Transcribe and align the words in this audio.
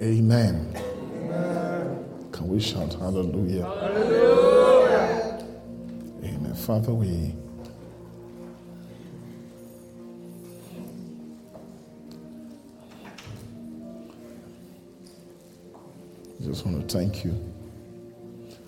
Amen. 0.00 0.72
Amen. 0.74 2.30
Can 2.32 2.48
we 2.48 2.58
shout 2.58 2.94
hallelujah? 2.94 3.62
hallelujah? 3.62 5.46
Amen. 6.24 6.54
Father, 6.54 6.92
we 6.92 7.32
just 16.42 16.66
want 16.66 16.88
to 16.88 16.98
thank 16.98 17.24
you. 17.24 17.30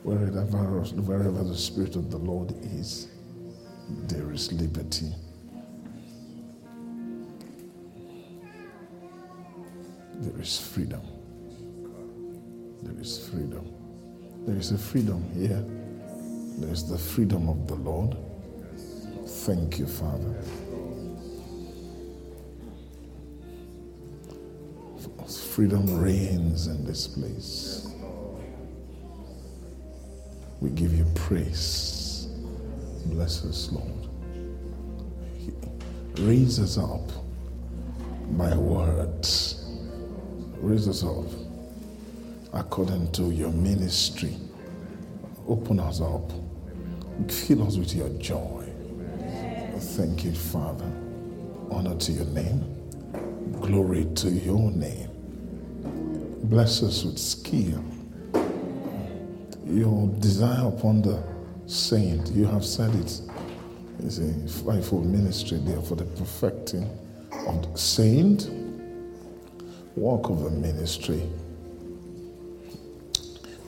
Wherever, 0.05 0.43
wherever 0.43 1.43
the 1.43 1.57
Spirit 1.57 1.97
of 1.97 2.13
the 2.13 2.19
Lord 2.19 2.53
is, 2.63 3.09
there 4.07 4.31
is 4.31 4.53
liberty. 4.53 5.13
There 10.21 10.41
is 10.41 10.61
freedom. 10.61 11.16
There 12.83 13.01
is 13.01 13.29
freedom. 13.29 13.73
There 14.47 14.57
is 14.57 14.73
a 14.73 14.79
freedom 14.79 15.25
here. 15.35 15.65
There 16.59 16.73
is 16.73 16.89
the 16.89 16.99
freedom 16.99 17.49
of 17.49 17.67
the 17.69 17.77
Lord. 17.77 18.17
Thank 19.27 19.79
you, 19.79 19.87
Father. 19.87 20.35
Freedom 25.27 25.99
reigns 26.01 26.67
in 26.67 26.85
this 26.85 27.09
place. 27.09 27.89
We 30.61 30.71
give 30.71 30.95
you 30.95 31.07
praise. 31.15 32.29
Bless 33.07 33.45
us, 33.45 33.71
Lord. 33.73 34.09
Raise 36.19 36.61
us 36.61 36.79
up 36.79 37.11
by 38.33 38.57
words. 38.57 39.65
Raise 40.61 40.89
us 40.89 41.05
up 41.05 41.46
according 42.53 43.13
to 43.13 43.31
your 43.31 43.51
ministry. 43.51 44.37
Open 45.49 45.81
us 45.81 46.01
up. 46.01 46.31
Fill 47.29 47.67
us 47.67 47.77
with 47.77 47.95
your 47.95 48.09
joy. 48.19 48.65
Thank 49.79 50.25
you, 50.25 50.33
Father. 50.33 50.91
Honor 51.71 51.97
to 51.97 52.13
your 52.13 52.27
name. 52.27 52.65
Glory 53.61 54.07
to 54.17 54.31
your 54.31 54.71
name. 54.71 55.11
Bless 56.45 56.83
us 56.83 57.05
with 57.05 57.19
skill. 57.19 57.83
Your 59.67 60.09
desire 60.21 60.69
upon 60.69 61.03
the 61.03 61.23
saint, 61.67 62.29
you 62.29 62.47
have 62.47 62.65
said 62.65 62.95
it. 62.95 63.21
It's 64.01 64.19
a 64.19 64.65
fivefold 64.65 65.07
ministry 65.07 65.59
there 65.59 65.81
for 65.81 65.97
the 65.97 66.05
perfecting 66.05 66.89
of 67.47 67.73
the 67.73 67.79
saint, 67.79 68.49
work 69.97 70.29
of 70.29 70.45
the 70.45 70.51
ministry, 70.51 71.23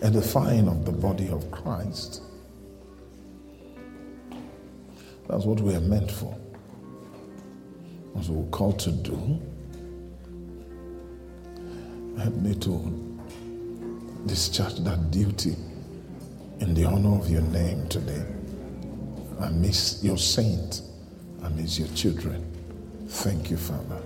edifying 0.02 0.68
of 0.68 0.84
the 0.84 0.92
body 0.92 1.28
of 1.28 1.50
Christ. 1.50 2.22
That's 5.28 5.44
what 5.44 5.60
we 5.60 5.74
are 5.74 5.80
meant 5.80 6.10
for. 6.10 6.36
That's 8.14 8.28
what 8.28 8.44
we're 8.44 8.50
called 8.50 8.78
to 8.80 8.90
do. 8.92 9.40
Help 12.18 12.34
me 12.36 12.54
to 12.54 13.18
discharge 14.26 14.76
that 14.80 15.10
duty 15.10 15.54
in 16.60 16.74
the 16.74 16.84
honor 16.84 17.16
of 17.18 17.30
your 17.30 17.42
name 17.42 17.88
today. 17.88 18.24
I 19.40 19.50
miss 19.50 20.02
your 20.02 20.18
saint. 20.18 20.82
I 21.42 21.48
miss 21.50 21.78
your 21.78 21.88
children. 21.88 22.44
Thank 23.08 23.50
you, 23.50 23.56
Father. 23.56 24.02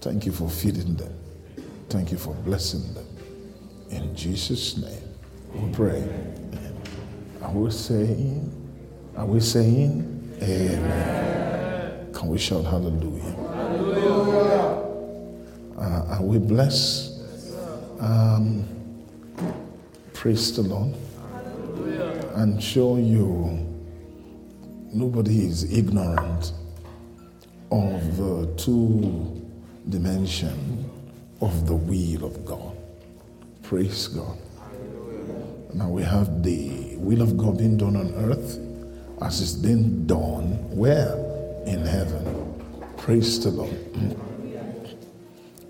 Thank 0.00 0.26
you 0.26 0.32
for 0.32 0.48
feeding 0.48 0.96
them. 0.96 1.14
Thank 1.88 2.10
you 2.10 2.18
for 2.18 2.34
blessing 2.34 2.94
them. 2.94 3.09
In 3.90 4.14
Jesus' 4.14 4.76
name, 4.76 5.02
we 5.54 5.72
pray. 5.72 6.08
Are 7.42 7.52
we 7.52 7.70
saying? 7.70 8.50
Are 9.16 9.26
we 9.26 9.40
saying? 9.40 10.38
Amen. 10.42 12.12
Can 12.12 12.28
we 12.28 12.38
shout 12.38 12.64
hallelujah? 12.64 13.22
Hallelujah. 13.22 14.86
Uh, 15.76 16.16
are 16.18 16.22
we 16.22 16.38
blessed? 16.38 17.20
Um, 17.98 18.64
praise 20.14 20.54
the 20.54 20.62
Lord. 20.62 20.94
And 22.36 22.62
show 22.62 22.96
you 22.96 23.66
nobody 24.92 25.46
is 25.46 25.70
ignorant 25.72 26.52
of 27.70 28.16
the 28.16 28.52
two 28.56 29.42
dimension 29.88 30.88
of 31.40 31.66
the 31.66 31.74
will 31.74 32.24
of 32.24 32.44
God. 32.44 32.69
Praise 33.70 34.08
God. 34.08 34.36
Now 35.74 35.90
we 35.90 36.02
have 36.02 36.42
the 36.42 36.96
will 36.96 37.22
of 37.22 37.36
God 37.36 37.58
being 37.58 37.76
done 37.76 37.94
on 37.94 38.12
earth 38.16 38.58
as 39.22 39.40
it's 39.40 39.52
been 39.52 40.08
done 40.08 40.76
where? 40.76 41.14
In 41.66 41.86
heaven. 41.86 42.60
Praise 42.96 43.38
the 43.38 43.50
Lord. 43.52 43.78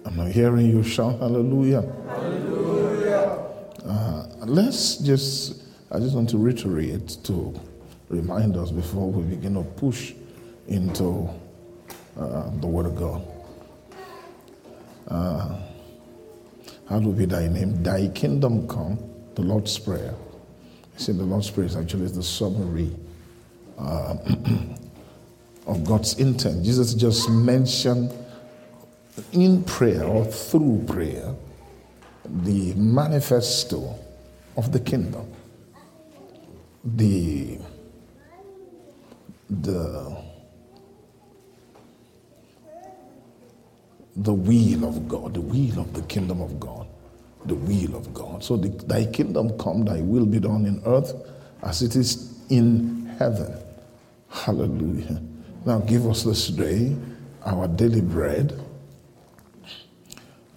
I'm 0.07 0.17
not 0.17 0.29
hearing 0.29 0.71
you 0.71 0.83
shout 0.83 1.19
hallelujah. 1.19 1.83
Hallelujah. 2.09 3.39
Uh, 3.85 4.27
let's 4.47 4.97
just, 4.97 5.63
I 5.93 5.99
just 5.99 6.15
want 6.15 6.31
to 6.31 6.39
reiterate 6.39 7.19
to 7.25 7.55
remind 8.09 8.57
us 8.57 8.71
before 8.71 9.11
we 9.11 9.25
begin 9.25 9.53
to 9.57 9.63
push 9.63 10.15
into 10.69 11.29
uh, 12.19 12.49
the 12.61 12.67
Word 12.67 12.87
of 12.87 12.97
God. 12.97 13.23
Uh, 15.07 15.59
hallowed 16.91 17.17
be 17.17 17.25
thy 17.25 17.47
name, 17.47 17.83
thy 17.83 18.09
kingdom 18.09 18.69
come, 18.69 18.99
the 19.37 19.43
Lord's 19.43 19.79
Prayer. 19.79 20.13
You 20.95 20.99
see, 20.99 21.13
the 21.13 21.23
Lord's 21.23 21.49
Prayer 21.49 21.67
is 21.67 21.77
actually 21.77 22.09
the 22.09 22.23
summary 22.23 22.95
uh, 23.79 24.17
of 25.67 25.85
God's 25.85 26.19
intent. 26.19 26.65
Jesus 26.65 26.93
just 26.95 27.31
mentioned 27.31 28.13
in 29.33 29.63
prayer 29.63 30.05
or 30.05 30.25
through 30.25 30.85
prayer 30.87 31.35
the 32.25 32.75
manifesto 32.75 33.97
of 34.57 34.73
the 34.73 34.81
kingdom, 34.81 35.33
the 36.85 37.59
the 39.49 40.17
the 44.17 44.33
will 44.33 44.85
of 44.85 45.09
God, 45.09 45.35
the 45.35 45.41
will 45.41 45.81
of 45.81 45.93
the 45.95 46.03
kingdom 46.03 46.41
of 46.41 46.61
God, 46.61 46.80
the 47.47 47.55
will 47.55 47.97
of 47.97 48.13
God. 48.13 48.45
So 48.45 48.57
the, 48.57 48.69
thy 48.69 49.07
kingdom 49.07 49.57
come, 49.59 49.85
thy 49.85 50.01
will 50.01 50.27
be 50.27 50.41
done 50.41 50.67
in 50.67 50.83
earth 50.87 51.15
as 51.63 51.83
it 51.83 51.97
is 51.97 52.39
in 52.49 53.07
heaven. 53.19 53.55
Hallelujah. 54.29 55.21
Now 55.65 55.79
give 55.81 56.07
us 56.07 56.23
this 56.23 56.49
day 56.49 56.97
our 57.45 57.69
daily 57.69 58.01
bread. 58.01 58.59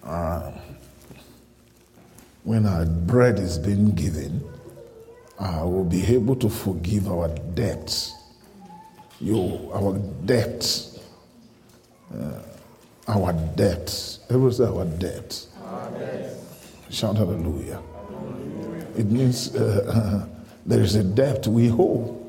Uh, 0.04 0.52
when 2.44 2.66
our 2.66 2.86
bread 2.86 3.40
is 3.40 3.58
being 3.58 3.92
given, 3.92 4.44
I 5.40 5.60
uh, 5.60 5.66
will 5.66 5.86
be 5.86 6.06
able 6.06 6.36
to 6.38 6.50
forgive 6.50 7.08
our 7.08 7.30
debts. 7.30 8.14
You, 9.20 9.72
our 9.74 9.98
debts. 10.26 11.00
Uh, 12.14 12.42
our 13.08 13.34
debts. 13.34 14.20
Everyone 14.30 14.52
say 14.52 14.66
our 14.66 14.86
debts. 14.86 15.48
Shout 16.94 17.18
hallelujah. 17.18 17.82
It 18.96 19.08
means 19.08 19.56
uh, 19.56 20.28
there 20.64 20.80
is 20.80 20.94
a 20.94 21.04
debt 21.04 21.48
we 21.48 21.72
owe. 21.72 22.24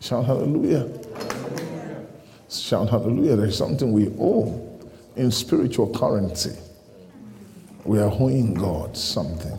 Shout 0.00 0.24
hallelujah. 0.24 0.88
hallelujah. 0.88 2.06
Shout 2.48 2.88
hallelujah. 2.88 3.36
There 3.36 3.46
is 3.46 3.58
something 3.58 3.92
we 3.92 4.08
owe 4.18 4.80
in 5.16 5.30
spiritual 5.30 5.92
currency. 5.92 6.56
We 7.84 7.98
are 7.98 8.10
owing 8.10 8.54
God 8.54 8.96
something. 8.96 9.58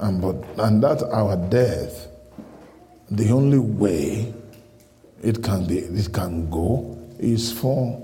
And, 0.00 0.20
but, 0.20 0.44
and 0.58 0.82
that 0.82 1.04
our 1.04 1.36
death, 1.48 2.08
the 3.08 3.30
only 3.30 3.60
way 3.60 4.34
it 5.22 5.44
can 5.44 5.64
be, 5.68 5.78
it 5.78 6.12
can 6.12 6.50
go 6.50 6.98
is 7.20 7.52
for 7.52 8.02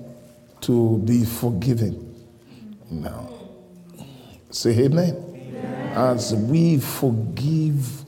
to 0.60 0.98
be 0.98 1.24
forgiven. 1.24 2.14
Now, 2.88 3.41
say 4.52 4.70
amen. 4.84 5.16
amen. 5.34 5.92
As 5.96 6.34
we 6.34 6.78
forgive 6.78 8.04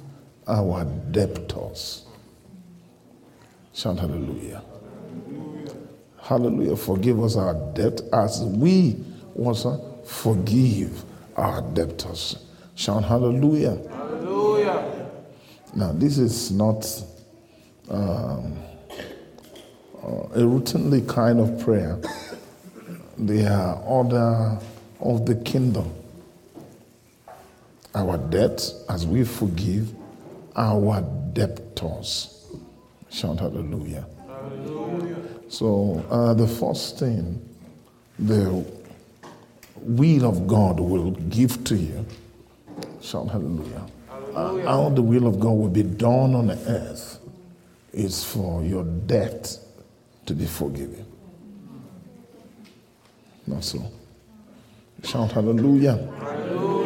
our 0.47 0.85
debtors. 1.11 2.05
Shout 3.73 3.99
hallelujah. 3.99 4.63
hallelujah. 5.27 5.75
Hallelujah. 6.23 6.77
Forgive 6.77 7.23
us 7.23 7.37
our 7.37 7.55
debt 7.75 8.01
as 8.13 8.43
we 8.43 9.03
also 9.37 10.03
forgive 10.05 11.05
our 11.37 11.63
debtors. 11.73 12.37
Shout 12.75 13.05
hallelujah. 13.05 13.77
Hallelujah. 13.91 15.11
Now, 15.75 15.93
this 15.93 16.19
is 16.19 16.53
not 16.53 16.87
um, 17.89 18.57
uh, 20.03 20.07
a 20.07 20.39
routinely 20.39 21.07
kind 21.09 21.41
of 21.41 21.59
prayer 21.61 21.99
They 23.19 23.47
are 23.47 23.77
order 23.83 24.59
of 25.01 25.25
the 25.25 25.37
kingdom. 25.37 25.91
Our 27.95 28.19
debt 28.19 28.73
as 28.89 29.07
we 29.07 29.25
forgive 29.25 29.95
our 30.57 31.01
debtors. 31.33 32.47
Shout 33.11 33.39
hallelujah. 33.39 34.07
hallelujah. 34.27 35.17
So, 35.49 36.05
uh, 36.11 36.35
the 36.35 36.49
first 36.49 36.99
thing 36.99 37.41
the 38.19 38.65
will 39.77 40.25
of 40.25 40.47
God 40.47 40.81
will 40.81 41.13
give 41.13 41.63
to 41.65 41.77
you, 41.77 42.05
shout 43.01 43.29
hallelujah. 43.29 43.87
hallelujah. 44.09 44.65
Uh, 44.65 44.69
how 44.69 44.89
the 44.89 45.03
will 45.03 45.27
of 45.27 45.39
God 45.39 45.53
will 45.53 45.69
be 45.69 45.83
done 45.83 46.35
on 46.35 46.49
the 46.49 46.59
earth 46.67 47.21
is 47.93 48.25
for 48.25 48.63
your 48.65 48.85
debt 48.85 49.57
to 50.27 50.35
be 50.35 50.47
forgiven. 50.47 51.07
Not 53.47 53.63
so. 53.63 53.79
Shout 55.05 55.33
hallelujah. 55.33 55.97
Hallelujah. 56.19 56.84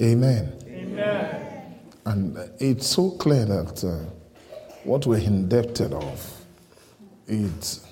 Amen. 0.00 0.52
Amen. 0.66 1.74
And 2.04 2.36
it's 2.58 2.86
so 2.86 3.10
clear 3.12 3.44
that 3.44 3.84
uh, 3.84 3.98
what 4.84 5.06
we're 5.06 5.18
indebted 5.18 5.92
of 5.92 6.44
is 7.28 7.86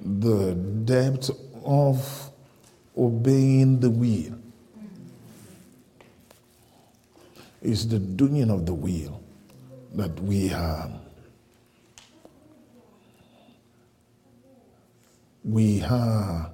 the 0.00 0.54
debt 0.54 1.30
of 1.64 2.30
obeying 2.96 3.80
the 3.80 3.90
will. 3.90 4.38
It's 7.62 7.84
the 7.84 7.98
doing 7.98 8.50
of 8.50 8.66
the 8.66 8.74
will 8.74 9.22
that 9.94 10.18
we 10.20 10.52
are. 10.52 10.90
We 15.44 15.82
are 15.82 16.50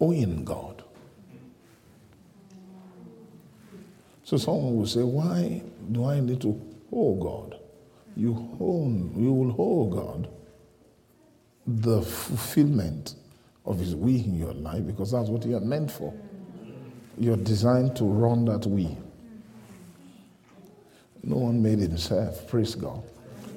owing 0.00 0.44
God. 0.44 0.77
So 4.28 4.36
someone 4.36 4.76
will 4.76 4.86
say, 4.86 5.02
Why 5.02 5.62
do 5.90 6.04
I 6.04 6.20
need 6.20 6.42
to 6.42 6.60
owe 6.92 7.14
God? 7.14 7.58
You 8.14 8.34
own, 8.60 9.14
you 9.16 9.32
will 9.32 9.52
hold 9.52 9.92
God 9.94 10.28
the 11.66 12.02
fulfillment 12.02 13.14
of 13.64 13.78
his 13.78 13.94
will 13.94 14.14
in 14.14 14.38
your 14.38 14.52
life 14.52 14.86
because 14.86 15.12
that's 15.12 15.30
what 15.30 15.46
you 15.46 15.56
are 15.56 15.60
meant 15.60 15.90
for. 15.90 16.12
You're 17.16 17.38
designed 17.38 17.96
to 17.96 18.04
run 18.04 18.44
that 18.44 18.66
will. 18.66 18.98
No 21.22 21.36
one 21.36 21.62
made 21.62 21.78
himself, 21.78 22.46
praise 22.48 22.74
God. 22.74 23.02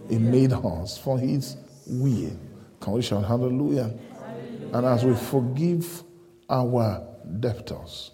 He 0.08 0.20
made 0.20 0.54
us 0.54 0.98
for 0.98 1.20
his 1.20 1.58
will. 1.86 2.32
Can 2.80 2.94
we 2.94 3.02
shout 3.02 3.26
hallelujah? 3.26 3.92
hallelujah. 4.14 4.78
And 4.78 4.86
as 4.86 5.04
we 5.04 5.16
forgive 5.16 6.04
our 6.50 7.06
debtors, 7.42 8.12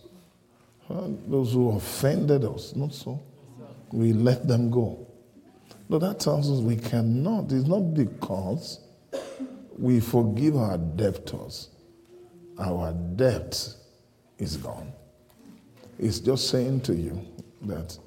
those 0.90 1.54
who 1.54 1.72
offended 1.72 2.46
us, 2.46 2.76
not 2.76 2.94
so, 2.94 3.22
we 3.92 4.14
let 4.14 4.48
them 4.48 4.70
go. 4.70 5.08
No, 5.90 6.00
that 6.00 6.20
tells 6.20 6.50
us 6.52 6.60
we 6.60 6.76
cannot. 6.76 7.52
It's 7.52 7.68
not 7.68 7.94
because 7.94 8.80
we 9.78 10.00
forgive 10.00 10.58
our 10.58 10.78
debtors, 10.78 11.70
our 12.60 12.94
debt 13.16 13.74
is 14.38 14.58
gone. 14.58 14.92
It's 16.00 16.20
just 16.20 16.50
saying 16.50 16.82
to 16.82 16.94
you 16.94 17.20
that 17.64 17.98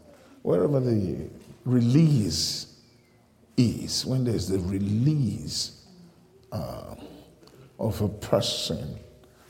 wherever 0.42 0.80
the 0.80 1.28
release 1.64 2.80
is, 3.56 4.04
when 4.06 4.24
there's 4.24 4.48
the 4.48 4.58
release 4.60 5.86
uh, 6.52 6.94
of 7.78 8.00
a 8.00 8.08
person, 8.08 8.98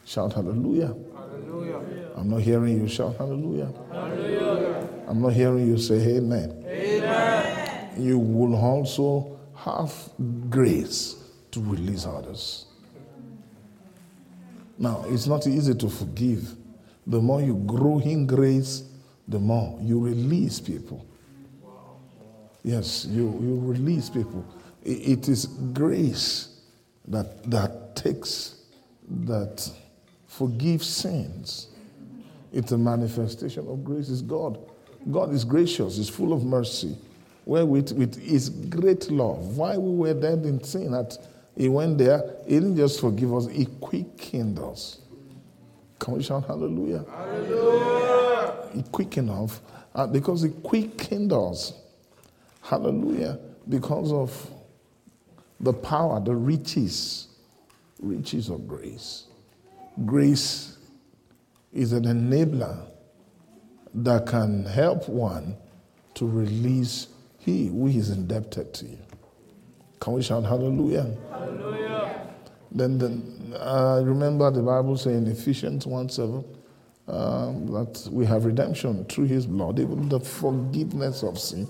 shout 0.05 0.33
hallelujah. 0.33 0.95
Hallelujah. 1.31 2.11
I'm 2.17 2.29
not 2.29 2.41
hearing 2.43 2.81
you 2.81 2.89
shout 2.89 3.17
hallelujah. 3.17 3.73
Hallelujah. 3.91 4.89
I'm 5.09 5.23
not 5.23 5.33
hearing 5.33 5.67
you 5.67 5.79
say 5.79 6.17
amen. 6.17 6.65
Amen. 6.67 7.91
You 7.97 8.19
will 8.19 8.57
also 8.57 9.39
have 9.55 9.93
grace 10.49 11.17
to 11.51 11.61
release 11.61 12.07
others. 12.07 12.67
Now, 14.79 15.05
it's 15.09 15.27
not 15.27 15.47
easy 15.47 15.75
to 15.75 15.89
forgive. 15.89 16.55
The 17.07 17.21
more 17.21 17.43
you 17.43 17.57
grow 17.67 18.01
in 18.01 18.27
grace, 18.27 18.85
the 19.29 19.39
more 19.39 19.79
you 19.83 20.01
release 20.01 20.59
people. 20.59 21.05
Yes, 22.63 23.07
you, 23.07 23.25
you 23.43 23.61
release 23.63 24.09
people. 24.09 24.45
It 24.83 25.29
is 25.29 25.47
grace 25.47 26.61
that, 27.09 27.51
that 27.51 27.95
takes, 27.97 28.63
that 29.09 29.71
forgives 30.41 30.89
sins. 30.89 31.67
It's 32.51 32.73
a 32.73 32.79
manifestation 32.79 33.69
of 33.69 33.85
grace. 33.85 34.09
It's 34.09 34.23
God. 34.23 34.59
God 35.13 35.35
is 35.35 35.45
gracious, 35.45 35.99
He's 35.99 36.09
full 36.09 36.33
of 36.33 36.45
mercy. 36.45 36.97
Where 37.45 37.67
with, 37.67 37.93
with 37.93 38.19
His 38.19 38.49
great 38.49 39.11
love, 39.11 39.59
why 39.59 39.77
we 39.77 39.95
were 39.95 40.15
dead 40.19 40.47
in 40.47 40.65
sin, 40.65 40.95
at 40.95 41.19
he 41.57 41.69
went 41.69 41.99
there, 41.99 42.37
he 42.47 42.55
didn't 42.55 42.79
just 42.79 43.03
forgive 43.03 43.35
us, 43.35 43.49
he 43.49 43.67
quickened 43.67 44.59
us. 44.61 45.01
Can 45.99 46.15
we 46.15 46.23
shout 46.23 46.47
hallelujah? 46.47 47.05
Hallelujah. 47.11 48.55
He 48.73 48.83
quickened 48.85 49.29
us 49.29 49.61
uh, 49.95 50.07
because 50.07 50.41
he 50.41 50.49
quickened 50.49 51.35
us. 51.35 51.75
Hallelujah. 52.63 53.39
Because 53.69 54.11
of 54.11 54.51
the 55.61 55.75
power, 55.75 56.19
the 56.19 56.35
riches, 56.35 57.29
riches 58.01 58.49
of 58.49 58.67
grace. 58.67 59.25
Grace 60.05 60.79
is 61.73 61.93
an 61.93 62.05
enabler 62.05 62.87
that 63.95 64.27
can 64.27 64.65
help 64.65 65.09
one 65.09 65.57
to 66.15 66.27
release 66.29 67.09
he 67.39 67.69
who 67.69 67.87
is 67.87 68.11
indebted 68.11 68.73
to 68.75 68.87
you. 68.87 68.99
Can 70.01 70.15
we 70.15 70.23
shout 70.23 70.45
hallelujah? 70.45 71.15
Hallelujah. 71.31 72.27
Then, 72.73 72.99
then 72.99 73.55
uh, 73.59 74.01
remember 74.05 74.51
the 74.51 74.63
Bible 74.63 74.97
saying 74.97 75.27
in 75.27 75.27
Ephesians 75.27 75.87
1 75.87 76.09
7 76.09 76.45
um, 77.09 77.67
that 77.73 78.09
we 78.13 78.25
have 78.27 78.45
redemption 78.45 79.05
through 79.07 79.25
his 79.25 79.47
blood, 79.47 79.81
even 79.81 80.09
the 80.09 80.21
forgiveness 80.21 81.23
of 81.23 81.39
sin, 81.39 81.67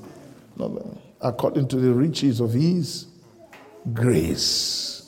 according 1.20 1.68
to 1.68 1.76
the 1.76 1.92
riches 1.92 2.40
of 2.40 2.52
his 2.52 3.06
grace. 3.94 4.99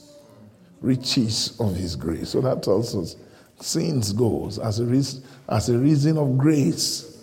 Riches 0.83 1.57
of 1.61 1.75
his 1.75 1.97
grace. 1.97 2.31
So 2.31 2.41
that 2.41 2.63
tells 2.63 2.95
us 2.95 3.17
sins 3.61 4.13
goes 4.13 4.59
as 4.59 4.81
a, 4.81 4.85
reason, 4.85 5.23
as 5.49 5.69
a 5.69 5.79
reason 5.79 6.19
of 6.19 6.37
grace. 6.37 7.23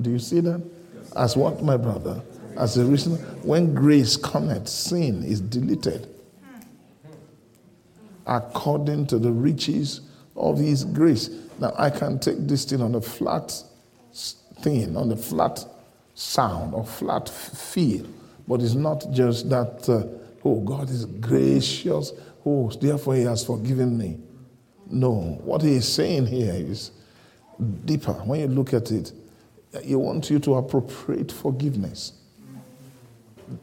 Do 0.00 0.10
you 0.10 0.18
see 0.18 0.40
that? 0.40 0.62
As 1.16 1.36
what, 1.36 1.62
my 1.62 1.76
brother? 1.76 2.20
As 2.56 2.76
a 2.76 2.84
reason, 2.84 3.16
when 3.42 3.74
grace 3.74 4.16
cometh, 4.16 4.68
sin 4.68 5.24
is 5.24 5.40
deleted 5.40 6.08
according 8.26 9.06
to 9.08 9.18
the 9.18 9.30
riches 9.30 10.02
of 10.36 10.58
his 10.58 10.84
grace. 10.84 11.30
Now, 11.58 11.72
I 11.76 11.90
can 11.90 12.18
take 12.18 12.38
this 12.46 12.64
thing 12.64 12.80
on 12.80 12.94
a 12.94 13.00
flat 13.00 13.52
thing, 14.60 14.96
on 14.96 15.10
a 15.10 15.16
flat 15.16 15.64
sound 16.14 16.74
or 16.74 16.84
flat 16.84 17.28
feel, 17.28 18.06
but 18.46 18.62
it's 18.62 18.74
not 18.74 19.10
just 19.10 19.50
that, 19.50 19.88
uh, 19.88 20.06
oh, 20.44 20.60
God 20.60 20.90
is 20.90 21.04
gracious, 21.04 22.12
oh, 22.44 22.70
therefore 22.70 23.14
he 23.14 23.22
has 23.22 23.44
forgiven 23.44 23.96
me. 23.96 24.18
No, 24.88 25.38
what 25.44 25.62
he 25.62 25.74
is 25.74 25.92
saying 25.92 26.26
here 26.26 26.54
is 26.54 26.90
deeper. 27.84 28.12
When 28.12 28.40
you 28.40 28.48
look 28.48 28.74
at 28.74 28.90
it, 28.90 29.12
he 29.82 29.94
wants 29.94 30.30
you 30.30 30.38
to 30.40 30.54
appropriate 30.54 31.30
forgiveness. 31.30 32.14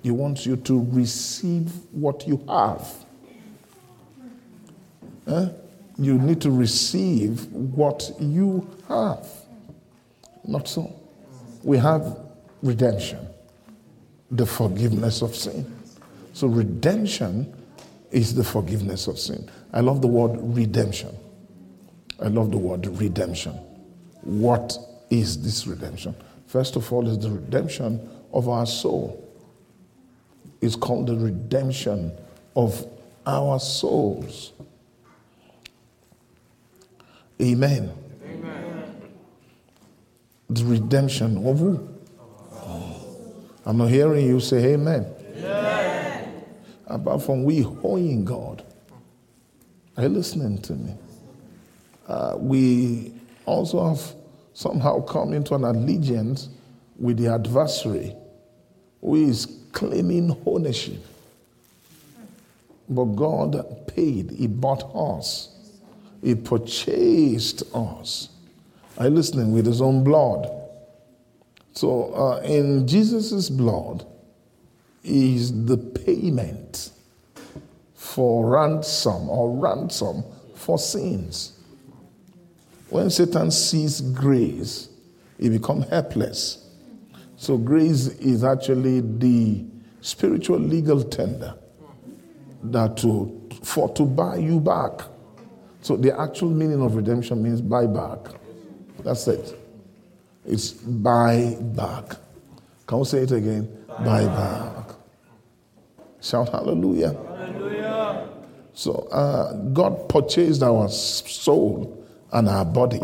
He 0.03 0.12
wants 0.12 0.46
you 0.46 0.57
to 0.57 0.86
receive 0.91 1.72
what 1.91 2.27
you 2.27 2.43
have. 2.48 3.05
Eh? 5.27 5.50
You 5.98 6.17
need 6.17 6.41
to 6.41 6.51
receive 6.51 7.46
what 7.51 8.12
you 8.19 8.69
have. 8.88 9.27
Not 10.46 10.67
so. 10.67 10.93
We 11.63 11.77
have 11.77 12.19
redemption, 12.62 13.27
the 14.31 14.46
forgiveness 14.46 15.22
of 15.22 15.36
sin. 15.36 15.76
So, 16.38 16.46
redemption 16.46 17.51
is 18.12 18.36
the 18.36 18.44
forgiveness 18.44 19.08
of 19.08 19.17
sin. 19.17 19.50
I 19.74 19.79
love 19.79 20.03
the 20.03 20.08
word 20.08 20.38
redemption. 20.39 21.17
I 22.22 22.27
love 22.27 22.51
the 22.51 22.60
word 22.60 22.86
redemption. 22.86 23.53
What 24.22 24.77
is 25.10 25.41
this 25.41 25.65
redemption? 25.65 26.15
First 26.46 26.75
of 26.75 26.94
all, 26.94 27.08
is 27.08 27.17
the 27.17 27.32
redemption 27.32 28.08
of 28.32 28.50
our 28.50 28.67
soul 28.67 29.27
It's 30.62 30.75
called 30.75 31.08
the 31.08 31.15
redemption 31.15 32.12
of 32.56 32.86
our 33.25 33.60
souls. 33.60 34.53
Amen. 37.41 37.91
Amen. 38.24 38.96
The 40.51 40.65
redemption 40.65 41.48
of 41.48 41.58
who? 41.58 41.89
I'm 43.65 43.77
not 43.77 43.89
hearing 43.89 44.27
you 44.27 44.39
say 44.39 44.75
amen. 44.75 45.16
Apart 46.88 47.22
from 47.24 47.44
we 47.44 47.65
owing 47.84 48.24
God, 48.24 48.63
Are 49.98 50.03
you 50.03 50.10
listening 50.10 50.62
to 50.62 50.74
me? 50.74 50.94
Uh, 52.08 52.36
we 52.38 53.12
also 53.46 53.89
have 53.89 54.01
somehow 54.53 55.01
come 55.01 55.34
into 55.34 55.53
an 55.56 55.65
allegiance 55.65 56.50
with 56.98 57.17
the 57.17 57.27
adversary 57.27 58.15
who 59.01 59.15
is 59.15 59.60
claiming 59.74 60.36
ownership. 60.46 61.03
But 62.88 63.06
God 63.06 63.88
paid, 63.88 64.32
He 64.32 64.48
bought 64.48 64.89
us, 64.96 65.50
He 66.24 66.36
purchased 66.36 67.63
us. 67.75 68.29
Are 68.98 69.06
you 69.06 69.12
listening? 69.12 69.51
With 69.51 69.65
His 69.65 69.82
own 69.82 70.03
blood. 70.03 70.50
So 71.74 72.13
uh, 72.13 72.41
in 72.46 72.88
Jesus' 72.88 73.50
blood 73.50 74.06
is 75.08 75.66
the 75.66 75.78
payment 75.78 76.92
for 77.96 78.50
ransom 78.50 79.30
or 79.30 79.52
ransom 79.52 80.24
for 80.56 80.78
sins. 80.78 81.54
When 82.90 83.10
Satan 83.10 83.52
sees 83.52 84.02
grace, 84.02 84.90
he 85.40 85.50
becomes 85.50 85.88
helpless. 85.90 86.66
So 87.36 87.58
grace 87.58 88.08
is 88.08 88.44
actually 88.44 89.02
the 89.02 89.66
spiritual 90.02 90.60
legal 90.60 91.04
tender 91.04 91.56
that 92.64 92.98
to 92.98 93.34
for 93.64 93.94
to 93.94 94.04
buy 94.04 94.38
you 94.38 94.60
back. 94.60 95.02
So 95.82 95.96
the 95.96 96.20
actual 96.20 96.50
meaning 96.50 96.82
of 96.82 96.96
redemption 96.96 97.44
means 97.44 97.62
buy 97.62 97.86
back. 97.86 98.20
That's 99.04 99.28
it. 99.28 99.58
It's 100.46 100.72
buy 100.72 101.56
back. 101.60 102.18
Can 102.88 103.00
we 103.00 103.06
say 103.06 103.20
it 103.20 103.32
again? 103.32 103.70
Buy 103.88 104.26
back. 104.26 104.97
Shout 106.21 106.50
hallelujah. 106.50 107.13
Hallelujah. 107.13 108.29
So 108.74 109.07
uh, 109.12 109.53
God 109.74 110.07
purchased 110.09 110.62
our 110.62 110.89
soul 110.89 112.05
and 112.31 112.47
our 112.47 112.65
body. 112.65 113.01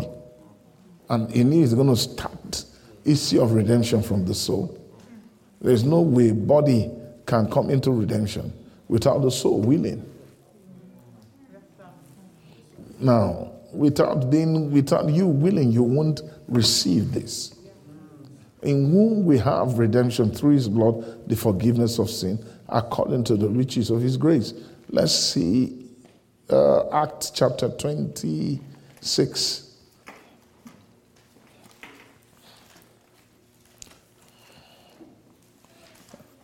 And 1.08 1.30
in 1.32 1.52
it 1.52 1.60
is 1.60 1.74
going 1.74 1.88
to 1.88 1.96
start 1.96 2.64
issue 3.04 3.40
of 3.40 3.52
redemption 3.52 4.02
from 4.02 4.24
the 4.24 4.34
soul. 4.34 4.80
There's 5.60 5.84
no 5.84 6.00
way 6.00 6.32
body 6.32 6.90
can 7.26 7.50
come 7.50 7.70
into 7.70 7.90
redemption 7.90 8.52
without 8.88 9.22
the 9.22 9.30
soul 9.30 9.60
willing. 9.60 10.10
Now, 13.00 13.52
without 13.72 14.30
being 14.30 14.70
without 14.70 15.08
you 15.10 15.26
willing, 15.26 15.72
you 15.72 15.82
won't 15.82 16.22
receive 16.48 17.12
this. 17.12 17.54
In 18.62 18.90
whom 18.90 19.26
we 19.26 19.38
have 19.38 19.78
redemption 19.78 20.30
through 20.30 20.52
his 20.52 20.68
blood, 20.68 21.28
the 21.28 21.36
forgiveness 21.36 21.98
of 21.98 22.08
sin, 22.08 22.42
according 22.68 23.24
to 23.24 23.36
the 23.36 23.48
riches 23.48 23.90
of 23.90 24.00
his 24.00 24.16
grace. 24.16 24.54
Let's 24.90 25.12
see 25.14 25.88
uh, 26.50 26.88
Acts 26.90 27.30
chapter 27.30 27.68
26. 27.68 29.60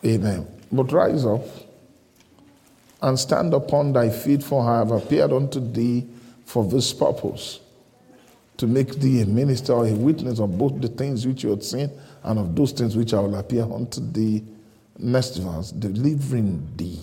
Amen. 0.05 0.47
But 0.73 0.93
rise 0.93 1.27
up 1.27 1.43
and 3.03 3.19
stand 3.19 3.55
upon 3.55 3.93
thy 3.93 4.09
feet, 4.11 4.43
for 4.43 4.63
I 4.63 4.79
have 4.79 4.91
appeared 4.91 5.33
unto 5.33 5.61
thee 5.61 6.07
for 6.45 6.65
this 6.65 6.93
purpose 6.93 7.61
to 8.57 8.67
make 8.67 8.97
thee 8.97 9.23
a 9.23 9.27
minister 9.27 9.73
or 9.73 9.87
a 9.87 9.93
witness 9.93 10.39
of 10.39 10.59
both 10.59 10.81
the 10.81 10.89
things 10.89 11.27
which 11.27 11.45
you 11.45 11.51
have 11.51 11.63
seen 11.65 11.91
and 12.25 12.39
of 12.39 12.55
those 12.55 12.73
things 12.73 12.95
which 12.97 13.15
I 13.15 13.21
will 13.21 13.37
appear 13.37 13.63
unto 13.63 14.01
thee. 14.01 14.45
Next 15.03 15.39
verse, 15.39 15.73
delivering 15.73 16.69
thee 16.77 17.01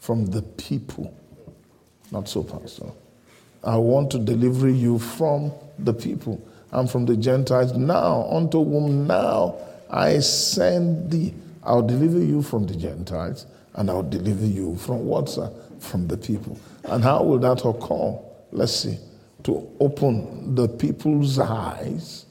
from 0.00 0.26
the 0.26 0.42
people. 0.42 1.14
Not 2.10 2.28
so, 2.28 2.42
Pastor. 2.42 2.86
I 3.62 3.76
want 3.76 4.10
to 4.12 4.18
deliver 4.18 4.68
you 4.68 4.98
from 4.98 5.52
the 5.78 5.94
people 5.94 6.40
and 6.72 6.90
from 6.90 7.06
the 7.06 7.16
Gentiles 7.16 7.72
now, 7.76 8.26
unto 8.30 8.62
whom 8.64 9.06
now 9.06 9.56
I 9.88 10.18
send 10.18 11.10
thee. 11.10 11.34
I'll 11.62 11.86
deliver 11.86 12.18
you 12.18 12.42
from 12.42 12.66
the 12.66 12.74
Gentiles 12.74 13.46
and 13.74 13.90
I'll 13.90 14.02
deliver 14.02 14.46
you 14.46 14.76
from 14.76 15.06
what, 15.06 15.28
sir? 15.28 15.50
From 15.78 16.08
the 16.08 16.16
people. 16.16 16.58
And 16.84 17.04
how 17.04 17.22
will 17.22 17.38
that 17.38 17.64
occur? 17.64 18.18
Let's 18.50 18.72
see. 18.72 18.98
To 19.44 19.68
open 19.78 20.54
the 20.54 20.68
people's 20.68 21.38
eyes 21.38 22.26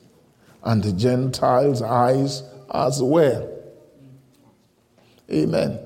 and 0.63 0.83
the 0.83 0.91
Gentiles' 0.91 1.81
eyes 1.81 2.43
as 2.73 3.01
well. 3.01 3.54
Amen. 5.31 5.79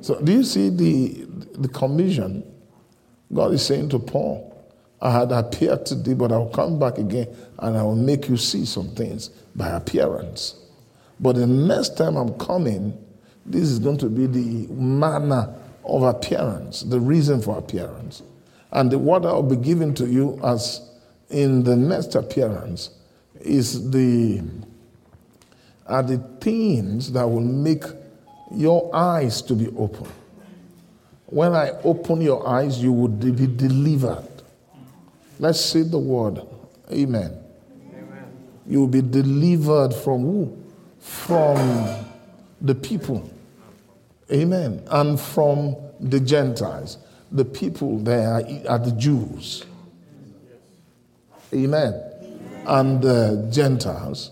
So, 0.00 0.20
do 0.20 0.32
you 0.32 0.44
see 0.44 0.68
the, 0.70 1.26
the 1.58 1.68
commission? 1.68 2.44
God 3.32 3.52
is 3.52 3.66
saying 3.66 3.88
to 3.90 3.98
Paul, 3.98 4.52
I 5.00 5.10
had 5.10 5.32
appeared 5.32 5.84
to 5.86 5.94
thee, 5.94 6.14
but 6.14 6.32
I'll 6.32 6.48
come 6.48 6.78
back 6.78 6.98
again 6.98 7.28
and 7.58 7.76
I 7.76 7.82
will 7.82 7.96
make 7.96 8.28
you 8.28 8.36
see 8.36 8.64
some 8.64 8.88
things 8.94 9.28
by 9.54 9.68
appearance. 9.68 10.54
But 11.20 11.36
the 11.36 11.46
next 11.46 11.96
time 11.96 12.16
I'm 12.16 12.38
coming, 12.38 12.96
this 13.44 13.64
is 13.64 13.78
going 13.78 13.98
to 13.98 14.08
be 14.08 14.26
the 14.26 14.72
manner 14.72 15.54
of 15.84 16.02
appearance, 16.02 16.82
the 16.82 17.00
reason 17.00 17.40
for 17.40 17.58
appearance. 17.58 18.22
And 18.72 18.90
the 18.90 18.98
word 18.98 19.24
I 19.24 19.32
will 19.32 19.42
be 19.42 19.56
giving 19.56 19.94
to 19.94 20.06
you 20.06 20.40
as 20.42 20.88
in 21.30 21.64
the 21.64 21.76
next 21.76 22.14
appearance 22.14 22.90
is 23.40 23.90
the 23.90 24.42
are 25.86 26.02
the 26.02 26.18
things 26.40 27.12
that 27.12 27.24
will 27.24 27.40
make 27.40 27.84
your 28.52 28.94
eyes 28.94 29.42
to 29.42 29.54
be 29.54 29.68
open. 29.76 30.06
When 31.26 31.54
I 31.54 31.70
open 31.82 32.20
your 32.20 32.46
eyes, 32.48 32.80
you 32.82 32.92
will 32.92 33.08
be 33.08 33.46
delivered. 33.46 34.28
Let's 35.38 35.60
say 35.60 35.82
the 35.82 35.98
word. 35.98 36.40
Amen. 36.90 37.36
Amen. 37.92 38.32
You 38.66 38.80
will 38.80 38.86
be 38.86 39.02
delivered 39.02 39.92
from 39.92 40.22
who? 40.22 40.56
From 41.00 42.06
the 42.60 42.74
people. 42.74 43.28
Amen. 44.32 44.82
And 44.88 45.20
from 45.20 45.76
the 46.00 46.20
Gentiles. 46.20 46.98
The 47.32 47.44
people 47.44 47.98
there 47.98 48.34
are 48.68 48.78
the 48.78 48.94
Jews. 48.96 49.64
Amen. 51.52 51.94
Amen. 51.94 52.62
And 52.66 53.02
the 53.02 53.48
Gentiles. 53.52 54.30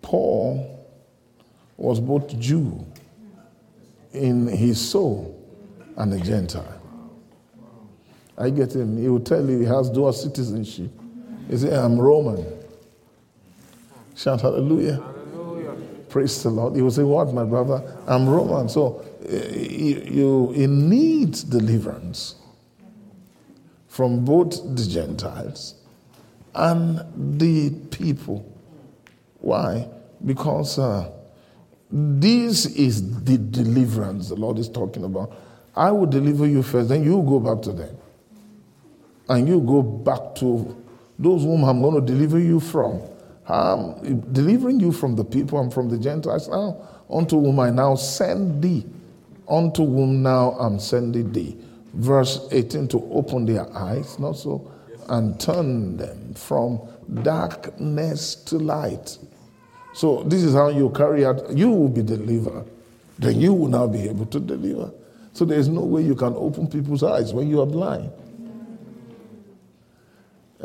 Paul 0.00 0.88
was 1.76 2.00
both 2.00 2.38
Jew 2.38 2.86
in 4.12 4.46
his 4.46 4.80
soul 4.80 5.36
and 5.96 6.12
a 6.12 6.20
Gentile. 6.20 6.80
I 8.36 8.50
get 8.50 8.74
him. 8.74 8.96
He 8.96 9.08
will 9.08 9.20
tell 9.20 9.48
you 9.48 9.58
he 9.58 9.66
has 9.66 9.90
dual 9.90 10.12
citizenship. 10.12 10.90
He 11.48 11.56
say, 11.58 11.76
I'm 11.76 11.98
Roman. 11.98 12.44
Shout 14.16 14.40
hallelujah. 14.40 14.94
hallelujah. 14.96 15.76
Praise 16.08 16.42
the 16.42 16.50
Lord. 16.50 16.74
He 16.74 16.82
will 16.82 16.90
say, 16.90 17.02
What, 17.02 17.32
my 17.34 17.44
brother? 17.44 17.96
I'm 18.06 18.28
Roman. 18.28 18.68
So 18.68 19.04
you, 19.28 20.52
you 20.54 20.66
need 20.68 21.32
deliverance 21.50 22.36
from 23.88 24.24
both 24.24 24.62
the 24.76 24.86
Gentiles 24.86 25.74
and 26.54 27.02
the 27.38 27.70
people. 27.90 28.46
Why? 29.38 29.88
Because 30.24 30.78
uh, 30.78 31.10
this 31.90 32.66
is 32.66 33.22
the 33.24 33.38
deliverance 33.38 34.28
the 34.28 34.36
Lord 34.36 34.58
is 34.58 34.68
talking 34.68 35.04
about. 35.04 35.32
I 35.74 35.90
will 35.90 36.06
deliver 36.06 36.46
you 36.46 36.62
first, 36.62 36.88
then 36.88 37.04
you 37.04 37.22
go 37.22 37.40
back 37.40 37.62
to 37.62 37.72
them. 37.72 37.96
And 39.28 39.48
you 39.48 39.60
go 39.60 39.82
back 39.82 40.34
to 40.36 40.76
those 41.18 41.42
whom 41.42 41.64
I'm 41.64 41.80
going 41.80 41.94
to 41.94 42.12
deliver 42.12 42.38
you 42.38 42.60
from. 42.60 43.02
I'm 43.46 44.20
delivering 44.32 44.80
you 44.80 44.92
from 44.92 45.16
the 45.16 45.24
people 45.24 45.60
and 45.60 45.72
from 45.72 45.88
the 45.88 45.98
Gentiles 45.98 46.48
now, 46.48 46.76
unto 47.08 47.40
whom 47.40 47.60
I 47.60 47.70
now 47.70 47.94
send 47.94 48.62
thee 48.62 48.84
unto 49.50 49.84
whom 49.84 50.22
now 50.22 50.52
I'm 50.52 50.78
sending 50.78 51.32
thee. 51.32 51.56
Verse 51.94 52.48
18 52.52 52.88
to 52.88 53.04
open 53.12 53.44
their 53.44 53.70
eyes, 53.76 54.18
not 54.18 54.36
so, 54.36 54.70
and 55.08 55.38
turn 55.40 55.96
them 55.96 56.34
from 56.34 56.80
darkness 57.22 58.36
to 58.36 58.58
light. 58.58 59.18
So 60.00 60.22
this 60.22 60.42
is 60.42 60.54
how 60.54 60.68
you 60.68 60.88
carry 60.90 61.26
out, 61.26 61.50
you 61.50 61.70
will 61.70 61.90
be 61.90 62.02
delivered. 62.02 62.64
Then 63.18 63.38
you 63.38 63.52
will 63.52 63.68
now 63.68 63.86
be 63.86 64.08
able 64.08 64.24
to 64.24 64.40
deliver. 64.40 64.90
So 65.34 65.44
there's 65.44 65.68
no 65.68 65.82
way 65.82 66.00
you 66.00 66.14
can 66.14 66.32
open 66.36 66.68
people's 66.68 67.02
eyes 67.02 67.34
when 67.34 67.50
you 67.50 67.60
are 67.60 67.66
blind. 67.66 68.10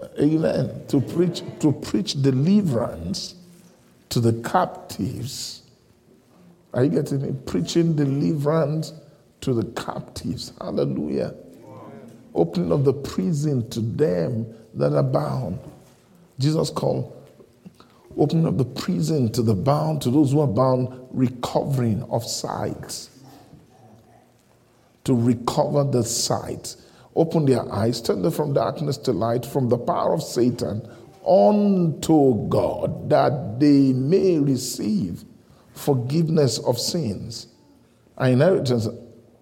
Uh, 0.02 0.08
amen. 0.22 0.86
To 0.88 1.02
preach, 1.02 1.44
to 1.60 1.74
preach 1.74 2.22
deliverance 2.22 3.36
to 4.08 4.22
the 4.22 4.32
captives 4.42 5.64
are 6.76 6.84
you 6.84 6.90
getting 6.90 7.22
it? 7.22 7.46
Preaching 7.46 7.96
deliverance 7.96 8.94
to 9.42 9.54
the 9.54 9.64
captives. 9.82 10.52
Hallelujah. 10.60 11.34
Opening 12.34 12.74
of 12.74 12.84
the 12.84 12.94
prison 12.94 13.68
to 13.70 13.80
them 13.80 14.46
that 14.74 14.94
are 14.94 15.04
bound. 15.04 15.58
Jesus 16.38 16.70
called 16.70 17.14
opening 18.18 18.48
up 18.48 18.58
the 18.58 18.66
prison 18.66 19.32
to 19.34 19.42
the 19.42 19.54
bound, 19.54 20.02
to 20.02 20.10
those 20.10 20.32
who 20.32 20.42
are 20.42 20.48
bound, 20.48 21.08
recovering 21.12 22.04
of 22.04 22.24
sight. 22.24 23.10
To 25.04 25.16
recover 25.16 25.84
the 25.84 26.04
sight. 26.04 26.76
open 27.16 27.46
their 27.46 27.72
eyes, 27.72 28.02
turn 28.02 28.22
them 28.22 28.32
from 28.32 28.54
darkness 28.54 28.98
to 28.98 29.14
light, 29.14 29.46
from 29.46 29.70
the 29.70 29.78
power 29.78 30.14
of 30.14 30.22
Satan 30.22 30.82
unto 31.26 32.48
God, 32.50 33.10
that 33.10 33.60
they 33.60 33.94
may 33.94 34.38
receive 34.38 35.24
forgiveness 35.74 36.60
of 36.60 36.78
sins, 36.78 37.48
an 38.18 38.34
inheritance 38.34 38.88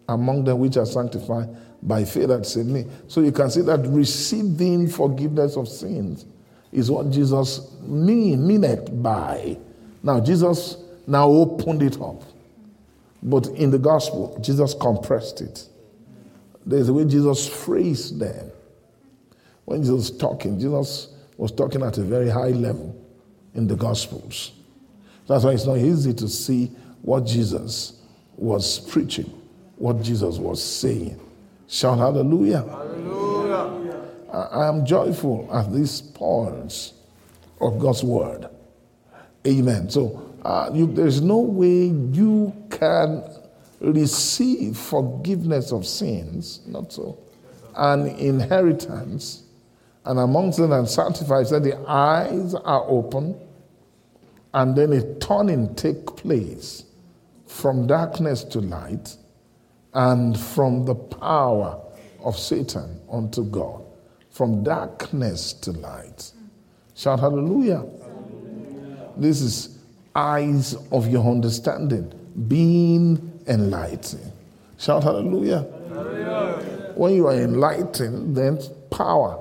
among 0.08 0.44
them 0.44 0.60
which 0.60 0.78
are 0.78 0.86
sanctified 0.86 1.50
by 1.82 2.06
faith 2.06 2.28
that 2.28 2.46
saved 2.46 2.70
me. 2.70 2.86
So 3.08 3.22
you 3.22 3.32
can 3.32 3.50
see 3.50 3.62
that 3.62 3.86
receiving 3.88 4.88
forgiveness 4.88 5.58
of 5.58 5.68
sins 5.68 6.26
is 6.74 6.90
what 6.90 7.12
Jesus 7.12 7.72
mean, 7.82 8.46
mean 8.46 8.64
it 8.64 9.02
by. 9.02 9.58
Now 10.02 10.20
Jesus 10.20 10.78
now 11.08 11.30
opened 11.30 11.84
it 11.84 12.02
up. 12.02 12.24
But 13.22 13.48
in 13.48 13.72
the 13.72 13.80
gospel, 13.80 14.38
Jesus 14.42 14.74
compressed 14.74 15.42
it. 15.42 15.66
There's 16.66 16.90
a 16.90 16.94
way 16.94 17.06
Jesus 17.06 17.48
phrased 17.48 18.20
them. 18.20 18.52
When 19.66 19.82
Jesus 19.82 20.10
was 20.10 20.18
talking, 20.18 20.60
Jesus 20.60 21.10
was 21.38 21.52
talking 21.52 21.84
at 21.84 21.98
a 21.98 22.04
very 22.04 22.30
high 22.30 22.50
level 22.50 23.00
in 23.54 23.68
the 23.68 23.76
gospels. 23.76 24.52
That's 25.28 25.46
why 25.46 25.52
it's 25.52 25.66
not 25.66 25.78
easy 25.78 26.14
to 26.16 26.28
see 26.28 26.68
what 27.02 27.26
Jesus 27.26 28.02
was 28.36 28.80
preaching, 28.80 29.32
what 29.78 30.02
Jesus 30.02 30.38
was 30.38 30.62
saying. 30.62 31.20
Shout 31.68 31.98
hallelujah. 31.98 32.62
Hallelujah. 32.62 33.23
I, 34.34 34.68
am 34.68 34.86
joyful 34.86 35.48
at 35.54 35.72
these 35.72 36.02
points 36.02 36.94
of 37.62 37.78
God's 37.80 38.04
word. 38.04 38.50
Amen. 39.46 39.90
So 39.90 40.34
uh, 40.44 40.72
you, 40.74 40.88
there's 40.88 41.22
no 41.22 41.38
way 41.38 41.86
you 41.86 42.54
can 42.72 43.24
receive 43.80 44.78
forgiveness 44.78 45.72
of 45.72 45.86
sins, 45.86 46.62
not 46.66 46.92
so, 46.92 47.20
an 47.76 48.08
inheritance, 48.08 49.44
and 50.06 50.20
amongst 50.20 50.58
them 50.58 50.72
and 50.72 50.88
sanctified, 50.88 51.48
that 51.48 51.64
the 51.64 51.78
eyes 51.88 52.56
are 52.56 52.84
open, 52.88 53.40
and 54.54 54.76
then 54.76 54.94
a 54.94 55.16
turning 55.16 55.74
take 55.76 56.06
place 56.06 56.86
from 57.48 57.88
darkness 57.88 58.44
to 58.44 58.60
light, 58.60 59.16
and 59.94 60.40
from 60.40 60.86
the 60.86 60.96
power 60.96 61.80
of 62.24 62.38
Satan 62.38 63.00
unto 63.12 63.44
God, 63.44 63.83
from 64.34 64.64
darkness 64.64 65.54
to 65.54 65.72
light. 65.72 66.32
Shout 66.96 67.20
hallelujah. 67.20 67.86
This 69.16 69.42
is 69.42 69.78
eyes 70.16 70.76
of 70.92 71.08
your 71.08 71.24
understanding 71.24 72.12
being 72.48 73.40
enlightened. 73.48 74.32
Shout 74.80 75.04
hallelujah. 75.04 75.68
hallelujah. 75.88 76.94
When 76.96 77.14
you 77.14 77.28
are 77.28 77.36
enlightened, 77.36 78.36
then 78.36 78.60
power. 78.90 79.40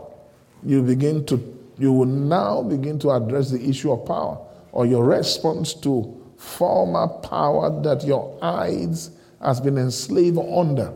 You 0.62 0.82
begin 0.82 1.24
to 1.26 1.58
you 1.78 1.90
will 1.92 2.04
now 2.04 2.62
begin 2.62 2.98
to 2.98 3.10
address 3.10 3.50
the 3.50 3.66
issue 3.66 3.90
of 3.90 4.04
power 4.06 4.38
or 4.72 4.84
your 4.84 5.04
response 5.04 5.72
to 5.72 6.22
former 6.36 7.08
power 7.08 7.82
that 7.82 8.04
your 8.04 8.38
eyes 8.42 9.10
has 9.40 9.58
been 9.58 9.78
enslaved 9.78 10.38
under. 10.38 10.92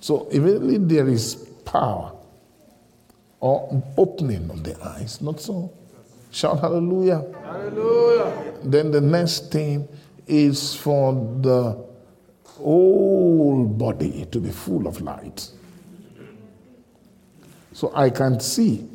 So 0.00 0.28
immediately 0.30 0.78
there 0.78 1.08
is 1.08 1.36
power 1.64 2.19
or 3.40 3.82
opening 3.96 4.50
of 4.50 4.62
the 4.62 4.80
eyes, 4.84 5.20
not 5.20 5.40
so. 5.40 5.72
Shout 6.30 6.60
hallelujah. 6.60 7.24
Hallelujah. 7.42 8.54
Then 8.62 8.90
the 8.90 9.00
next 9.00 9.50
thing 9.50 9.88
is 10.26 10.74
for 10.76 11.14
the 11.40 11.84
whole 12.44 13.64
body 13.64 14.26
to 14.30 14.38
be 14.38 14.50
full 14.50 14.86
of 14.86 15.00
light. 15.00 15.50
So 17.72 17.90
I 17.94 18.10
can 18.10 18.38
see 18.40 18.88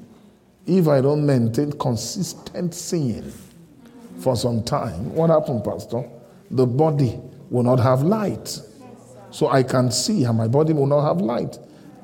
if 0.65 0.87
I 0.87 1.01
don't 1.01 1.25
maintain 1.25 1.71
consistent 1.73 2.73
seeing 2.73 3.31
for 4.20 4.35
some 4.35 4.63
time, 4.63 5.13
what 5.13 5.29
happened, 5.29 5.63
Pastor? 5.63 6.09
The 6.51 6.65
body 6.65 7.20
will 7.50 7.63
not 7.63 7.79
have 7.79 8.03
light. 8.03 8.59
So 9.31 9.50
I 9.50 9.63
can 9.63 9.91
see 9.91 10.24
how 10.24 10.31
my 10.31 10.48
body 10.48 10.74
will 10.74 10.87
not 10.87 11.05
have 11.05 11.20
light. 11.20 11.57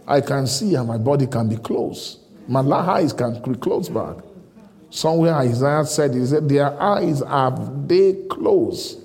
I 0.07 0.19
can 0.21 0.45
see 0.45 0.73
how 0.73 0.83
my 0.83 0.97
body 0.97 1.27
can 1.27 1.47
be 1.47 1.55
closed. 1.55 2.20
My 2.51 2.59
eyes 2.69 3.13
can 3.13 3.41
be 3.41 3.55
closed 3.55 3.93
back. 3.93 4.17
Somewhere 4.89 5.35
Isaiah 5.35 5.85
said, 5.85 6.13
he 6.13 6.25
said, 6.25 6.49
their 6.49 6.79
eyes 6.81 7.21
are 7.21 7.57
they 7.87 8.25
closed. 8.29 8.99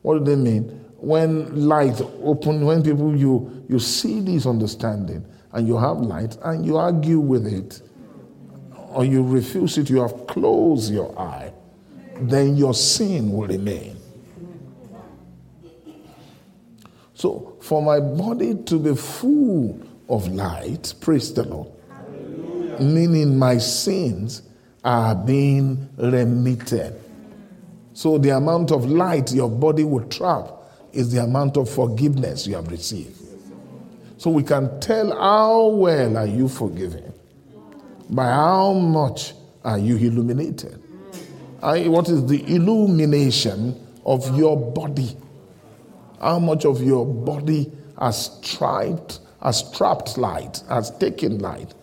What 0.00 0.18
do 0.18 0.24
they 0.24 0.36
mean? 0.36 0.62
When 0.96 1.68
light 1.68 2.00
open, 2.22 2.64
when 2.64 2.82
people 2.82 3.14
you 3.14 3.66
you 3.68 3.78
see 3.78 4.20
this 4.20 4.46
understanding 4.46 5.26
and 5.52 5.68
you 5.68 5.76
have 5.76 5.98
light 5.98 6.38
and 6.42 6.64
you 6.64 6.78
argue 6.78 7.20
with 7.20 7.46
it, 7.46 7.82
or 8.88 9.04
you 9.04 9.22
refuse 9.22 9.76
it, 9.76 9.90
you 9.90 10.00
have 10.00 10.26
closed 10.26 10.90
your 10.90 11.18
eye, 11.18 11.52
then 12.22 12.56
your 12.56 12.72
sin 12.72 13.32
will 13.32 13.48
remain. 13.48 13.98
So, 17.12 17.58
for 17.60 17.82
my 17.82 18.00
body 18.00 18.54
to 18.54 18.78
be 18.78 18.94
full 18.94 19.89
of 20.10 20.28
light, 20.28 20.92
praise 21.00 21.32
the 21.32 21.44
Lord, 21.44 21.68
meaning 22.80 23.38
my 23.38 23.56
sins 23.58 24.42
are 24.84 25.14
being 25.14 25.88
remitted. 25.96 27.00
So 27.94 28.18
the 28.18 28.30
amount 28.30 28.72
of 28.72 28.86
light 28.86 29.32
your 29.32 29.50
body 29.50 29.84
will 29.84 30.06
trap 30.08 30.48
is 30.92 31.12
the 31.12 31.22
amount 31.22 31.56
of 31.56 31.70
forgiveness 31.70 32.46
you 32.46 32.56
have 32.56 32.70
received. 32.70 33.16
So 34.18 34.30
we 34.30 34.42
can 34.42 34.80
tell 34.80 35.16
how 35.18 35.68
well 35.68 36.18
are 36.18 36.26
you 36.26 36.48
forgiven 36.48 37.12
by 38.10 38.26
how 38.26 38.72
much 38.72 39.32
are 39.64 39.78
you 39.78 39.96
illuminated. 39.96 40.82
I, 41.62 41.88
what 41.88 42.08
is 42.08 42.26
the 42.26 42.42
illumination 42.54 43.86
of 44.04 44.36
your 44.36 44.56
body? 44.56 45.16
How 46.20 46.38
much 46.38 46.64
of 46.64 46.82
your 46.82 47.06
body 47.06 47.70
has 47.98 48.40
trapped, 48.40 49.20
has 49.42 49.70
trapped 49.72 50.18
light, 50.18 50.62
has 50.68 50.90
taken 50.98 51.38
light, 51.38 51.74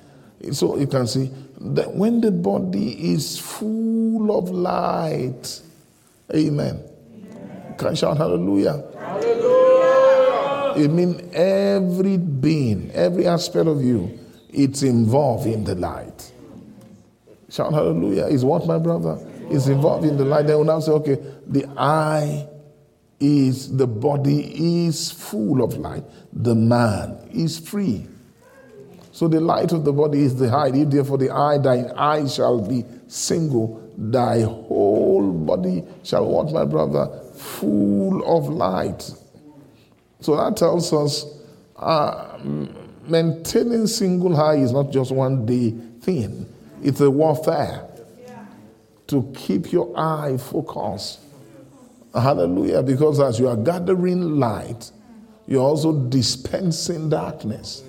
so 0.52 0.78
you 0.78 0.88
can 0.88 1.08
see 1.08 1.32
that 1.60 1.94
when 1.94 2.22
the 2.22 2.32
body 2.32 3.14
is 3.14 3.40
full 3.40 4.38
of 4.38 4.50
light, 4.50 5.62
amen. 6.34 6.84
amen. 6.84 7.76
Can 7.78 7.96
shout 7.96 8.18
hallelujah? 8.18 8.84
Hallelujah. 8.98 10.84
It 10.84 10.90
means 10.90 11.22
every 11.34 12.18
being, 12.18 12.92
every 12.92 13.26
aspect 13.26 13.68
of 13.68 13.84
you, 13.84 14.20
it's 14.50 14.84
involved 14.84 15.48
in 15.48 15.64
the 15.64 15.74
light. 15.74 16.32
Shout 17.50 17.74
hallelujah. 17.74 18.26
Is 18.26 18.46
what, 18.46 18.68
my 18.68 18.78
brother? 18.78 19.18
Is 19.50 19.70
involved 19.70 20.06
in 20.06 20.18
the 20.18 20.26
light. 20.26 20.46
They 20.46 20.54
will 20.54 20.66
now 20.66 20.80
say, 20.82 20.92
okay, 20.92 21.18
the 21.48 21.66
eye 21.78 22.48
is, 23.20 23.76
the 23.76 23.88
body 23.88 24.86
is 24.88 25.12
full 25.12 25.64
of 25.64 25.78
light. 25.78 26.04
The 26.34 26.56
man 26.56 27.18
is 27.32 27.60
free. 27.60 28.08
So 29.12 29.28
the 29.28 29.42
light 29.42 29.72
of 29.72 29.84
the 29.84 29.94
body 29.94 30.22
is 30.22 30.36
the 30.36 30.50
eye. 30.50 30.72
If 30.74 30.92
therefore 30.92 31.18
the 31.18 31.32
eye, 31.32 31.58
thine 31.58 31.92
eye 31.96 32.28
shall 32.28 32.62
be 32.62 32.86
single, 33.08 33.92
thy 33.98 34.42
whole 34.42 35.32
body 35.32 35.84
shall 36.04 36.28
what, 36.28 36.52
my 36.52 36.66
brother? 36.66 37.08
Full 37.34 38.24
of 38.26 38.50
light. 38.50 39.10
So 40.22 40.36
that 40.36 40.58
tells 40.58 40.94
us 40.94 41.26
uh, 41.78 42.38
maintaining 43.08 43.88
single 43.88 44.40
eye 44.40 44.58
is 44.58 44.72
not 44.72 44.92
just 44.92 45.12
one 45.12 45.46
day 45.46 45.72
thing, 46.02 46.46
it's 46.84 47.02
a 47.02 47.10
warfare 47.10 47.88
to 49.08 49.34
keep 49.36 49.72
your 49.72 49.98
eye 49.98 50.38
focused. 50.38 51.20
Hallelujah. 52.14 52.84
Because 52.84 53.20
as 53.20 53.40
you 53.40 53.48
are 53.48 53.58
gathering 53.58 54.40
light, 54.40 54.92
you're 55.46 55.64
also 55.64 56.08
dispensing 56.10 57.10
darkness 57.10 57.84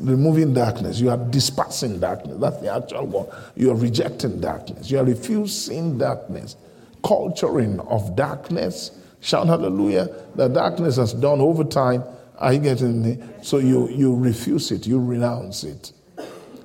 removing 0.00 0.54
darkness. 0.54 1.00
You 1.00 1.10
are 1.10 1.16
dispersing 1.16 2.00
darkness. 2.00 2.36
That's 2.38 2.60
the 2.60 2.74
actual 2.74 3.06
word. 3.06 3.26
You 3.56 3.70
are 3.70 3.76
rejecting 3.76 4.40
darkness. 4.40 4.90
You 4.90 4.98
are 4.98 5.04
refusing 5.04 5.98
darkness. 5.98 6.56
Culturing 7.04 7.80
of 7.80 8.16
darkness. 8.16 8.92
Shout 9.20 9.46
hallelujah. 9.46 10.08
The 10.34 10.48
darkness 10.48 10.96
has 10.96 11.12
done 11.12 11.40
over 11.40 11.64
time. 11.64 12.04
Are 12.38 12.52
you 12.52 12.60
getting 12.60 13.02
me? 13.02 13.18
So 13.42 13.58
you, 13.58 13.88
you 13.88 14.14
refuse 14.14 14.70
it. 14.70 14.86
You 14.86 15.00
renounce 15.00 15.64
it. 15.64 15.92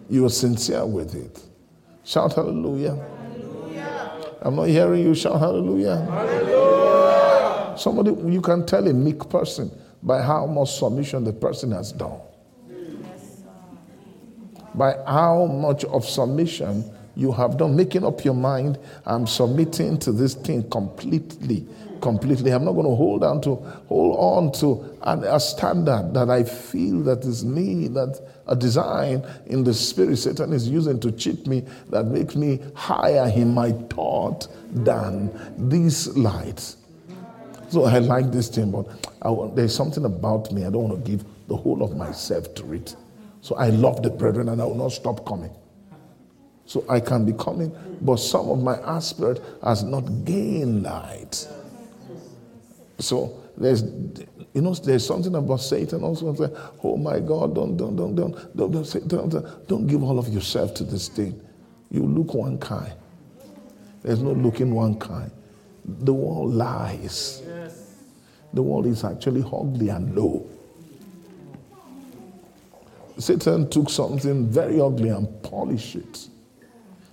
You 0.10 0.26
are 0.26 0.30
sincere 0.30 0.86
with 0.86 1.16
it. 1.16 1.42
Shout 2.04 2.34
hallelujah. 2.34 2.96
hallelujah. 2.96 4.36
I'm 4.42 4.56
not 4.56 4.68
hearing 4.68 5.04
you 5.04 5.16
shout 5.16 5.40
hallelujah. 5.40 6.06
hallelujah. 6.06 6.73
Somebody, 7.78 8.12
you 8.32 8.42
can 8.42 8.66
tell 8.66 8.88
a 8.88 8.94
meek 8.94 9.30
person 9.30 9.72
by 10.02 10.22
how 10.22 10.46
much 10.46 10.72
submission 10.78 11.24
the 11.24 11.34
person 11.34 11.72
has 11.72 11.92
done 11.92 12.20
by 14.76 14.96
how 15.06 15.46
much 15.46 15.86
of 15.86 16.06
submission 16.06 16.84
you 17.16 17.32
have 17.32 17.58
done, 17.58 17.76
making 17.76 18.04
up 18.04 18.26
your 18.26 18.34
mind, 18.34 18.80
I'm 19.06 19.28
submitting 19.28 20.00
to 20.00 20.12
this 20.12 20.34
thing 20.34 20.68
completely, 20.70 21.68
completely. 22.02 22.52
I'm 22.52 22.66
not 22.66 22.72
going 22.72 22.88
to 22.88 22.96
hold 22.96 23.24
on 23.24 23.40
to 23.42 23.56
hold 23.88 24.18
on 24.18 24.52
to 24.60 24.98
an, 25.04 25.24
a 25.24 25.40
standard 25.40 26.14
that 26.16 26.32
I 26.32 26.44
feel 26.44 27.04
that 27.04 27.24
is 27.24 27.46
me, 27.46 27.88
that 27.90 28.20
a 28.48 28.56
design 28.56 29.24
in 29.46 29.64
the 29.64 29.76
spirit 29.76 30.18
Satan 30.18 30.54
is 30.54 30.68
using 30.68 31.00
to 31.02 31.12
cheat 31.12 31.46
me 31.46 31.66
that 31.90 32.06
makes 32.06 32.36
me 32.36 32.60
higher 32.74 33.32
in 33.36 33.54
my 33.54 33.72
thought 33.92 34.48
than 34.72 35.32
these 35.70 36.08
lights. 36.18 36.78
So 37.74 37.86
I 37.86 37.98
like 37.98 38.32
this 38.32 38.50
thing, 38.50 38.70
but 38.70 39.56
there's 39.56 39.74
something 39.74 40.06
about 40.06 40.52
me. 40.52 40.64
I 40.64 40.70
don't 40.70 40.90
want 40.90 41.04
to 41.04 41.12
give 41.12 41.26
the 41.48 41.56
whole 41.56 41.82
of 41.82 41.98
myself 41.98 42.54
to 42.54 42.74
it. 42.74 42.96
So 43.42 43.56
I 43.56 43.70
love 43.70 44.04
the 44.04 44.12
brethren 44.12 44.50
and 44.50 44.62
I 44.62 44.66
will 44.66 44.76
not 44.76 44.92
stop 44.92 45.26
coming. 45.26 45.50
So 46.68 46.86
I 46.88 47.00
can 47.00 47.26
be 47.26 47.34
coming, 47.34 47.76
but 48.00 48.18
some 48.18 48.48
of 48.52 48.62
my 48.62 48.78
aspirate 48.82 49.40
has 49.64 49.82
not 49.82 50.02
gained 50.24 50.84
light. 50.84 51.48
So 53.00 53.42
there's 53.58 53.82
you 54.54 54.62
know 54.62 54.76
there's 54.76 55.08
something 55.08 55.34
about 55.34 55.58
Satan 55.58 56.04
also 56.04 56.32
say, 56.36 56.54
oh 56.84 56.96
my 56.96 57.20
God, 57.20 57.56
don't 57.56 57.76
don't 57.76 57.96
don't 57.96 58.14
don't 58.16 58.56
don't 58.56 58.72
don't, 58.72 59.08
don't, 59.08 59.30
don't, 59.30 59.68
don't 59.68 59.88
give 59.88 60.04
all 60.04 60.20
of 60.20 60.30
yourself 60.30 60.76
to 60.76 60.84
this 60.84 61.08
thing. 61.08 61.42
You 61.90 62.04
look 62.04 62.36
one 62.36 62.60
kind. 62.60 62.94
There's 64.04 64.22
no 64.22 64.34
looking 64.34 64.76
one 64.76 65.00
kind. 65.00 65.32
The 65.86 66.14
world 66.14 66.54
lies. 66.54 67.42
The 68.54 68.62
world 68.62 68.86
is 68.86 69.04
actually 69.04 69.42
ugly 69.42 69.90
and 69.90 70.16
low. 70.16 70.48
Satan 73.18 73.70
took 73.70 73.90
something 73.90 74.48
very 74.48 74.82
ugly 74.82 75.10
and 75.10 75.42
polished 75.44 75.96
it 75.96 76.28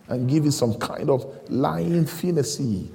and 0.08 0.28
give 0.28 0.44
it 0.44 0.52
some 0.52 0.74
kind 0.74 1.08
of 1.08 1.24
lying 1.48 2.04
fantasy. 2.04 2.90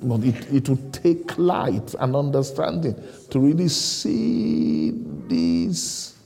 But 0.00 0.22
it, 0.22 0.52
it 0.52 0.68
will 0.68 0.90
take 0.92 1.36
light 1.36 1.94
and 1.98 2.14
understanding 2.14 2.94
to 3.30 3.38
really 3.38 3.68
see 3.68 4.92
this, 5.26 6.16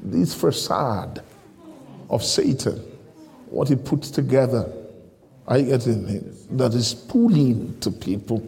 this 0.00 0.34
facade 0.34 1.22
of 2.08 2.24
Satan, 2.24 2.78
what 3.46 3.68
he 3.68 3.76
puts 3.76 4.10
together. 4.10 4.70
I 5.46 5.62
get 5.62 5.86
it, 5.86 6.58
that 6.58 6.74
is 6.74 6.92
pulling 6.92 7.78
to 7.80 7.90
people, 7.90 8.46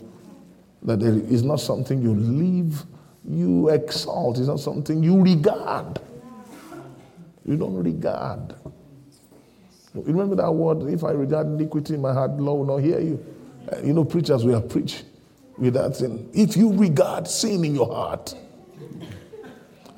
that 0.84 1.00
there 1.00 1.14
is 1.14 1.42
not 1.42 1.60
something 1.60 2.02
you 2.02 2.14
live, 2.14 2.84
you 3.24 3.68
exalt, 3.68 4.38
it's 4.38 4.48
not 4.48 4.60
something 4.60 5.02
you 5.02 5.20
regard. 5.20 6.00
You 7.44 7.56
don't 7.56 7.82
regard. 7.82 8.54
You 9.94 10.02
remember 10.02 10.36
that 10.36 10.50
word, 10.52 10.92
if 10.92 11.04
I 11.04 11.10
regard 11.10 11.46
iniquity 11.48 11.94
in 11.94 12.00
my 12.00 12.12
heart, 12.12 12.32
Lord 12.32 12.66
will 12.66 12.76
not 12.76 12.84
hear 12.84 13.00
you. 13.00 13.24
Uh, 13.70 13.78
you 13.82 13.92
know, 13.92 14.04
preachers, 14.04 14.44
we 14.44 14.52
have 14.52 14.68
preached 14.68 15.04
with 15.58 15.74
that 15.74 15.96
thing. 15.96 16.28
If 16.32 16.56
you 16.56 16.72
regard 16.72 17.28
sin 17.28 17.64
in 17.64 17.74
your 17.74 17.92
heart, 17.92 18.34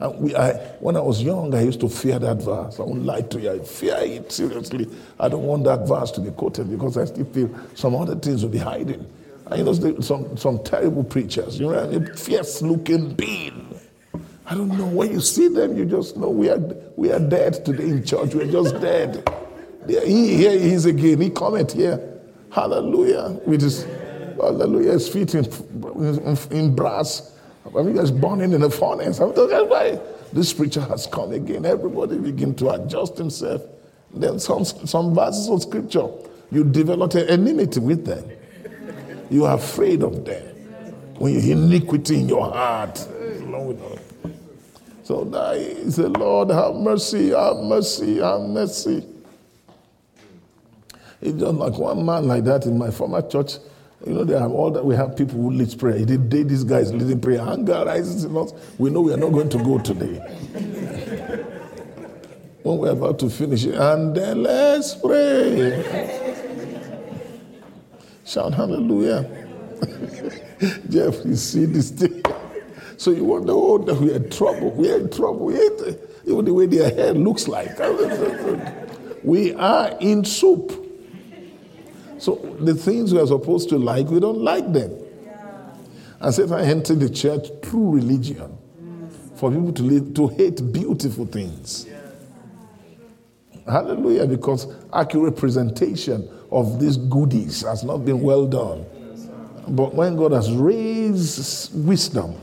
and 0.01 0.21
we, 0.21 0.35
I, 0.35 0.53
when 0.81 0.97
I 0.97 1.01
was 1.01 1.23
young, 1.23 1.55
I 1.55 1.63
used 1.63 1.81
to 1.81 1.89
fear 1.89 2.19
that 2.19 2.43
verse. 2.43 2.81
I 2.81 2.83
won't 2.83 3.05
lie 3.05 3.23
to 3.23 3.41
you. 3.41 3.53
I 3.53 3.59
fear 3.61 3.97
it 4.01 4.33
seriously. 4.33 4.91
I 5.21 5.29
don't 5.29 5.45
want 5.45 5.65
that 5.65 5.87
verse 5.87 6.11
to 6.13 6.21
be 6.21 6.31
quoted 6.31 6.69
because 6.71 6.99
I 6.99 7.05
still 7.05 7.25
feel 7.27 7.51
some 7.75 7.95
other 7.95 8.17
things 8.17 8.43
will 8.43 8.51
be 8.51 8.59
hiding. 8.59 9.07
I 9.47 9.61
know 9.63 9.73
some, 10.01 10.37
some 10.37 10.63
terrible 10.65 11.05
preachers, 11.05 11.61
you 11.61 11.71
know, 11.71 11.75
a 11.75 12.17
fierce 12.17 12.63
looking 12.63 13.15
being. 13.15 13.79
I 14.47 14.55
don't 14.55 14.69
know. 14.77 14.87
When 14.87 15.11
you 15.13 15.21
see 15.21 15.49
them, 15.49 15.77
you 15.77 15.85
just 15.85 16.17
know 16.17 16.29
we 16.29 16.51
are, 16.51 16.59
we 16.97 17.11
are 17.13 17.19
dead 17.19 17.65
today 17.65 17.85
in 17.85 18.05
church. 18.05 18.35
We're 18.35 18.51
just 18.51 18.81
dead. 18.81 19.29
He, 19.87 20.37
here 20.37 20.59
he 20.59 20.73
is 20.73 20.87
again. 20.87 21.21
He 21.21 21.31
comment 21.31 21.73
here. 21.73 22.21
Hallelujah. 22.51 23.39
With 23.47 23.63
his, 23.63 23.85
hallelujah, 24.37 24.93
his 24.93 25.09
feet 25.09 25.35
in, 25.35 25.45
in, 25.97 26.39
in 26.51 26.75
brass. 26.75 27.37
I 27.67 27.83
mean, 27.83 27.99
he's 27.99 28.11
burning 28.11 28.53
in 28.53 28.61
the 28.61 28.71
furnace. 28.71 29.21
I 29.21 29.27
mean, 29.27 29.35
that's 29.35 29.69
why 29.69 30.01
this 30.33 30.53
preacher 30.53 30.83
has 30.83 31.07
come 31.07 31.33
again. 31.33 31.65
Everybody 31.65 32.19
begin 32.19 32.55
to 32.57 32.71
adjust 32.71 33.19
himself. 33.19 33.63
Then 34.13 34.39
some, 34.39 34.65
some 34.65 35.15
verses 35.15 35.49
of 35.49 35.63
scripture, 35.63 36.09
you 36.51 36.65
develop 36.65 37.15
an 37.15 37.29
enmity 37.29 37.81
with 37.81 38.05
them. 38.05 38.25
You 39.35 39.47
are 39.47 39.57
afraid 39.57 40.05
of 40.05 40.25
them. 40.25 40.45
When 41.19 41.35
you 41.35 41.53
iniquity 41.53 42.21
in 42.21 42.29
your 42.29 42.53
heart. 42.53 42.97
So 45.03 45.25
now 45.25 45.55
he 45.55 45.91
said, 45.91 46.17
Lord, 46.17 46.51
have 46.51 46.77
mercy, 46.77 47.31
have 47.31 47.57
mercy, 47.57 48.19
have 48.19 48.43
mercy. 48.43 49.05
It's 51.21 51.37
just 51.37 51.55
like 51.55 51.77
one 51.77 52.07
man 52.07 52.29
like 52.29 52.45
that 52.45 52.67
in 52.67 52.79
my 52.79 52.93
former 52.93 53.29
church. 53.29 53.55
You 54.07 54.13
know, 54.13 54.23
they 54.23 54.39
have 54.39 54.53
all 54.53 54.71
that 54.71 54.85
we 54.85 54.95
have 54.95 55.17
people 55.17 55.41
who 55.41 55.51
lead 55.51 55.77
prayer. 55.81 55.99
He 55.99 56.05
did 56.05 56.31
this 56.31 56.63
guy 56.63 56.79
is 56.79 56.93
leading 56.93 57.21
prayer. 57.21 57.41
Anger 57.41 57.83
rises 57.85 58.23
in 58.23 58.37
us. 58.37 58.53
We 58.79 58.91
know 58.91 59.01
we 59.01 59.15
are 59.15 59.17
not 59.17 59.33
going 59.33 59.49
to 59.49 59.59
go 59.59 59.81
today. 59.81 60.15
when 62.63 62.79
we're 62.79 62.91
about 62.91 63.19
to 63.19 63.29
finish 63.29 63.65
and 63.65 64.15
then 64.15 64.45
let's 64.45 64.95
pray. 64.95 66.21
Shout 68.25 68.55
hallelujah. 68.55 69.29
Jeff, 70.89 71.25
you 71.25 71.37
see 71.37 71.67
this 71.67 71.91
thing. 71.91 72.23
So 72.97 73.11
you 73.11 73.25
wonder, 73.25 73.53
oh, 73.53 73.79
that 73.79 74.01
we're 74.01 74.15
in 74.15 74.31
trouble. 74.31 74.71
We're 74.71 75.01
in 75.01 75.11
trouble. 75.11 75.53
Even 75.53 76.45
the 76.45 76.55
way 76.55 76.67
their 76.67 76.95
hair 76.95 77.13
looks 77.13 77.49
like. 77.49 77.77
We 79.25 79.53
are 79.55 79.97
in 80.01 80.25
soup. 80.25 80.73
So 82.19 82.37
the 82.61 82.75
things 82.75 83.13
we 83.13 83.19
are 83.19 83.27
supposed 83.27 83.69
to 83.71 83.79
like, 83.79 84.07
we 84.07 84.21
don't 84.21 84.39
like 84.39 84.73
them. 84.73 84.97
And 86.21 86.33
Satan 86.33 86.61
entered 86.61 87.01
the 87.01 87.11
church 87.11 87.49
through 87.65 87.97
religion 87.97 88.57
for 89.35 89.51
people 89.51 89.73
to 89.73 89.83
live, 89.83 90.15
to 90.15 90.29
hate 90.29 90.73
beautiful 90.73 91.27
things. 91.27 91.87
Hallelujah, 93.67 94.27
because 94.27 94.73
accurate 94.93 95.37
presentation 95.37 96.29
of 96.55 96.79
these 96.79 96.97
goodies 96.97 97.63
has 97.63 97.83
not 97.83 98.05
been 98.05 98.21
well 98.21 98.47
done. 98.47 98.87
But 99.69 99.95
when 99.95 100.17
God 100.17 100.33
has 100.33 100.53
raised 100.53 101.75
wisdom, 101.75 102.37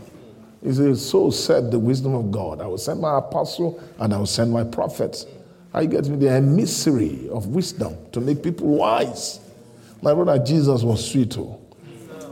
He 0.61 0.73
says, 0.73 1.07
So 1.09 1.29
said 1.29 1.71
the 1.71 1.79
wisdom 1.79 2.13
of 2.13 2.29
God. 2.29 2.61
I 2.61 2.67
will 2.67 2.77
send 2.77 2.99
my 2.99 3.17
apostle 3.17 3.81
and 3.99 4.13
I 4.13 4.17
will 4.17 4.25
send 4.25 4.51
my 4.51 4.65
prophets. 4.65 5.25
I 5.73 5.85
get 5.85 6.07
me 6.07 6.17
the 6.17 6.29
emissary 6.29 7.29
of 7.29 7.47
wisdom 7.47 7.95
to 8.11 8.19
make 8.19 8.43
people 8.43 8.67
wise. 8.67 9.39
My 10.01 10.13
brother, 10.13 10.43
Jesus 10.43 10.83
was 10.83 11.09
sweet. 11.09 11.37
Oh. 11.37 11.59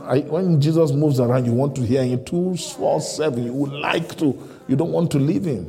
I, 0.04 0.20
when 0.20 0.60
Jesus 0.60 0.92
moves 0.92 1.18
around, 1.18 1.46
you 1.46 1.52
want 1.52 1.76
to 1.76 1.82
hear 1.82 2.04
him. 2.04 2.22
2 2.24 2.56
4 2.56 3.00
7, 3.00 3.42
you 3.42 3.52
would 3.54 3.72
like 3.72 4.18
to, 4.18 4.36
you 4.68 4.76
don't 4.76 4.92
want 4.92 5.10
to 5.12 5.18
leave 5.18 5.44
him. 5.44 5.66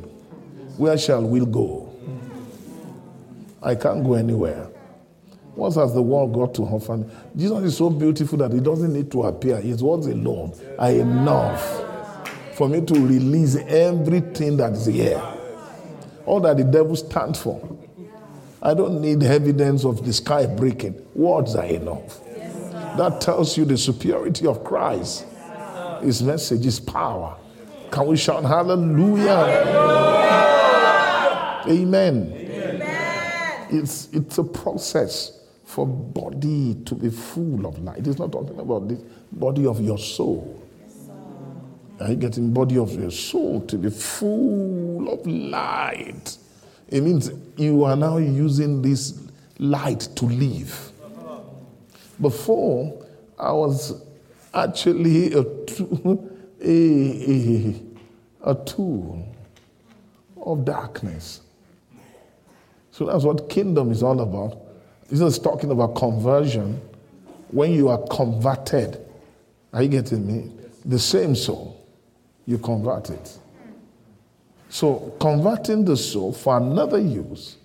Where 0.76 0.98
shall 0.98 1.22
we 1.22 1.40
go? 1.46 1.90
I 3.62 3.76
can't 3.76 4.04
go 4.04 4.14
anywhere. 4.14 4.71
What 5.54 5.74
has 5.74 5.92
the 5.92 6.00
world 6.00 6.32
got 6.32 6.54
to 6.54 6.62
offer 6.62 6.96
me? 6.96 7.06
Jesus 7.36 7.64
is 7.64 7.76
so 7.76 7.90
beautiful 7.90 8.38
that 8.38 8.52
he 8.52 8.60
doesn't 8.60 8.92
need 8.92 9.12
to 9.12 9.24
appear. 9.24 9.60
His 9.60 9.82
words 9.82 10.06
alone 10.06 10.54
are 10.78 10.90
enough 10.90 12.24
for 12.54 12.68
me 12.68 12.80
to 12.80 12.94
release 12.94 13.56
everything 13.56 14.56
that 14.56 14.72
is 14.72 14.86
here. 14.86 15.22
All 16.24 16.40
that 16.40 16.56
the 16.56 16.64
devil 16.64 16.96
stands 16.96 17.42
for. 17.42 17.60
I 18.62 18.72
don't 18.72 19.02
need 19.02 19.22
evidence 19.24 19.84
of 19.84 20.06
the 20.06 20.12
sky 20.12 20.46
breaking. 20.46 20.94
Words 21.14 21.54
are 21.54 21.66
enough. 21.66 22.20
that 22.96 23.20
tells 23.20 23.58
you 23.58 23.66
the 23.66 23.76
superiority 23.76 24.46
of 24.46 24.64
Christ. 24.64 25.26
His 26.00 26.22
message 26.22 26.64
is 26.64 26.80
power. 26.80 27.36
Can 27.90 28.06
we 28.06 28.16
shout 28.16 28.44
hallelujah? 28.44 29.36
hallelujah. 29.36 30.22
Amen. 31.68 32.32
Amen. 32.34 33.68
It's, 33.70 34.08
it's 34.12 34.38
a 34.38 34.44
process 34.44 35.41
for 35.72 35.86
body 35.86 36.74
to 36.84 36.94
be 36.94 37.08
full 37.08 37.64
of 37.64 37.78
light. 37.78 38.06
It's 38.06 38.18
not 38.18 38.30
talking 38.30 38.58
about 38.60 38.88
the 38.88 39.02
body 39.32 39.64
of 39.64 39.80
your 39.80 39.96
soul. 39.96 40.62
Are 41.98 42.10
you 42.10 42.16
getting 42.16 42.52
body 42.52 42.76
of 42.76 42.92
your 42.92 43.10
soul 43.10 43.62
to 43.62 43.78
be 43.78 43.88
full 43.88 45.08
of 45.10 45.26
light? 45.26 46.36
It 46.88 47.00
means 47.02 47.30
you 47.56 47.84
are 47.84 47.96
now 47.96 48.18
using 48.18 48.82
this 48.82 49.18
light 49.58 50.08
to 50.16 50.26
live. 50.26 50.92
Before, 52.20 53.06
I 53.38 53.52
was 53.52 54.02
actually 54.52 55.32
a, 55.32 55.40
a, 56.60 57.72
a, 57.72 57.82
a 58.44 58.54
tool 58.66 59.26
of 60.36 60.66
darkness. 60.66 61.40
So 62.90 63.06
that's 63.06 63.24
what 63.24 63.48
kingdom 63.48 63.90
is 63.90 64.02
all 64.02 64.20
about. 64.20 64.61
Jesus 65.12 65.34
is 65.34 65.38
talking 65.40 65.70
about 65.70 65.94
conversion. 65.94 66.80
When 67.48 67.72
you 67.72 67.90
are 67.90 67.98
converted, 68.06 68.98
are 69.74 69.82
you 69.82 69.90
getting 69.90 70.26
me? 70.26 70.50
The 70.86 70.98
same 70.98 71.36
soul, 71.36 71.86
you 72.46 72.56
convert 72.56 73.10
it. 73.10 73.38
So, 74.70 75.14
converting 75.20 75.84
the 75.84 75.98
soul 75.98 76.32
for 76.32 76.56
another 76.56 76.98
use 76.98 77.58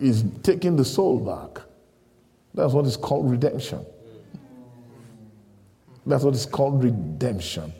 is 0.00 0.24
taking 0.42 0.74
the 0.74 0.84
soul 0.84 1.20
back. 1.20 1.62
That's 2.52 2.72
what 2.72 2.84
is 2.84 2.96
called 2.96 3.30
redemption. 3.30 3.86
That's 6.04 6.24
what 6.24 6.34
is 6.34 6.46
called 6.46 6.82
redemption. 6.82 7.72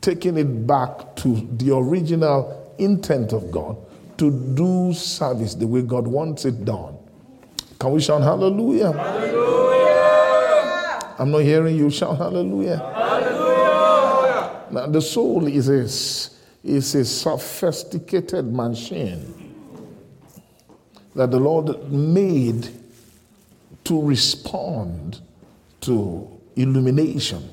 Taking 0.00 0.38
it 0.38 0.66
back 0.66 1.14
to 1.16 1.48
the 1.52 1.76
original 1.76 2.74
intent 2.78 3.32
of 3.32 3.52
God 3.52 3.76
to 4.18 4.32
do 4.56 4.92
service 4.92 5.54
the 5.54 5.68
way 5.68 5.82
God 5.82 6.08
wants 6.08 6.44
it 6.44 6.64
done. 6.64 6.98
Can 7.82 7.90
we 7.90 8.00
shout 8.00 8.22
hallelujah? 8.22 8.92
Hallelujah. 8.92 10.36
I'm 11.18 11.32
not 11.32 11.38
hearing 11.38 11.76
you 11.76 11.90
shout 11.90 12.16
hallelujah. 12.16 12.76
Hallelujah. 12.76 14.66
Now, 14.70 14.86
the 14.86 15.02
soul 15.02 15.48
is 15.48 15.68
a, 15.68 15.80
is 16.62 16.94
a 16.94 17.04
sophisticated 17.04 18.52
machine 18.52 19.52
that 21.16 21.32
the 21.32 21.40
Lord 21.40 21.90
made 21.90 22.68
to 23.82 24.00
respond 24.00 25.20
to 25.80 26.30
illumination. 26.54 27.50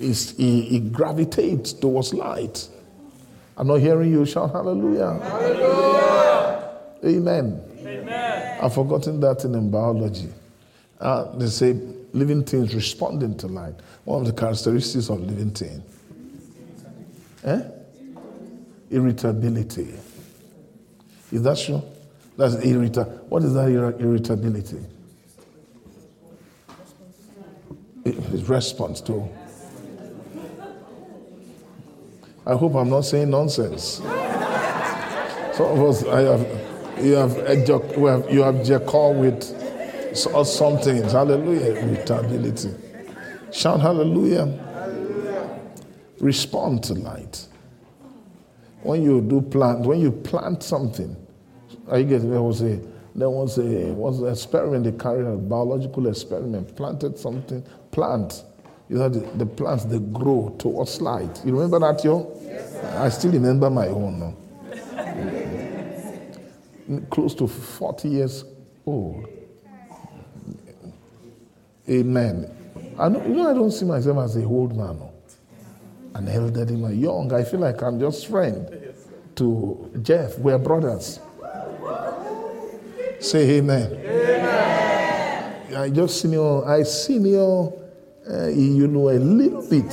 Mm. 0.00 0.34
It, 0.36 0.74
it 0.74 0.92
gravitates 0.92 1.72
towards 1.74 2.12
light. 2.12 2.68
I'm 3.56 3.68
not 3.68 3.76
hearing 3.76 4.10
you 4.10 4.26
shout 4.26 4.50
hallelujah. 4.50 5.20
Hallelujah. 5.22 6.70
Amen. 7.04 7.73
I've 8.60 8.74
forgotten 8.74 9.20
that 9.20 9.44
in 9.44 9.70
biology. 9.70 10.28
Uh, 11.00 11.36
they 11.36 11.46
say 11.46 11.72
living 12.12 12.44
things 12.44 12.74
responding 12.74 13.36
to 13.38 13.46
light. 13.46 13.74
One 14.04 14.20
of 14.20 14.26
the 14.26 14.32
characteristics 14.32 15.08
of 15.08 15.20
living 15.20 15.50
thing. 15.50 15.82
Eh? 17.44 17.62
Irritability. 18.90 19.94
Is 21.32 21.42
that 21.42 21.58
true? 21.58 21.82
That's 22.36 22.56
irrita. 22.56 23.22
What 23.24 23.42
is 23.42 23.54
that 23.54 23.68
irritability? 23.68 24.80
His 28.04 28.48
response 28.48 29.00
to 29.02 29.28
I 32.46 32.54
hope 32.54 32.74
I'm 32.74 32.90
not 32.90 33.02
saying 33.02 33.30
nonsense. 33.30 34.02
Some 35.54 35.66
of 35.66 35.82
us, 35.82 36.04
I 36.04 36.20
have, 36.20 36.40
you 37.04 37.14
have, 37.14 38.30
you 38.32 38.42
have 38.42 38.64
jackal 38.64 39.14
with 39.14 39.42
some 40.16 40.78
things. 40.78 41.12
Hallelujah. 41.12 41.74
Irritability. 41.76 42.70
Shout 43.52 43.80
hallelujah. 43.80 44.46
hallelujah. 44.46 45.60
Respond 46.20 46.82
to 46.84 46.94
light. 46.94 47.46
When 48.82 49.02
you 49.02 49.20
do 49.20 49.40
plant, 49.40 49.80
when 49.80 50.00
you 50.00 50.10
plant 50.10 50.62
something, 50.62 51.16
are 51.88 51.98
you 51.98 52.04
getting? 52.04 52.30
There 52.30 52.42
was 52.42 52.62
a 52.62 52.80
there 53.14 53.30
was 53.30 53.58
a 53.58 53.92
was 53.92 54.20
an 54.20 54.28
experiment 54.28 54.84
they 54.84 54.92
carried 54.92 55.26
a 55.26 55.36
biological 55.36 56.08
experiment, 56.08 56.74
planted 56.76 57.18
something, 57.18 57.64
plant 57.92 58.44
you 58.88 58.98
know, 58.98 59.08
the, 59.08 59.20
the 59.38 59.46
plants, 59.46 59.84
they 59.84 59.98
grow 59.98 60.54
towards 60.58 61.00
light. 61.00 61.40
You 61.44 61.54
remember 61.54 61.78
that, 61.80 62.04
yo? 62.04 62.38
Yes, 62.42 62.76
I 62.96 63.08
still 63.08 63.32
remember 63.32 63.70
my 63.70 63.88
own 63.88 64.18
now. 64.18 64.34
Close 67.10 67.34
to 67.36 67.46
40 67.46 68.08
years 68.08 68.44
old. 68.84 69.26
Amen. 71.88 72.50
I 72.98 73.08
know, 73.08 73.22
you 73.22 73.34
know, 73.34 73.50
I 73.50 73.54
don't 73.54 73.70
see 73.70 73.84
myself 73.84 74.18
as 74.18 74.36
a 74.36 74.44
old 74.44 74.76
man, 74.76 74.98
no. 74.98 75.12
an 76.14 76.28
elderly 76.28 76.76
man, 76.76 76.98
young. 76.98 77.32
I 77.32 77.44
feel 77.44 77.60
like 77.60 77.82
I'm 77.82 77.98
just 77.98 78.28
friend 78.28 78.94
to 79.36 79.90
Jeff. 80.02 80.38
We're 80.38 80.58
brothers. 80.58 81.20
Say 83.20 83.58
amen. 83.58 83.92
amen. 83.92 85.76
I 85.76 85.90
just 85.90 86.20
senior, 86.20 86.64
I 86.66 86.82
senior 86.84 87.72
uh, 88.30 88.46
you 88.48 88.86
know 88.86 89.10
a 89.10 89.18
little 89.18 89.68
bit. 89.68 89.84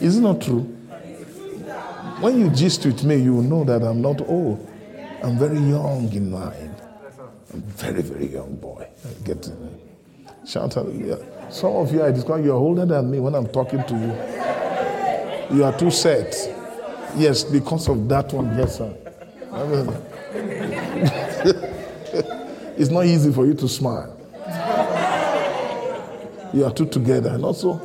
Is 0.00 0.16
it 0.16 0.20
not 0.20 0.40
true? 0.40 0.77
When 2.20 2.38
you 2.40 2.50
gist 2.50 2.84
with 2.84 3.04
me, 3.04 3.16
you 3.16 3.42
know 3.42 3.62
that 3.64 3.82
I'm 3.82 4.02
not 4.02 4.20
old. 4.22 4.68
I'm 5.22 5.38
very 5.38 5.58
young 5.58 6.12
in 6.12 6.30
mind. 6.30 6.74
I'm 7.54 7.62
very, 7.62 8.02
very 8.02 8.26
young 8.26 8.56
boy. 8.56 8.88
I 9.04 9.08
get 9.24 9.42
to 9.44 9.52
shout 10.44 10.74
hallelujah. 10.74 11.18
Some 11.50 11.76
of 11.76 11.92
you, 11.92 12.02
I 12.02 12.10
describe 12.10 12.44
you 12.44 12.50
are 12.52 12.56
older 12.56 12.84
than 12.86 13.08
me 13.10 13.20
when 13.20 13.34
I'm 13.36 13.46
talking 13.46 13.84
to 13.84 13.94
you. 13.94 15.56
You 15.56 15.64
are 15.64 15.76
too 15.78 15.90
set. 15.92 16.34
Yes, 17.16 17.44
because 17.44 17.88
of 17.88 18.08
that 18.08 18.32
one, 18.32 18.56
yes, 18.58 18.78
sir. 18.78 18.92
It's 22.78 22.90
not 22.90 23.06
easy 23.06 23.32
for 23.32 23.46
you 23.46 23.54
to 23.54 23.68
smile. 23.68 24.14
You 26.52 26.64
are 26.64 26.72
two 26.72 26.86
together. 26.86 27.30
And 27.30 27.44
also, 27.44 27.80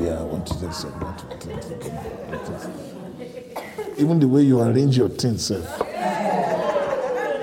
yeah, 0.00 0.20
I 0.20 0.24
want 0.24 0.46
to 0.46 0.60
tell 0.60 0.72
something. 0.72 1.04
Even 3.98 4.20
the 4.20 4.28
way 4.28 4.42
you 4.42 4.60
arrange 4.60 4.96
your 4.96 5.08
things, 5.08 5.46
sir. 5.46 5.60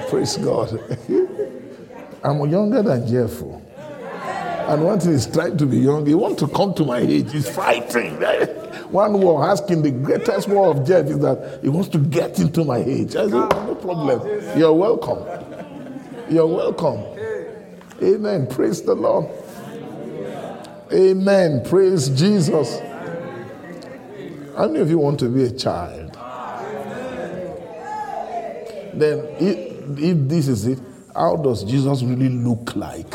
Praise 0.09 0.37
God. 0.37 0.79
I'm 2.23 2.49
younger 2.49 2.81
than 2.81 3.07
Jeff. 3.07 3.41
Oh. 3.43 3.61
And 4.67 4.83
once 4.83 5.05
he's 5.05 5.27
trying 5.27 5.57
to 5.57 5.65
be 5.65 5.77
young. 5.77 6.05
He 6.05 6.15
wants 6.15 6.39
to 6.39 6.47
come 6.47 6.73
to 6.75 6.85
my 6.85 6.99
age. 6.99 7.31
He's 7.31 7.49
fighting. 7.49 8.15
One 8.91 9.19
war 9.19 9.47
asking 9.47 9.81
the 9.83 9.91
greatest 9.91 10.47
war 10.47 10.69
of 10.69 10.87
Jeff 10.87 11.05
is 11.07 11.19
that 11.19 11.59
he 11.61 11.69
wants 11.69 11.89
to 11.89 11.97
get 11.99 12.39
into 12.39 12.63
my 12.63 12.77
age. 12.77 13.15
I 13.15 13.25
said, 13.25 13.31
no 13.31 13.75
problem. 13.75 14.57
You're 14.57 14.73
welcome. 14.73 15.23
You're 16.29 16.47
welcome. 16.47 17.03
Amen. 18.01 18.47
Praise 18.47 18.81
the 18.81 18.95
Lord. 18.95 19.29
Amen. 20.91 21.63
Praise 21.65 22.09
Jesus. 22.09 22.79
How 24.55 24.67
many 24.67 24.79
of 24.79 24.89
you 24.89 24.97
want 24.97 25.19
to 25.19 25.29
be 25.29 25.43
a 25.43 25.51
child? 25.51 26.04
Then, 28.99 29.19
if, 29.39 29.99
if 29.99 30.17
this 30.29 30.47
is 30.47 30.65
it, 30.67 30.79
how 31.13 31.35
does 31.37 31.63
Jesus 31.63 32.01
really 32.03 32.29
look 32.29 32.75
like? 32.75 33.13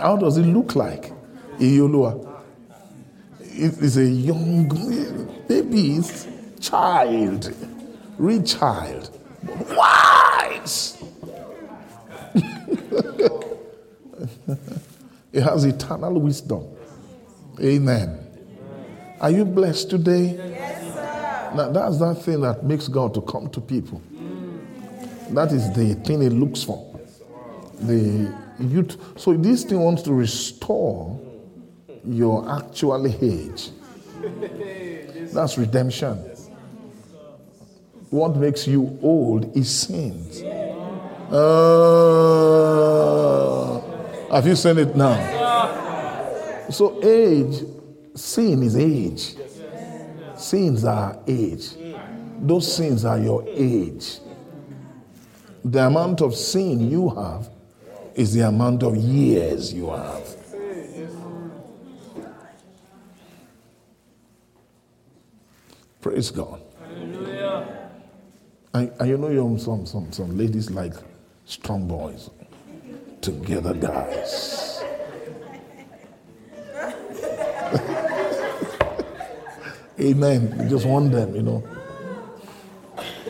How 0.00 0.16
does 0.18 0.36
it 0.36 0.44
look 0.44 0.74
like? 0.74 1.12
Iyolua. 1.58 2.42
It 3.40 3.78
is 3.78 3.96
a 3.96 4.04
young 4.04 4.68
baby, 5.48 6.00
child, 6.60 7.54
real 8.18 8.42
child 8.42 9.10
wise. 9.70 11.02
it 15.32 15.42
has 15.42 15.64
eternal 15.64 16.20
wisdom. 16.20 16.66
Amen. 17.60 18.20
Are 19.20 19.30
you 19.30 19.46
blessed 19.46 19.88
today? 19.90 20.34
Yes. 20.36 20.85
Now, 21.54 21.70
that's 21.70 21.98
that 21.98 22.22
thing 22.22 22.40
that 22.40 22.64
makes 22.64 22.88
God 22.88 23.14
to 23.14 23.20
come 23.22 23.48
to 23.50 23.60
people. 23.60 24.02
That 25.30 25.52
is 25.52 25.72
the 25.72 25.94
thing 25.94 26.22
He 26.22 26.28
looks 26.28 26.62
for. 26.62 26.98
The 27.80 28.34
youth. 28.58 28.96
So 29.18 29.34
this 29.34 29.64
thing 29.64 29.80
wants 29.80 30.02
to 30.02 30.12
restore 30.12 31.20
your 32.04 32.48
actual 32.50 33.06
age. 33.06 33.70
That's 35.32 35.58
redemption 35.58 36.36
what 38.10 38.36
makes 38.36 38.66
you 38.66 38.98
old 39.02 39.56
is 39.56 39.70
sins. 39.70 40.42
Uh, 41.30 41.70
have 44.32 44.46
you 44.46 44.54
seen 44.56 44.78
it 44.78 44.94
now? 44.96 45.16
So, 46.70 47.00
age, 47.02 47.64
sin 48.14 48.62
is 48.62 48.76
age. 48.76 49.34
Sins 50.46 50.84
are 50.84 51.18
age. 51.26 51.70
Those 52.38 52.76
sins 52.76 53.04
are 53.04 53.18
your 53.18 53.44
age. 53.48 54.18
The 55.64 55.88
amount 55.88 56.20
of 56.20 56.36
sin 56.36 56.88
you 56.88 57.08
have 57.08 57.50
is 58.14 58.34
the 58.34 58.46
amount 58.46 58.84
of 58.84 58.94
years 58.94 59.74
you 59.74 59.90
have. 59.90 60.22
Praise 66.00 66.30
God. 66.30 66.60
And, 68.72 68.92
and 69.00 69.08
you 69.08 69.18
know, 69.18 69.30
you 69.30 69.58
some, 69.58 69.84
some, 69.84 70.12
some 70.12 70.38
ladies 70.38 70.70
like 70.70 70.94
strong 71.44 71.88
boys, 71.88 72.30
together 73.20 73.74
guys. 73.74 74.65
Amen. 79.98 80.54
You 80.62 80.68
just 80.68 80.84
want 80.84 81.10
them, 81.10 81.34
you 81.34 81.42
know. 81.42 81.64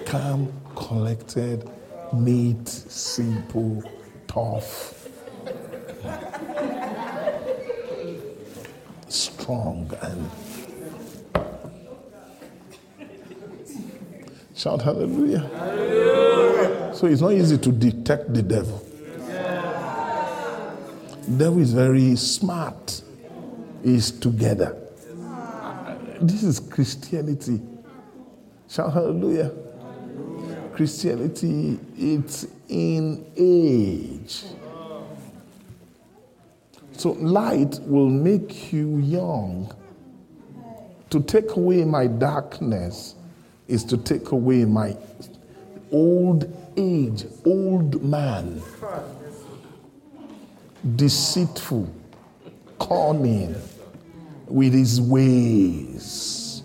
Calm, 0.05 0.53
collected, 0.75 1.71
neat, 2.13 2.69
simple, 2.69 3.85
tough, 4.27 5.09
strong, 9.09 9.91
and 10.03 10.31
shout 14.57 14.83
hallelujah. 14.83 15.39
hallelujah. 15.39 16.95
So 16.95 17.07
it's 17.07 17.21
not 17.21 17.33
easy 17.33 17.59
to 17.59 17.73
detect 17.73 18.35
the 18.35 18.43
devil. 18.43 18.85
Yeah. 19.29 20.75
The 21.27 21.31
devil 21.31 21.61
is 21.61 21.73
very 21.73 22.17
smart. 22.17 23.03
Is 23.85 24.11
together. 24.11 24.86
This 26.21 26.43
is 26.43 26.61
Christianity. 26.61 27.61
Shout 28.69 28.93
hallelujah. 28.93 29.53
Christianity, 30.75 31.79
it's 31.97 32.47
in 32.69 33.25
age. 33.37 34.45
So 36.93 37.13
light 37.13 37.79
will 37.83 38.09
make 38.09 38.73
you 38.73 38.99
young. 38.99 39.75
To 41.11 41.23
take 41.23 41.55
away 41.57 41.85
my 41.85 42.07
darkness 42.07 43.15
is 43.69 43.85
to 43.85 43.97
take 43.97 44.33
away 44.33 44.65
my 44.65 44.97
old 45.93 46.53
age, 46.77 47.25
old 47.45 48.03
man, 48.03 48.61
deceitful, 50.97 51.93
cunning 52.81 53.55
with 54.47 54.73
his 54.73 55.01
ways. 55.01 56.63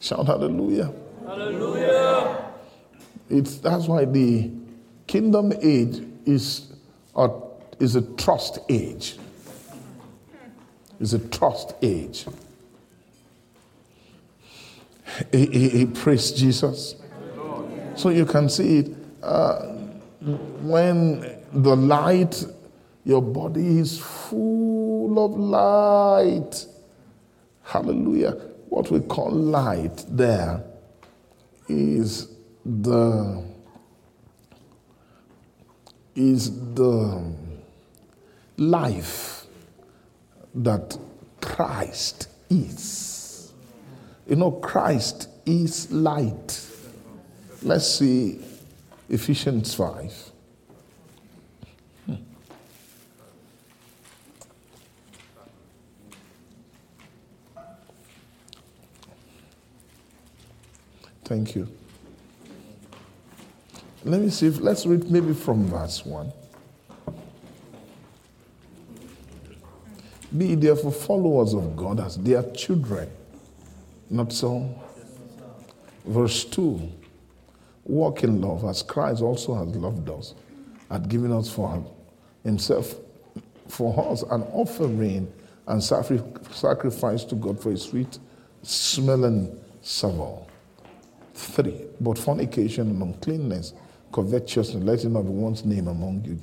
Shout 0.00 0.26
hallelujah. 0.26 0.92
Hallelujah. 1.26 2.52
It's, 3.28 3.58
that's 3.58 3.86
why 3.86 4.04
the 4.04 4.50
kingdom 5.06 5.52
age 5.60 6.02
is 6.24 6.72
a, 7.14 7.28
is 7.78 7.96
a 7.96 8.02
trust 8.16 8.58
age. 8.68 9.18
It's 11.00 11.12
a 11.12 11.18
trust 11.18 11.74
age. 11.82 12.26
He, 15.32 15.46
he, 15.46 15.68
he 15.70 15.86
praised 15.86 16.36
Jesus. 16.36 16.96
So 17.96 18.10
you 18.10 18.24
can 18.24 18.48
see 18.48 18.78
it 18.78 18.96
uh, 19.22 19.66
when 20.62 21.20
the 21.52 21.74
light, 21.74 22.44
your 23.08 23.22
body 23.22 23.78
is 23.78 23.98
full 23.98 25.24
of 25.24 25.32
light. 25.38 26.66
Hallelujah. 27.62 28.32
What 28.68 28.90
we 28.90 29.00
call 29.00 29.30
light 29.30 30.04
there 30.10 30.62
is 31.68 32.28
the 32.66 33.42
is 36.14 36.74
the 36.74 37.34
life 38.58 39.46
that 40.54 40.98
Christ 41.40 42.28
is. 42.50 43.52
You 44.26 44.36
know, 44.36 44.50
Christ 44.50 45.30
is 45.46 45.90
light. 45.90 46.60
Let's 47.62 47.88
see 47.88 48.40
Ephesians 49.08 49.72
5. 49.74 50.32
Hmm. 52.06 52.14
Thank 61.28 61.54
you. 61.54 61.68
Let 64.02 64.22
me 64.22 64.30
see 64.30 64.46
if, 64.46 64.60
let's 64.60 64.86
read 64.86 65.10
maybe 65.10 65.34
from 65.34 65.66
verse 65.66 66.06
1. 66.06 66.32
Be 70.38 70.54
therefore 70.54 70.90
followers 70.90 71.52
of 71.52 71.76
God 71.76 72.00
as 72.00 72.16
their 72.16 72.42
children. 72.52 73.10
Not 74.08 74.32
so? 74.32 74.74
Verse 76.06 76.46
2 76.46 76.90
Walk 77.84 78.24
in 78.24 78.40
love 78.40 78.64
as 78.64 78.82
Christ 78.82 79.20
also 79.20 79.54
has 79.54 79.68
loved 79.76 80.08
us, 80.08 80.34
had 80.90 81.10
given 81.10 81.30
us 81.30 81.50
for 81.50 81.84
himself, 82.42 82.94
for 83.68 84.10
us, 84.10 84.22
an 84.22 84.44
offering 84.44 85.30
and 85.66 85.84
sacrifice 85.84 87.24
to 87.24 87.34
God 87.34 87.60
for 87.60 87.72
a 87.72 87.76
sweet 87.76 88.18
smelling 88.62 89.54
savour. 89.82 90.47
Three, 91.38 91.84
but 92.00 92.18
fornication 92.18 92.90
and 92.90 93.00
uncleanness 93.00 93.72
covetousness, 94.12 94.82
let 94.82 95.04
it 95.04 95.08
not 95.08 95.22
be 95.22 95.28
one's 95.28 95.64
name 95.64 95.86
among 95.86 96.24
you. 96.24 96.36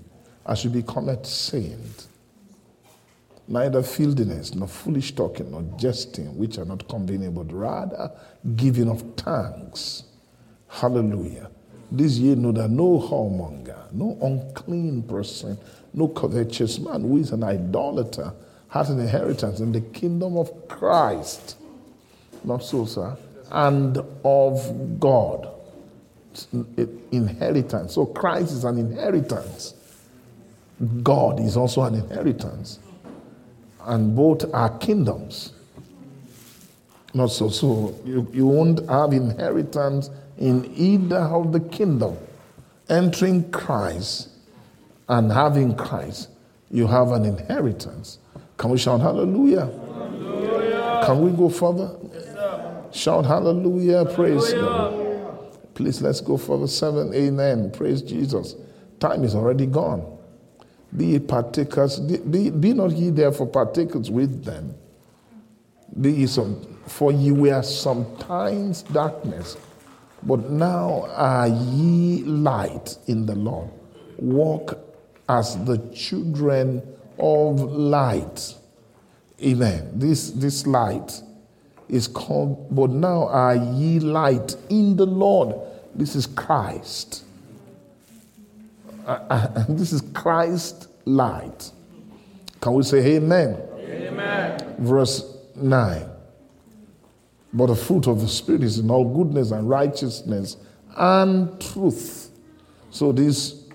As 0.46 0.64
you 0.64 0.70
become 0.70 1.10
saint, 1.24 2.08
neither 3.46 3.84
filthiness, 3.84 4.56
nor 4.56 4.70
foolish 4.70 5.14
talking, 5.14 5.52
nor 5.52 5.64
jesting, 5.78 6.38
which 6.38 6.58
are 6.60 6.66
not 6.66 6.88
convenient, 6.88 7.36
but 7.36 7.52
rather 7.52 8.10
giving 8.56 8.90
of 8.90 9.04
thanks. 9.18 10.04
Hallelujah. 10.70 11.50
This 11.92 12.18
ye 12.18 12.36
know 12.36 12.54
that 12.54 12.70
no 12.70 13.00
whoremonger, 13.00 13.92
no 13.92 14.18
unclean 14.22 15.04
person, 15.04 15.58
no 15.94 16.08
covetous 16.08 16.80
man 16.80 17.02
who 17.02 17.18
is 17.18 17.32
an 17.32 17.44
idolater 17.44 18.34
has 18.70 18.90
an 18.90 19.00
inheritance 19.00 19.60
in 19.60 19.74
the 19.74 19.82
kingdom 19.82 20.38
of 20.38 20.70
Christ. 20.70 21.58
Not 22.46 22.64
so, 22.64 22.86
sir. 22.86 23.18
And 23.52 23.98
of 24.24 25.00
God 25.00 25.56
inheritance. 27.12 27.94
So 27.94 28.06
Christ 28.06 28.52
is 28.52 28.64
an 28.64 28.78
inheritance. 28.78 29.74
God 31.04 31.40
is 31.40 31.56
also 31.56 31.84
an 31.84 31.96
inheritance. 31.96 32.80
And 33.82 34.16
both 34.16 34.54
are 34.54 34.78
kingdoms. 34.78 35.54
Not 37.14 37.28
so. 37.28 37.50
So 37.50 37.96
you, 38.04 38.28
you 38.34 38.46
won't 38.46 38.88
have 38.90 39.14
inheritance 39.14 40.10
in 40.38 40.70
either 40.76 41.20
of 41.20 41.54
the 41.54 41.62
kingdom. 41.62 42.18
Entering 42.90 43.50
Christ 43.52 44.30
and 45.08 45.32
having 45.32 45.76
Christ, 45.76 46.30
you 46.70 46.88
have 46.88 47.12
an 47.12 47.26
inheritance. 47.26 48.20
Can 48.58 48.72
we 48.72 48.78
shout 48.78 49.02
hallelujah? 49.02 49.66
hallelujah. 49.66 51.04
Can 51.06 51.22
we 51.22 51.32
go 51.32 51.50
further? 51.50 51.96
Shout 52.96 53.26
hallelujah, 53.26 54.06
praise 54.06 54.54
hallelujah. 54.54 55.20
God. 55.20 55.74
Please 55.76 56.02
let's 56.02 56.22
go 56.22 56.38
for 56.38 56.58
the 56.58 56.68
seven. 56.68 57.14
Amen. 57.14 57.70
Praise 57.72 58.02
Jesus. 58.02 58.56
Time 59.02 59.26
is 59.26 59.36
already 59.36 59.66
gone. 59.66 60.18
Be 60.96 61.20
partakers. 61.20 62.00
Be, 62.00 62.50
be 62.50 62.74
not 62.74 62.92
ye 62.92 63.10
therefore 63.10 63.48
partakers 63.48 64.10
with 64.10 64.46
them. 64.46 64.74
Be 66.00 66.14
ye 66.14 66.28
some, 66.28 66.66
for 66.88 67.12
ye 67.12 67.32
were 67.32 67.62
sometimes 67.64 68.84
darkness, 68.84 69.58
but 70.24 70.50
now 70.50 71.06
are 71.10 71.50
ye 71.50 72.24
light 72.24 72.98
in 73.08 73.26
the 73.26 73.36
Lord. 73.36 73.70
Walk 74.18 74.80
as 75.28 75.62
the 75.66 75.80
children 75.94 76.82
of 77.20 77.60
light. 77.60 78.56
Amen. 79.44 79.92
This, 79.94 80.32
this 80.32 80.66
light 80.66 81.22
is 81.90 82.08
called, 82.08 82.74
but 82.76 82.90
now 82.90 83.28
are 83.28 83.56
ye 83.56 84.00
light 84.00 84.56
in 84.70 84.96
the 84.96 85.06
Lord. 85.06 85.56
This 85.94 86.16
is 86.16 86.26
Christ. 86.26 87.24
Uh, 89.06 89.12
uh, 89.30 89.66
this 89.70 89.94
is 89.94 90.02
Christ 90.14 90.88
light. 91.06 91.72
Can 92.60 92.74
we 92.74 92.84
say 92.84 93.16
amen? 93.16 93.62
Amen. 93.78 94.76
Verse 94.80 95.38
9. 95.56 96.10
But 97.54 97.68
the 97.68 97.76
fruit 97.76 98.08
of 98.08 98.20
the 98.20 98.28
Spirit 98.28 98.64
is 98.64 98.80
in 98.80 98.90
all 98.90 99.06
goodness 99.06 99.52
and 99.52 99.70
righteousness 99.70 100.58
and 100.98 101.62
truth. 101.62 102.32
So 102.90 103.12
this 103.12 103.66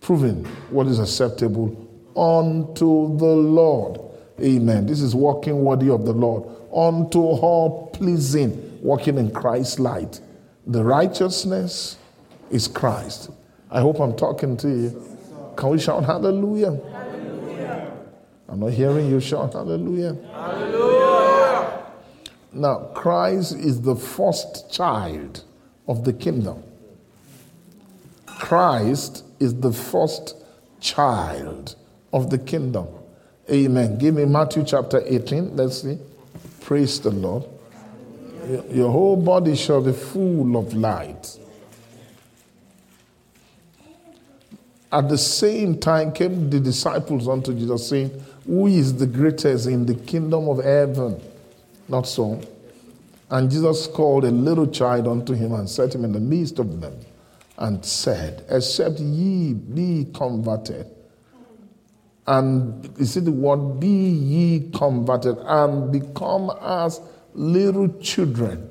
proving 0.00 0.44
what 0.70 0.86
is 0.86 1.00
acceptable 1.00 1.68
unto 2.16 3.16
the 3.18 3.26
Lord. 3.26 4.00
Amen. 4.40 4.86
This 4.86 5.00
is 5.00 5.14
walking 5.14 5.62
worthy 5.62 5.90
of 5.90 6.04
the 6.04 6.12
Lord 6.12 6.44
unto 6.76 7.20
all 7.20 7.88
pleasing, 7.94 8.78
walking 8.82 9.16
in 9.16 9.30
Christ's 9.30 9.78
light. 9.78 10.20
The 10.66 10.84
righteousness 10.84 11.96
is 12.50 12.68
Christ. 12.68 13.30
I 13.70 13.80
hope 13.80 13.98
I'm 13.98 14.14
talking 14.14 14.56
to 14.58 14.68
you. 14.68 15.16
Can 15.56 15.70
we 15.70 15.78
shout 15.78 16.04
hallelujah? 16.04 16.78
hallelujah. 16.92 17.92
I'm 18.48 18.60
not 18.60 18.72
hearing 18.72 19.08
you 19.10 19.20
shout 19.20 19.54
hallelujah. 19.54 20.16
Hallelujah. 20.32 21.82
Now, 22.52 22.90
Christ 22.94 23.56
is 23.56 23.80
the 23.80 23.96
first 23.96 24.70
child 24.70 25.44
of 25.88 26.04
the 26.04 26.12
kingdom. 26.12 26.62
Christ 28.26 29.24
is 29.40 29.54
the 29.60 29.72
first 29.72 30.36
child 30.80 31.74
of 32.12 32.30
the 32.30 32.38
kingdom. 32.38 32.86
Amen. 33.50 33.98
Give 33.98 34.14
me 34.14 34.24
Matthew 34.24 34.64
chapter 34.64 35.02
18. 35.06 35.56
Let's 35.56 35.82
see. 35.82 35.98
Praise 36.66 36.98
the 36.98 37.12
Lord. 37.12 37.44
Your 38.72 38.90
whole 38.90 39.16
body 39.16 39.54
shall 39.54 39.80
be 39.80 39.92
full 39.92 40.56
of 40.56 40.74
light. 40.74 41.38
At 44.90 45.08
the 45.08 45.16
same 45.16 45.78
time 45.78 46.10
came 46.10 46.50
the 46.50 46.58
disciples 46.58 47.28
unto 47.28 47.54
Jesus, 47.54 47.88
saying, 47.88 48.10
Who 48.48 48.66
is 48.66 48.96
the 48.96 49.06
greatest 49.06 49.68
in 49.68 49.86
the 49.86 49.94
kingdom 49.94 50.48
of 50.48 50.64
heaven? 50.64 51.22
Not 51.86 52.08
so. 52.08 52.40
And 53.30 53.48
Jesus 53.48 53.86
called 53.86 54.24
a 54.24 54.32
little 54.32 54.66
child 54.66 55.06
unto 55.06 55.34
him 55.34 55.52
and 55.52 55.70
set 55.70 55.94
him 55.94 56.04
in 56.04 56.10
the 56.10 56.18
midst 56.18 56.58
of 56.58 56.80
them 56.80 56.98
and 57.58 57.84
said, 57.84 58.44
Except 58.50 58.98
ye 58.98 59.54
be 59.54 60.08
converted. 60.12 60.95
And 62.26 62.92
you 62.98 63.04
see 63.04 63.20
the 63.20 63.30
word, 63.30 63.78
be 63.78 63.86
ye 63.88 64.70
converted 64.74 65.38
and 65.38 65.92
become 65.92 66.50
as 66.60 67.00
little 67.34 67.88
children. 68.00 68.68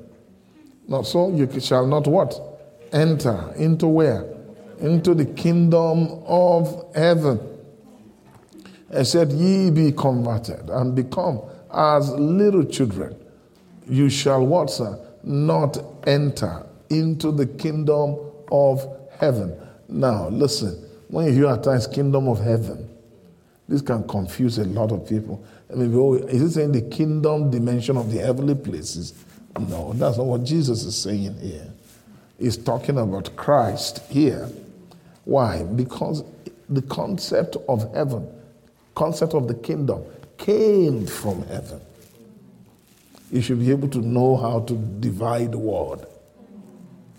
Now, 0.88 1.02
so 1.02 1.32
you 1.32 1.48
shall 1.60 1.86
not 1.86 2.06
what? 2.06 2.38
Enter 2.92 3.52
into 3.56 3.86
where? 3.86 4.24
Into 4.80 5.14
the 5.14 5.24
kingdom 5.24 6.22
of 6.26 6.94
heaven. 6.94 7.40
Except 8.90 9.32
ye 9.32 9.70
be 9.70 9.90
converted 9.90 10.68
and 10.68 10.94
become 10.94 11.40
as 11.72 12.10
little 12.10 12.64
children. 12.64 13.16
You 13.88 14.08
shall 14.10 14.44
what, 14.44 14.70
sir? 14.70 14.98
Not 15.22 15.78
enter 16.06 16.66
into 16.90 17.32
the 17.32 17.46
kingdom 17.46 18.16
of 18.52 18.86
heaven. 19.18 19.56
Now, 19.88 20.28
listen, 20.28 20.84
when 21.08 21.26
you 21.26 21.32
hear 21.32 21.46
at 21.46 21.64
times 21.64 21.86
kingdom 21.86 22.28
of 22.28 22.38
heaven, 22.38 22.88
this 23.68 23.82
can 23.82 24.06
confuse 24.06 24.58
a 24.58 24.64
lot 24.64 24.92
of 24.92 25.08
people. 25.08 25.44
I 25.70 25.74
mean, 25.74 25.92
is 26.28 26.42
it 26.42 26.50
saying 26.52 26.72
the 26.72 26.82
kingdom 26.82 27.50
dimension 27.50 27.96
of 27.96 28.12
the 28.12 28.18
heavenly 28.18 28.54
places? 28.54 29.12
No, 29.58 29.92
that's 29.94 30.18
not 30.18 30.26
what 30.26 30.44
Jesus 30.44 30.84
is 30.84 30.96
saying 30.96 31.38
here. 31.38 31.72
He's 32.38 32.56
talking 32.56 32.98
about 32.98 33.34
Christ 33.36 34.02
here. 34.08 34.48
Why? 35.24 35.64
Because 35.64 36.22
the 36.68 36.82
concept 36.82 37.56
of 37.68 37.92
heaven, 37.94 38.28
concept 38.94 39.34
of 39.34 39.48
the 39.48 39.54
kingdom, 39.54 40.04
came 40.38 41.06
from 41.06 41.42
heaven. 41.46 41.80
You 43.32 43.40
should 43.40 43.58
be 43.58 43.70
able 43.70 43.88
to 43.88 43.98
know 43.98 44.36
how 44.36 44.60
to 44.60 44.74
divide 44.74 45.52
the 45.52 45.58
word. 45.58 46.06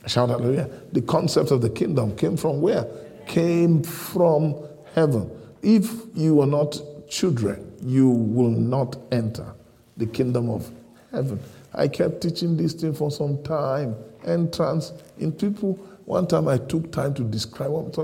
Shout 0.06 0.30
hallelujah. 0.30 0.70
The 0.94 1.02
concept 1.02 1.52
of 1.52 1.62
the 1.62 1.70
kingdom 1.70 2.16
came 2.16 2.38
from 2.38 2.62
where? 2.62 2.88
Came 3.28 3.84
from 3.84 4.56
heaven. 4.96 5.30
If 5.62 5.92
you 6.16 6.42
are 6.42 6.48
not 6.48 6.80
children, 7.10 7.74
you 7.82 8.10
will 8.10 8.52
not 8.52 8.98
enter 9.12 9.54
the 9.98 10.06
kingdom 10.06 10.50
of 10.50 10.70
heaven. 11.12 11.40
I 11.74 11.88
kept 11.88 12.22
teaching 12.22 12.58
this 12.58 12.74
thing 12.74 12.94
for 12.94 13.12
some 13.12 13.42
time. 13.44 13.96
Entrance 14.26 14.94
in 15.20 15.32
people. 15.32 15.74
One 16.06 16.28
time 16.28 16.48
I 16.48 16.58
took 16.58 16.92
time 16.92 17.14
to 17.16 17.24
describe 17.24 17.72
what 17.72 17.98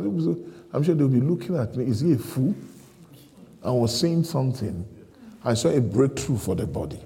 I'm 0.74 0.84
sure 0.84 0.96
they'll 0.96 1.08
be 1.08 1.22
looking 1.22 1.56
at 1.58 1.76
me. 1.76 1.86
Is 1.86 2.02
he 2.02 2.14
a 2.14 2.18
fool? 2.18 2.56
I 3.64 3.72
was 3.72 3.98
saying 3.98 4.26
something. 4.26 4.86
I 5.46 5.54
saw 5.54 5.70
a 5.70 5.80
breakthrough 5.82 6.38
for 6.38 6.56
the 6.56 6.66
body. 6.66 7.00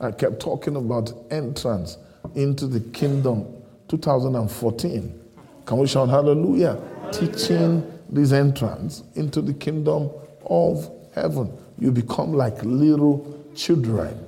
I 0.00 0.10
kept 0.10 0.40
talking 0.40 0.76
about 0.76 1.12
entrance 1.30 1.96
into 2.34 2.66
the 2.66 2.80
kingdom 2.80 3.46
2014. 3.88 5.20
Can 5.64 5.78
we 5.78 5.86
shout 5.86 6.08
hallelujah? 6.08 6.80
Teaching 7.12 8.00
this 8.08 8.32
entrance 8.32 9.02
into 9.14 9.40
the 9.40 9.54
kingdom 9.54 10.10
of 10.46 10.90
heaven. 11.14 11.52
You 11.78 11.92
become 11.92 12.32
like 12.32 12.62
little 12.64 13.44
children. 13.54 14.18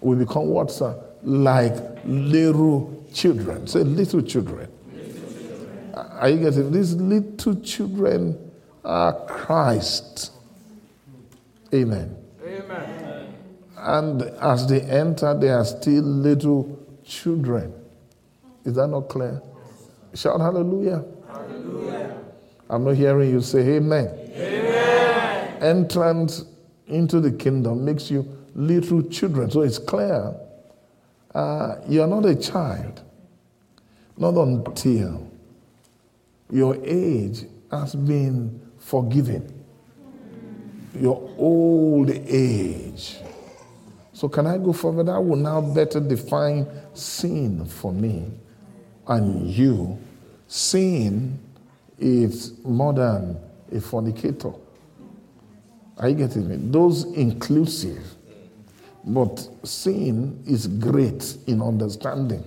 We 0.00 0.16
become 0.16 0.48
what, 0.48 0.70
sir? 0.70 1.00
Like 1.22 1.74
little 2.04 3.04
children. 3.12 3.66
Say 3.66 3.80
little 3.80 4.22
children. 4.22 4.68
Are 5.94 6.28
you 6.28 6.38
getting 6.38 6.72
these 6.72 6.94
little 6.94 7.60
children 7.60 8.52
are 8.84 9.12
Christ? 9.26 10.32
Amen. 11.72 12.16
Amen. 12.44 13.34
And 13.76 14.22
as 14.22 14.66
they 14.66 14.80
enter, 14.80 15.34
they 15.38 15.50
are 15.50 15.64
still 15.64 16.02
little 16.02 16.78
children. 17.04 17.72
Is 18.64 18.74
that 18.74 18.88
not 18.88 19.08
clear? 19.08 19.42
Shout 20.14 20.40
hallelujah. 20.40 21.04
Hallelujah. 21.26 22.23
I'm 22.70 22.84
not 22.84 22.96
hearing 22.96 23.30
you 23.30 23.40
say 23.40 23.76
amen. 23.76 24.08
Amen. 24.36 25.62
Entrance 25.62 26.44
into 26.86 27.20
the 27.20 27.32
kingdom 27.32 27.84
makes 27.84 28.10
you 28.10 28.26
little 28.54 29.02
children. 29.02 29.50
So 29.50 29.62
it's 29.62 29.78
clear 29.78 30.34
uh, 31.34 31.76
you're 31.88 32.06
not 32.06 32.24
a 32.26 32.36
child. 32.36 33.02
Not 34.16 34.34
until 34.36 35.28
your 36.50 36.76
age 36.84 37.44
has 37.70 37.94
been 37.94 38.60
forgiven. 38.78 39.64
Your 40.94 41.34
old 41.36 42.10
age. 42.10 43.16
So, 44.12 44.28
can 44.28 44.46
I 44.46 44.58
go 44.58 44.72
further? 44.72 45.02
That 45.02 45.20
will 45.20 45.34
now 45.34 45.60
better 45.60 45.98
define 45.98 46.68
sin 46.94 47.66
for 47.66 47.92
me 47.92 48.30
and 49.08 49.50
you. 49.50 49.98
Sin 50.46 51.40
is 51.98 52.52
more 52.64 52.92
than 52.92 53.38
a 53.72 53.80
fornicator. 53.80 54.52
Are 55.98 56.08
you 56.08 56.16
getting 56.16 56.48
me? 56.48 56.56
Those 56.56 57.04
inclusive. 57.14 58.02
But 59.04 59.48
sin 59.64 60.42
is 60.46 60.66
great 60.66 61.36
in 61.46 61.60
understanding. 61.60 62.42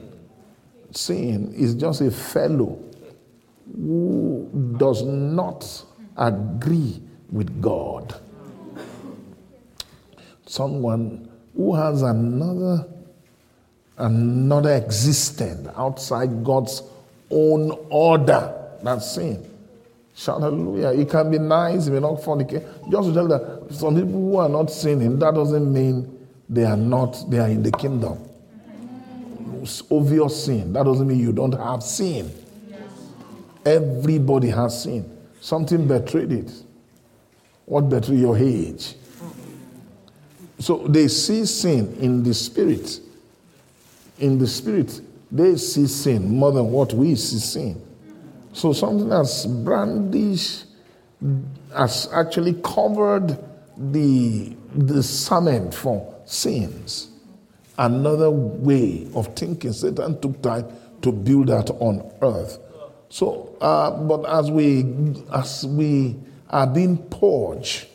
Sin 0.91 1.54
is 1.54 1.76
just 1.76 2.02
a 2.02 2.10
fellow 2.12 2.80
who 3.76 4.76
does 4.78 5.04
not 5.04 5.84
agree 6.18 7.02
with 7.32 7.62
God. 7.62 8.20
Someone 10.45 11.30
who 11.56 11.76
has 11.76 12.02
another 12.02 12.88
another 13.98 14.76
existence 14.76 15.68
outside 15.76 16.43
God's 16.43 16.84
own 17.32 17.72
order. 17.89 18.54
That's 18.84 19.11
sin. 19.11 19.45
Shout 20.15 20.41
hallelujah. 20.41 20.99
It 20.99 21.09
can 21.09 21.30
be 21.30 21.38
nice, 21.38 21.88
it 21.88 21.91
may 21.91 21.99
not 21.99 22.21
fornicate. 22.21 22.63
Just 22.91 23.09
to 23.09 23.13
tell 23.13 23.28
that 23.28 23.67
some 23.71 23.95
people 23.95 24.11
who 24.11 24.38
are 24.38 24.49
not 24.49 24.71
sinning, 24.71 25.19
that 25.19 25.36
doesn't 25.36 25.71
mean 25.71 26.28
they 26.49 26.63
are 26.63 26.78
not, 26.78 27.30
they 27.30 27.39
are 27.39 27.49
in 27.49 27.61
the 27.61 27.71
kingdom. 27.71 28.17
It's 29.61 29.84
obvious 29.91 30.45
sin. 30.45 30.73
That 30.73 30.86
doesn't 30.86 31.07
mean 31.07 31.19
you 31.19 31.34
don't 31.34 31.51
have 31.53 31.84
sin. 31.84 32.32
Everybody 33.65 34.49
has 34.49 34.84
sin. 34.84 35.17
Something 35.41 35.88
betrayed 35.88 36.32
it. 36.32 36.51
What 37.65 37.89
betrayed 37.89 38.19
your 38.19 38.38
age? 38.38 38.95
So 40.59 40.88
they 40.88 41.09
see 41.09 41.45
sin 41.45 41.95
in 41.99 42.23
the 42.23 42.34
spirit. 42.34 42.99
In 44.19 44.39
the 44.39 44.47
spirit, 44.47 44.99
they 45.32 45.57
see 45.57 45.86
sin 45.86 46.28
more 46.28 46.51
than 46.51 46.71
what 46.71 46.93
we 46.93 47.15
see 47.15 47.39
sin. 47.39 47.87
So 48.54 48.74
something 48.74 49.10
that's 49.10 49.45
brandish 49.45 50.64
has 51.76 52.10
actually 52.14 52.54
covered 52.64 53.38
the, 53.78 54.56
the 54.74 55.04
cement 55.04 55.74
for 55.74 56.16
sins. 56.26 57.10
Another 57.78 58.32
way 58.32 59.08
of 59.14 59.36
thinking. 59.36 59.72
Satan 59.72 60.20
took 60.20 60.41
time 60.41 60.66
to 61.02 61.12
build 61.12 61.48
that 61.48 61.70
on 61.80 62.12
earth. 62.22 62.60
So, 63.10 63.56
uh, 63.62 63.91
but 63.91 64.26
as 64.28 64.52
we 64.52 64.86
as 65.32 65.66
we 65.66 66.16
are 66.50 66.68
being 66.68 66.98
purged 67.10 67.88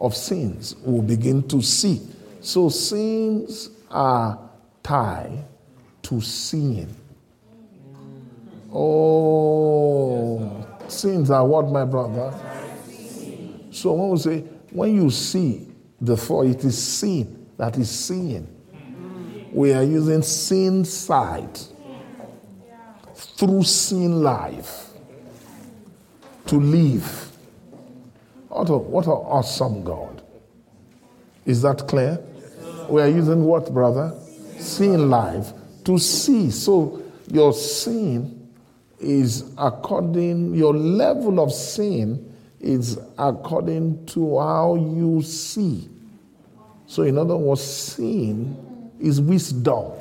of 0.00 0.16
sins, 0.16 0.74
we 0.82 0.94
will 0.94 1.02
begin 1.02 1.46
to 1.48 1.62
see. 1.62 2.00
So 2.40 2.68
sins 2.68 3.70
are 3.90 4.38
tied 4.82 5.44
to 6.02 6.20
sin. 6.20 6.96
Oh, 8.74 10.66
sins 10.88 11.30
are 11.30 11.46
what, 11.46 11.70
my 11.70 11.84
brother? 11.84 12.32
So 13.70 13.92
when 13.92 14.10
we 14.10 14.18
say, 14.18 14.40
when 14.70 14.94
you 14.94 15.10
see 15.10 15.68
the 16.00 16.16
thought, 16.16 16.46
it 16.46 16.64
is 16.64 16.82
sin 16.82 17.48
that 17.58 17.76
is 17.76 17.90
seeing. 17.90 18.48
We 19.52 19.74
are 19.74 19.82
using 19.82 20.22
sin 20.22 20.84
sight 20.86 21.68
through 23.14 23.64
sin 23.64 24.22
life 24.22 24.88
to 26.46 26.56
live. 26.56 27.30
What, 28.48 28.70
a, 28.70 28.76
what 28.76 29.04
an 29.06 29.12
awesome 29.12 29.84
God. 29.84 30.22
Is 31.44 31.60
that 31.62 31.86
clear? 31.88 32.18
We 32.88 33.02
are 33.02 33.08
using 33.08 33.44
what, 33.44 33.72
brother? 33.72 34.14
Sin 34.58 35.10
life 35.10 35.52
to 35.84 35.98
see. 35.98 36.50
So 36.50 37.02
your 37.30 37.52
sin 37.52 38.41
is 39.02 39.52
according, 39.58 40.54
your 40.54 40.74
level 40.74 41.40
of 41.40 41.52
sin 41.52 42.32
is 42.60 42.98
according 43.18 44.06
to 44.06 44.38
how 44.38 44.76
you 44.76 45.22
see. 45.22 45.88
So, 46.86 47.02
in 47.02 47.18
other 47.18 47.36
words, 47.36 47.62
sin 47.62 48.92
is 49.00 49.20
wisdom. 49.20 49.92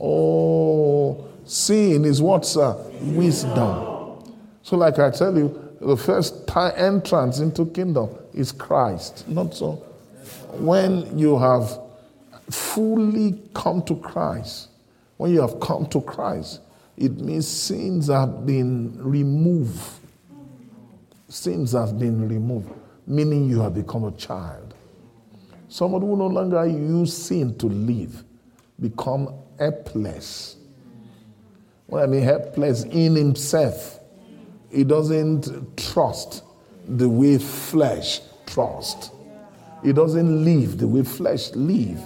Oh, 0.00 1.28
sin 1.44 2.04
is 2.04 2.22
what's 2.22 2.56
uh, 2.56 2.90
wisdom. 3.02 4.24
So, 4.62 4.76
like 4.76 4.98
I 4.98 5.10
tell 5.10 5.36
you, 5.36 5.76
the 5.80 5.96
first 5.96 6.50
entrance 6.56 7.38
into 7.38 7.66
kingdom 7.66 8.10
is 8.34 8.52
Christ, 8.52 9.28
not 9.28 9.54
so 9.54 9.72
When 10.52 11.18
you 11.18 11.38
have 11.38 11.78
fully 12.50 13.40
come 13.54 13.82
to 13.82 13.96
Christ, 13.96 14.68
when 15.16 15.32
you 15.32 15.40
have 15.40 15.60
come 15.60 15.86
to 15.86 16.00
Christ, 16.00 16.60
it 17.00 17.18
means 17.18 17.48
sins 17.48 18.08
have 18.08 18.44
been 18.44 18.94
removed. 19.02 19.80
Sins 21.28 21.72
have 21.72 21.98
been 21.98 22.28
removed, 22.28 22.70
meaning 23.06 23.48
you 23.48 23.60
have 23.62 23.74
become 23.74 24.04
a 24.04 24.12
child. 24.12 24.74
Someone 25.68 26.02
who 26.02 26.14
no 26.14 26.26
longer 26.26 26.66
use 26.66 27.16
sin 27.16 27.56
to 27.56 27.68
live 27.68 28.22
become 28.78 29.32
helpless. 29.58 30.56
When 31.86 32.02
I 32.02 32.06
mean 32.06 32.22
helpless 32.22 32.84
in 32.84 33.16
himself, 33.16 34.00
he 34.70 34.84
doesn't 34.84 35.78
trust 35.78 36.44
the 36.86 37.08
way 37.08 37.38
flesh 37.38 38.20
trusts. 38.44 39.10
He 39.82 39.94
doesn't 39.94 40.44
live 40.44 40.76
the 40.76 40.86
way 40.86 41.02
flesh 41.04 41.50
live. 41.54 42.02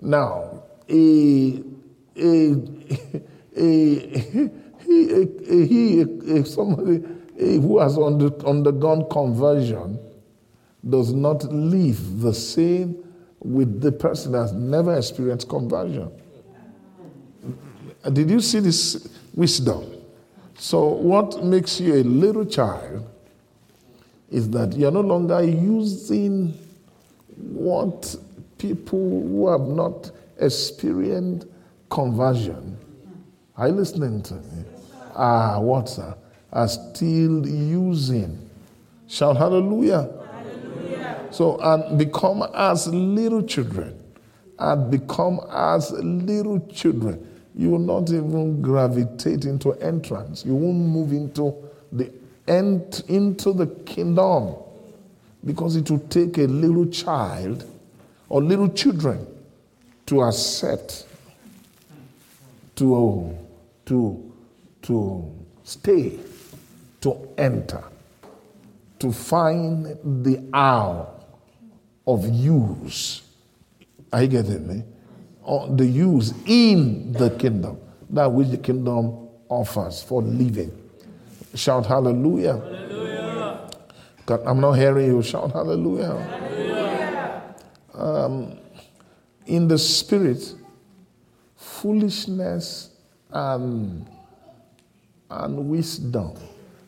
Now, 0.00 0.62
a, 0.88 1.62
a, 2.16 2.54
a, 3.58 4.50
a, 4.88 5.66
he, 5.66 6.00
a, 6.00 6.44
somebody 6.44 7.04
who 7.38 7.78
has 7.78 7.98
undergone 7.98 9.08
conversion 9.10 9.98
does 10.88 11.12
not 11.12 11.44
live 11.44 12.20
the 12.20 12.32
same 12.32 12.96
with 13.40 13.80
the 13.80 13.92
person 13.92 14.32
that 14.32 14.38
has 14.38 14.52
never 14.52 14.96
experienced 14.96 15.48
conversion. 15.48 16.10
Did 18.12 18.30
you 18.30 18.40
see 18.40 18.60
this 18.60 19.08
wisdom? 19.34 19.84
So, 20.56 20.86
what 20.88 21.44
makes 21.44 21.80
you 21.80 21.94
a 21.94 22.02
little 22.02 22.44
child 22.44 23.08
is 24.30 24.50
that 24.50 24.74
you're 24.76 24.90
no 24.90 25.00
longer 25.00 25.42
using 25.42 26.58
what 27.36 28.16
people 28.56 28.98
who 28.98 29.48
have 29.48 29.68
not 29.68 30.10
experienced 30.40 31.46
conversion 31.90 32.77
are 33.58 33.68
you 33.68 33.74
listening 33.74 34.22
to 34.22 34.34
me? 34.34 34.64
Ah, 35.16 35.58
what, 35.58 35.88
sir? 35.88 36.14
Are 36.52 36.68
still 36.68 37.44
using. 37.46 38.48
Shout 39.08 39.36
hallelujah. 39.36 40.08
hallelujah. 40.30 41.26
So, 41.32 41.58
and 41.60 41.98
become 41.98 42.44
as 42.54 42.86
little 42.86 43.42
children. 43.42 44.00
And 44.60 44.90
become 44.90 45.40
as 45.50 45.90
little 45.90 46.60
children. 46.68 47.26
You 47.56 47.70
will 47.70 47.80
not 47.80 48.10
even 48.10 48.62
gravitate 48.62 49.44
into 49.44 49.72
entrance. 49.74 50.44
You 50.44 50.54
won't 50.54 50.78
move 50.78 51.12
into 51.12 51.54
the 51.90 52.12
end, 52.46 53.02
into 53.08 53.52
the 53.52 53.66
kingdom. 53.84 54.54
Because 55.44 55.74
it 55.74 55.90
will 55.90 55.98
take 55.98 56.38
a 56.38 56.46
little 56.46 56.86
child 56.86 57.68
or 58.28 58.40
little 58.40 58.68
children 58.68 59.26
to 60.06 60.22
accept, 60.22 61.06
to, 62.76 63.36
to, 63.88 64.32
to 64.82 65.34
stay, 65.62 66.18
to 67.00 67.28
enter, 67.38 67.82
to 68.98 69.10
find 69.10 69.86
the 70.24 70.46
hour 70.52 71.08
of 72.06 72.28
use. 72.28 73.22
Are 74.12 74.22
you 74.22 74.28
getting 74.28 74.66
me? 74.66 74.84
Or 75.42 75.68
the 75.68 75.86
use 75.86 76.34
in 76.44 77.12
the 77.12 77.30
kingdom, 77.30 77.78
that 78.10 78.30
which 78.30 78.48
the 78.48 78.58
kingdom 78.58 79.28
offers 79.48 80.02
for 80.02 80.20
living. 80.20 80.70
Shout 81.54 81.86
hallelujah. 81.86 82.58
hallelujah. 82.58 83.70
God, 84.26 84.42
I'm 84.44 84.60
not 84.60 84.72
hearing 84.72 85.06
you. 85.06 85.22
Shout 85.22 85.50
hallelujah. 85.52 86.20
hallelujah. 86.20 87.54
Um, 87.94 88.58
in 89.46 89.66
the 89.66 89.78
spirit, 89.78 90.54
foolishness 91.56 92.90
and, 93.30 94.06
and 95.30 95.68
wisdom 95.68 96.32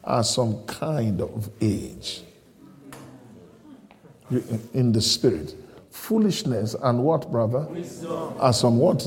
are 0.04 0.24
some 0.24 0.64
kind 0.66 1.20
of 1.20 1.50
age. 1.60 2.22
In 4.74 4.92
the 4.92 5.00
spirit. 5.00 5.56
Foolishness 5.90 6.74
and 6.74 7.02
what, 7.02 7.30
brother? 7.30 7.66
Wisdom. 7.70 8.34
Are 8.38 8.52
some 8.52 8.78
what? 8.78 9.02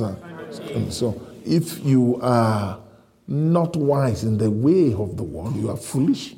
So 0.90 1.22
if 1.46 1.84
you 1.84 2.20
are 2.22 2.80
not 3.28 3.76
wise 3.76 4.24
in 4.26 4.38
the 4.38 4.52
way 4.52 4.94
of 4.94 5.16
the 5.16 5.24
world, 5.24 5.56
you 5.56 5.70
are 5.70 5.78
foolish. 5.78 6.36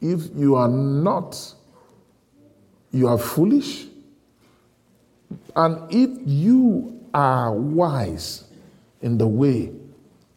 If 0.00 0.34
you 0.34 0.54
are 0.56 0.68
not, 0.68 1.54
you 2.92 3.08
are 3.08 3.18
foolish. 3.18 3.86
And 5.54 5.92
if 5.92 6.10
you 6.24 7.06
are 7.12 7.52
wise 7.52 8.45
in 9.02 9.18
the 9.18 9.26
way 9.26 9.72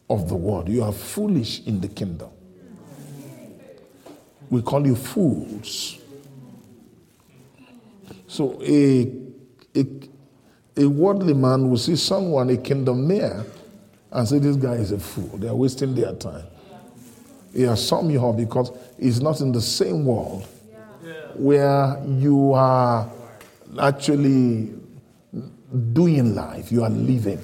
of 0.08 0.28
the 0.28 0.34
world, 0.34 0.68
you 0.68 0.82
are 0.82 0.92
foolish 0.92 1.60
in 1.66 1.80
the 1.80 1.88
kingdom. 1.88 2.30
We 4.50 4.62
call 4.62 4.84
you 4.86 4.96
fools. 4.96 5.98
So 8.26 8.60
a, 8.62 9.12
a, 9.76 9.86
a 10.76 10.86
worldly 10.88 11.34
man 11.34 11.70
will 11.70 11.78
see 11.78 11.96
someone, 11.96 12.50
a 12.50 12.56
kingdom 12.56 13.06
mayor, 13.06 13.44
and 14.10 14.28
say, 14.28 14.38
This 14.38 14.56
guy 14.56 14.74
is 14.74 14.92
a 14.92 14.98
fool. 14.98 15.38
They 15.38 15.48
are 15.48 15.54
wasting 15.54 15.94
their 15.94 16.14
time. 16.14 16.46
Yeah, 17.52 17.74
some 17.74 18.10
you 18.10 18.24
have 18.24 18.36
because 18.36 18.70
it's 18.98 19.20
not 19.20 19.40
in 19.40 19.52
the 19.52 19.60
same 19.60 20.04
world 20.04 20.46
where 21.34 22.00
you 22.06 22.52
are 22.52 23.10
actually 23.80 24.70
doing 25.92 26.34
life, 26.34 26.70
you 26.72 26.82
are 26.82 26.90
living. 26.90 27.40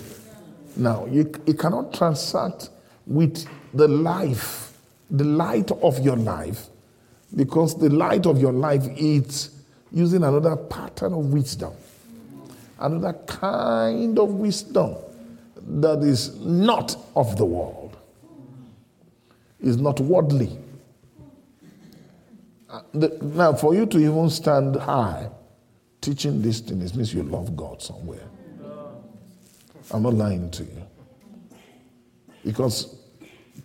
Now, 0.76 1.06
you, 1.06 1.32
you 1.46 1.54
cannot 1.54 1.94
transact 1.94 2.70
with 3.06 3.46
the 3.72 3.88
life, 3.88 4.72
the 5.10 5.24
light 5.24 5.70
of 5.70 5.98
your 6.00 6.16
life, 6.16 6.66
because 7.34 7.78
the 7.78 7.88
light 7.88 8.26
of 8.26 8.40
your 8.40 8.52
life 8.52 8.84
is 8.96 9.50
using 9.92 10.22
another 10.22 10.56
pattern 10.56 11.12
of 11.12 11.32
wisdom, 11.32 11.72
another 12.78 13.14
kind 13.26 14.18
of 14.18 14.34
wisdom 14.34 14.96
that 15.66 16.00
is 16.02 16.38
not 16.40 16.96
of 17.14 17.36
the 17.36 17.44
world, 17.44 17.96
is 19.60 19.76
not 19.76 19.98
worldly. 20.00 20.58
Uh, 22.68 22.80
now, 23.22 23.54
for 23.54 23.74
you 23.74 23.86
to 23.86 23.98
even 23.98 24.28
stand 24.28 24.76
high 24.76 25.28
teaching 26.00 26.42
these 26.42 26.60
things 26.60 26.94
means 26.94 27.14
you 27.14 27.22
love 27.22 27.56
God 27.56 27.80
somewhere. 27.80 28.28
I'm 29.92 30.02
not 30.02 30.14
lying 30.14 30.50
to 30.50 30.64
you. 30.64 30.86
Because 32.44 32.96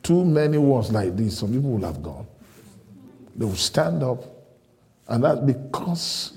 too 0.04 0.26
many 0.26 0.58
words 0.58 0.92
like 0.92 1.16
this, 1.16 1.40
some 1.40 1.54
people 1.54 1.72
will 1.72 1.86
have 1.86 2.02
gone. 2.02 2.28
They 3.36 3.46
will 3.46 3.56
stand 3.56 4.04
up, 4.04 4.24
and 5.08 5.24
that's 5.24 5.40
because 5.40 6.34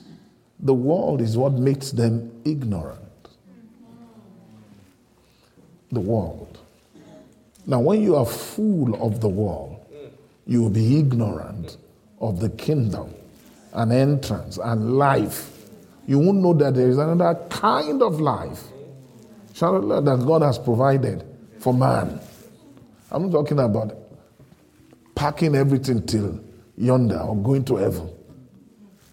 the 0.60 0.74
world 0.74 1.20
is 1.20 1.36
what 1.36 1.52
makes 1.54 1.90
them 1.90 2.30
ignorant 2.44 3.00
the 5.90 6.00
world. 6.00 6.58
Now, 7.66 7.80
when 7.80 8.02
you 8.02 8.16
are 8.16 8.26
full 8.26 9.02
of 9.02 9.20
the 9.20 9.28
world, 9.28 9.80
you 10.46 10.62
will 10.62 10.70
be 10.70 10.98
ignorant 10.98 11.78
of 12.20 12.40
the 12.40 12.50
kingdom 12.50 13.14
and 13.72 13.92
entrance 13.92 14.58
and 14.58 14.98
life. 14.98 15.50
You 16.06 16.18
won't 16.18 16.38
know 16.38 16.52
that 16.54 16.74
there 16.74 16.88
is 16.88 16.98
another 16.98 17.40
kind 17.48 18.02
of 18.02 18.20
life 18.20 18.62
that 19.60 20.24
God 20.26 20.42
has 20.42 20.58
provided 20.58 21.24
for 21.58 21.72
man. 21.72 22.20
I'm 23.10 23.24
not 23.24 23.32
talking 23.32 23.58
about 23.58 23.96
packing 25.14 25.54
everything 25.54 26.04
till 26.06 26.42
yonder 26.76 27.18
or 27.18 27.36
going 27.36 27.64
to 27.66 27.76
heaven. 27.76 28.10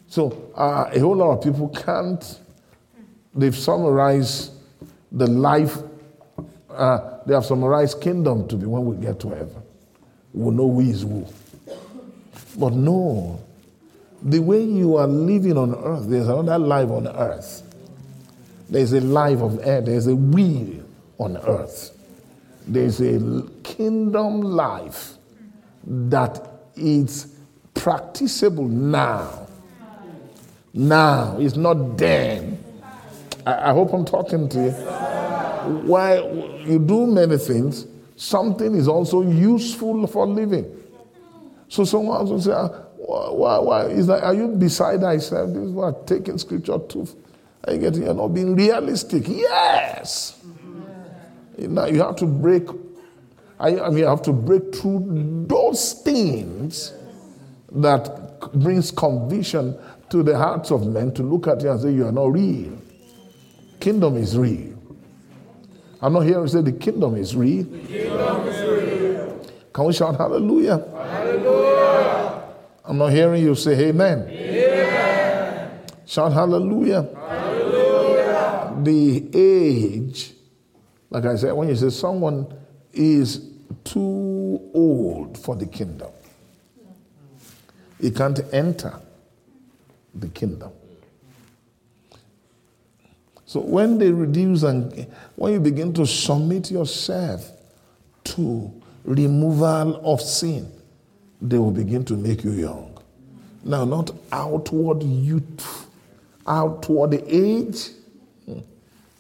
So, 0.08 0.52
uh, 0.56 0.90
a 0.92 1.00
whole 1.00 1.16
lot 1.16 1.38
of 1.38 1.44
people 1.44 1.70
can't, 1.70 2.40
they've 3.34 3.56
summarized 3.56 4.52
the 5.12 5.28
life 5.28 5.78
uh, 6.76 7.20
they 7.26 7.34
have 7.34 7.46
summarized 7.46 8.02
kingdom 8.02 8.48
to 8.48 8.56
be 8.56 8.66
when 8.66 8.86
we 8.86 8.96
get 8.98 9.20
to 9.20 9.30
heaven. 9.30 9.62
We'll 10.34 10.52
know 10.52 10.72
who 10.72 10.80
is 10.82 11.02
who. 11.02 11.26
But 12.58 12.74
no, 12.74 13.42
the 14.22 14.40
way 14.40 14.64
you 14.64 14.96
are 14.98 15.08
living 15.08 15.58
on 15.58 15.76
earth, 15.76 16.10
there's 16.10 16.28
another 16.28 16.60
life 16.60 16.90
on 16.90 17.08
earth. 17.08 17.64
There's 18.72 18.94
a 18.94 19.02
life 19.02 19.40
of 19.40 19.60
air, 19.68 19.82
there's 19.82 20.08
a 20.08 20.16
will 20.16 20.84
on 21.18 21.38
earth. 21.46 21.92
There's 22.66 23.02
a 23.02 23.44
kingdom 23.64 24.42
life 24.42 25.16
that 25.86 26.48
is 26.76 27.36
practicable 27.74 28.68
now. 28.68 29.48
Now, 30.74 31.36
it's 31.38 31.58
not 31.58 31.98
then. 31.98 32.64
I, 33.46 33.72
I 33.72 33.74
hope 33.74 33.92
I'm 33.94 34.06
talking 34.06 34.48
to 34.50 34.64
you. 34.64 34.72
Why 35.86 36.20
you 36.66 36.80
do 36.80 37.08
many 37.08 37.38
things, 37.38 37.86
something 38.16 38.74
is 38.74 38.88
also 38.88 39.22
useful 39.22 40.08
for 40.08 40.26
living. 40.26 40.66
So 41.68 41.84
someone 41.84 42.26
will 42.26 42.42
say, 42.42 42.54
ah, 42.54 42.70
Why, 42.98 43.58
why? 43.60 43.86
Is 43.88 44.08
that, 44.08 44.24
are 44.24 44.34
you 44.34 44.48
beside 44.48 45.02
thyself? 45.02 45.50
This 45.50 45.64
is 45.64 45.72
what 45.72 46.08
taking 46.08 46.38
scripture 46.38 46.80
too. 46.88 47.08
Are 47.66 47.74
you 47.74 47.80
getting? 47.80 48.04
You're 48.04 48.14
not 48.14 48.30
being 48.30 48.56
realistic. 48.56 49.24
Yes. 49.28 50.42
Now 51.58 51.86
you 51.86 52.02
have 52.02 52.16
to 52.18 52.26
break. 52.26 52.68
I, 53.60 53.80
I 53.80 53.90
mean, 53.90 54.00
you 54.00 54.08
have 54.08 54.24
to 54.24 54.34
break 54.34 54.74
through 54.76 55.46
those 55.48 55.94
things 55.94 56.94
that 57.72 58.52
brings 58.54 58.92
conviction 58.92 59.78
to 60.10 60.24
the 60.24 60.36
hearts 60.38 60.72
of 60.72 60.88
men 60.88 61.14
to 61.14 61.24
look 61.24 61.48
at 61.48 61.62
you 61.62 61.70
and 61.70 61.80
say 61.80 61.92
you 61.92 62.08
are 62.08 62.12
not 62.12 62.34
real. 62.34 62.78
Kingdom 63.80 64.18
is 64.18 64.38
real. 64.38 64.78
I'm 66.02 66.14
not 66.14 66.22
here 66.22 66.42
to 66.42 66.48
say 66.50 66.62
the 66.62 66.72
kingdom 66.72 67.16
is 67.16 67.36
real. 67.36 67.64
The 67.64 67.80
kingdom 67.80 68.48
is 68.48 68.62
real. 68.64 69.48
Can 69.72 69.86
we 69.86 69.94
shout 69.94 70.18
hallelujah? 70.18 70.78
Hallelujah. 70.78 72.44
I'm 72.84 72.98
not 72.98 73.10
hearing 73.10 73.44
you 73.44 73.54
say 73.54 73.90
amen. 73.90 74.28
Amen. 74.28 75.82
Shout 76.06 76.34
hallelujah. 76.34 77.04
Hallelujah. 77.04 77.41
The 78.84 79.30
age, 79.34 80.34
like 81.10 81.26
I 81.26 81.36
said, 81.36 81.54
when 81.54 81.70
you 81.70 81.76
say 81.76 81.90
someone 81.90 82.48
is 82.94 83.50
too 83.84 84.72
old 84.74 85.38
for 85.38 85.56
the 85.56 85.68
kingdom, 85.68 86.10
he 88.00 88.10
can't 88.10 88.40
enter 88.52 89.00
the 90.16 90.28
kingdom. 90.30 90.72
So 93.46 93.60
when 93.60 93.98
they 93.98 94.12
reduce 94.12 94.64
and 94.64 95.08
when 95.36 95.54
you 95.54 95.60
begin 95.60 95.94
to 95.94 96.06
submit 96.08 96.72
yourself 96.72 97.52
to 98.24 98.72
removal 99.04 100.02
of 100.04 100.22
sin, 100.22 100.72
they 101.42 101.58
will 101.58 101.72
begin 101.72 102.04
to 102.06 102.16
make 102.16 102.44
you 102.44 102.52
young. 102.52 102.98
Now, 103.64 103.86
not 103.86 104.12
outward 104.32 105.04
youth, 105.04 105.88
outward 106.48 107.14
age 107.28 107.90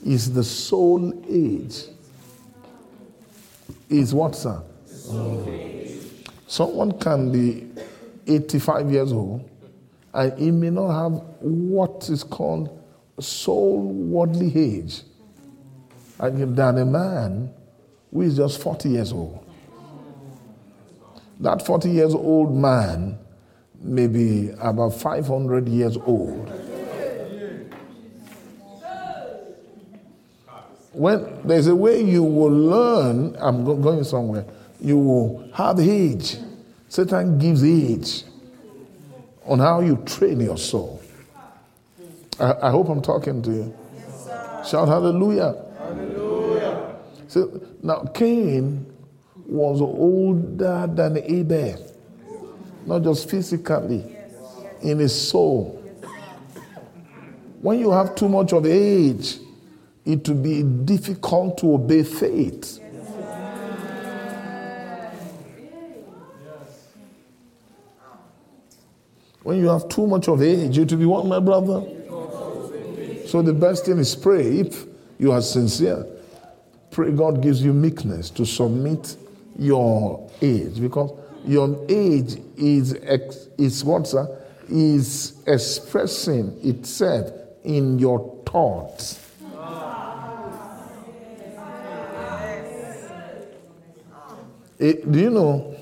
is 0.05 0.33
the 0.33 0.43
soul 0.43 1.13
age. 1.29 1.85
Is 3.89 4.13
what, 4.13 4.35
sir? 4.35 4.61
Someone 6.47 6.97
can 6.99 7.31
be 7.31 7.67
85 8.27 8.91
years 8.91 9.11
old 9.11 9.49
and 10.13 10.37
he 10.39 10.51
may 10.51 10.69
not 10.69 10.91
have 10.91 11.11
what 11.39 12.09
is 12.09 12.23
called 12.23 12.77
soul 13.19 13.81
worldly 13.81 14.51
age 14.55 15.01
And 16.19 16.55
than 16.55 16.77
a 16.77 16.85
man 16.85 17.53
who 18.13 18.21
is 18.21 18.37
just 18.37 18.61
40 18.61 18.89
years 18.89 19.11
old. 19.11 19.43
That 21.39 21.65
40 21.65 21.89
years 21.89 22.13
old 22.13 22.55
man 22.55 23.17
may 23.81 24.05
be 24.05 24.51
about 24.59 24.93
500 24.93 25.67
years 25.67 25.97
old. 25.97 26.70
When 30.93 31.47
there's 31.47 31.67
a 31.67 31.75
way 31.75 32.01
you 32.01 32.23
will 32.23 32.51
learn, 32.51 33.35
I'm 33.39 33.63
going 33.63 34.03
somewhere, 34.03 34.45
you 34.79 34.97
will 34.97 35.49
have 35.53 35.79
age. 35.79 36.37
Satan 36.89 37.37
gives 37.37 37.63
age 37.63 38.23
on 39.45 39.59
how 39.59 39.79
you 39.79 39.97
train 40.05 40.41
your 40.41 40.57
soul. 40.57 41.01
I, 42.39 42.53
I 42.63 42.71
hope 42.71 42.89
I'm 42.89 43.01
talking 43.01 43.41
to 43.41 43.51
you. 43.51 43.77
Yes, 43.95 44.69
Shout 44.69 44.87
hallelujah. 44.89 45.55
Hallelujah. 45.77 46.95
So 47.27 47.61
now 47.81 48.03
Cain 48.13 48.85
was 49.45 49.79
older 49.81 50.89
than 50.93 51.17
Abel, 51.17 51.93
not 52.85 53.03
just 53.03 53.29
physically, 53.29 54.03
in 54.81 54.99
his 54.99 55.29
soul. 55.29 55.77
When 57.61 57.79
you 57.79 57.91
have 57.91 58.15
too 58.15 58.27
much 58.27 58.53
of 58.53 58.65
age, 58.65 59.37
it 60.05 60.27
will 60.27 60.35
be 60.35 60.63
difficult 60.63 61.57
to 61.59 61.73
obey 61.73 62.03
faith. 62.03 62.79
When 69.43 69.59
you 69.59 69.69
have 69.69 69.89
too 69.89 70.05
much 70.05 70.27
of 70.27 70.41
age, 70.41 70.77
it 70.77 70.91
will 70.91 70.99
be 70.99 71.05
what, 71.05 71.25
my 71.25 71.39
brother? 71.39 71.83
So 73.25 73.41
the 73.41 73.53
best 73.53 73.85
thing 73.85 73.97
is 73.97 74.15
pray. 74.15 74.59
If 74.59 74.85
you 75.17 75.31
are 75.31 75.41
sincere, 75.41 76.05
pray 76.91 77.11
God 77.11 77.41
gives 77.41 77.63
you 77.63 77.73
meekness 77.73 78.29
to 78.31 78.45
submit 78.45 79.15
your 79.57 80.29
age 80.41 80.79
because 80.79 81.17
your 81.45 81.85
age 81.89 82.37
is 82.57 82.95
ex, 83.01 83.47
is 83.57 83.83
what 83.83 84.07
sir, 84.07 84.27
is 84.69 85.41
expressing 85.47 86.57
itself 86.61 87.31
in 87.63 87.97
your 87.97 88.43
thoughts. 88.45 89.30
It, 94.81 95.11
do 95.11 95.19
you 95.19 95.29
know? 95.29 95.75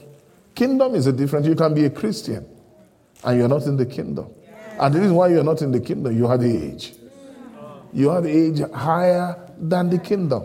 Kingdom 0.54 0.94
is 0.94 1.08
a 1.08 1.14
different. 1.14 1.46
You 1.46 1.56
can 1.56 1.74
be 1.74 1.86
a 1.86 1.90
Christian 1.90 2.46
and 3.24 3.40
you're 3.40 3.48
not 3.48 3.64
in 3.64 3.78
the 3.78 3.86
kingdom. 3.86 4.30
And 4.80 4.94
the 4.94 5.00
reason 5.00 5.16
why 5.16 5.30
you're 5.30 5.44
not 5.44 5.62
in 5.62 5.72
the 5.72 5.80
kingdom, 5.80 6.18
you 6.18 6.28
the 6.38 6.72
age 6.72 6.94
you 7.94 8.10
have 8.10 8.26
age 8.26 8.62
higher 8.72 9.36
than 9.58 9.90
the 9.90 9.98
kingdom. 9.98 10.44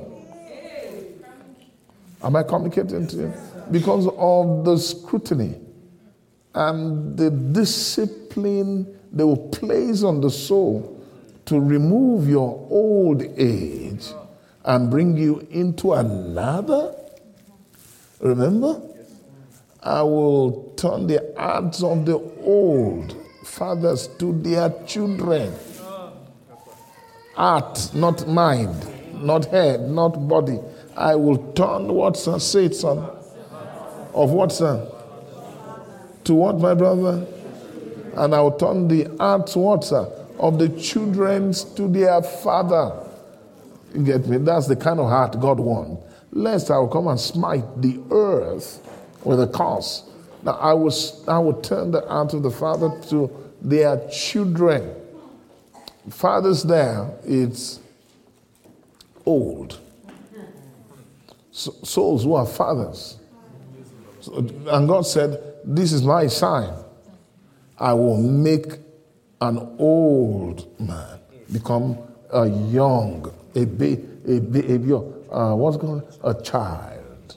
Am 2.23 2.37
I 2.37 2.43
communicating 2.43 3.07
to 3.09 3.17
you? 3.17 3.35
Because 3.71 4.07
of 4.17 4.65
the 4.65 4.79
scrutiny 4.79 5.61
and 6.55 7.17
the 7.17 7.31
discipline 7.31 8.99
they 9.13 9.25
will 9.25 9.49
place 9.49 10.03
on 10.03 10.21
the 10.21 10.31
soul 10.31 11.01
to 11.47 11.61
remove 11.61 12.29
your 12.29 12.67
old 12.71 13.23
age 13.23 14.07
and 14.65 14.91
bring 14.91 15.17
you 15.17 15.47
into 15.51 15.93
another. 15.93 16.97
Remember? 18.25 18.83
I 19.83 20.03
will 20.03 20.73
turn 20.77 21.07
the 21.07 21.33
hearts 21.39 21.83
of 21.83 22.07
the 22.07 22.19
old 22.43 23.17
fathers 23.45 24.09
to 24.19 24.33
their 24.33 24.71
children 24.87 25.53
Heart, 27.35 27.91
not 27.95 28.29
mind, 28.29 28.87
not 29.21 29.47
head, 29.47 29.91
not 29.91 30.29
body. 30.29 30.61
I 30.97 31.17
will 31.17 31.53
turn 31.53 31.93
what, 31.93 32.17
son? 32.17 32.39
Say 32.39 32.67
it, 32.67 32.77
son. 32.77 32.99
Of 34.15 34.31
what, 34.31 34.53
son? 34.53 34.87
To 36.25 36.35
what, 36.35 36.61
my 36.61 36.75
brother? 36.75 37.27
And 38.15 38.35
I 38.37 38.41
will 38.41 38.53
turn 38.53 38.87
the 38.87 39.11
hearts, 39.19 39.57
what, 39.57 39.83
sir? 39.83 40.09
Of 40.39 40.61
the 40.61 40.69
children 40.81 41.53
to 41.75 41.89
their 41.89 42.23
father. 42.23 43.05
You 43.93 44.05
get 44.05 44.29
me? 44.29 44.37
That's 44.39 44.69
the 44.69 44.77
kind 44.77 45.01
of 45.01 45.09
heart 45.09 45.41
God 45.41 45.59
wants. 45.59 46.03
Lest 46.35 46.71
I 46.71 46.79
will 46.79 46.89
come 46.89 47.07
and 47.07 47.19
smite 47.19 47.81
the 47.81 48.03
earth 48.11 48.87
with 49.25 49.41
a 49.41 49.47
curse. 49.47 50.05
Now 50.43 50.53
I 50.53 50.75
will, 50.75 50.93
I 51.27 51.39
will 51.39 51.61
turn 51.63 51.91
the 51.91 52.03
heart 52.03 52.35
of 52.35 52.43
the 52.43 52.51
father 52.51 53.01
to 53.09 53.31
their 53.63 54.07
children 54.09 54.95
fathers 56.11 56.63
there, 56.63 57.11
it's 57.25 57.81
old. 59.25 59.81
souls 61.53 62.25
who 62.25 62.35
are 62.35 62.47
fathers. 62.47 63.19
So, 64.21 64.37
and 64.37 64.89
God 64.89 65.07
said, 65.07 65.41
This 65.65 65.93
is 65.93 66.03
my 66.03 66.27
sign. 66.27 66.75
I 67.79 67.93
will 67.93 68.21
make 68.21 68.79
an 69.41 69.77
old 69.79 70.81
man 70.81 71.19
become 71.53 71.99
a 72.33 72.47
young, 72.47 73.33
a 73.55 73.65
baby, 73.65 74.05
a 74.27 74.41
baby, 74.41 74.93
uh, 75.35 75.55
what's 75.55 75.77
called 75.77 76.19
a 76.23 76.35
child. 76.43 77.37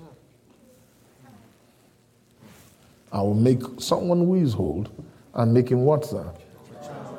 I 3.12 3.22
will 3.22 3.34
make 3.34 3.62
someone 3.80 4.20
who 4.20 4.36
is 4.36 4.54
old 4.56 4.90
and 5.34 5.54
make 5.54 5.70
him 5.70 5.84
what, 5.84 6.06
sir? 6.06 6.32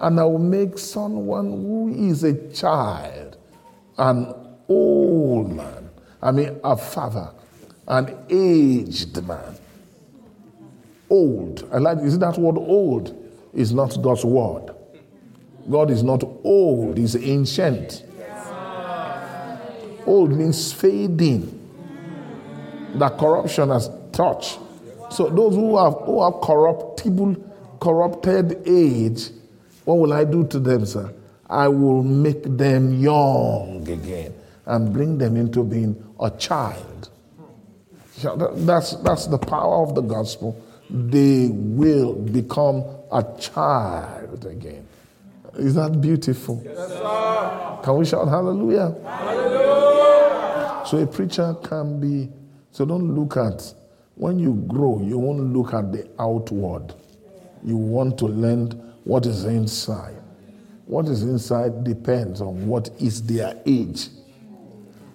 and 0.00 0.20
I 0.20 0.24
will 0.24 0.38
make 0.38 0.78
someone 0.78 1.46
who 1.46 1.88
is 1.92 2.24
a 2.24 2.34
child, 2.52 3.36
an 3.96 4.34
old 4.68 5.52
man, 5.52 5.90
I 6.22 6.30
mean, 6.30 6.60
a 6.62 6.76
father, 6.76 7.32
an 7.86 8.16
aged 8.28 9.26
man. 9.26 9.56
Old. 11.10 11.68
I 11.72 11.78
like, 11.78 11.98
is 11.98 12.18
that 12.18 12.36
word 12.38 12.58
old? 12.58 13.14
Is 13.54 13.72
not 13.72 14.00
God's 14.02 14.24
word. 14.24 14.74
God 15.70 15.90
is 15.90 16.02
not 16.02 16.22
old, 16.44 16.98
He's 16.98 17.16
ancient. 17.16 18.04
Old 20.08 20.32
means 20.32 20.72
fading. 20.72 21.54
That 22.94 23.18
corruption 23.18 23.68
has 23.68 23.90
touched. 24.12 24.58
So 25.10 25.28
those 25.28 25.54
who 25.54 25.76
have 25.76 25.94
who 26.04 26.22
have 26.24 26.40
corruptible, 26.40 27.36
corrupted 27.80 28.62
age 28.66 29.30
what 29.84 30.00
will 30.00 30.12
I 30.12 30.24
do 30.24 30.46
to 30.48 30.58
them, 30.58 30.84
sir? 30.84 31.14
I 31.48 31.66
will 31.68 32.02
make 32.02 32.42
them 32.42 33.00
young 33.00 33.88
again 33.88 34.34
and 34.66 34.92
bring 34.92 35.16
them 35.16 35.34
into 35.34 35.64
being 35.64 35.96
a 36.20 36.30
child. 36.32 37.08
That's, 38.22 38.96
that's 38.96 39.26
the 39.28 39.38
power 39.38 39.82
of 39.82 39.94
the 39.94 40.02
gospel 40.02 40.62
they 40.90 41.48
will 41.50 42.14
become 42.14 42.84
a 43.12 43.24
child 43.38 44.44
again. 44.46 44.87
Is 45.58 45.74
that 45.74 46.00
beautiful? 46.00 46.62
Yes, 46.64 47.84
Can 47.84 47.96
we 47.96 48.04
shout 48.04 48.28
hallelujah? 48.28 48.94
Hallelujah! 49.04 50.82
So 50.86 50.98
a 50.98 51.06
preacher 51.06 51.56
can 51.64 51.98
be, 51.98 52.30
so 52.70 52.84
don't 52.84 53.14
look 53.14 53.36
at, 53.36 53.74
when 54.14 54.38
you 54.38 54.54
grow, 54.68 55.00
you 55.02 55.18
won't 55.18 55.52
look 55.52 55.74
at 55.74 55.90
the 55.92 56.08
outward. 56.18 56.94
You 57.64 57.76
want 57.76 58.18
to 58.18 58.26
learn 58.26 58.70
what 59.02 59.26
is 59.26 59.44
inside. 59.44 60.16
What 60.86 61.06
is 61.08 61.24
inside 61.24 61.82
depends 61.82 62.40
on 62.40 62.66
what 62.66 62.90
is 63.00 63.20
their 63.22 63.60
age. 63.66 64.08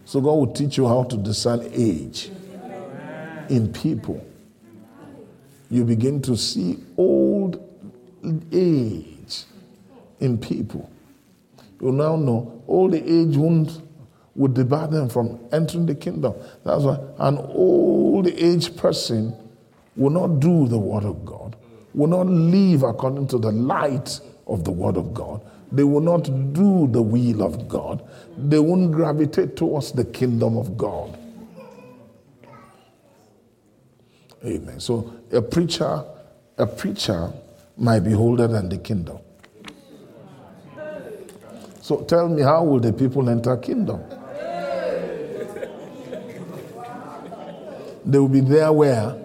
So 0.06 0.20
God 0.20 0.34
will 0.34 0.54
teach 0.54 0.78
you 0.78 0.88
how 0.88 1.04
to 1.06 1.16
discern 1.18 1.70
age 1.74 2.32
in 3.50 3.72
people. 3.72 4.26
You 5.70 5.86
begin 5.86 6.22
to 6.24 6.36
see 6.36 6.84
old 6.98 7.62
age 8.52 9.46
in 10.24 10.38
people. 10.38 10.90
You 11.82 11.92
now 11.92 12.16
know 12.16 12.64
old 12.68 12.96
age 12.96 13.36
won't 13.36 13.82
would 14.36 14.56
debar 14.56 14.88
them 14.88 15.10
from 15.10 15.40
entering 15.52 15.86
the 15.86 15.94
kingdom. 15.94 16.34
That's 16.64 16.84
why 16.84 16.98
an 17.20 17.38
old 17.38 18.28
age 18.28 18.76
person 18.76 19.36
will 19.96 20.10
not 20.10 20.40
do 20.40 20.68
the 20.68 20.78
word 20.78 21.04
of 21.04 21.24
God, 21.24 21.56
will 21.94 22.08
not 22.08 22.26
live 22.26 22.82
according 22.84 23.28
to 23.28 23.38
the 23.38 23.52
light 23.52 24.20
of 24.48 24.64
the 24.64 24.72
word 24.72 24.98
of 24.98 25.14
God. 25.14 25.42
They 25.72 25.84
will 25.84 26.02
not 26.02 26.24
do 26.54 26.88
the 26.88 27.02
will 27.02 27.44
of 27.44 27.68
God. 27.68 28.08
They 28.38 28.60
won't 28.60 28.92
gravitate 28.92 29.56
towards 29.56 29.92
the 29.92 30.06
kingdom 30.06 30.58
of 30.58 30.78
God. 30.78 31.18
Amen. 34.44 34.80
So 34.80 35.14
a 35.32 35.42
preacher, 35.42 36.04
a 36.58 36.66
preacher 36.66 37.32
might 37.78 38.02
be 38.02 38.14
older 38.14 38.48
than 38.48 38.70
the 38.70 38.78
kingdom. 38.78 39.20
So 41.84 41.98
tell 42.06 42.30
me, 42.30 42.42
how 42.42 42.64
will 42.64 42.80
the 42.80 42.94
people 42.94 43.30
enter 43.30 43.58
kingdom? 43.58 44.02
They 48.06 48.18
will 48.18 48.30
be 48.30 48.40
there 48.40 48.72
where 48.72 49.22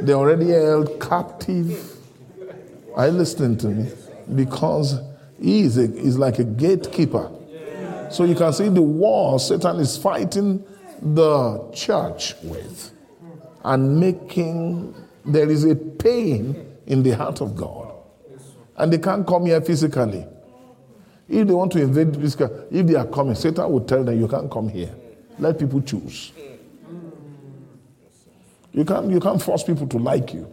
they 0.00 0.12
already 0.12 0.50
held 0.50 1.00
captive. 1.00 1.96
Are 2.94 3.08
you 3.08 3.14
listening 3.14 3.58
to 3.58 3.66
me? 3.70 3.90
Because 4.36 5.00
he 5.42 5.62
is, 5.62 5.76
a, 5.76 5.92
is 5.96 6.16
like 6.16 6.38
a 6.38 6.44
gatekeeper. 6.44 7.28
So 8.08 8.22
you 8.22 8.36
can 8.36 8.52
see 8.52 8.68
the 8.68 8.80
war 8.80 9.40
Satan 9.40 9.80
is 9.80 9.96
fighting 9.96 10.64
the 11.02 11.72
church 11.74 12.34
with 12.44 12.92
and 13.64 13.98
making 13.98 14.94
there 15.24 15.50
is 15.50 15.64
a 15.64 15.74
pain 15.74 16.76
in 16.86 17.02
the 17.02 17.16
heart 17.16 17.40
of 17.40 17.56
God. 17.56 17.92
And 18.76 18.92
they 18.92 18.98
can't 18.98 19.26
come 19.26 19.46
here 19.46 19.60
physically. 19.60 20.24
If 21.28 21.46
they 21.46 21.54
want 21.54 21.72
to 21.72 21.80
invade 21.80 22.14
physical, 22.14 22.66
if 22.70 22.86
they 22.86 22.94
are 22.94 23.06
coming, 23.06 23.34
Satan 23.34 23.70
will 23.70 23.80
tell 23.80 24.04
them, 24.04 24.18
You 24.18 24.28
can't 24.28 24.50
come 24.50 24.68
here. 24.68 24.94
Let 25.38 25.58
people 25.58 25.80
choose. 25.80 26.32
You 28.72 28.84
can't, 28.84 29.10
you 29.10 29.20
can't 29.20 29.40
force 29.40 29.62
people 29.62 29.86
to 29.88 29.98
like 29.98 30.34
you. 30.34 30.52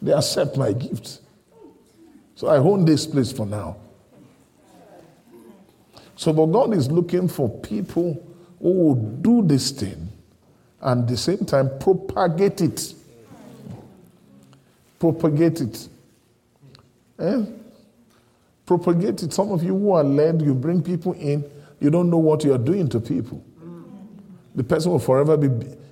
They 0.00 0.12
accept 0.12 0.56
my 0.56 0.72
gift. 0.72 1.20
So 2.34 2.48
I 2.48 2.56
own 2.56 2.84
this 2.84 3.06
place 3.06 3.30
for 3.30 3.46
now. 3.46 3.76
So, 6.16 6.32
but 6.32 6.46
God 6.46 6.74
is 6.74 6.90
looking 6.90 7.28
for 7.28 7.48
people 7.48 8.24
who 8.60 8.70
will 8.70 8.94
do 8.94 9.42
this 9.42 9.70
thing 9.70 10.08
and 10.80 11.02
at 11.02 11.08
the 11.08 11.16
same 11.16 11.44
time 11.44 11.70
propagate 11.78 12.60
it. 12.60 12.94
Propagate 14.98 15.60
it. 15.60 15.88
Eh? 17.18 17.44
Propagate 18.66 19.22
it. 19.22 19.32
Some 19.32 19.50
of 19.50 19.62
you 19.62 19.76
who 19.76 19.92
are 19.92 20.04
led, 20.04 20.42
you 20.42 20.54
bring 20.54 20.82
people 20.82 21.12
in, 21.14 21.44
you 21.80 21.90
don't 21.90 22.10
know 22.10 22.18
what 22.18 22.44
you 22.44 22.54
are 22.54 22.58
doing 22.58 22.88
to 22.90 23.00
people. 23.00 23.44
The 24.54 24.62
person 24.62 24.92
will 24.92 24.98
forever 24.98 25.36
be 25.36 25.48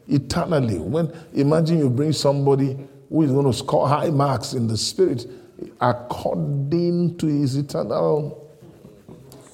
eternally. 0.08 0.78
When 0.78 1.12
imagine 1.34 1.78
you 1.78 1.90
bring 1.90 2.12
somebody 2.12 2.78
who 3.08 3.22
is 3.22 3.30
going 3.32 3.46
to 3.46 3.52
score 3.52 3.88
high 3.88 4.10
marks 4.10 4.52
in 4.52 4.68
the 4.68 4.76
spirit 4.76 5.26
according 5.80 7.16
to 7.18 7.26
his 7.26 7.56
eternal 7.56 8.48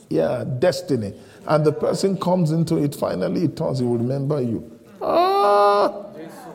yeah, 0.09 0.45
destiny. 0.59 1.15
And 1.47 1.65
the 1.65 1.73
person 1.73 2.19
comes 2.19 2.51
into 2.51 2.77
it, 2.83 2.95
finally 2.95 3.45
it 3.45 3.57
turns, 3.57 3.79
he 3.79 3.85
will 3.85 3.99
remember 3.99 4.41
you. 4.41 4.79
Ah, 5.01 6.07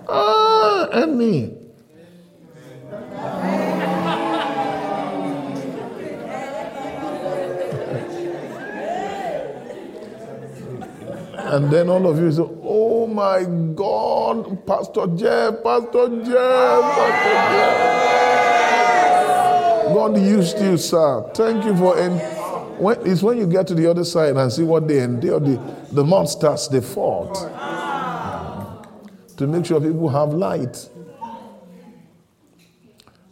ah, 0.07 0.89
and 0.91 1.17
me. 1.17 1.57
And 11.51 11.69
then 11.69 11.89
all 11.89 12.07
of 12.07 12.17
you 12.17 12.31
say, 12.31 12.43
Oh 12.63 13.07
my 13.07 13.43
God, 13.75 14.65
Pastor 14.65 15.05
Jeff, 15.17 15.61
Pastor 15.61 16.07
Jeff, 16.23 16.81
Pastor 16.95 17.33
Jeff. 17.51 18.01
God 19.93 20.17
used 20.17 20.59
you, 20.61 20.77
sir. 20.77 21.29
Thank 21.33 21.65
you 21.65 21.75
for. 21.75 21.99
En- 21.99 22.19
when, 22.81 23.05
it's 23.05 23.21
when 23.21 23.37
you 23.37 23.45
get 23.47 23.67
to 23.67 23.75
the 23.75 23.85
other 23.85 24.05
side 24.05 24.37
and 24.37 24.51
see 24.51 24.63
what 24.63 24.87
they 24.87 25.03
endure, 25.03 25.41
the, 25.41 25.59
the 25.91 26.03
monsters 26.03 26.69
they 26.69 26.79
fought 26.79 27.35
to 29.35 29.45
make 29.45 29.65
sure 29.65 29.81
people 29.81 30.07
have 30.07 30.33
light. 30.33 30.89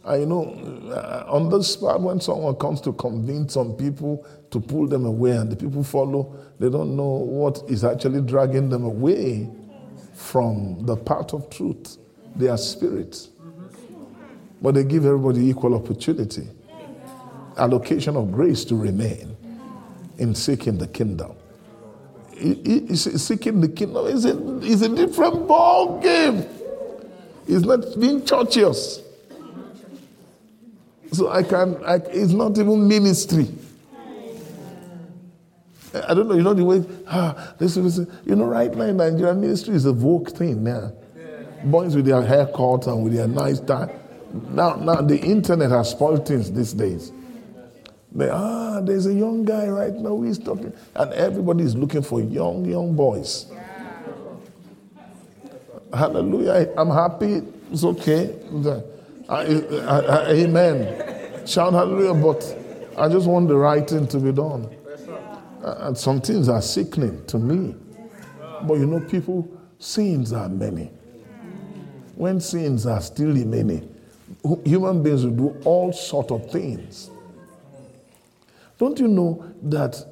And 0.04 0.20
you 0.20 0.26
know, 0.26 0.90
uh, 0.90 1.24
on 1.28 1.50
this 1.50 1.76
part, 1.76 2.00
when 2.00 2.20
someone 2.20 2.56
comes 2.56 2.80
to 2.82 2.92
convince 2.94 3.54
some 3.54 3.74
people 3.74 4.26
to 4.50 4.60
pull 4.60 4.86
them 4.86 5.04
away 5.04 5.32
and 5.32 5.50
the 5.50 5.56
people 5.56 5.84
follow, 5.84 6.34
they 6.58 6.70
don't 6.70 6.96
know 6.96 7.08
what 7.08 7.62
is 7.68 7.84
actually 7.84 8.22
dragging 8.22 8.70
them 8.70 8.84
away 8.84 9.48
from 10.14 10.84
the 10.86 10.96
path 10.96 11.34
of 11.34 11.50
truth. 11.50 11.98
They 12.36 12.48
are 12.48 12.58
spirits. 12.58 13.28
But 14.62 14.74
they 14.74 14.84
give 14.84 15.06
everybody 15.06 15.48
equal 15.48 15.74
opportunity, 15.74 16.48
allocation 17.56 18.16
of 18.16 18.30
grace 18.32 18.64
to 18.66 18.76
remain 18.76 19.36
in 20.18 20.34
seeking 20.34 20.78
the 20.78 20.86
kingdom 20.86 21.34
seeking 22.94 23.60
the 23.60 23.68
kingdom 23.68 24.06
is 24.06 24.24
a, 24.24 24.58
is 24.60 24.82
a 24.82 24.88
different 24.88 25.46
ball 25.46 26.00
game. 26.00 26.46
It's 27.46 27.64
not 27.64 27.98
being 28.00 28.24
churchious. 28.24 29.00
So 31.12 31.28
I 31.30 31.42
can, 31.42 31.82
I, 31.84 31.96
it's 31.96 32.32
not 32.32 32.56
even 32.58 32.86
ministry. 32.86 33.48
I 35.92 36.14
don't 36.14 36.28
know, 36.28 36.34
you 36.34 36.42
know 36.42 36.54
the 36.54 36.64
way, 36.64 36.84
ah, 37.08 37.54
this 37.58 37.76
is, 37.76 37.98
you 38.24 38.36
know, 38.36 38.44
right 38.44 38.72
now 38.72 38.84
in 38.84 38.96
Nigeria, 38.96 39.34
ministry 39.34 39.74
is 39.74 39.86
a 39.86 39.92
vogue 39.92 40.28
thing 40.30 40.62
now. 40.62 40.92
Boys 41.64 41.96
with 41.96 42.06
their 42.06 42.22
haircuts 42.22 42.86
and 42.86 43.02
with 43.02 43.12
their 43.14 43.26
nice 43.26 43.58
tie. 43.60 43.92
Now, 44.50 44.76
now 44.76 45.02
the 45.02 45.18
internet 45.18 45.70
has 45.70 45.90
spoiled 45.90 46.26
things 46.26 46.52
these 46.52 46.72
days. 46.72 47.12
They, 48.12 48.28
ah, 48.28 48.80
there's 48.80 49.06
a 49.06 49.12
young 49.12 49.44
guy 49.44 49.68
right 49.68 49.92
now 49.92 50.10
who 50.10 50.24
is 50.24 50.38
talking. 50.38 50.72
And 50.94 51.12
everybody 51.12 51.64
is 51.64 51.76
looking 51.76 52.02
for 52.02 52.20
young, 52.20 52.64
young 52.64 52.94
boys. 52.94 53.46
Hallelujah. 55.92 56.72
I'm 56.76 56.90
happy. 56.90 57.42
It's 57.72 57.84
okay. 57.84 58.34
Amen. 59.30 61.46
Shout 61.46 61.72
hallelujah. 61.72 62.14
But 62.14 62.56
I 62.98 63.08
just 63.08 63.26
want 63.26 63.48
the 63.48 63.56
right 63.56 63.88
thing 63.88 64.06
to 64.08 64.18
be 64.18 64.32
done. 64.32 64.68
Uh, 65.62 65.76
and 65.80 65.98
some 65.98 66.20
things 66.20 66.48
are 66.48 66.62
sickening 66.62 67.24
to 67.26 67.38
me. 67.38 67.74
But 68.62 68.74
you 68.74 68.86
know, 68.86 69.00
people, 69.00 69.48
sins 69.78 70.32
are 70.32 70.48
many. 70.48 70.90
When 72.14 72.40
sins 72.40 72.86
are 72.86 73.00
still 73.00 73.28
many, 73.28 73.88
human 74.64 75.02
beings 75.02 75.24
will 75.24 75.32
do 75.32 75.60
all 75.64 75.92
sort 75.92 76.30
of 76.30 76.50
things 76.50 77.10
don't 78.80 78.98
you 78.98 79.08
know 79.08 79.44
that 79.64 80.02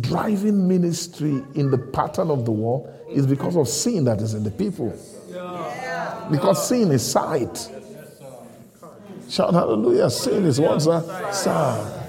driving 0.00 0.66
ministry 0.66 1.44
in 1.54 1.70
the 1.70 1.78
pattern 1.78 2.28
of 2.28 2.44
the 2.44 2.50
world 2.50 2.92
is 3.08 3.24
because 3.24 3.56
of 3.56 3.68
sin 3.68 4.04
that 4.04 4.20
is 4.20 4.34
in 4.34 4.42
the 4.42 4.50
people? 4.50 4.92
Because 6.28 6.68
sin 6.68 6.90
is 6.90 7.08
sight. 7.08 7.70
Shout 9.30 9.54
hallelujah. 9.54 10.10
Sin 10.10 10.44
is 10.44 10.60
what's 10.60 10.86
that? 10.86 11.32
Sight. 11.32 12.00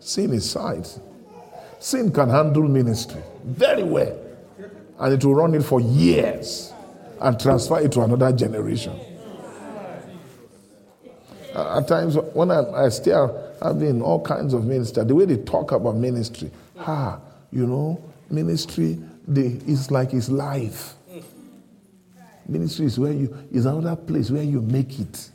Sin 0.00 0.32
is 0.32 0.50
sight. 0.50 0.98
Sin 1.78 2.10
can 2.10 2.30
handle 2.30 2.66
ministry 2.66 3.22
very 3.44 3.82
well. 3.82 4.18
And 4.98 5.12
it 5.12 5.24
will 5.24 5.34
run 5.34 5.54
it 5.54 5.62
for 5.62 5.80
years 5.80 6.72
and 7.20 7.38
transfer 7.38 7.80
it 7.80 7.92
to 7.92 8.00
another 8.00 8.32
generation. 8.32 8.98
At 11.54 11.86
times, 11.86 12.16
when 12.32 12.50
I, 12.50 12.86
I 12.86 12.88
still 12.88 13.54
have 13.62 13.78
been 13.78 14.00
all 14.00 14.22
kinds 14.22 14.54
of 14.54 14.64
ministry, 14.64 15.04
the 15.04 15.14
way 15.14 15.26
they 15.26 15.36
talk 15.36 15.72
about 15.72 15.96
ministry, 15.96 16.50
ah, 16.78 17.20
you 17.50 17.66
know, 17.66 18.02
ministry 18.30 18.98
they, 19.28 19.58
is 19.66 19.90
like 19.90 20.10
his 20.12 20.30
life. 20.30 20.94
Ministry 22.48 22.86
is 22.86 22.98
where 22.98 23.12
you 23.12 23.36
is 23.52 23.66
another 23.66 23.96
place 23.96 24.30
where 24.30 24.42
you 24.42 24.60
make 24.60 24.98
it. 24.98 25.30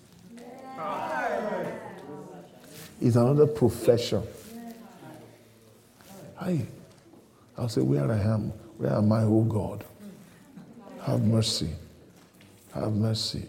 It's 2.99 3.15
another 3.15 3.47
profession. 3.47 4.23
Hi. 6.35 6.65
I'll 7.57 7.69
say, 7.69 7.81
Where 7.81 8.11
I 8.11 8.19
am, 8.19 8.49
where 8.77 8.93
am 8.93 9.11
I, 9.11 9.23
oh 9.23 9.43
God? 9.43 9.83
Have 11.03 11.21
mercy. 11.21 11.69
Have 12.73 12.93
mercy. 12.93 13.47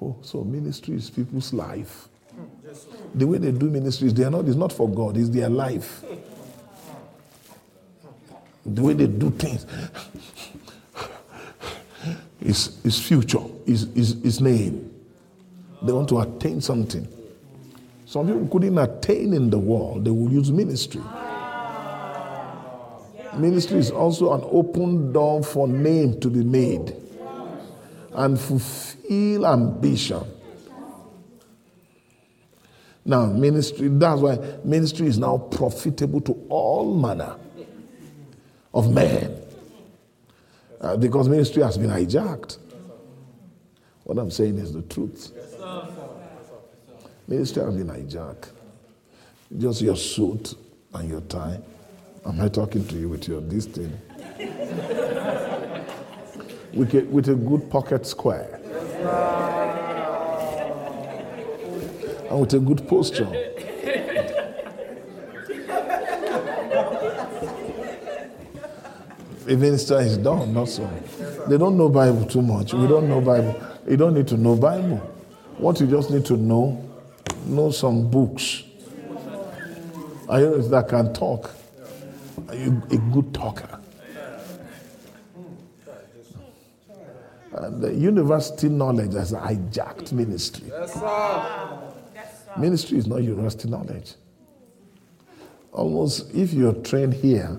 Oh, 0.00 0.16
so 0.22 0.42
ministry 0.44 0.96
is 0.96 1.10
people's 1.10 1.52
life. 1.52 2.08
The 3.14 3.26
way 3.26 3.38
they 3.38 3.52
do 3.52 3.68
ministries, 3.68 4.14
they 4.14 4.24
are 4.24 4.30
not, 4.30 4.46
it's 4.46 4.56
not 4.56 4.72
for 4.72 4.88
God, 4.88 5.16
it's 5.16 5.28
their 5.28 5.48
life. 5.50 6.02
The 8.64 8.82
way 8.82 8.94
they 8.94 9.06
do 9.06 9.30
things 9.30 9.66
is, 12.44 12.78
is 12.84 13.00
future, 13.00 13.42
is, 13.66 13.84
is, 13.94 14.12
is 14.22 14.40
name. 14.40 14.90
They 15.82 15.92
want 15.92 16.08
to 16.10 16.20
attain 16.20 16.60
something. 16.60 17.08
Some 18.06 18.26
people 18.26 18.48
couldn't 18.48 18.78
attain 18.78 19.32
in 19.32 19.50
the 19.50 19.58
world, 19.58 20.04
they 20.04 20.10
will 20.10 20.30
use 20.30 20.50
ministry. 20.50 21.02
Ministry 23.36 23.78
is 23.78 23.90
also 23.90 24.34
an 24.34 24.42
open 24.44 25.12
door 25.12 25.42
for 25.42 25.66
name 25.66 26.20
to 26.20 26.28
be 26.28 26.44
made 26.44 26.94
and 28.12 28.38
fulfill 28.38 29.46
ambition. 29.46 30.22
Now, 33.04 33.26
ministry, 33.26 33.88
that's 33.88 34.20
why 34.20 34.38
ministry 34.64 35.06
is 35.06 35.18
now 35.18 35.38
profitable 35.38 36.20
to 36.20 36.32
all 36.48 36.94
manner 36.94 37.36
of 38.74 38.92
men. 38.92 39.41
Uh, 40.82 40.96
because 40.96 41.28
ministry 41.28 41.62
has 41.62 41.78
been 41.78 41.90
hijacked. 41.90 42.58
What 44.02 44.18
I'm 44.18 44.32
saying 44.32 44.58
is 44.58 44.72
the 44.72 44.82
truth. 44.82 45.32
Ministry 47.28 47.62
has 47.62 47.74
been 47.76 47.86
hijacked. 47.86 48.50
Just 49.56 49.80
your 49.80 49.96
suit 49.96 50.54
and 50.92 51.08
your 51.08 51.20
tie. 51.22 51.60
Am 52.26 52.40
I 52.40 52.48
talking 52.48 52.84
to 52.88 52.96
you 52.96 53.08
with 53.08 53.28
your 53.28 53.40
this 53.40 53.66
thing? 53.66 53.96
with, 56.74 56.94
a, 56.94 57.04
with 57.10 57.28
a 57.28 57.34
good 57.34 57.70
pocket 57.70 58.04
square. 58.04 58.58
And 62.28 62.40
with 62.40 62.54
a 62.54 62.58
good 62.58 62.88
posture. 62.88 63.51
Minister 69.56 70.00
is 70.00 70.18
done, 70.18 70.52
not 70.52 70.68
so. 70.68 70.88
They 71.48 71.58
don't 71.58 71.76
know 71.76 71.88
Bible 71.88 72.24
too 72.26 72.42
much. 72.42 72.74
We 72.74 72.86
don't 72.86 73.08
know 73.08 73.20
Bible. 73.20 73.60
You 73.88 73.96
don't 73.96 74.14
need 74.14 74.28
to 74.28 74.36
know 74.36 74.56
Bible. 74.56 74.98
What 75.58 75.80
you 75.80 75.86
just 75.86 76.10
need 76.10 76.24
to 76.26 76.36
know, 76.36 76.88
know 77.46 77.70
some 77.70 78.10
books. 78.10 78.62
I 80.28 80.40
that 80.40 80.86
can 80.88 81.12
talk. 81.12 81.50
Are 82.48 82.54
you 82.54 82.82
a 82.90 82.96
good 82.96 83.34
talker? 83.34 83.78
And 87.52 87.82
the 87.82 87.94
university 87.94 88.68
knowledge 88.68 89.12
has 89.12 89.32
hijacked 89.32 90.12
ministry. 90.12 90.68
Yes, 90.68 90.94
sir. 90.94 91.78
Ministry 92.56 92.98
is 92.98 93.06
not 93.06 93.22
university 93.22 93.68
knowledge. 93.68 94.14
Almost, 95.72 96.34
if 96.34 96.52
you're 96.52 96.74
trained 96.74 97.14
here 97.14 97.58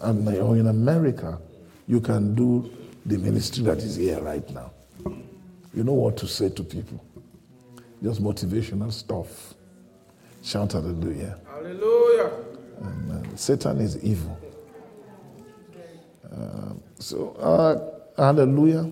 and, 0.00 0.28
or 0.38 0.56
in 0.56 0.68
America, 0.68 1.38
you 1.86 2.00
can 2.00 2.34
do 2.34 2.70
the 3.06 3.18
ministry 3.18 3.64
that 3.64 3.78
is 3.78 3.96
here 3.96 4.20
right 4.20 4.48
now. 4.50 4.70
You 5.74 5.84
know 5.84 5.92
what 5.92 6.16
to 6.18 6.26
say 6.26 6.48
to 6.50 6.62
people. 6.62 7.04
Just 8.02 8.22
motivational 8.22 8.92
stuff. 8.92 9.54
Shout 10.42 10.72
hallelujah. 10.72 11.38
Hallelujah. 11.46 12.30
And, 12.80 13.12
uh, 13.12 13.36
Satan 13.36 13.80
is 13.80 14.02
evil. 14.02 14.38
Uh, 16.30 16.74
so, 16.98 17.30
uh, 17.40 18.22
hallelujah. 18.22 18.90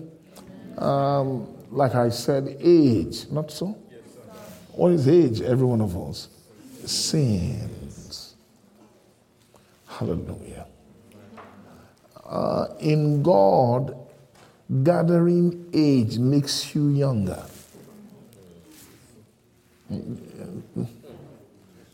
Um, 0.77 1.47
like 1.71 1.95
I 1.95 2.09
said, 2.09 2.57
age, 2.59 3.29
not 3.31 3.51
so? 3.51 3.77
What 4.73 4.91
is 4.91 5.07
age? 5.07 5.41
Every 5.41 5.65
one 5.65 5.81
of 5.81 5.97
us. 5.97 6.29
Sins. 6.85 8.35
Hallelujah. 9.87 10.67
Uh, 12.27 12.67
in 12.79 13.23
God, 13.23 13.95
gathering 14.83 15.69
age 15.73 16.17
makes 16.17 16.75
you 16.75 16.89
younger. 16.89 17.41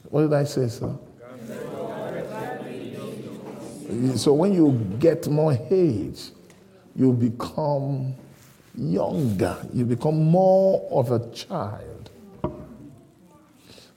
What 0.10 0.22
did 0.22 0.34
I 0.34 0.44
say, 0.44 0.68
sir? 0.68 0.98
So 4.16 4.34
when 4.34 4.54
you 4.54 4.72
get 5.00 5.28
more 5.28 5.58
age, 5.70 6.32
you 6.96 7.14
become 7.14 8.16
younger, 8.76 9.58
you 9.72 9.86
become 9.86 10.24
more 10.24 10.88
of 10.92 11.12
a 11.12 11.30
child. 11.32 12.10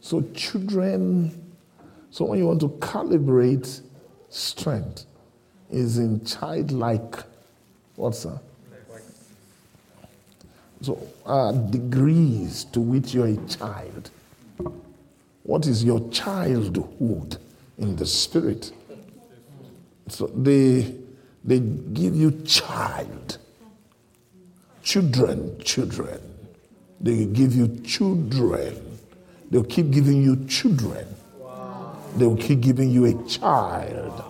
So, 0.01 0.23
children, 0.35 1.55
so 2.11 2.27
when 2.27 2.39
you 2.39 2.47
want 2.47 2.61
to 2.61 2.69
calibrate 2.69 3.83
strength, 4.29 5.07
is 5.71 5.99
in 5.99 6.25
childlike, 6.25 7.17
what's 7.97 8.23
that? 8.25 8.41
So, 10.83 10.99
uh, 11.25 11.53
degrees 11.53 12.65
to 12.65 12.81
which 12.81 13.15
you're 13.15 13.29
a 13.29 13.37
child. 13.47 14.11
What 15.43 15.67
is 15.67 15.83
your 15.83 16.09
childhood 16.11 17.39
in 17.79 17.97
the 17.97 18.07
spirit? 18.07 18.73
So 20.09 20.27
they, 20.27 20.95
they 21.45 21.61
give 21.61 22.15
you 22.15 22.43
child. 22.43 23.39
Children, 24.83 25.59
children. 25.65 26.21
They 27.01 27.25
give 27.27 27.55
you 27.55 27.81
children. 27.81 28.99
They'll 29.51 29.65
keep 29.65 29.91
giving 29.91 30.23
you 30.23 30.45
children. 30.47 31.07
They'll 32.17 32.37
keep 32.37 32.61
giving 32.61 32.91
you 32.91 33.07
a 33.07 33.29
child. 33.29 34.25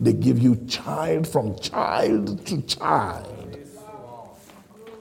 They 0.00 0.14
give 0.14 0.38
you 0.38 0.56
child 0.66 1.28
from 1.28 1.58
child 1.58 2.46
to 2.46 2.62
child. 2.62 3.58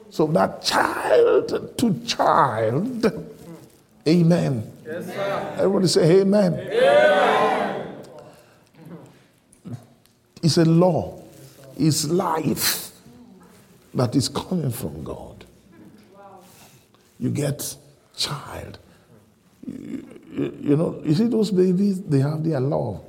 So 0.10 0.28
that 0.28 0.62
child 0.62 1.78
to 1.78 2.00
child, 2.06 3.06
amen. 4.06 4.72
Yes, 4.86 5.10
Everybody 5.58 5.88
say 5.88 6.20
amen. 6.22 6.54
amen. 6.54 7.96
It's 10.42 10.58
a 10.58 10.66
law, 10.66 11.22
it's 11.78 12.06
life 12.10 12.92
that 13.94 14.16
is 14.16 14.28
coming 14.28 14.72
from 14.72 15.04
God. 15.04 15.46
You 17.20 17.30
get 17.30 17.76
child. 18.18 18.80
You, 19.66 20.06
you, 20.32 20.58
you 20.62 20.76
know, 20.78 21.02
you 21.06 21.14
see 21.14 21.28
those 21.28 21.52
babies, 21.52 22.02
they 22.02 22.20
have 22.20 22.44
their 22.44 22.60
law. 22.60 23.02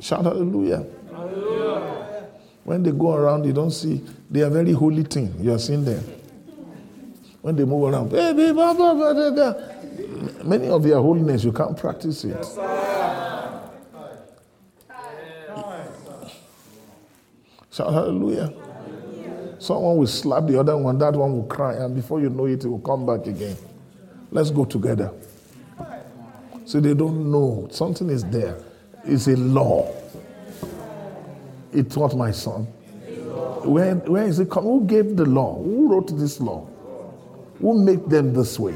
Shout 0.00 0.24
hallelujah. 0.24 0.84
hallelujah. 1.12 2.26
When 2.64 2.82
they 2.82 2.92
go 2.92 3.14
around, 3.14 3.44
you 3.44 3.52
don't 3.52 3.70
see, 3.70 4.02
they 4.30 4.42
are 4.42 4.50
very 4.50 4.72
holy 4.72 5.04
thing. 5.04 5.34
You 5.38 5.52
are 5.52 5.58
seeing 5.58 5.84
them. 5.84 6.02
When 7.42 7.56
they 7.56 7.64
move 7.64 7.92
around, 7.92 8.10
baby, 8.10 8.52
blah, 8.52 8.72
blah, 8.72 8.94
blah, 8.94 9.12
blah, 9.12 9.30
blah. 9.30 9.54
many 10.44 10.68
of 10.68 10.82
their 10.82 10.96
holiness, 10.96 11.44
you 11.44 11.52
can't 11.52 11.76
practice 11.76 12.24
it. 12.24 12.42
Shout 17.70 17.92
hallelujah. 17.92 18.52
Someone 19.58 19.96
will 19.96 20.06
slap 20.06 20.46
the 20.46 20.58
other 20.60 20.76
one, 20.76 20.98
that 20.98 21.14
one 21.14 21.32
will 21.32 21.46
cry, 21.46 21.74
and 21.74 21.94
before 21.94 22.20
you 22.20 22.30
know 22.30 22.46
it, 22.46 22.64
it 22.64 22.68
will 22.68 22.78
come 22.78 23.04
back 23.04 23.26
again. 23.26 23.56
Let's 24.30 24.50
go 24.50 24.64
together. 24.64 25.12
So 26.66 26.80
they 26.80 26.94
don't 26.94 27.30
know. 27.30 27.68
Something 27.70 28.10
is 28.10 28.24
there. 28.24 28.58
It's 29.06 29.26
a 29.28 29.36
law. 29.36 29.92
It's 31.72 31.94
taught 31.94 32.14
my 32.14 32.30
son. 32.30 32.64
Where, 33.64 33.94
where 33.94 34.24
is 34.24 34.38
it 34.38 34.50
coming? 34.50 34.70
Who 34.70 34.86
gave 34.86 35.16
the 35.16 35.24
law? 35.24 35.62
Who 35.62 35.90
wrote 35.90 36.16
this 36.18 36.40
law? 36.40 36.66
Who 37.60 37.82
made 37.82 38.08
them 38.10 38.34
this 38.34 38.58
way? 38.58 38.74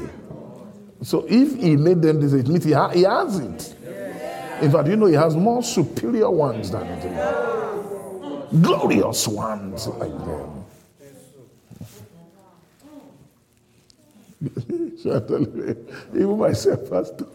So 1.01 1.25
if 1.29 1.55
he 1.55 1.75
made 1.75 2.01
them 2.01 2.19
this 2.19 2.33
way, 2.33 2.39
it 2.39 2.47
means 2.47 2.63
he, 2.63 2.71
ha- 2.71 2.89
he 2.89 3.03
has 3.03 3.39
it. 3.39 3.75
In 4.61 4.71
fact, 4.71 4.87
you 4.89 4.97
know, 4.97 5.05
he 5.05 5.13
has 5.13 5.35
more 5.35 5.63
superior 5.63 6.29
ones 6.29 6.71
than 6.71 6.87
them 6.99 7.49
glorious 8.61 9.27
ones 9.27 9.87
like 9.87 10.09
them. 10.09 10.65
Even 16.15 16.37
myself, 16.37 16.89
Pastor. 16.89 17.25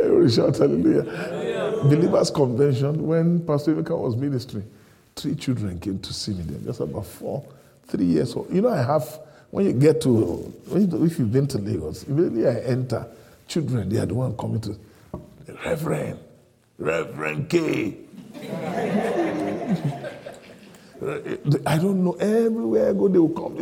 Everybody 0.00 0.32
shout 0.32 0.56
hallelujah. 0.58 1.04
hallelujah. 1.04 1.82
Believers 1.84 2.30
Convention, 2.30 3.06
when 3.06 3.44
Pastor 3.46 3.74
Emeka 3.74 3.98
was 3.98 4.16
ministering, 4.16 4.68
three 5.16 5.34
children 5.34 5.78
came 5.80 5.98
to 5.98 6.12
see 6.12 6.32
me 6.32 6.42
there, 6.42 6.60
just 6.60 6.80
about 6.80 7.06
four. 7.06 7.44
three 7.86 8.04
years 8.06 8.34
old. 8.34 8.52
You 8.52 8.62
know, 8.62 8.70
I 8.70 8.82
have, 8.82 9.20
when 9.50 9.66
you 9.66 9.72
get 9.72 10.00
to, 10.02 10.52
if 10.72 11.18
you've 11.18 11.32
been 11.32 11.46
to 11.48 11.58
Lagos, 11.58 12.04
immediately 12.04 12.46
I 12.48 12.60
enter, 12.60 13.06
children, 13.46 13.88
they 13.88 13.98
are 13.98 14.06
the 14.06 14.14
one 14.14 14.36
coming 14.36 14.60
to, 14.62 14.78
Reverend, 15.64 16.18
Reverend 16.78 17.48
K. 17.50 17.96
I 21.66 21.76
don't 21.76 22.02
know, 22.04 22.12
everywhere 22.14 22.88
I 22.90 22.92
go, 22.92 23.08
they 23.08 23.18
will 23.18 23.28
come. 23.28 23.58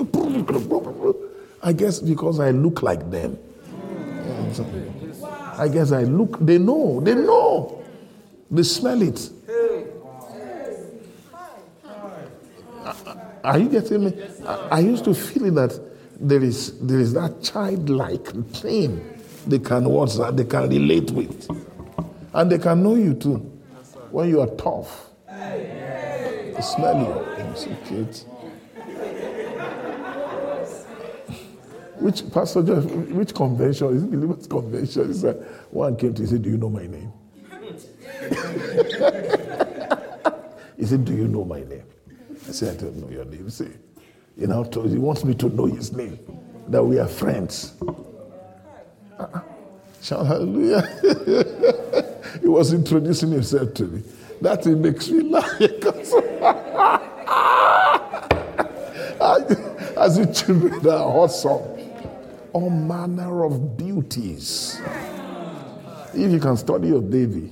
I 1.62 1.72
guess 1.72 1.98
because 2.00 2.40
I 2.40 2.50
look 2.50 2.82
like 2.82 3.10
them. 3.10 3.38
I 5.62 5.68
guess 5.68 5.92
I 5.92 6.02
look, 6.02 6.38
they 6.40 6.58
know, 6.58 7.00
they 7.00 7.14
know. 7.14 7.80
They 8.50 8.64
smell 8.64 9.00
it. 9.00 9.30
Are 13.44 13.58
you 13.58 13.68
getting 13.68 14.04
me? 14.06 14.24
I, 14.44 14.80
used 14.80 15.04
to 15.04 15.14
feel 15.14 15.52
that 15.52 15.78
there 16.18 16.42
is 16.42 16.78
there 16.80 16.98
is 16.98 17.12
that 17.14 17.42
childlike 17.42 18.26
thing 18.54 19.00
they 19.46 19.60
can 19.60 19.84
what's 19.84 20.18
that 20.18 20.36
they 20.36 20.44
can 20.44 20.68
relate 20.68 21.10
with, 21.12 21.48
and 22.34 22.50
they 22.50 22.58
can 22.58 22.82
know 22.82 22.96
you 22.96 23.14
too 23.14 23.36
when 24.10 24.28
you 24.28 24.40
are 24.40 24.50
tough. 24.56 25.10
They 25.28 26.60
smell 26.60 26.98
you. 26.98 27.56
so 27.56 27.70
cute. 27.86 28.24
Which 32.03 32.30
Pastor 32.32 32.62
which 32.62 33.34
convention 33.34 33.96
is 33.96 34.03
it? 34.03 34.11
Believers 34.11 34.46
convention? 34.46 35.09
He 35.09 35.14
said 35.14 35.36
one 35.70 35.96
came 35.96 36.14
to 36.14 36.22
he 36.22 36.28
said, 36.28 36.42
"Do 36.42 36.50
you 36.50 36.59
know 36.59 36.70
my 36.70 36.86
name?" 36.86 37.12
he 40.76 40.86
said, 40.86 41.05
"Do 41.05 41.14
you 41.14 41.28
know 41.28 41.44
my 41.44 41.61
name?" 41.61 41.84
I 42.48 42.53
said, 42.53 42.76
I 42.76 42.80
don't 42.82 42.96
know 42.96 43.09
your 43.09 43.24
name. 43.24 43.48
Say, 43.50 43.68
you 44.36 44.48
know, 44.48 44.64
he 44.64 44.98
wants 44.98 45.24
me 45.24 45.34
to 45.34 45.48
know 45.48 45.66
his 45.66 45.92
name, 45.92 46.18
that 46.68 46.82
we 46.82 46.98
are 46.98 47.07
friends. 47.07 47.74
Uh-uh. 49.18 49.40
Shout 50.03 50.26
hallelujah. 50.26 50.82
he 52.40 52.48
was 52.48 52.72
introducing 52.72 53.30
himself 53.30 53.74
to 53.74 53.84
me. 53.84 54.03
That 54.40 54.66
it 54.66 54.76
makes 54.76 55.09
me 55.09 55.22
laugh. 55.22 55.61
As 59.96 60.16
the 60.16 60.26
children 60.34 60.84
are 60.88 61.05
awesome. 61.05 61.61
All 62.53 62.70
manner 62.70 63.44
of 63.44 63.76
beauties. 63.76 64.80
If 66.14 66.30
you 66.30 66.38
can 66.38 66.57
study 66.57 66.88
your 66.88 67.00
baby, 67.00 67.50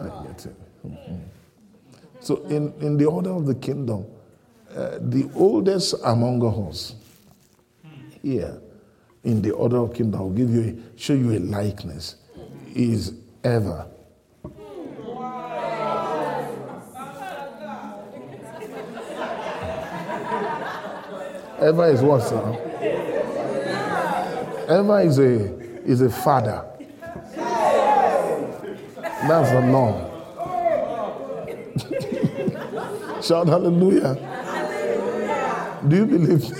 I 0.00 0.26
get 0.26 0.46
it. 0.46 0.56
Mm-hmm. 0.86 1.16
So, 2.20 2.36
in, 2.44 2.72
in 2.80 2.96
the 2.96 3.06
order 3.06 3.30
of 3.30 3.46
the 3.46 3.54
kingdom, 3.54 4.06
uh, 4.70 4.98
the 5.00 5.28
oldest 5.34 5.94
among 6.04 6.46
us 6.68 6.94
here 8.22 8.60
in 9.24 9.42
the 9.42 9.50
order 9.50 9.78
of 9.78 9.94
kingdom, 9.94 10.20
I'll 10.20 10.30
give 10.30 10.50
you 10.50 10.62
a, 10.94 10.98
show 10.98 11.14
you 11.14 11.32
a 11.32 11.40
likeness, 11.40 12.16
is 12.74 13.14
Eva. 13.44 13.88
Eva 21.62 21.82
is 21.82 22.00
what, 22.00 22.22
sir? 22.22 23.09
Eva 24.70 24.98
is 24.98 25.18
a 25.18 25.58
is 25.82 26.00
a 26.00 26.08
father. 26.08 26.64
That's 29.26 29.50
the 29.50 29.62
norm. 29.62 30.10
Shout 33.22 33.48
hallelujah. 33.48 34.14
Do 35.88 35.96
you 35.96 36.06
believe? 36.06 36.42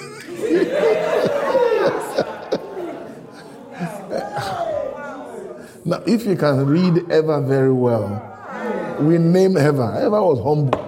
now, 5.84 6.02
if 6.06 6.26
you 6.26 6.36
can 6.36 6.66
read 6.66 6.98
Eva 7.12 7.40
very 7.42 7.72
well, 7.72 8.26
we 9.00 9.18
name 9.18 9.56
Eva. 9.56 10.02
Eva 10.04 10.22
was 10.22 10.40
humble. 10.42 10.80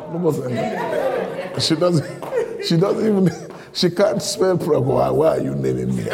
She 1.61 1.77
doesn't. 1.77 2.64
She 2.64 2.79
doesn't 2.79 3.07
even. 3.07 3.29
She 3.73 3.91
can't 3.91 4.23
spell 4.23 4.59
proper. 4.59 5.12
Why 5.12 5.39
are 5.39 5.41
you 5.41 5.55
naming 5.55 5.97
me? 5.97 6.05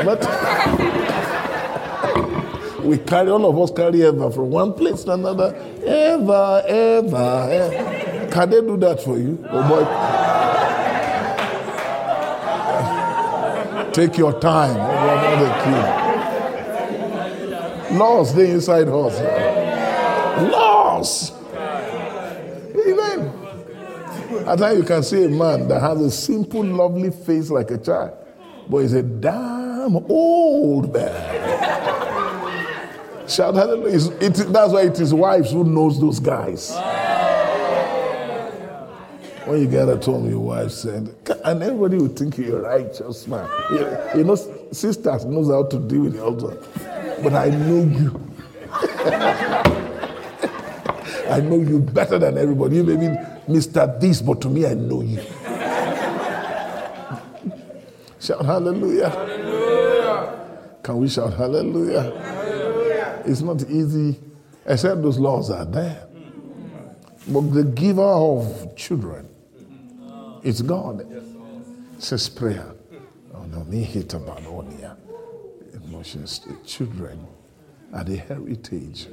we 2.88 2.98
carry 2.98 3.30
all 3.30 3.44
of 3.46 3.58
us 3.58 3.70
carry 3.76 4.04
ever 4.04 4.30
from 4.30 4.50
one 4.50 4.72
place 4.72 5.02
to 5.04 5.12
another. 5.12 5.54
Ever, 5.84 6.62
ever, 6.66 7.08
Eva. 7.08 7.48
Eh. 7.50 8.30
Can 8.30 8.50
they 8.50 8.60
do 8.60 8.76
that 8.76 9.02
for 9.02 9.18
you? 9.18 9.44
Oh 9.50 9.68
boy. 9.68 9.84
Take 13.92 14.16
your 14.18 14.38
time. 14.38 14.76
Oh, 14.78 16.08
Laws, 17.90 18.34
they 18.34 18.50
inside 18.50 18.86
us. 18.88 19.20
Laws. 20.52 21.32
Amen. 22.76 23.32
At 24.48 24.58
times 24.60 24.78
you 24.78 24.84
can 24.84 25.02
see 25.02 25.24
a 25.24 25.28
man 25.28 25.68
that 25.68 25.82
has 25.82 26.00
a 26.00 26.10
simple, 26.10 26.64
lovely 26.64 27.10
face 27.10 27.50
like 27.50 27.70
a 27.70 27.76
child, 27.76 28.16
but 28.66 28.78
he's 28.78 28.94
a 28.94 29.02
damn 29.02 29.94
old 30.08 30.90
man. 30.90 31.68
Shout 33.28 33.56
hallelujah. 33.56 34.10
It, 34.22 34.32
that's 34.50 34.72
why 34.72 34.84
it 34.84 34.98
is 35.00 35.12
wives 35.12 35.52
who 35.52 35.64
knows 35.64 36.00
those 36.00 36.18
guys. 36.18 36.70
When 39.44 39.60
you 39.60 39.66
get 39.66 39.86
at 39.86 40.02
home, 40.02 40.30
your 40.30 40.40
wife 40.40 40.70
said, 40.70 41.14
and 41.44 41.62
everybody 41.62 41.98
would 41.98 42.18
think 42.18 42.38
you're 42.38 42.64
a 42.64 42.78
righteous 42.78 43.28
man. 43.28 43.46
You, 43.70 43.86
you 44.16 44.24
know, 44.24 44.34
sisters 44.72 45.26
knows 45.26 45.50
how 45.50 45.64
to 45.64 45.78
deal 45.78 46.04
with 46.04 46.14
the 46.14 46.22
husband. 46.24 46.58
But 47.22 47.34
I 47.34 47.50
know 47.50 47.84
you. 47.84 48.18
I 51.30 51.40
know 51.40 51.56
you 51.56 51.80
better 51.80 52.18
than 52.18 52.38
everybody. 52.38 52.76
You 52.76 52.84
may 52.84 52.96
be 52.96 53.14
Mr. 53.48 53.98
This, 54.00 54.20
but 54.20 54.40
to 54.42 54.48
me, 54.48 54.66
I 54.66 54.74
know 54.74 55.02
you. 55.02 55.20
shout 58.20 58.44
hallelujah. 58.44 59.08
hallelujah. 59.08 60.46
Can 60.82 60.98
we 60.98 61.08
shout 61.08 61.34
hallelujah? 61.34 62.02
hallelujah? 62.02 63.22
It's 63.26 63.40
not 63.40 63.62
easy, 63.68 64.20
except 64.66 65.02
those 65.02 65.18
laws 65.18 65.50
are 65.50 65.64
there. 65.64 66.06
But 67.26 67.52
the 67.52 67.64
giver 67.64 68.02
of 68.02 68.76
children 68.76 69.28
it's 70.42 70.62
God. 70.62 71.00
It 71.00 72.02
says 72.02 72.28
prayer. 72.28 72.72
Oh 73.34 73.42
no, 73.44 73.64
me 73.64 73.82
hit 73.82 74.14
about. 74.14 74.42
Emotions, 75.74 76.40
the 76.40 76.54
children 76.66 77.26
are 77.92 78.04
the 78.04 78.16
heritage 78.16 79.08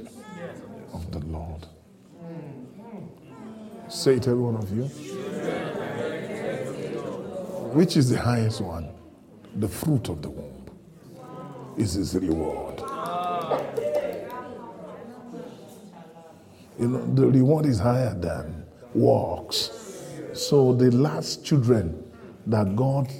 of 0.92 1.10
the 1.10 1.18
Lord. 1.20 1.66
Say 3.88 4.16
it, 4.16 4.26
every 4.26 4.42
one 4.42 4.56
of 4.56 4.76
you. 4.76 4.84
Which 7.72 7.96
is 7.96 8.10
the 8.10 8.18
highest 8.18 8.60
one? 8.60 8.88
The 9.56 9.68
fruit 9.68 10.08
of 10.08 10.22
the 10.22 10.30
womb 10.30 10.66
is 11.76 11.92
his 11.94 12.14
reward. 12.16 12.80
You 16.78 16.88
know, 16.88 17.14
the 17.14 17.26
reward 17.28 17.66
is 17.66 17.78
higher 17.78 18.14
than 18.14 18.66
works. 18.94 19.70
So 20.32 20.74
the 20.74 20.90
last 20.90 21.44
children 21.44 22.02
that 22.46 22.74
God, 22.76 23.10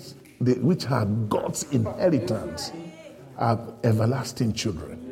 which 0.40 0.90
are 0.90 1.06
God's 1.06 1.62
inheritance, 1.72 2.72
are 3.38 3.60
everlasting 3.84 4.52
children. 4.52 5.02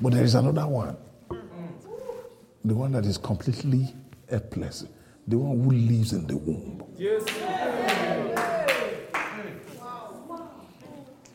But 0.00 0.12
there 0.12 0.24
is 0.24 0.34
another 0.34 0.66
one. 0.66 0.96
The 2.64 2.74
one 2.74 2.92
that 2.92 3.06
is 3.06 3.18
completely 3.18 3.94
helpless. 4.34 4.84
The 5.26 5.38
one 5.38 5.62
who 5.64 5.70
lives 5.70 6.12
in 6.12 6.26
the 6.26 6.36
womb. 6.36 6.82
Yes. 6.98 7.24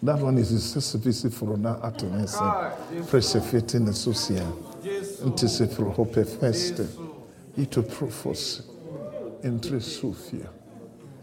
That 0.02 0.20
one 0.20 0.38
is 0.38 0.52
sesifisi 0.52 1.30
frona 1.30 1.82
atonese 1.84 2.39
presefete 3.10 3.80
ne 3.80 3.91
sosia 3.93 4.45
ntise 5.26 5.68
fro 5.68 5.89
hope 5.91 6.24
feste 6.24 6.88
ito 7.58 7.84
profos 7.84 8.64
entre 9.43 9.80
Sophia, 9.82 10.50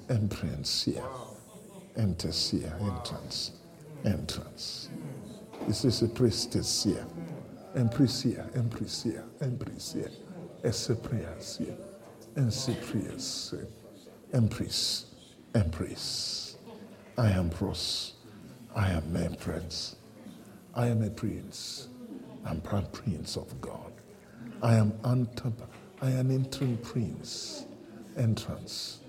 Emprencia, 0.08 1.02
Entesia, 1.96 2.72
entrance, 2.80 3.52
here. 4.02 4.14
entrance. 4.14 4.88
This 5.66 5.84
is 5.84 6.02
a 6.02 6.08
priestesia, 10.66 11.76
Emprecia, 12.36 12.36
Emprecia, 12.36 12.36
Emprecia, 12.36 12.36
Essepriasia, 12.36 12.36
Enseprias, 12.36 13.54
Empris, 14.32 15.04
Empris. 15.54 16.56
I 17.18 17.30
am 17.30 17.48
pros. 17.50 18.12
I 18.74 18.90
am 18.90 19.16
a 19.16 19.30
prince. 19.36 19.96
I 20.74 20.88
am 20.88 21.02
a 21.02 21.10
prince. 21.10 21.88
I'm 22.44 22.60
proud 22.60 22.92
prince 22.92 23.36
of 23.36 23.58
God. 23.60 23.92
I 24.62 24.74
am 24.74 24.92
Antaba. 25.02 25.66
I 26.02 26.10
am 26.10 26.30
interim 26.30 26.76
prince 26.78 27.66
entrance. 28.16 29.00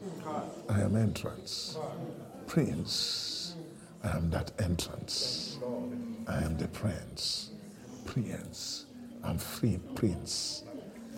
I 0.70 0.82
am 0.82 0.96
entrance. 0.96 1.78
Prince. 2.46 3.56
I 4.04 4.16
am 4.16 4.30
that 4.30 4.52
entrance. 4.60 5.58
I 6.28 6.44
am 6.44 6.58
the 6.58 6.68
Prince. 6.68 7.52
Prince. 8.06 8.86
I'm 9.24 9.38
free 9.38 9.80
Prince. 9.96 10.64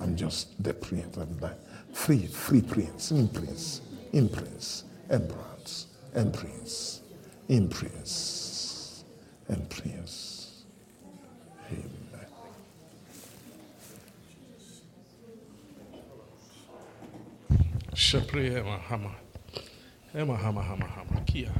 I'm 0.01 0.15
just 0.15 0.61
the 0.63 0.73
Prince. 0.73 1.17
I'm 1.17 1.37
that 1.39 1.59
free, 1.93 2.25
free 2.25 2.61
Prince. 2.61 3.11
In 3.11 3.27
Prince. 3.27 3.81
In 4.13 4.29
Prince. 4.29 4.83
Emperance. 5.09 5.87
And 6.13 6.33
Prince. 6.33 7.01
In 7.47 7.67
Prince. 7.67 9.03
And 9.47 9.69
Prince. 9.69 10.63
Amen. 11.71 11.89
Shepre 17.93 18.57
ema 18.57 18.75
eh, 18.75 18.79
hama. 18.89 19.11
Ema 20.15 20.33
eh, 20.33 20.37
hama 20.39 20.63
hama 20.63 20.85
hama. 20.85 21.21
Kia. 21.25 21.51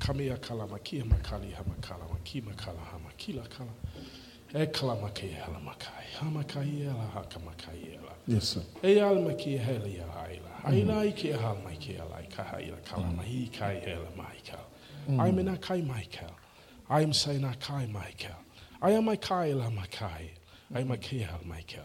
Kamia 0.00 0.36
kala 0.40 0.66
makia 0.66 1.04
makali 1.04 1.52
hama 1.52 1.74
kala 1.80 2.04
maki 2.12 2.40
makala 2.42 2.80
hama 2.90 3.10
kila 3.16 3.42
kala. 3.42 3.70
Yes, 8.26 8.48
sir. 8.48 8.62
Al 8.82 9.16
makia 9.16 9.58
hela 9.60 9.88
ya 9.88 10.04
haila. 10.04 10.50
Haila 10.64 10.94
mm. 10.94 11.08
ike 11.08 11.32
hal 11.32 11.56
makia 11.64 12.04
la 12.10 12.22
ka 12.36 12.44
haila 12.44 12.84
kala 12.84 13.06
mm. 13.06 13.16
mahi 13.16 13.50
kai 13.56 13.80
hela 13.80 14.08
Michael. 14.16 14.66
I'm 15.18 15.38
in 15.38 15.48
a 15.48 15.56
kai 15.56 15.80
Michael. 15.80 16.30
I'm 16.88 17.12
saying 17.12 17.44
a 17.44 17.54
kai 17.54 17.86
Michael. 17.86 18.36
I 18.82 18.90
am 18.90 19.08
a 19.08 19.16
kai 19.16 19.52
la 19.52 19.70
makai. 19.70 20.30
I'm 20.74 20.90
a 20.90 20.96
kia 20.96 21.28
Michael. 21.44 21.84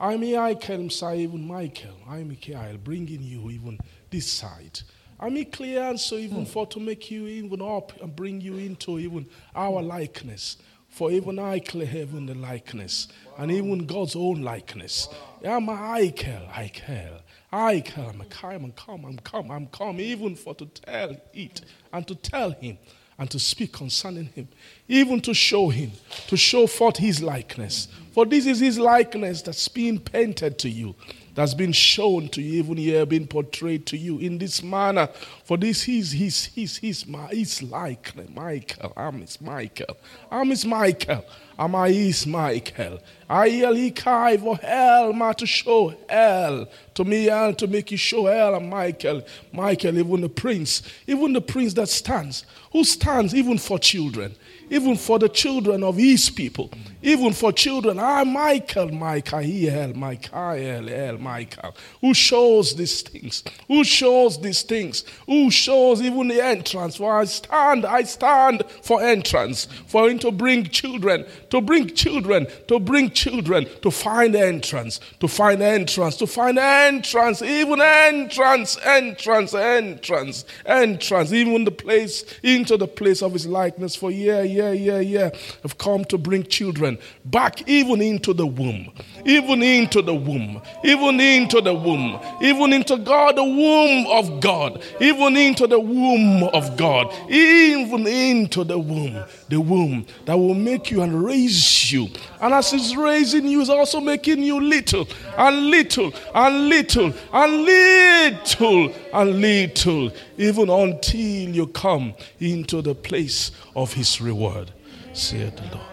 I'm 0.00 0.22
a 0.22 0.36
Michael, 0.36 0.90
say 0.90 1.20
even 1.20 1.46
Michael. 1.46 1.96
I'm 2.08 2.30
a 2.30 2.36
Kiel, 2.36 2.78
bringing 2.84 3.22
you 3.22 3.50
even 3.50 3.78
this 4.10 4.30
side. 4.30 4.80
I'm 5.18 5.36
a 5.36 5.44
clear 5.44 5.82
answer 5.82 6.14
even 6.14 6.44
mm. 6.44 6.48
for 6.48 6.66
to 6.68 6.78
make 6.78 7.10
you 7.10 7.26
even 7.26 7.60
up 7.60 8.00
and 8.00 8.14
bring 8.14 8.40
you 8.40 8.56
into 8.58 9.00
even 9.00 9.26
our 9.56 9.82
likeness. 9.82 10.58
For 10.98 11.12
even 11.12 11.38
I 11.38 11.60
clear 11.60 11.86
heaven 11.86 12.26
the 12.26 12.34
likeness 12.34 13.06
and 13.38 13.52
even 13.52 13.86
God's 13.86 14.16
own 14.16 14.42
likeness. 14.42 15.08
I'm 15.46 15.68
a 15.68 15.74
Michael, 15.76 16.48
Michael. 16.48 17.20
I 17.52 17.82
come, 17.82 18.20
I'm 18.20 18.24
come, 18.24 18.64
I'm 18.64 18.72
come, 18.72 19.04
I'm 19.04 19.18
come, 19.18 19.50
I'm 19.52 19.66
come, 19.68 20.00
even 20.00 20.34
for 20.34 20.56
to 20.56 20.66
tell 20.66 21.16
it 21.32 21.60
and 21.92 22.04
to 22.08 22.16
tell 22.16 22.50
him 22.50 22.78
and 23.16 23.30
to 23.30 23.38
speak 23.38 23.74
concerning 23.74 24.26
him, 24.26 24.48
even 24.88 25.20
to 25.20 25.34
show 25.34 25.68
him, 25.68 25.92
to 26.26 26.36
show 26.36 26.66
forth 26.66 26.96
his 26.96 27.22
likeness. 27.22 27.86
For 28.10 28.26
this 28.26 28.46
is 28.46 28.58
his 28.58 28.76
likeness 28.76 29.42
that's 29.42 29.68
being 29.68 30.00
painted 30.00 30.58
to 30.58 30.68
you, 30.68 30.96
that's 31.34 31.54
been 31.54 31.72
shown 31.72 32.28
to 32.30 32.42
you, 32.42 32.58
even 32.58 32.76
here, 32.76 33.06
been 33.06 33.26
portrayed 33.26 33.86
to 33.86 33.96
you 33.96 34.18
in 34.18 34.38
this 34.38 34.62
manner. 34.62 35.08
For 35.44 35.56
this 35.56 35.88
is 35.88 36.12
his, 36.12 36.46
his, 36.46 36.76
his, 36.76 37.04
his 37.30 37.62
likeness. 37.62 38.28
Michael, 38.34 38.92
I'm 38.96 39.20
his 39.20 39.40
Michael. 39.40 39.96
I'm 40.30 40.50
his 40.50 40.64
Michael. 40.64 41.24
Am 41.58 41.74
I 41.74 41.88
is 41.88 42.24
Michael? 42.24 43.00
I 43.28 43.46
yell 43.46 43.74
he 43.74 43.90
kai 43.90 44.36
for 44.36 44.56
hell, 44.58 45.12
ma 45.12 45.32
to 45.32 45.44
show 45.44 45.92
hell 46.08 46.68
to 46.94 47.04
me 47.04 47.28
and 47.28 47.58
to 47.58 47.66
make 47.66 47.90
you 47.90 47.96
show 47.96 48.26
hell 48.26 48.60
Michael. 48.60 49.22
Michael, 49.52 49.98
even 49.98 50.20
the 50.20 50.28
prince, 50.28 50.82
even 51.08 51.32
the 51.32 51.40
prince 51.40 51.74
that 51.74 51.88
stands, 51.88 52.46
who 52.70 52.84
stands 52.84 53.34
even 53.34 53.58
for 53.58 53.76
children, 53.76 54.36
even 54.70 54.96
for 54.96 55.18
the 55.18 55.28
children 55.28 55.82
of 55.82 55.96
his 55.96 56.30
people, 56.30 56.70
even 57.02 57.32
for 57.32 57.52
children. 57.52 57.98
I 57.98 58.24
Michael, 58.24 58.92
Michael, 58.92 59.94
Michael, 59.94 60.56
hell, 60.88 61.18
Michael, 61.18 61.74
who 62.00 62.14
shows 62.14 62.74
these 62.74 63.02
things, 63.02 63.44
who 63.66 63.84
shows 63.84 64.40
these 64.40 64.62
things, 64.62 65.04
who 65.26 65.50
shows 65.50 66.02
even 66.02 66.28
the 66.28 66.42
entrance. 66.42 66.96
For 66.96 67.18
I 67.18 67.24
stand, 67.24 67.84
I 67.86 68.02
stand 68.02 68.64
for 68.82 69.02
entrance, 69.02 69.66
for 69.86 70.08
him 70.08 70.18
to 70.20 70.30
bring 70.30 70.64
children, 70.64 71.24
to 71.50 71.60
bring 71.60 71.88
children, 71.88 72.46
to 72.66 72.80
bring 72.80 73.10
children, 73.10 73.66
to 73.82 73.90
find 73.90 74.34
entrance, 74.34 75.00
to 75.20 75.28
find 75.28 75.62
entrance, 75.62 76.16
to 76.16 76.26
find 76.26 76.58
entrance, 76.58 77.42
even 77.42 77.80
entrance, 77.80 78.78
entrance, 78.84 79.54
entrance, 79.54 80.44
entrance, 80.66 81.32
even 81.32 81.64
the 81.64 81.70
place, 81.70 82.24
into 82.42 82.76
the 82.76 82.88
place 82.88 83.22
of 83.22 83.32
his 83.32 83.46
likeness. 83.46 83.94
For 83.94 84.10
yeah, 84.10 84.42
yeah, 84.42 84.72
yeah, 84.72 85.00
yeah, 85.00 85.30
I've 85.64 85.78
come 85.78 86.04
to 86.06 86.18
bring 86.18 86.44
children 86.44 86.87
back 87.24 87.68
even 87.68 88.00
into 88.00 88.32
the 88.32 88.46
womb, 88.46 88.92
even 89.26 89.62
into 89.62 90.00
the 90.00 90.14
womb, 90.14 90.62
even 90.84 91.20
into 91.20 91.60
the 91.60 91.74
womb, 91.74 92.20
even 92.40 92.72
into 92.72 92.96
God, 92.96 93.36
the 93.36 93.44
womb 93.44 94.06
of 94.06 94.40
God, 94.40 94.82
even 95.00 95.36
into 95.36 95.66
the 95.66 95.80
womb 95.80 96.44
of 96.44 96.76
God, 96.76 97.12
even 97.28 98.06
into 98.06 98.62
the 98.64 98.78
womb, 98.78 99.24
the 99.48 99.60
womb 99.60 100.06
that 100.24 100.38
will 100.38 100.54
make 100.54 100.90
you 100.90 101.02
and 101.02 101.24
raise 101.24 101.92
you. 101.92 102.08
And 102.40 102.54
as 102.54 102.70
He's 102.70 102.96
raising 102.96 103.46
you, 103.48 103.58
He's 103.58 103.68
also 103.68 104.00
making 104.00 104.42
you 104.42 104.60
little 104.60 105.08
and 105.36 105.70
little 105.70 106.12
and 106.34 106.68
little 106.68 107.12
and 107.32 107.64
little 107.64 108.94
and 109.12 109.40
little, 109.40 110.12
even 110.36 110.70
until 110.70 111.48
you 111.50 111.66
come 111.66 112.14
into 112.38 112.80
the 112.82 112.94
place 112.94 113.50
of 113.74 113.92
His 113.92 114.20
reward, 114.20 114.70
saith 115.12 115.56
the 115.56 115.62
Lord. 115.74 115.86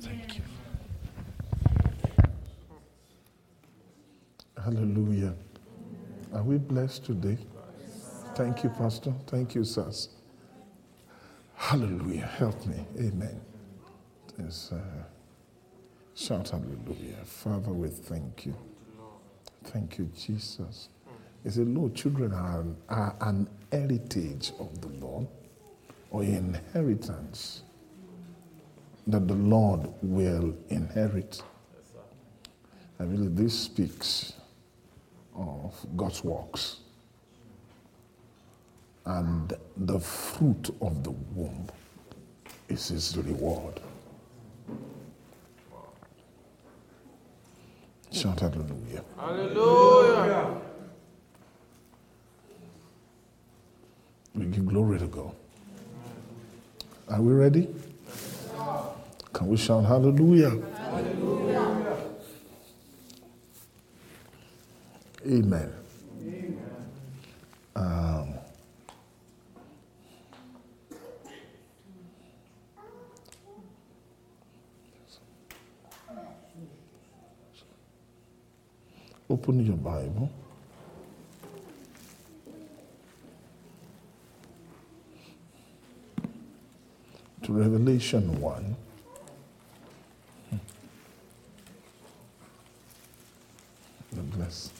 Thank 0.00 0.36
you. 0.36 0.42
Hallelujah. 4.64 5.34
Are 6.34 6.42
we 6.42 6.58
blessed 6.58 7.06
today? 7.06 7.38
Thank 8.34 8.64
you, 8.64 8.70
Pastor. 8.70 9.14
Thank 9.26 9.54
you, 9.54 9.64
sirs. 9.64 10.10
Hallelujah. 11.56 12.26
Help 12.26 12.66
me. 12.66 12.84
Amen. 12.98 13.40
Yes, 14.38 14.72
uh, 14.72 14.80
shout 16.14 16.50
hallelujah. 16.50 17.16
Father, 17.24 17.72
we 17.72 17.88
thank 17.88 18.46
you. 18.46 18.54
Thank 19.64 19.98
you, 19.98 20.10
Jesus. 20.16 20.88
He 21.44 21.50
said, 21.50 21.68
Lord, 21.68 21.94
children 21.94 22.32
are, 22.34 22.64
are 22.88 23.16
an 23.22 23.48
heritage 23.72 24.52
of 24.60 24.80
the 24.80 24.88
Lord 24.88 25.26
or 26.10 26.22
inheritance 26.22 27.62
that 29.06 29.28
the 29.28 29.34
Lord 29.34 29.88
will 30.02 30.54
inherit. 30.68 31.42
I 33.00 33.04
believe 33.04 33.36
this 33.36 33.58
speaks 33.58 34.34
of 35.40 35.86
God's 35.96 36.22
works. 36.22 36.76
And 39.06 39.52
the 39.76 39.98
fruit 39.98 40.70
of 40.80 41.02
the 41.02 41.10
womb 41.10 41.66
is 42.68 42.88
his 42.88 43.16
reward. 43.16 43.80
Shout 48.12 48.40
hallelujah. 48.40 49.04
Hallelujah. 49.16 50.60
We 54.34 54.46
give 54.46 54.66
glory 54.66 54.98
to 54.98 55.06
God. 55.06 55.34
Are 57.08 57.22
we 57.22 57.32
ready? 57.32 57.68
Can 59.32 59.46
we 59.46 59.56
shout 59.56 59.84
hallelujah? 59.84 60.60
Amen. 65.26 65.70
Um, 67.76 68.34
open 79.28 79.66
your 79.66 79.76
Bible. 79.76 80.30
To 87.42 87.52
Revelation 87.52 88.40
1. 88.40 88.76
God 94.14 94.30
bless. 94.32 94.79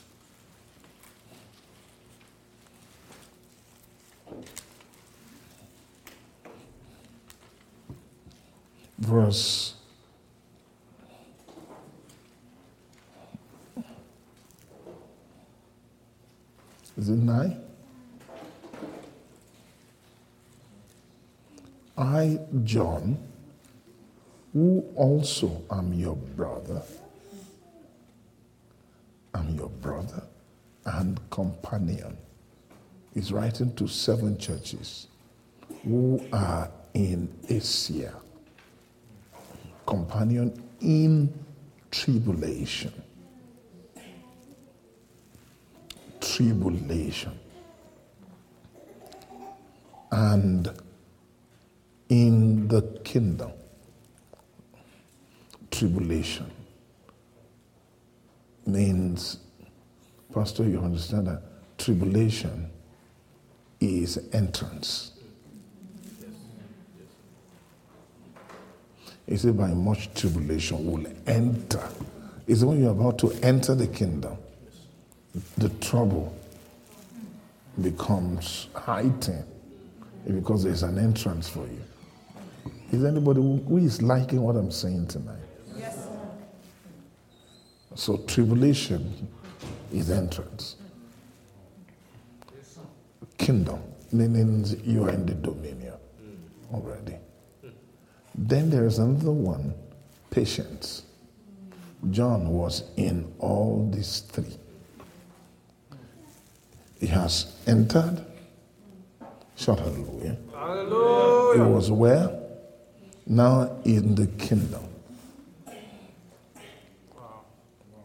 Verse 9.00 9.74
Is 16.98 17.08
it 17.08 17.16
nine? 17.16 17.58
I, 21.96 22.38
John, 22.64 23.16
who 24.52 24.84
also 24.96 25.62
am 25.70 25.94
your 25.94 26.16
brother, 26.16 26.82
am 29.34 29.56
your 29.56 29.70
brother 29.70 30.22
and 30.84 31.18
companion, 31.30 32.18
is 33.14 33.32
writing 33.32 33.74
to 33.76 33.88
seven 33.88 34.36
churches. 34.38 35.06
who 35.84 36.20
are 36.32 36.70
in 36.94 37.28
Asia, 37.48 38.14
companion 39.90 40.62
in 40.80 41.32
tribulation. 41.90 42.92
Tribulation. 46.20 47.38
And 50.12 50.70
in 52.08 52.68
the 52.68 52.82
kingdom. 53.04 53.52
Tribulation 55.70 56.50
means, 58.66 59.38
Pastor, 60.32 60.64
you 60.64 60.80
understand 60.80 61.26
that 61.26 61.42
tribulation 61.78 62.70
is 63.80 64.18
entrance. 64.32 65.12
He 69.30 69.36
said, 69.36 69.56
by 69.56 69.68
much 69.68 70.12
tribulation 70.12 70.90
will 70.90 71.06
enter. 71.24 71.88
It's 72.48 72.64
when 72.64 72.82
you're 72.82 72.90
about 72.90 73.16
to 73.20 73.30
enter 73.44 73.76
the 73.76 73.86
kingdom, 73.86 74.36
the 75.56 75.68
trouble 75.68 76.36
becomes 77.80 78.66
heightened 78.74 79.44
because 80.26 80.64
there's 80.64 80.82
an 80.82 80.98
entrance 80.98 81.48
for 81.48 81.60
you. 81.60 81.80
Is 82.90 83.04
anybody 83.04 83.40
who 83.40 83.78
is 83.78 84.02
liking 84.02 84.42
what 84.42 84.56
I'm 84.56 84.72
saying 84.72 85.06
tonight? 85.06 85.38
Yes. 85.76 86.08
So 87.94 88.16
tribulation 88.26 89.28
is 89.92 90.10
entrance. 90.10 90.74
Kingdom 93.38 93.80
means 94.10 94.74
you 94.84 95.04
are 95.04 95.10
in 95.10 95.24
the 95.24 95.34
dominion 95.34 95.94
already. 96.74 97.14
Then 98.42 98.70
there 98.70 98.86
is 98.86 98.98
another 98.98 99.30
one, 99.30 99.74
patience. 100.30 101.02
John 102.10 102.48
was 102.48 102.84
in 102.96 103.30
all 103.38 103.90
these 103.92 104.20
three. 104.20 104.56
He 106.98 107.06
has 107.08 107.54
entered. 107.66 108.24
Shout 109.56 109.78
hallelujah. 109.80 110.38
Hallelujah. 110.54 111.64
He 111.64 111.70
was 111.70 111.90
where? 111.90 112.30
Now 113.26 113.76
in 113.84 114.14
the 114.14 114.26
kingdom. 114.26 114.88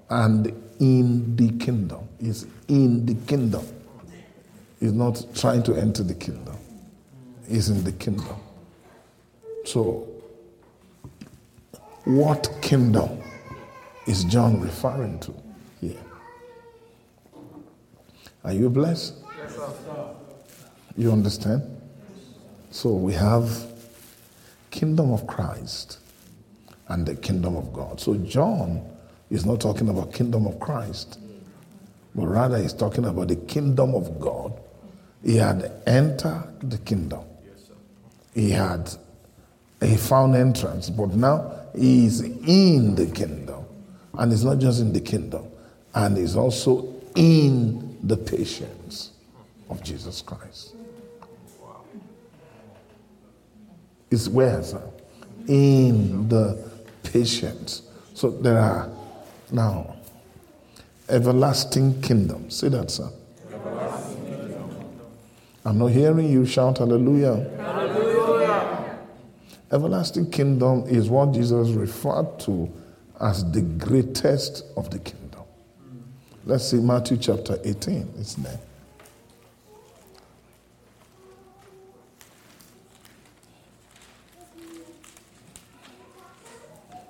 And 0.10 0.48
in 0.82 1.38
the 1.38 1.50
kingdom. 1.64 2.10
Is 2.20 2.46
in 2.68 3.06
the 3.06 3.16
kingdom. 3.26 3.66
He's 4.82 4.92
not 4.92 5.26
trying 5.34 5.64
to 5.64 5.76
enter 5.76 6.04
the 6.04 6.14
kingdom. 6.14 6.58
He's 7.48 7.70
in 7.70 7.86
the 7.86 7.94
kingdom. 7.94 8.36
So 9.64 10.10
what 12.06 12.50
kingdom 12.62 13.22
is 14.06 14.24
John 14.24 14.62
referring 14.62 15.20
to 15.20 15.34
here? 15.82 15.98
Are 18.44 18.54
you 18.54 18.70
blessed? 18.70 19.16
Yes, 19.38 19.56
sir. 19.56 20.16
You 20.96 21.12
understand? 21.12 21.64
So 22.70 22.92
we 22.92 23.14
have 23.14 23.66
kingdom 24.70 25.12
of 25.12 25.26
Christ 25.26 26.00
and 26.90 27.06
the 27.06 27.16
kingdom 27.16 27.56
of 27.56 27.74
God. 27.74 28.00
So 28.00 28.16
John 28.16 28.88
is 29.30 29.46
not 29.46 29.60
talking 29.60 29.90
about 29.90 30.14
kingdom 30.14 30.46
of 30.46 30.60
Christ, 30.60 31.20
but 32.14 32.28
rather 32.28 32.58
he's 32.60 32.74
talking 32.74 33.06
about 33.06 33.30
the 33.30 33.36
kingdom 33.36 33.96
of 33.96 34.20
God. 34.20 34.54
He 35.24 35.38
had 35.38 35.72
entered 35.88 36.54
the 36.62 36.78
kingdom. 36.78 37.22
He 38.36 38.52
had 38.52 38.92
he 39.82 39.98
found 39.98 40.36
entrance, 40.36 40.90
but 40.90 41.10
now 41.16 41.65
he's 41.78 42.22
in 42.22 42.96
the 42.96 43.08
kingdom. 43.08 43.66
And 44.18 44.32
he's 44.32 44.46
not 44.46 44.60
just 44.60 44.80
in 44.80 44.94
the 44.94 45.02
kingdom, 45.02 45.46
and 45.94 46.16
he's 46.18 46.38
also 46.38 46.88
in 47.16 47.98
the 48.02 48.16
patience 48.16 49.12
of 49.70 49.84
Jesus 49.84 50.22
Christ. 50.22 50.74
It's 54.10 54.30
where, 54.30 54.64
sir? 54.64 54.82
In 55.48 56.30
the 56.30 56.72
patience. 57.04 57.82
So 58.14 58.30
there 58.32 58.58
are 58.58 58.90
now 59.52 59.98
everlasting 61.10 62.02
kingdom. 62.02 62.50
Say 62.50 62.70
that, 62.70 62.90
sir. 62.90 63.10
I'm 65.66 65.78
not 65.80 65.88
hearing 65.88 66.32
you 66.32 66.46
shout 66.46 66.78
hallelujah. 66.78 67.52
Everlasting 69.76 70.32
kingdom 70.32 70.86
is 70.88 71.10
what 71.10 71.34
Jesus 71.34 71.72
referred 71.72 72.40
to 72.40 72.72
as 73.20 73.44
the 73.52 73.60
greatest 73.60 74.64
of 74.78 74.90
the 74.90 75.00
kingdom. 75.00 75.42
Let's 76.46 76.70
see 76.70 76.78
Matthew 76.78 77.18
chapter 77.18 77.60
18. 77.62 78.14
It's 78.18 78.36
there. 78.36 78.58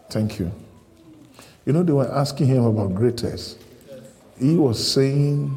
Thank 0.10 0.40
you. 0.40 0.52
You 1.68 1.74
know, 1.74 1.84
they 1.84 1.94
were 1.94 2.12
asking 2.12 2.48
him 2.48 2.66
about 2.66 2.96
greatest. 2.96 3.60
He 4.40 4.56
was 4.56 4.92
saying, 4.92 5.56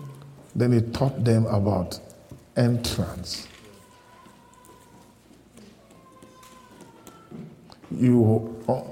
then 0.54 0.72
he 0.72 0.82
taught 0.82 1.24
them 1.24 1.46
about 1.46 1.98
entrance. 2.54 3.48
You 7.90 8.62
uh, 8.68 8.82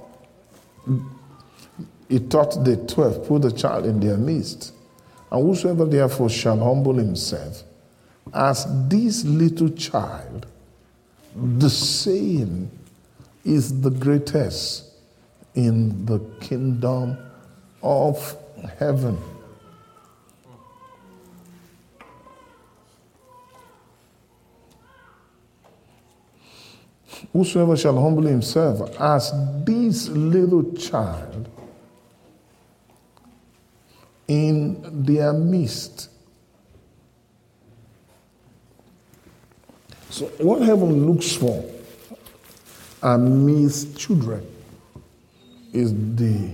he 2.08 2.20
taught 2.20 2.64
the 2.64 2.76
twelve, 2.86 3.26
put 3.26 3.42
the 3.42 3.52
child 3.52 3.86
in 3.86 4.00
their 4.00 4.16
midst. 4.16 4.72
And 5.30 5.44
whosoever 5.44 5.84
therefore 5.84 6.30
shall 6.30 6.58
humble 6.58 6.94
himself 6.94 7.64
as 8.32 8.66
this 8.88 9.24
little 9.24 9.70
child, 9.70 10.46
the 11.34 11.70
same 11.70 12.70
is 13.44 13.80
the 13.80 13.90
greatest 13.90 14.84
in 15.54 16.04
the 16.06 16.18
kingdom 16.40 17.16
of 17.82 18.36
heaven. 18.78 19.18
Whosoever 27.32 27.76
shall 27.76 28.00
humble 28.00 28.24
himself 28.24 29.00
as 29.00 29.32
this 29.64 30.08
little 30.08 30.72
child 30.74 31.48
in 34.28 35.04
their 35.04 35.32
midst. 35.32 36.10
So, 40.10 40.26
what 40.38 40.62
heaven 40.62 41.06
looks 41.06 41.34
for 41.34 41.64
amidst 43.02 43.96
children 43.98 44.46
is 45.72 45.92
the 46.16 46.50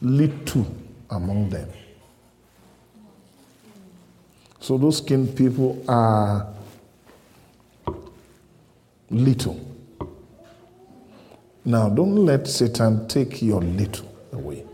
little 0.00 0.66
among 1.10 1.50
them. 1.50 1.68
So, 4.60 4.78
those 4.78 5.00
kin 5.00 5.28
people 5.28 5.84
are 5.86 6.48
little. 9.10 9.73
Now, 11.64 11.88
don't 11.88 12.16
let 12.16 12.46
Satan 12.46 13.08
take 13.08 13.40
your 13.40 13.62
little 13.62 14.06
away. 14.32 14.64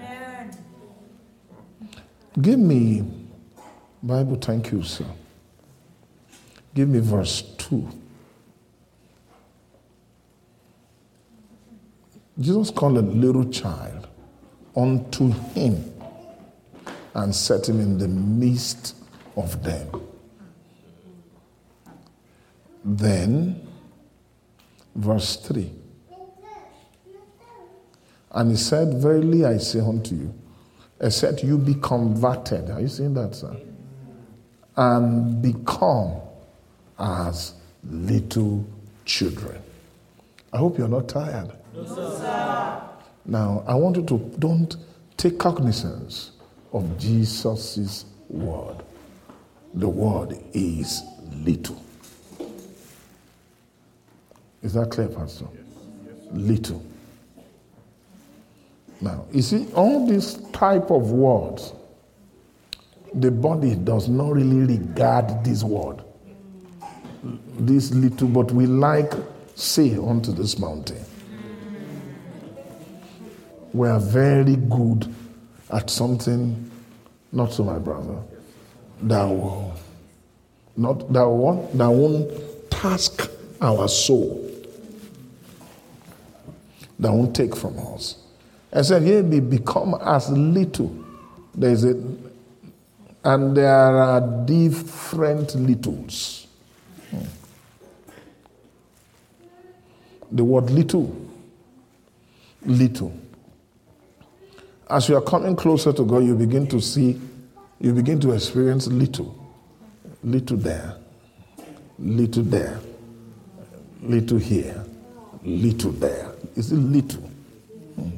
Amen. 0.00 0.56
Give 2.40 2.58
me, 2.58 3.02
Bible, 4.02 4.36
thank 4.36 4.70
you, 4.70 4.84
sir. 4.84 5.06
Give 6.74 6.88
me 6.88 7.00
verse 7.00 7.42
2. 7.58 7.88
Jesus 12.38 12.70
called 12.70 12.98
a 12.98 13.02
little 13.02 13.50
child 13.50 14.08
unto 14.76 15.30
him 15.54 15.92
and 17.14 17.34
set 17.34 17.68
him 17.68 17.80
in 17.80 17.98
the 17.98 18.08
midst 18.08 18.96
of 19.36 19.62
them. 19.62 19.88
Then 22.84 23.61
verse 24.94 25.36
3. 25.36 25.72
And 28.32 28.50
he 28.50 28.56
said, 28.56 28.94
Verily 28.94 29.44
I 29.44 29.58
say 29.58 29.80
unto 29.80 30.14
you, 30.14 30.34
except 31.00 31.42
you 31.42 31.58
be 31.58 31.74
converted. 31.74 32.70
Are 32.70 32.80
you 32.80 32.88
seeing 32.88 33.14
that, 33.14 33.34
sir? 33.34 33.54
And 34.76 35.42
become 35.42 36.14
as 36.98 37.54
little 37.84 38.64
children. 39.04 39.60
I 40.52 40.58
hope 40.58 40.78
you're 40.78 40.88
not 40.88 41.08
tired. 41.08 41.52
No, 41.74 41.84
sir. 41.84 42.82
Now, 43.24 43.62
I 43.66 43.74
want 43.74 43.96
you 43.96 44.04
to 44.04 44.18
don't 44.38 44.76
take 45.16 45.38
cognizance 45.38 46.32
of 46.72 46.98
Jesus' 46.98 48.04
word. 48.28 48.76
The 49.74 49.88
word 49.88 50.38
is 50.52 51.02
little. 51.32 51.82
Is 54.62 54.74
that 54.74 54.90
clear, 54.90 55.08
Pastor? 55.08 55.46
Little. 56.32 56.84
Now, 59.00 59.26
you 59.32 59.42
see, 59.42 59.66
all 59.74 60.06
these 60.06 60.34
type 60.52 60.90
of 60.90 61.10
words, 61.10 61.72
the 63.14 63.30
body 63.30 63.74
does 63.74 64.08
not 64.08 64.32
really 64.32 64.78
regard 64.78 65.44
this 65.44 65.64
word. 65.64 66.02
This 67.58 67.92
little, 67.92 68.28
but 68.28 68.52
we 68.52 68.66
like 68.66 69.12
say 69.54 69.96
unto 69.96 70.32
this 70.32 70.58
mountain. 70.58 71.04
We 73.72 73.88
are 73.88 74.00
very 74.00 74.56
good 74.56 75.12
at 75.70 75.90
something, 75.90 76.70
not 77.32 77.52
so, 77.52 77.64
my 77.64 77.78
brother, 77.78 78.22
that 79.02 79.24
will 79.24 79.72
uh, 79.74 79.78
not 80.76 81.12
that 81.12 81.28
one 81.28 81.58
uh, 81.58 81.68
that 81.74 81.90
won't 81.90 82.70
task 82.70 83.30
our 83.60 83.88
soul, 83.88 84.50
that 87.02 87.12
won't 87.12 87.34
take 87.34 87.54
from 87.56 87.78
us. 87.94 88.16
I 88.72 88.82
said, 88.82 89.02
yeah, 89.02 89.20
they 89.20 89.40
become 89.40 89.94
as 90.00 90.30
little. 90.30 91.04
There's 91.54 91.84
a 91.84 91.94
and 93.24 93.56
there 93.56 93.68
are 93.68 94.20
different 94.46 95.54
littles. 95.54 96.46
Hmm. 97.10 97.18
The 100.32 100.44
word 100.44 100.70
little, 100.70 101.14
little. 102.64 103.12
As 104.90 105.08
you 105.08 105.16
are 105.16 105.22
coming 105.22 105.54
closer 105.54 105.92
to 105.92 106.04
God, 106.04 106.24
you 106.24 106.34
begin 106.34 106.66
to 106.68 106.80
see, 106.80 107.20
you 107.80 107.92
begin 107.92 108.18
to 108.20 108.32
experience 108.32 108.88
little, 108.88 109.38
little 110.24 110.56
there, 110.56 110.96
little 111.98 112.42
there, 112.42 112.80
little 114.02 114.38
here, 114.38 114.84
little 115.44 115.92
there. 115.92 116.31
Is 116.56 116.72
it 116.72 116.76
little? 116.76 117.22
Hmm. 117.96 118.10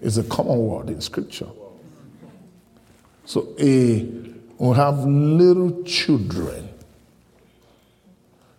It's 0.00 0.16
a 0.16 0.24
common 0.24 0.58
word 0.58 0.88
in 0.88 1.00
Scripture. 1.00 1.48
So 3.24 3.54
a 3.58 4.02
we 4.58 4.74
have 4.74 5.04
little 5.04 5.82
children. 5.84 6.68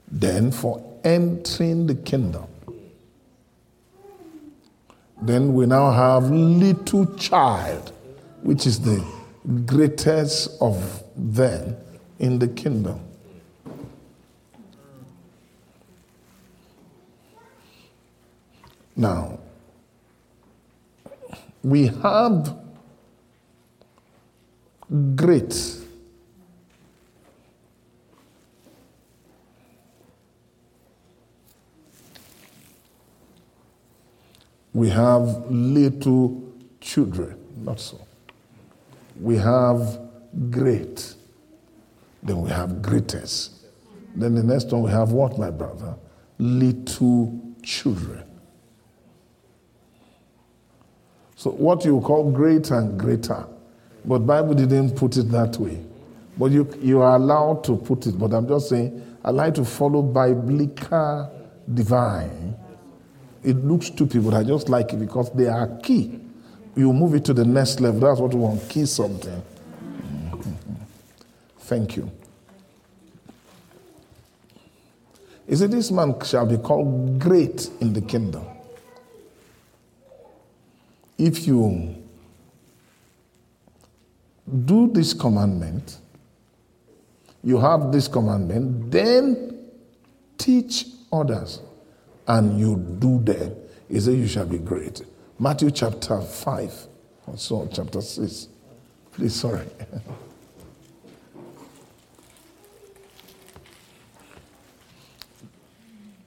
Then 0.07 0.51
for 0.51 0.83
entering 1.03 1.87
the 1.87 1.95
kingdom. 1.95 2.47
Then 5.21 5.53
we 5.53 5.65
now 5.65 5.91
have 5.91 6.31
little 6.31 7.05
child, 7.15 7.91
which 8.41 8.65
is 8.65 8.79
the 8.79 9.05
greatest 9.65 10.49
of 10.61 11.03
them 11.15 11.75
in 12.19 12.39
the 12.39 12.47
kingdom. 12.47 13.01
Now, 18.99 19.39
we 21.63 21.87
have 21.87 22.53
great. 25.15 25.77
We 34.73 34.89
have 34.89 35.49
little 35.49 36.43
children, 36.81 37.37
not 37.55 37.79
so. 37.79 38.05
We 39.21 39.37
have 39.37 39.97
great. 40.51 41.13
Then 42.21 42.41
we 42.41 42.49
have 42.49 42.81
greatest. 42.81 43.65
Then 44.13 44.35
the 44.35 44.43
next 44.43 44.73
one 44.73 44.83
we 44.83 44.91
have 44.91 45.13
what, 45.13 45.39
my 45.39 45.51
brother? 45.51 45.95
Little 46.37 47.39
children. 47.63 48.28
So 51.39 51.51
what 51.51 51.85
you 51.85 52.01
call 52.01 52.31
great 52.31 52.69
and 52.69 52.99
greater 52.99 53.45
but 54.03 54.19
Bible 54.19 54.55
didn't 54.55 54.97
put 54.97 55.15
it 55.15 55.31
that 55.31 55.55
way. 55.57 55.81
But 56.37 56.51
you, 56.51 56.67
you 56.81 56.99
are 56.99 57.15
allowed 57.15 57.63
to 57.65 57.77
put 57.77 58.07
it. 58.07 58.19
But 58.19 58.33
I'm 58.33 58.45
just 58.45 58.67
saying, 58.67 59.17
I 59.23 59.31
like 59.31 59.53
to 59.53 59.63
follow 59.63 60.01
biblical 60.01 61.31
divine. 61.73 62.55
It 63.41 63.55
looks 63.55 63.85
stupid, 63.87 64.25
but 64.25 64.33
I 64.33 64.43
just 64.43 64.67
like 64.67 64.91
it 64.91 64.99
because 64.99 65.31
they 65.31 65.47
are 65.47 65.67
key. 65.81 66.19
You 66.75 66.91
move 66.91 67.13
it 67.13 67.23
to 67.25 67.33
the 67.33 67.45
next 67.45 67.79
level. 67.79 68.01
That's 68.01 68.19
what 68.19 68.33
we 68.33 68.39
want. 68.39 68.67
Key 68.69 68.85
something. 68.85 69.41
Mm-hmm. 69.81 70.73
Thank 71.59 71.95
you. 71.95 72.11
He 75.47 75.55
said, 75.55 75.71
This 75.71 75.89
man 75.89 76.15
shall 76.25 76.45
be 76.45 76.57
called 76.57 77.17
great 77.19 77.69
in 77.79 77.93
the 77.93 78.01
kingdom. 78.01 78.45
If 81.19 81.45
you 81.45 81.95
do 84.65 84.89
this 84.91 85.13
commandment, 85.13 85.97
you 87.43 87.59
have 87.59 87.91
this 87.91 88.07
commandment, 88.07 88.89
then 88.89 89.67
teach 90.37 90.85
others, 91.11 91.61
and 92.25 92.57
you 92.57 92.77
do 92.99 93.19
them. 93.19 93.53
He 93.89 93.99
said, 93.99 94.13
You 94.13 94.27
shall 94.27 94.45
be 94.45 94.59
great. 94.59 95.01
Matthew 95.37 95.71
chapter 95.71 96.21
5, 96.21 96.87
or 97.27 97.37
so, 97.37 97.69
chapter 97.71 97.99
6. 98.01 98.47
Please, 99.11 99.35
sorry. 99.35 99.67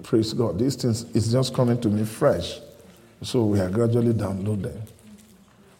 Praise 0.02 0.34
God. 0.34 0.58
These 0.58 0.76
things 0.76 1.04
is 1.14 1.32
just 1.32 1.54
coming 1.54 1.80
to 1.80 1.88
me 1.88 2.04
fresh. 2.04 2.60
So 3.22 3.44
we 3.44 3.60
are 3.60 3.70
gradually 3.70 4.12
downloading. 4.12 4.82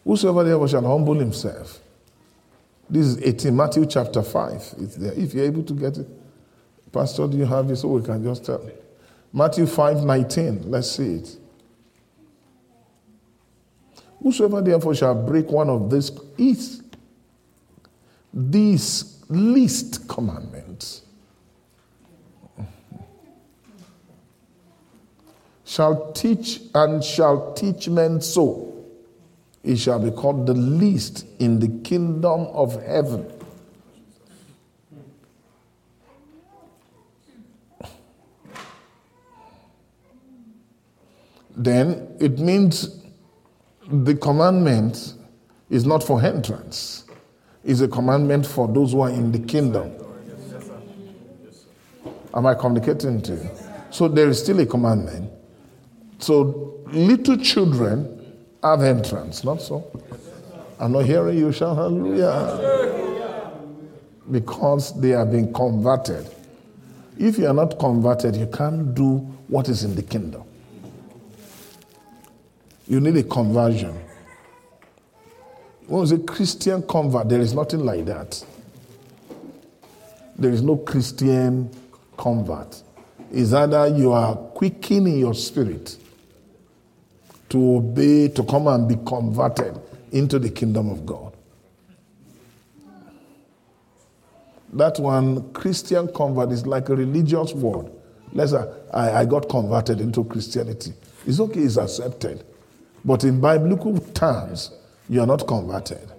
Whosoever 0.03 0.43
therefore 0.43 0.67
shall 0.67 0.85
humble 0.85 1.15
himself 1.15 1.79
this 2.89 3.07
is 3.07 3.23
18, 3.23 3.55
Matthew 3.55 3.85
chapter 3.85 4.21
5. 4.21 4.75
It's 4.79 4.95
there. 4.95 5.13
If 5.13 5.33
you're 5.33 5.45
able 5.45 5.63
to 5.63 5.73
get 5.73 5.97
it. 5.97 6.07
Pastor, 6.91 7.27
do 7.27 7.37
you 7.37 7.45
have 7.45 7.69
it 7.71 7.77
so 7.77 7.87
we 7.87 8.03
can 8.03 8.23
just 8.23 8.45
tell? 8.45 8.69
Matthew 9.31 9.65
5 9.65 10.03
19. 10.03 10.69
Let's 10.69 10.91
see 10.91 11.15
it. 11.15 11.37
Whosoever 14.21 14.61
therefore 14.61 14.95
shall 14.95 15.15
break 15.15 15.49
one 15.49 15.69
of 15.69 15.89
these 15.89 16.11
is 16.37 16.83
these 18.33 19.23
least 19.29 20.07
commandments 20.07 21.02
shall 25.73 26.11
teach 26.11 26.61
and 26.75 27.03
shall 27.03 27.51
teach 27.53 27.89
men 27.89 28.21
so 28.21 28.71
he 29.63 29.75
shall 29.75 29.97
be 29.97 30.11
called 30.11 30.45
the 30.45 30.53
least 30.53 31.25
in 31.39 31.59
the 31.59 31.67
kingdom 31.83 32.41
of 32.53 32.79
heaven. 32.83 33.25
Then 41.55 42.15
it 42.19 42.37
means 42.37 43.03
the 43.87 44.15
commandment 44.15 45.15
is 45.71 45.87
not 45.87 46.03
for 46.03 46.21
entrance, 46.23 47.05
it's 47.63 47.81
a 47.81 47.87
commandment 47.87 48.45
for 48.45 48.67
those 48.67 48.91
who 48.91 49.01
are 49.01 49.09
in 49.09 49.31
the 49.31 49.39
kingdom. 49.39 49.91
Am 52.31 52.45
I 52.45 52.53
communicating 52.53 53.23
to 53.23 53.33
you? 53.33 53.49
So 53.89 54.07
there 54.07 54.27
is 54.27 54.39
still 54.39 54.59
a 54.59 54.67
commandment. 54.67 55.32
So 56.23 56.79
little 56.93 57.35
children 57.35 58.37
have 58.63 58.81
entrance, 58.81 59.43
not 59.43 59.61
so? 59.61 59.83
I'm 60.79 60.93
not 60.93 61.03
hearing 61.03 61.37
you 61.37 61.51
shout 61.51 61.75
hallelujah. 61.75 63.51
Because 64.31 64.97
they 65.01 65.09
have 65.09 65.31
been 65.31 65.53
converted. 65.53 66.25
If 67.19 67.37
you 67.37 67.47
are 67.47 67.53
not 67.53 67.77
converted, 67.77 68.37
you 68.37 68.47
can't 68.47 68.95
do 68.95 69.17
what 69.49 69.67
is 69.67 69.83
in 69.83 69.95
the 69.95 70.01
kingdom. 70.01 70.43
You 72.87 73.01
need 73.01 73.17
a 73.17 73.23
conversion. 73.23 73.93
When 75.87 75.99
was 75.99 76.13
a 76.13 76.19
Christian 76.19 76.83
convert, 76.83 77.27
there 77.27 77.41
is 77.41 77.53
nothing 77.53 77.83
like 77.83 78.05
that. 78.05 78.41
There 80.37 80.51
is 80.51 80.61
no 80.61 80.77
Christian 80.77 81.69
convert. 82.15 82.81
It's 83.29 83.51
either 83.51 83.87
you 83.89 84.13
are 84.13 84.35
quickening 84.35 85.19
your 85.19 85.33
spirit 85.33 85.97
to 87.53 87.75
obey, 87.75 88.27
to 88.29 88.43
come 88.43 88.65
and 88.65 88.89
be 88.89 88.95
converted 89.05 89.79
into 90.11 90.39
the 90.39 90.49
kingdom 90.49 90.89
of 90.89 91.05
God. 91.05 91.37
That 94.73 94.97
one, 94.97 95.53
Christian 95.53 96.11
convert, 96.11 96.51
is 96.51 96.65
like 96.65 96.89
a 96.89 96.95
religious 96.95 97.53
word. 97.53 97.91
Let's 98.31 98.53
I, 98.53 99.19
I 99.19 99.25
got 99.25 99.49
converted 99.49 100.01
into 100.01 100.23
Christianity. 100.23 100.93
It's 101.27 101.39
okay, 101.39 101.59
it's 101.59 101.77
accepted. 101.77 102.43
But 103.05 103.23
in 103.23 103.39
biblical 103.39 103.99
terms, 103.99 104.71
you 105.07 105.21
are 105.21 105.27
not 105.27 105.47
converted. 105.47 106.11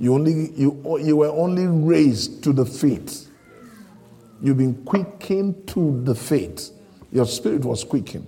You, 0.00 0.14
only, 0.14 0.50
you, 0.56 0.98
you 1.00 1.16
were 1.18 1.30
only 1.30 1.68
raised 1.68 2.42
to 2.42 2.52
the 2.52 2.66
faith. 2.66 3.30
You've 4.42 4.58
been 4.58 4.84
quickened 4.84 5.68
to 5.68 6.02
the 6.02 6.16
faith. 6.16 6.72
Your 7.12 7.26
spirit 7.26 7.64
was 7.64 7.84
quickened. 7.84 8.26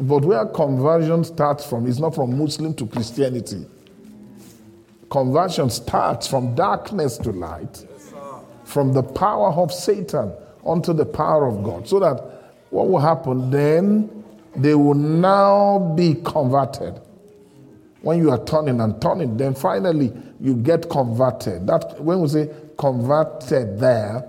But 0.00 0.24
where 0.24 0.46
conversion 0.46 1.24
starts 1.24 1.66
from 1.66 1.86
is 1.86 2.00
not 2.00 2.14
from 2.14 2.38
Muslim 2.38 2.72
to 2.74 2.86
Christianity. 2.86 3.66
Conversion 5.10 5.68
starts 5.68 6.26
from 6.26 6.54
darkness 6.54 7.18
to 7.18 7.32
light, 7.32 7.84
from 8.64 8.94
the 8.94 9.02
power 9.02 9.52
of 9.52 9.72
Satan 9.72 10.32
unto 10.64 10.94
the 10.94 11.04
power 11.04 11.46
of 11.46 11.62
God. 11.62 11.86
So 11.86 11.98
that 12.00 12.16
what 12.70 12.88
will 12.88 13.00
happen 13.00 13.50
then, 13.50 14.24
they 14.56 14.74
will 14.74 14.94
now 14.94 15.94
be 15.96 16.14
converted. 16.24 16.98
When 18.00 18.18
you 18.18 18.30
are 18.30 18.42
turning 18.44 18.80
and 18.80 19.00
turning, 19.02 19.36
then 19.36 19.54
finally 19.54 20.12
you 20.40 20.54
get 20.54 20.88
converted. 20.88 21.66
That 21.66 22.00
when 22.00 22.22
we 22.22 22.28
say 22.28 22.48
converted 22.78 23.78
there 23.78 24.26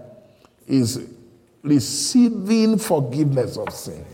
is 0.67 1.07
receiving 1.63 2.77
forgiveness 2.77 3.55
of 3.55 3.71
sin. 3.71 4.05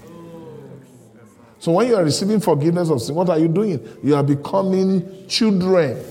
So 1.60 1.72
when 1.72 1.88
you 1.88 1.96
are 1.96 2.04
receiving 2.04 2.40
forgiveness 2.40 2.90
of 2.90 3.02
sin, 3.02 3.16
what 3.16 3.30
are 3.30 3.40
you 3.40 3.48
doing? 3.48 3.86
You 4.04 4.16
are 4.16 4.24
becoming 4.24 5.28
children. 5.28 6.04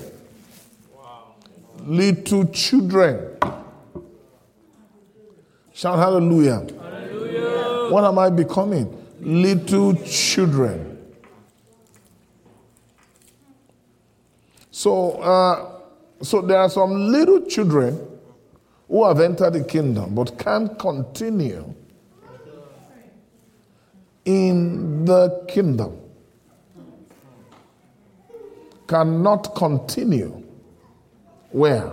Little 1.85 2.47
children. 2.47 3.37
Shout 5.73 5.99
hallelujah. 5.99 6.67
hallelujah. 6.81 7.93
What 7.93 8.05
am 8.05 8.19
I 8.19 8.31
becoming? 8.31 9.05
Little 9.21 9.95
children. 10.05 10.97
So, 14.71 15.13
uh, 15.23 15.81
so 16.23 16.43
there 16.43 16.59
are 16.59 16.69
some 16.69 17.09
little 17.09 17.43
children 17.47 18.01
who 18.89 19.07
have 19.07 19.21
entered 19.21 19.53
the 19.53 19.65
kingdom 19.65 20.15
but 20.15 20.39
can't 20.39 20.79
continue 20.79 21.75
in 24.27 25.05
the 25.05 25.45
kingdom. 25.49 25.99
Cannot 28.87 29.55
continue. 29.55 30.43
Where? 31.51 31.93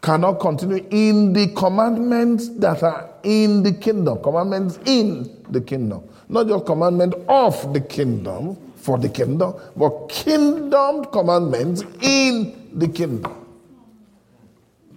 Cannot 0.00 0.40
continue 0.40 0.86
in 0.90 1.32
the 1.32 1.48
commandments 1.54 2.48
that 2.58 2.82
are 2.82 3.10
in 3.22 3.62
the 3.62 3.72
kingdom. 3.72 4.22
Commandments 4.22 4.78
in 4.86 5.44
the 5.50 5.60
kingdom. 5.60 6.08
Not 6.28 6.48
just 6.48 6.66
commandment 6.66 7.14
of 7.28 7.72
the 7.72 7.80
kingdom, 7.80 8.56
for 8.76 8.98
the 8.98 9.08
kingdom, 9.08 9.54
but 9.76 10.08
kingdom 10.08 11.06
commandments 11.06 11.82
in 12.02 12.70
the 12.74 12.86
kingdom. 12.88 13.46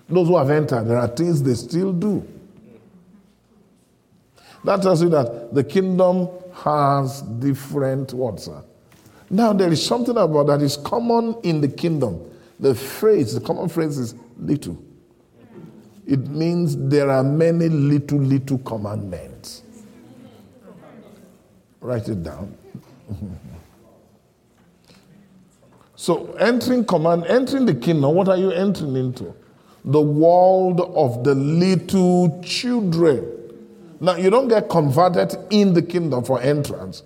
Those 0.09 0.27
who 0.27 0.37
have 0.37 0.49
entered, 0.49 0.83
there 0.83 0.97
are 0.97 1.07
things 1.07 1.41
they 1.41 1.53
still 1.53 1.93
do. 1.93 2.27
That 4.67 4.81
tells 4.81 5.01
you 5.01 5.07
that 5.11 5.55
the 5.55 5.63
kingdom 5.63 6.27
has 6.55 7.21
different 7.21 8.11
words. 8.11 8.49
Now, 9.29 9.53
there 9.53 9.71
is 9.71 9.85
something 9.85 10.17
about 10.17 10.47
that 10.47 10.61
is 10.61 10.75
common 10.75 11.37
in 11.43 11.61
the 11.61 11.69
kingdom. 11.69 12.19
The 12.59 12.75
phrase, 12.75 13.33
the 13.33 13.39
common 13.39 13.69
phrase 13.69 13.97
is 13.97 14.13
little. 14.37 14.77
It 16.05 16.27
means 16.27 16.75
there 16.75 17.09
are 17.09 17.23
many 17.23 17.69
little, 17.69 18.19
little 18.19 18.57
commandments. 18.57 19.63
Write 21.79 22.09
it 22.09 22.21
down. 22.21 22.53
so, 25.95 26.33
entering 26.33 26.83
command, 26.83 27.25
entering 27.27 27.65
the 27.65 27.75
kingdom, 27.75 28.15
what 28.15 28.27
are 28.27 28.37
you 28.37 28.51
entering 28.51 28.97
into? 28.97 29.33
The 29.85 30.01
world 30.01 30.81
of 30.81 31.23
the 31.23 31.35
little 31.35 32.43
children. 32.43 33.36
Now, 33.99 34.15
you 34.15 34.29
don't 34.29 34.47
get 34.47 34.69
converted 34.69 35.35
in 35.49 35.73
the 35.73 35.81
kingdom 35.81 36.23
for 36.23 36.39
entrance. 36.41 37.03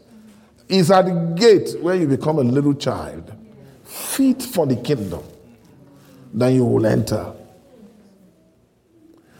It's 0.67 0.89
at 0.91 1.05
the 1.05 1.33
gate 1.35 1.81
where 1.81 1.95
you 1.95 2.07
become 2.07 2.39
a 2.39 2.43
little 2.43 2.73
child, 2.73 3.33
fit 3.83 4.41
for 4.41 4.65
the 4.65 4.75
kingdom. 4.75 5.23
Then 6.33 6.55
you 6.55 6.65
will 6.65 6.85
enter. 6.85 7.33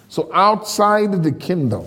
So, 0.08 0.30
outside 0.34 1.24
the 1.24 1.32
kingdom, 1.32 1.86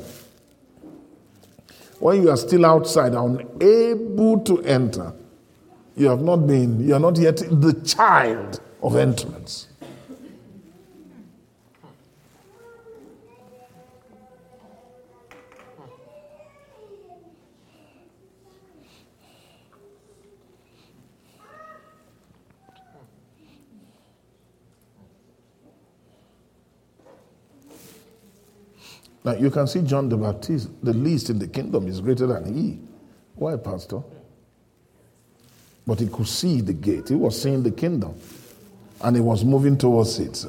when 1.98 2.22
you 2.22 2.30
are 2.30 2.36
still 2.36 2.64
outside, 2.66 3.12
unable 3.14 4.40
to 4.40 4.62
enter, 4.62 5.12
you 5.96 6.08
have 6.08 6.22
not 6.22 6.46
been, 6.46 6.86
you 6.86 6.94
are 6.94 7.00
not 7.00 7.16
yet 7.18 7.36
the 7.36 7.72
child 7.84 8.60
of 8.82 8.96
entrance. 8.96 9.68
Now 29.24 29.32
you 29.32 29.50
can 29.50 29.66
see 29.66 29.80
John 29.80 30.08
the 30.10 30.16
Baptist, 30.18 30.68
the 30.82 30.92
least 30.92 31.30
in 31.30 31.38
the 31.38 31.48
kingdom 31.48 31.86
is 31.88 32.00
greater 32.00 32.26
than 32.26 32.54
he. 32.54 32.78
Why, 33.34 33.56
Pastor? 33.56 34.02
But 35.86 36.00
he 36.00 36.08
could 36.08 36.28
see 36.28 36.60
the 36.60 36.74
gate. 36.74 37.08
He 37.08 37.14
was 37.14 37.40
seeing 37.40 37.62
the 37.62 37.70
kingdom. 37.70 38.14
And 39.00 39.16
he 39.16 39.22
was 39.22 39.44
moving 39.44 39.76
towards 39.76 40.18
it. 40.18 40.44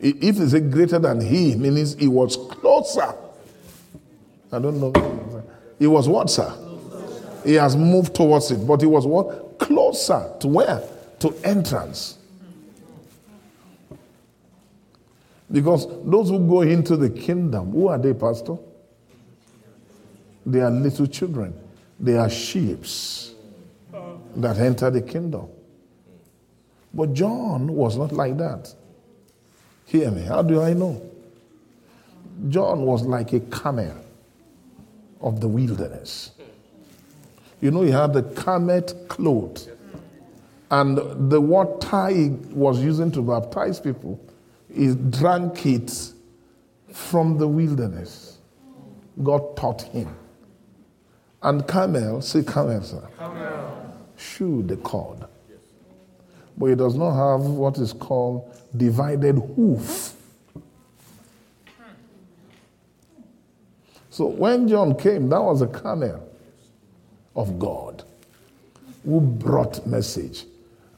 If 0.00 0.36
said 0.50 0.70
greater 0.70 0.98
than 0.98 1.20
he, 1.20 1.54
means 1.56 1.94
he 1.94 2.08
was 2.08 2.36
closer. 2.36 3.14
I 4.50 4.58
don't 4.58 4.78
know. 4.80 5.44
He 5.78 5.86
was 5.86 6.08
what, 6.08 6.30
sir? 6.30 6.52
He 7.44 7.54
has 7.54 7.76
moved 7.76 8.14
towards 8.14 8.50
it. 8.50 8.66
But 8.66 8.80
he 8.80 8.86
was 8.86 9.06
what? 9.06 9.58
Closer 9.58 10.32
to 10.40 10.48
where? 10.48 10.82
To 11.20 11.34
entrance. 11.44 12.18
Because 15.52 15.86
those 16.04 16.30
who 16.30 16.38
go 16.48 16.62
into 16.62 16.96
the 16.96 17.10
kingdom, 17.10 17.72
who 17.72 17.88
are 17.88 17.98
they, 17.98 18.14
Pastor? 18.14 18.56
They 20.46 20.60
are 20.60 20.70
little 20.70 21.06
children. 21.06 21.54
They 22.00 22.16
are 22.16 22.30
sheep 22.30 22.84
that 24.36 24.58
enter 24.58 24.90
the 24.90 25.02
kingdom. 25.02 25.48
But 26.94 27.12
John 27.12 27.68
was 27.68 27.96
not 27.96 28.12
like 28.12 28.38
that. 28.38 28.74
Hear 29.86 30.10
me. 30.10 30.22
How 30.22 30.42
do 30.42 30.62
I 30.62 30.72
know? 30.72 31.00
John 32.48 32.82
was 32.82 33.02
like 33.02 33.34
a 33.34 33.40
camel 33.40 33.94
of 35.20 35.40
the 35.40 35.48
wilderness. 35.48 36.32
You 37.60 37.70
know, 37.70 37.82
he 37.82 37.90
had 37.90 38.14
the 38.14 38.22
camel 38.22 38.82
cloth. 39.08 39.68
And 40.70 41.30
the 41.30 41.40
water 41.40 42.08
he 42.08 42.30
was 42.52 42.82
using 42.82 43.12
to 43.12 43.22
baptize 43.22 43.78
people 43.78 44.18
he 44.74 44.94
drank 44.94 45.66
it 45.66 46.12
from 46.92 47.38
the 47.38 47.48
wilderness. 47.48 48.38
God 49.22 49.56
taught 49.56 49.82
him. 49.82 50.14
And 51.42 51.66
camel, 51.66 52.22
say 52.22 52.42
camel, 52.42 52.82
sir. 52.82 53.08
Camel. 53.18 53.94
Shoe 54.16 54.62
the 54.62 54.76
cord. 54.76 55.24
But 56.56 56.66
he 56.66 56.74
does 56.74 56.94
not 56.94 57.12
have 57.12 57.40
what 57.46 57.78
is 57.78 57.92
called 57.92 58.54
divided 58.76 59.36
hoof. 59.56 60.14
So 64.10 64.26
when 64.26 64.68
John 64.68 64.94
came, 64.94 65.28
that 65.30 65.42
was 65.42 65.62
a 65.62 65.66
camel 65.66 66.28
of 67.34 67.58
God 67.58 68.04
who 69.04 69.20
brought 69.20 69.86
message. 69.86 70.44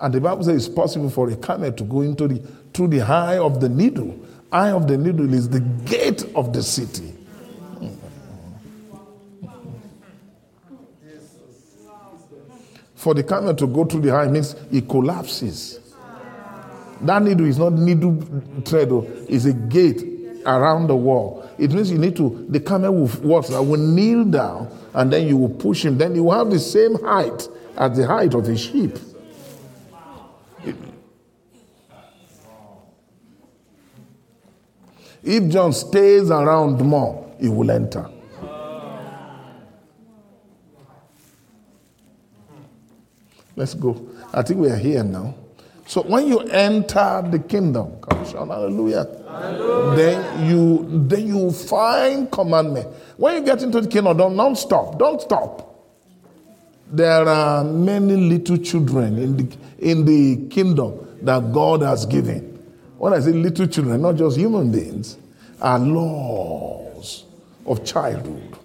And 0.01 0.13
the 0.13 0.21
Bible 0.21 0.43
says 0.43 0.67
it's 0.67 0.75
possible 0.75 1.09
for 1.09 1.31
a 1.31 1.37
camel 1.37 1.73
to 1.73 1.85
go 1.85 2.01
into 2.01 2.27
the 2.27 2.43
through 2.75 2.89
the 2.89 3.01
eye 3.01 3.39
of 3.39 3.61
the 3.61 3.69
needle. 3.69 4.19
Eye 4.53 4.71
of 4.71 4.87
the 4.87 4.99
needle 4.99 5.33
is 5.33 5.49
the 5.49 5.61
gate 5.61 6.25
of 6.35 6.53
the 6.53 6.63
city. 6.63 7.15
For 12.97 13.15
the 13.15 13.23
camel 13.23 13.55
to 13.55 13.67
go 13.67 13.85
through 13.85 14.01
the 14.01 14.13
eye 14.13 14.27
means 14.29 14.57
it 14.73 14.89
collapses. 14.89 15.79
That 17.03 17.23
needle 17.23 17.47
is 17.47 17.59
not 17.59 17.75
needle 17.75 18.21
thread, 18.65 18.91
oh, 18.91 19.07
it's 19.29 19.45
a 19.45 19.53
gate 19.53 20.43
around 20.47 20.87
the 20.87 20.97
wall. 20.97 21.49
It 21.59 21.73
means 21.73 21.91
you 21.91 21.99
need 21.99 22.17
to, 22.17 22.47
the 22.49 22.61
camel 22.61 22.95
will, 22.95 23.09
what, 23.09 23.49
will 23.51 23.77
kneel 23.77 24.25
down 24.25 24.69
and 24.95 25.13
then 25.13 25.27
you 25.29 25.37
will 25.37 25.51
push 25.51 25.85
him. 25.85 25.99
Then 25.99 26.15
you 26.15 26.25
will 26.25 26.39
have 26.39 26.51
the 26.51 26.59
same 26.59 26.95
height 27.03 27.49
as 27.77 27.97
the 27.97 28.07
height 28.07 28.35
of 28.35 28.49
a 28.49 28.57
sheep. 28.57 28.97
If 35.25 35.51
John 35.51 35.73
stays 35.73 36.31
around 36.31 36.81
more, 36.81 37.33
he 37.41 37.49
will 37.49 37.71
enter. 37.71 38.09
Let's 43.57 43.75
go. 43.75 44.09
I 44.33 44.43
think 44.43 44.61
we 44.61 44.69
are 44.69 44.77
here 44.77 45.05
now. 45.05 45.35
So 45.87 46.03
when 46.03 46.27
you 46.27 46.41
enter 46.41 47.23
the 47.31 47.39
kingdom, 47.39 48.01
shout 48.27 48.49
hallelujah. 48.49 49.07
hallelujah. 49.29 49.97
Then 49.97 50.49
you 50.49 50.87
then 51.09 51.27
you 51.27 51.53
find 51.53 52.31
commandment. 52.31 52.89
When 53.17 53.37
you 53.37 53.43
get 53.43 53.63
into 53.63 53.81
the 53.81 53.89
kingdom, 53.89 54.17
don't, 54.17 54.37
don't 54.37 54.57
stop. 54.57 54.99
Don't 54.99 55.21
stop. 55.21 55.71
There 56.91 57.29
are 57.29 57.63
many 57.65 58.17
little 58.17 58.57
children 58.57 59.19
in 59.19 59.37
the 59.37 59.57
in 59.79 60.05
the 60.05 60.49
kingdom 60.49 61.19
that 61.23 61.53
God 61.53 61.83
has 61.83 62.07
given. 62.07 62.54
When 62.99 63.13
I 63.13 63.21
say 63.21 63.33
little 63.33 63.67
children, 63.67 64.01
not 64.03 64.17
just 64.17 64.37
human 64.37 64.71
beings, 64.71 65.19
are 65.61 65.79
laws 65.79 67.25
of 67.67 67.85
childhood. 67.85 68.57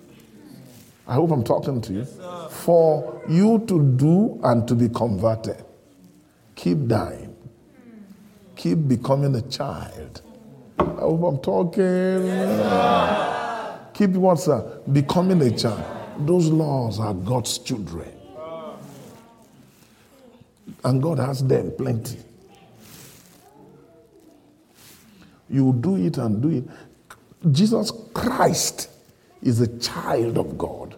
I 1.07 1.15
hope 1.15 1.31
I'm 1.31 1.43
talking 1.43 1.81
to 1.81 1.93
you. 1.93 2.05
For 2.49 3.21
you 3.27 3.63
to 3.67 3.83
do 3.95 4.39
and 4.43 4.67
to 4.67 4.75
be 4.75 4.89
converted, 4.89 5.63
keep 6.55 6.87
dying, 6.87 7.35
keep 8.55 8.87
becoming 8.87 9.35
a 9.35 9.41
child. 9.41 10.21
I 10.77 10.83
hope 10.83 11.23
I'm 11.23 11.39
talking. 11.39 11.83
keep 13.93 14.11
what, 14.11 14.39
sir? 14.39 14.81
Becoming 14.91 15.41
a 15.41 15.57
child. 15.57 15.83
Those 16.27 16.47
laws 16.49 16.99
are 16.99 17.13
God's 17.13 17.57
children. 17.57 18.11
And 20.83 21.01
God 21.01 21.19
has 21.19 21.43
them 21.43 21.71
plenty. 21.77 22.19
You 25.49 25.73
do 25.73 25.95
it 25.95 26.17
and 26.17 26.41
do 26.41 26.49
it. 26.49 26.63
Jesus 27.51 27.91
Christ 28.13 28.89
is 29.41 29.61
a 29.61 29.79
child 29.79 30.37
of 30.37 30.57
God. 30.57 30.95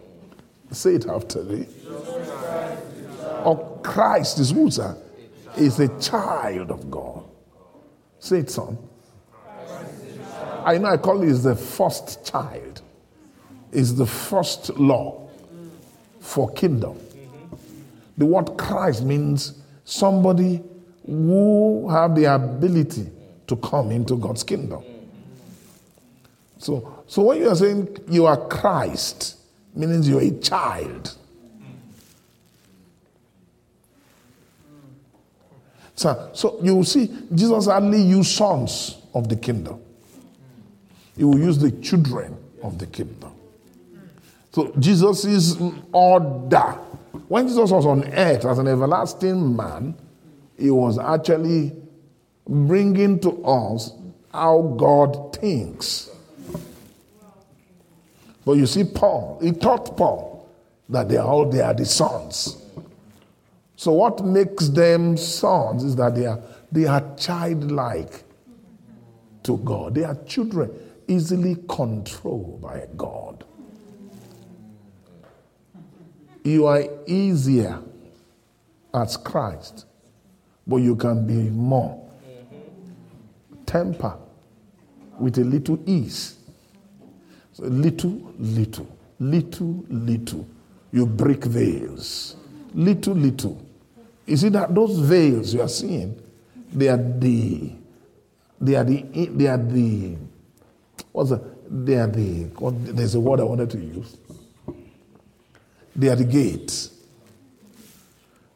Say 0.70 0.94
it 0.94 1.06
after 1.06 1.42
me. 1.44 1.66
Or 3.44 3.80
Christ 3.82 4.38
is 4.38 4.50
who, 4.50 4.70
sir? 4.70 4.96
Is 5.56 5.78
a 5.80 5.88
child 6.00 6.70
of 6.70 6.90
God. 6.90 7.24
Say 8.18 8.38
it, 8.38 8.50
son. 8.50 8.78
I 10.64 10.78
know 10.78 10.88
I 10.88 10.96
call 10.96 11.22
it 11.22 11.32
the 11.34 11.56
first 11.56 12.24
child. 12.24 12.82
Is 13.72 13.96
the 13.96 14.06
first 14.06 14.70
law 14.78 15.28
for 16.20 16.50
kingdom. 16.52 16.98
The 18.18 18.26
word 18.26 18.56
Christ 18.58 19.02
means 19.02 19.60
somebody 19.84 20.62
who 21.06 21.88
have 21.90 22.14
the 22.14 22.26
ability 22.34 23.10
to 23.46 23.56
come 23.56 23.90
into 23.90 24.16
God's 24.16 24.42
kingdom. 24.42 24.82
So, 26.58 27.02
so 27.06 27.22
when 27.22 27.38
you 27.38 27.48
are 27.48 27.56
saying 27.56 27.96
you 28.08 28.26
are 28.26 28.36
Christ, 28.36 29.36
means 29.74 30.08
you're 30.08 30.20
a 30.20 30.30
child. 30.38 31.16
So, 35.94 36.30
so 36.32 36.58
you 36.62 36.82
see 36.84 37.10
Jesus 37.34 37.68
only 37.68 38.00
use 38.00 38.30
sons 38.30 38.96
of 39.14 39.28
the 39.28 39.36
kingdom. 39.36 39.80
He 41.16 41.24
will 41.24 41.38
use 41.38 41.58
the 41.58 41.70
children 41.70 42.36
of 42.62 42.78
the 42.78 42.86
kingdom. 42.86 43.32
So 44.52 44.72
Jesus 44.78 45.24
is 45.24 45.58
order. 45.92 46.78
When 47.28 47.46
Jesus 47.46 47.70
was 47.70 47.86
on 47.86 48.04
earth 48.12 48.44
as 48.44 48.58
an 48.58 48.68
everlasting 48.68 49.54
man, 49.56 49.94
he 50.58 50.70
was 50.70 50.98
actually 50.98 51.72
bringing 52.48 53.20
to 53.20 53.44
us 53.44 53.92
how 54.32 54.74
God 54.78 55.36
thinks. 55.36 56.10
But 58.44 58.52
you 58.52 58.66
see, 58.66 58.84
Paul, 58.84 59.38
he 59.42 59.52
taught 59.52 59.96
Paul 59.96 60.48
that 60.88 61.08
they 61.08 61.16
are 61.16 61.26
all 61.26 61.48
they 61.48 61.60
are 61.60 61.74
the 61.74 61.86
sons. 61.86 62.62
So 63.76 63.92
what 63.92 64.24
makes 64.24 64.68
them 64.68 65.16
sons 65.16 65.84
is 65.84 65.96
that 65.96 66.14
they 66.14 66.26
are 66.26 66.40
they 66.70 66.86
are 66.86 67.14
childlike 67.16 68.24
to 69.44 69.58
God. 69.58 69.94
They 69.94 70.04
are 70.04 70.16
children 70.24 70.70
easily 71.06 71.56
controlled 71.68 72.62
by 72.62 72.86
God. 72.96 73.44
You 76.44 76.66
are 76.66 76.82
easier 77.06 77.80
as 78.92 79.16
Christ, 79.16 79.86
but 80.66 80.76
you 80.76 80.96
can 80.96 81.26
be 81.26 81.50
more 81.50 82.01
temper 83.72 84.14
with 85.18 85.38
a 85.38 85.44
little 85.44 85.82
ease. 85.86 86.36
So 87.54 87.64
little, 87.64 88.34
little, 88.38 88.86
little, 89.18 89.84
little. 89.88 90.46
You 90.92 91.06
break 91.06 91.44
veils. 91.44 92.36
Little, 92.74 93.14
little. 93.14 93.66
You 94.26 94.36
see 94.36 94.50
that 94.50 94.74
those 94.74 94.98
veils 94.98 95.54
you 95.54 95.62
are 95.62 95.68
seeing, 95.68 96.20
they 96.72 96.88
are 96.88 96.98
the, 96.98 97.72
they 98.60 98.76
are 98.76 98.84
the, 98.84 99.02
they 99.02 99.46
are 99.46 99.58
the, 99.58 100.16
what's 101.10 101.30
the, 101.30 101.42
they 101.68 101.96
are 101.96 102.06
the, 102.06 102.48
there's 102.92 103.14
a 103.14 103.20
word 103.20 103.40
I 103.40 103.44
wanted 103.44 103.70
to 103.70 103.78
use. 103.78 104.16
They 105.96 106.08
are 106.08 106.16
the 106.16 106.24
gates 106.24 106.90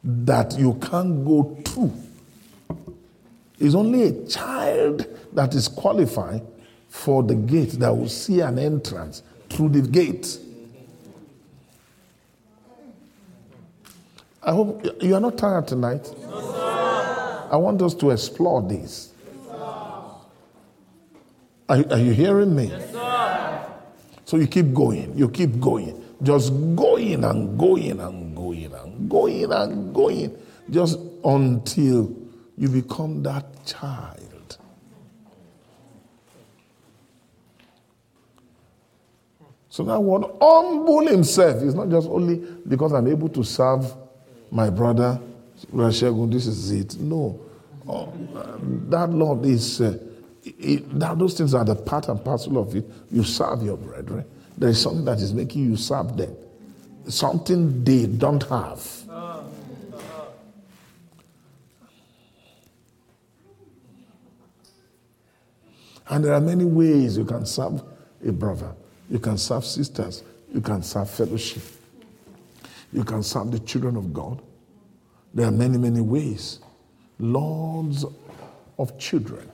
that 0.03 0.57
you 0.57 0.75
can't 0.75 1.25
go 1.25 1.59
through 1.65 1.93
it's 3.59 3.75
only 3.75 4.03
a 4.03 4.25
child 4.27 5.05
that 5.33 5.55
is 5.55 5.67
qualified 5.67 6.41
for 6.89 7.23
the 7.23 7.35
gate 7.35 7.71
that 7.73 7.95
will 7.95 8.09
see 8.09 8.41
an 8.41 8.59
entrance 8.59 9.23
through 9.49 9.69
the 9.69 9.81
gate. 9.81 10.39
I 14.43 14.51
hope 14.51 14.85
you 15.01 15.13
are 15.15 15.19
not 15.19 15.37
tired 15.37 15.67
tonight. 15.67 16.13
I 17.49 17.57
want 17.57 17.81
us 17.81 17.93
to 17.95 18.11
explore 18.11 18.61
this. 18.61 19.11
Are, 21.69 21.83
are 21.91 21.97
you 21.97 22.13
hearing 22.13 22.55
me? 22.55 22.71
so 24.25 24.37
you 24.37 24.47
keep 24.47 24.73
going, 24.73 25.17
you 25.17 25.29
keep 25.29 25.59
going, 25.59 26.03
just 26.23 26.51
going 26.75 27.23
and 27.23 27.57
going 27.57 27.99
and 27.99 28.35
going 28.35 28.73
and 28.73 29.09
going 29.09 29.51
and 29.51 29.93
going, 29.93 30.37
just 30.69 30.99
until 31.23 32.13
you 32.57 32.67
become 32.67 33.21
that 33.23 33.65
child. 33.65 34.57
So 39.69 39.83
that 39.83 39.99
word 40.01 40.23
humble 40.41 41.05
himself 41.07 41.61
is 41.61 41.75
not 41.75 41.89
just 41.89 42.07
only 42.09 42.37
because 42.67 42.93
I'm 42.93 43.07
able 43.07 43.29
to 43.29 43.43
serve 43.43 43.93
my 44.49 44.71
brother, 44.71 45.19
Rashegun, 45.71 46.31
this 46.31 46.47
is 46.47 46.71
it. 46.71 46.99
No. 46.99 47.39
Oh, 47.87 48.11
that 48.89 49.11
Lord 49.11 49.45
is, 49.45 49.79
uh, 49.79 49.99
it, 50.43 50.99
that, 50.99 51.19
those 51.19 51.37
things 51.37 51.53
are 51.53 51.63
the 51.63 51.75
part 51.75 52.07
and 52.09 52.23
parcel 52.23 52.57
of 52.57 52.75
it. 52.75 52.85
You 53.11 53.23
serve 53.23 53.61
your 53.61 53.77
brethren. 53.77 54.25
There 54.57 54.69
is 54.69 54.81
something 54.81 55.05
that 55.05 55.19
is 55.19 55.33
making 55.33 55.69
you 55.69 55.77
serve 55.77 56.17
them. 56.17 56.35
Something 57.07 57.83
they 57.83 58.07
don't 58.07 58.43
have. 58.43 58.96
And 66.09 66.23
there 66.23 66.33
are 66.33 66.41
many 66.41 66.65
ways 66.65 67.17
you 67.17 67.25
can 67.25 67.45
serve 67.45 67.83
a 68.25 68.31
brother. 68.31 68.73
You 69.09 69.19
can 69.19 69.37
serve 69.37 69.65
sisters. 69.65 70.23
You 70.53 70.61
can 70.61 70.81
serve 70.81 71.09
fellowship. 71.09 71.63
You 72.93 73.03
can 73.03 73.23
serve 73.23 73.51
the 73.51 73.59
children 73.59 73.97
of 73.97 74.13
God. 74.13 74.41
There 75.33 75.45
are 75.45 75.51
many, 75.51 75.77
many 75.77 76.01
ways. 76.01 76.59
Lords 77.19 78.05
of 78.79 78.97
children. 78.97 79.49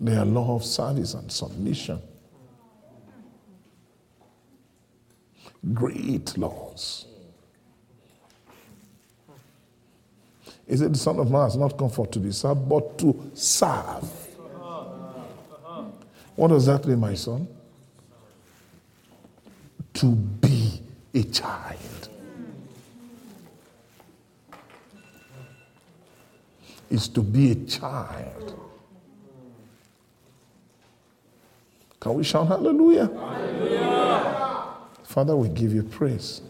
There 0.00 0.18
are 0.20 0.24
law 0.24 0.56
of 0.56 0.64
service 0.64 1.14
and 1.14 1.30
submission. 1.32 2.00
Great 5.74 6.38
laws. 6.38 7.07
He 10.68 10.76
said, 10.76 10.92
The 10.92 10.98
Son 10.98 11.18
of 11.18 11.30
Man 11.30 11.42
has 11.42 11.56
not 11.56 11.78
come 11.78 11.88
for 11.88 12.06
to 12.06 12.18
be 12.18 12.30
served, 12.30 12.68
but 12.68 12.98
to 12.98 13.30
serve. 13.34 14.04
What 16.36 16.48
does 16.48 16.66
that 16.66 16.86
mean, 16.86 17.00
my 17.00 17.14
son? 17.14 17.48
To 19.94 20.06
be 20.06 20.80
a 21.12 21.24
child. 21.24 22.08
Is 26.90 27.08
to 27.08 27.22
be 27.22 27.50
a 27.50 27.54
child. 27.56 28.54
Can 31.98 32.14
we 32.14 32.22
shout 32.22 32.46
hallelujah? 32.46 33.06
hallelujah? 33.06 34.74
Father, 35.02 35.34
we 35.34 35.48
give 35.48 35.74
you 35.74 35.82
praise. 35.82 36.40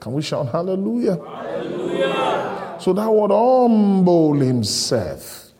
Can 0.00 0.14
we 0.14 0.22
shout 0.22 0.50
hallelujah? 0.50 1.16
hallelujah? 1.16 2.69
So 2.80 2.94
that 2.94 3.12
would 3.12 3.30
humble 3.30 4.34
himself. 4.34 5.50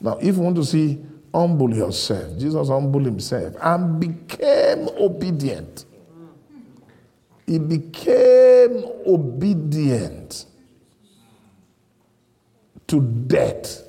Now, 0.00 0.18
if 0.18 0.36
you 0.36 0.42
want 0.42 0.56
to 0.56 0.64
see 0.64 1.00
humble 1.32 1.72
yourself, 1.72 2.36
Jesus 2.36 2.68
humbled 2.68 3.04
himself 3.04 3.54
and 3.62 4.00
became 4.00 4.88
obedient. 4.98 5.84
He 7.46 7.58
became 7.58 8.84
obedient 9.06 10.46
to 12.88 13.00
death. 13.00 13.82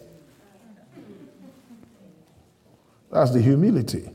That's 3.11 3.31
the 3.31 3.41
humility. 3.41 4.09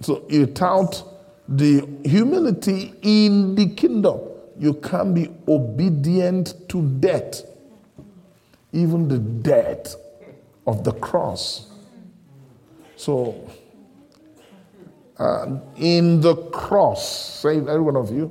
So 0.00 0.24
without 0.30 1.02
the 1.48 1.86
humility 2.04 2.94
in 3.02 3.54
the 3.54 3.68
kingdom, 3.74 4.31
you 4.58 4.74
can 4.74 5.14
be 5.14 5.28
obedient 5.48 6.68
to 6.68 6.82
death, 7.00 7.42
even 8.72 9.08
the 9.08 9.18
death 9.18 9.96
of 10.66 10.84
the 10.84 10.92
cross. 10.92 11.68
So, 12.96 13.50
uh, 15.18 15.58
in 15.76 16.20
the 16.20 16.36
cross, 16.50 17.40
say 17.40 17.58
every 17.58 17.80
one 17.80 17.96
of 17.96 18.10
you. 18.10 18.26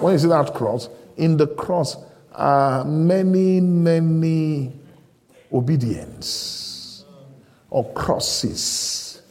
When 0.00 0.12
you 0.12 0.18
see 0.18 0.28
that 0.28 0.54
cross, 0.54 0.88
in 1.16 1.36
the 1.36 1.46
cross 1.46 1.96
are 2.32 2.84
many, 2.84 3.60
many 3.60 4.72
obedience 5.52 7.04
or 7.70 7.90
crosses. 7.92 9.22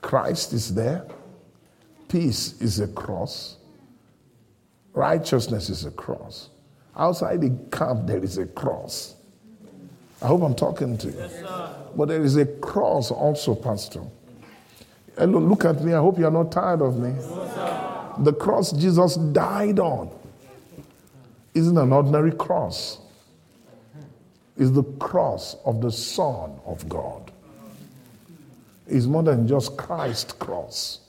Christ 0.00 0.52
is 0.52 0.74
there. 0.74 1.06
Peace 2.08 2.60
is 2.60 2.80
a 2.80 2.88
cross. 2.88 3.53
Righteousness 4.94 5.68
is 5.68 5.84
a 5.84 5.90
cross. 5.90 6.48
Outside 6.96 7.40
the 7.40 7.50
camp, 7.76 8.06
there 8.06 8.22
is 8.22 8.38
a 8.38 8.46
cross. 8.46 9.16
I 10.22 10.28
hope 10.28 10.42
I'm 10.42 10.54
talking 10.54 10.96
to 10.96 11.08
you. 11.08 11.18
Yes, 11.18 11.42
but 11.96 12.08
there 12.08 12.22
is 12.22 12.36
a 12.36 12.46
cross 12.46 13.10
also, 13.10 13.54
Pastor. 13.54 14.02
Hello, 15.18 15.38
look 15.38 15.64
at 15.64 15.82
me. 15.82 15.92
I 15.92 15.98
hope 15.98 16.18
you're 16.18 16.30
not 16.30 16.50
tired 16.50 16.80
of 16.80 16.98
me. 16.98 17.12
The 18.18 18.32
cross 18.32 18.72
Jesus 18.72 19.16
died 19.16 19.80
on 19.80 20.10
isn't 21.52 21.76
an 21.76 21.92
ordinary 21.92 22.32
cross. 22.32 22.98
It's 24.56 24.70
the 24.70 24.84
cross 24.84 25.56
of 25.64 25.80
the 25.80 25.90
Son 25.90 26.58
of 26.64 26.88
God. 26.88 27.32
It's 28.86 29.06
more 29.06 29.22
than 29.22 29.48
just 29.48 29.76
Christ's 29.76 30.32
cross. 30.32 31.00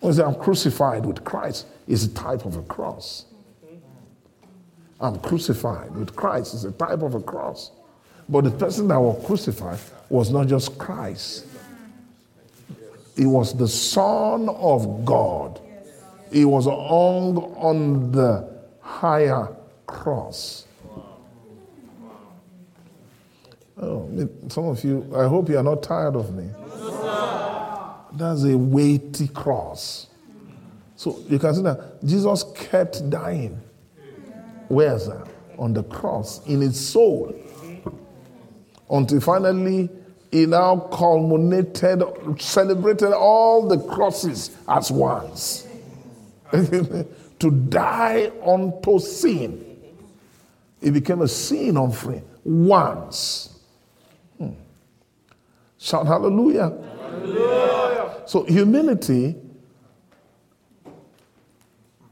When 0.00 0.12
say 0.14 0.22
I'm 0.22 0.34
crucified 0.34 1.04
with 1.04 1.24
Christ, 1.24 1.66
is 1.86 2.04
a 2.04 2.14
type 2.14 2.44
of 2.44 2.56
a 2.56 2.62
cross. 2.62 3.26
I'm 5.00 5.18
crucified 5.20 5.94
with 5.94 6.14
Christ 6.14 6.54
is 6.54 6.64
a 6.64 6.72
type 6.72 7.02
of 7.02 7.14
a 7.14 7.20
cross. 7.20 7.70
But 8.28 8.44
the 8.44 8.50
person 8.50 8.88
that 8.88 9.00
was 9.00 9.24
crucified 9.26 9.78
was 10.08 10.30
not 10.30 10.46
just 10.46 10.78
Christ. 10.78 11.46
He 13.16 13.26
was 13.26 13.56
the 13.56 13.68
Son 13.68 14.48
of 14.48 15.04
God. 15.04 15.60
He 16.30 16.44
was 16.44 16.66
hung 16.66 17.36
on 17.56 18.12
the 18.12 18.48
higher 18.80 19.48
cross. 19.86 20.66
Oh, 23.82 24.28
some 24.48 24.66
of 24.66 24.84
you, 24.84 25.10
I 25.16 25.26
hope 25.26 25.48
you 25.48 25.58
are 25.58 25.62
not 25.62 25.82
tired 25.82 26.14
of 26.14 26.34
me. 26.34 26.50
That's 28.12 28.44
a 28.44 28.56
weighty 28.56 29.28
cross. 29.28 30.08
So 30.96 31.18
you 31.28 31.38
can 31.38 31.54
see 31.54 31.62
that 31.62 32.04
Jesus 32.04 32.44
kept 32.54 33.08
dying. 33.08 33.60
Where's 34.68 35.06
that? 35.06 35.28
On 35.58 35.72
the 35.72 35.82
cross, 35.82 36.46
in 36.46 36.60
his 36.60 36.78
soul. 36.78 37.34
Until 38.90 39.20
finally 39.20 39.88
he 40.30 40.46
now 40.46 40.88
culminated, 40.92 42.02
celebrated 42.38 43.12
all 43.12 43.66
the 43.66 43.78
crosses 43.78 44.56
as 44.68 44.90
once. 44.90 45.66
to 46.52 47.50
die 47.50 48.30
unto 48.44 48.98
sin. 48.98 49.64
It 50.80 50.92
became 50.92 51.22
a 51.22 51.28
sin 51.28 51.76
offering 51.76 52.24
once. 52.44 53.58
Hmm. 54.38 54.50
Shout 55.78 56.06
hallelujah. 56.06 56.70
hallelujah. 57.00 57.79
So, 58.26 58.44
humility, 58.44 59.36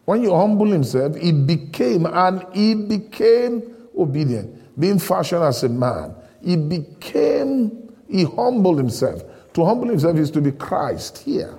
when 0.05 0.23
you 0.23 0.35
humble 0.35 0.67
himself, 0.67 1.17
he 1.17 1.33
became, 1.33 2.07
and 2.07 2.45
he 2.55 2.75
became 2.75 3.63
obedient, 3.97 4.79
being 4.81 4.99
fashioned 4.99 5.45
as 5.45 5.63
a 5.65 5.69
man. 5.69 6.15
He 6.43 6.57
became, 6.57 7.93
he 8.09 8.25
humbled 8.25 8.79
himself. 8.79 9.23
To 9.55 9.65
humble 9.65 9.89
himself 9.89 10.17
is 10.17 10.31
to 10.33 10.41
be 10.41 10.53
Christ 10.53 11.19
here 11.19 11.59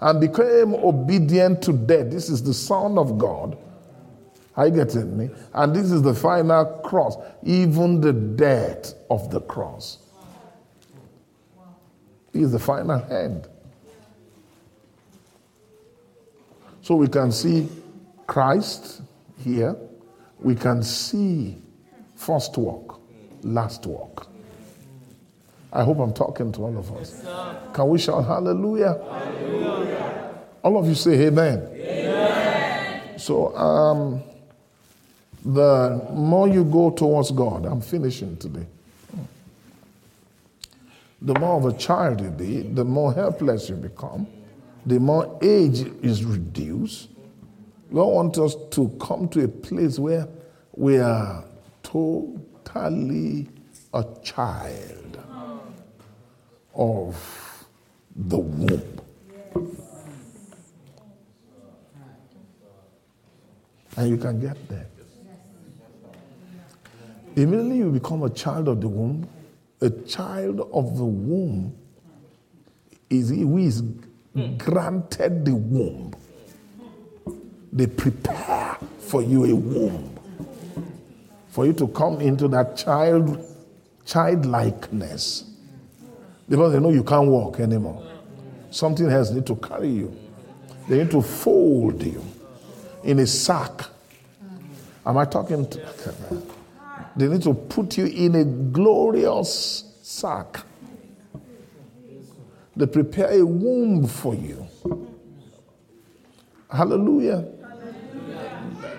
and 0.00 0.20
became 0.20 0.74
obedient 0.74 1.62
to 1.62 1.72
death. 1.72 2.10
This 2.10 2.28
is 2.28 2.42
the 2.42 2.54
Son 2.54 2.98
of 2.98 3.18
God. 3.18 3.58
Are 4.56 4.66
you 4.66 4.74
getting 4.74 5.16
me? 5.16 5.30
And 5.54 5.74
this 5.74 5.90
is 5.90 6.02
the 6.02 6.14
final 6.14 6.64
cross, 6.84 7.16
even 7.44 8.00
the 8.00 8.12
death 8.12 8.94
of 9.10 9.30
the 9.30 9.40
cross. 9.40 9.98
Is 12.34 12.52
the 12.52 12.58
final 12.58 13.02
end. 13.10 13.48
So 16.82 16.94
we 16.94 17.08
can 17.08 17.32
see 17.32 17.68
Christ 18.26 19.02
here. 19.42 19.76
We 20.38 20.54
can 20.54 20.82
see 20.82 21.56
first 22.14 22.56
walk, 22.56 23.00
last 23.42 23.86
walk. 23.86 24.28
I 25.72 25.82
hope 25.82 25.98
I'm 25.98 26.12
talking 26.12 26.52
to 26.52 26.64
all 26.64 26.78
of 26.78 26.96
us. 26.96 27.26
Can 27.74 27.88
we 27.88 27.98
shout 27.98 28.24
hallelujah? 28.24 28.98
hallelujah? 29.10 30.34
All 30.62 30.78
of 30.78 30.86
you 30.86 30.94
say 30.94 31.26
amen. 31.26 31.68
amen. 31.74 33.18
So, 33.18 33.56
um, 33.56 34.22
the 35.44 36.06
more 36.12 36.48
you 36.48 36.64
go 36.64 36.90
towards 36.90 37.30
God, 37.30 37.66
I'm 37.66 37.80
finishing 37.80 38.36
today. 38.36 38.66
The 41.20 41.34
more 41.34 41.56
of 41.56 41.64
a 41.64 41.72
child 41.76 42.20
you 42.20 42.30
be, 42.30 42.62
the 42.62 42.84
more 42.84 43.12
helpless 43.12 43.68
you 43.68 43.74
become, 43.74 44.26
the 44.86 45.00
more 45.00 45.38
age 45.42 45.80
is 46.02 46.24
reduced. 46.24 47.08
God 47.92 48.06
wants 48.06 48.38
us 48.38 48.54
to 48.70 48.88
come 49.00 49.28
to 49.30 49.44
a 49.44 49.48
place 49.48 49.98
where 49.98 50.28
we 50.74 50.98
are 50.98 51.44
totally 51.82 53.48
a 53.92 54.04
child 54.22 55.18
of 56.74 57.66
the 58.14 58.38
womb. 58.38 59.00
And 63.96 64.08
you 64.08 64.16
can 64.16 64.38
get 64.38 64.68
there. 64.68 64.86
Immediately 67.34 67.78
you 67.78 67.90
become 67.90 68.22
a 68.22 68.30
child 68.30 68.68
of 68.68 68.80
the 68.80 68.88
womb. 68.88 69.28
A 69.80 69.90
child 69.90 70.60
of 70.72 70.96
the 70.96 71.04
womb 71.04 71.74
is 73.08 73.30
who 73.30 73.58
is 73.58 73.82
granted 74.56 75.44
the 75.44 75.54
womb. 75.54 76.14
They 77.72 77.86
prepare 77.86 78.76
for 78.98 79.22
you 79.22 79.44
a 79.44 79.54
womb. 79.54 80.18
For 81.50 81.66
you 81.66 81.72
to 81.74 81.88
come 81.88 82.20
into 82.20 82.48
that 82.48 82.76
child 82.76 83.44
childlikeness 84.04 85.44
because 86.48 86.72
they 86.72 86.80
know 86.80 86.90
you 86.90 87.04
can't 87.04 87.28
walk 87.28 87.60
anymore. 87.60 88.02
Something 88.70 89.08
else 89.10 89.30
need 89.30 89.46
to 89.46 89.56
carry 89.56 89.90
you. 89.90 90.16
They 90.88 90.98
need 90.98 91.10
to 91.10 91.22
fold 91.22 92.02
you 92.02 92.24
in 93.04 93.18
a 93.18 93.26
sack. 93.26 93.82
Am 95.04 95.18
I 95.18 95.24
talking 95.24 95.68
to 95.68 96.42
They 97.18 97.26
need 97.26 97.42
to 97.42 97.52
put 97.52 97.98
you 97.98 98.06
in 98.06 98.36
a 98.36 98.44
glorious 98.44 99.92
sack. 100.02 100.60
They 102.76 102.86
prepare 102.86 103.40
a 103.40 103.44
womb 103.44 104.06
for 104.06 104.36
you. 104.36 104.64
Hallelujah. 106.70 107.44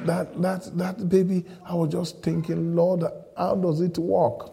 That, 0.03 0.41
that, 0.41 0.77
that 0.77 1.07
baby, 1.07 1.45
I 1.65 1.73
was 1.75 1.93
just 1.93 2.21
thinking, 2.21 2.75
Lord, 2.75 3.05
how 3.37 3.55
does 3.55 3.79
it 3.79 3.97
work? 3.97 4.51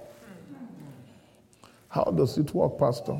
How 1.89 2.05
does 2.05 2.39
it 2.39 2.55
work, 2.55 2.79
Pastor? 2.79 3.19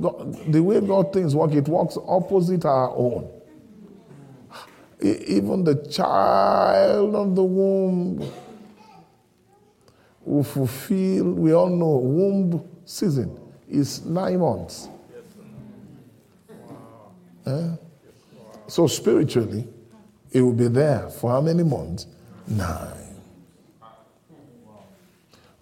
God, 0.00 0.52
the 0.52 0.62
way 0.62 0.80
God 0.80 1.12
things 1.12 1.34
work, 1.34 1.54
it 1.54 1.66
works 1.66 1.98
opposite 2.06 2.64
our 2.64 2.90
own. 2.94 3.28
Even 5.00 5.64
the 5.64 5.74
child 5.88 7.16
of 7.16 7.34
the 7.34 7.42
womb 7.42 8.22
will 10.28 10.44
fulfill, 10.44 11.32
we 11.32 11.52
all 11.52 11.70
know, 11.70 11.96
womb 11.96 12.68
season 12.84 13.38
is 13.68 14.04
nine 14.04 14.38
months. 14.38 14.88
Eh? 17.46 17.70
So 18.66 18.86
spiritually, 18.86 19.66
it 20.30 20.42
will 20.42 20.52
be 20.52 20.68
there 20.68 21.08
for 21.08 21.30
how 21.30 21.40
many 21.40 21.62
months? 21.62 22.06
Nine. 22.46 23.16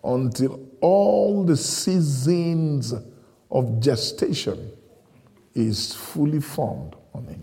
Until 0.03 0.61
all 0.81 1.45
the 1.45 1.57
seasons 1.57 2.93
of 3.51 3.81
gestation 3.81 4.73
is 5.55 5.95
fully 5.95 6.41
formed 6.41 6.97
on 7.15 7.25
him. 7.27 7.43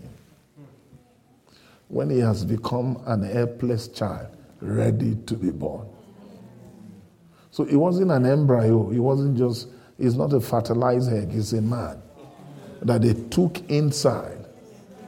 When 1.88 2.10
he 2.10 2.18
has 2.18 2.44
become 2.44 3.02
an 3.06 3.22
helpless 3.22 3.88
child, 3.88 4.28
ready 4.60 5.16
to 5.26 5.34
be 5.34 5.50
born. 5.50 5.88
So 7.54 7.62
it 7.62 7.76
wasn't 7.76 8.10
an 8.10 8.26
embryo, 8.26 8.90
It 8.90 8.98
wasn't 8.98 9.38
just, 9.38 9.68
he's 9.96 10.16
not 10.16 10.32
a 10.32 10.40
fertilized 10.40 11.12
egg, 11.12 11.30
he's 11.30 11.52
a 11.52 11.62
man 11.62 12.02
that 12.82 13.02
they 13.02 13.14
took 13.30 13.60
inside 13.70 14.44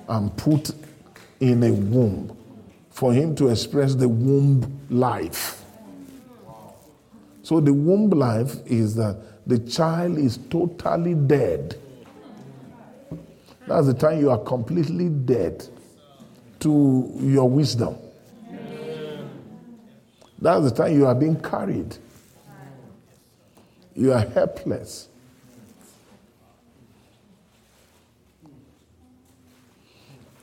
and 0.08 0.34
put 0.36 0.70
in 1.40 1.64
a 1.64 1.72
womb 1.72 2.36
for 2.90 3.12
him 3.12 3.34
to 3.34 3.48
express 3.48 3.96
the 3.96 4.08
womb 4.08 4.80
life. 4.90 5.64
So 7.42 7.58
the 7.58 7.72
womb 7.72 8.10
life 8.10 8.54
is 8.64 8.94
that 8.94 9.16
the 9.44 9.58
child 9.58 10.16
is 10.16 10.36
totally 10.48 11.14
dead. 11.14 11.74
That's 13.66 13.88
the 13.88 13.94
time 13.94 14.20
you 14.20 14.30
are 14.30 14.38
completely 14.38 15.08
dead 15.08 15.66
to 16.60 17.10
your 17.18 17.50
wisdom. 17.50 17.96
That's 20.40 20.70
the 20.70 20.70
time 20.70 20.94
you 20.94 21.06
are 21.06 21.14
being 21.16 21.40
carried. 21.40 21.98
You 23.96 24.12
are 24.12 24.20
helpless. 24.20 25.08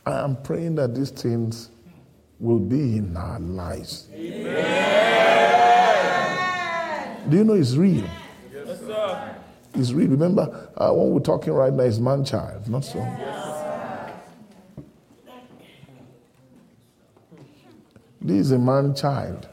I 0.05 0.19
am 0.19 0.35
praying 0.41 0.75
that 0.75 0.95
these 0.95 1.11
things 1.11 1.69
will 2.39 2.59
be 2.59 2.97
in 2.97 3.15
our 3.15 3.39
lives. 3.39 4.09
Amen. 4.11 4.73
Do 7.29 7.37
you 7.37 7.43
know 7.43 7.53
it's 7.53 7.75
real? 7.75 8.09
Yes, 8.51 8.79
sir. 8.79 9.35
It's 9.75 9.93
real. 9.93 10.09
Remember, 10.09 10.69
uh, 10.75 10.91
when 10.91 11.11
we're 11.11 11.19
talking 11.19 11.53
right 11.53 11.71
now 11.71 11.83
is 11.83 11.99
man 11.99 12.25
child, 12.25 12.67
not 12.67 12.83
so. 12.83 12.97
Yes, 12.97 14.11
this 18.19 18.37
is 18.37 18.51
a 18.51 18.59
man 18.59 18.95
child. 18.95 19.47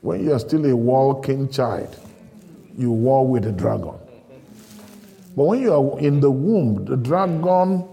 When 0.00 0.24
you 0.24 0.32
are 0.32 0.38
still 0.38 0.64
a 0.66 0.74
walking 0.74 1.48
child, 1.50 1.96
you 2.76 2.90
war 2.90 3.26
with 3.26 3.44
the 3.44 3.52
dragon. 3.52 3.94
But 5.36 5.44
when 5.44 5.60
you 5.60 5.72
are 5.72 6.00
in 6.00 6.20
the 6.20 6.30
womb, 6.30 6.84
the 6.84 6.96
dragon 6.96 7.86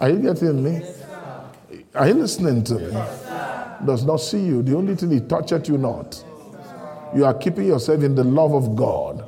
are 0.00 0.10
you 0.10 0.18
getting 0.18 0.62
me? 0.62 0.82
Are 1.94 2.08
you 2.08 2.14
listening 2.14 2.64
to 2.64 2.74
me? 2.74 2.90
Does 3.86 4.04
not 4.04 4.16
see 4.16 4.40
you. 4.40 4.62
The 4.62 4.76
only 4.76 4.96
thing 4.96 5.10
he 5.10 5.20
toucheth 5.20 5.68
you 5.68 5.78
not. 5.78 6.22
You 7.14 7.24
are 7.24 7.34
keeping 7.34 7.66
yourself 7.66 8.02
in 8.02 8.14
the 8.14 8.24
love 8.24 8.52
of 8.54 8.74
God, 8.74 9.24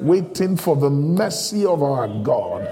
waiting 0.00 0.56
for 0.56 0.76
the 0.76 0.88
mercy 0.88 1.66
of 1.66 1.82
our 1.82 2.08
God, 2.22 2.66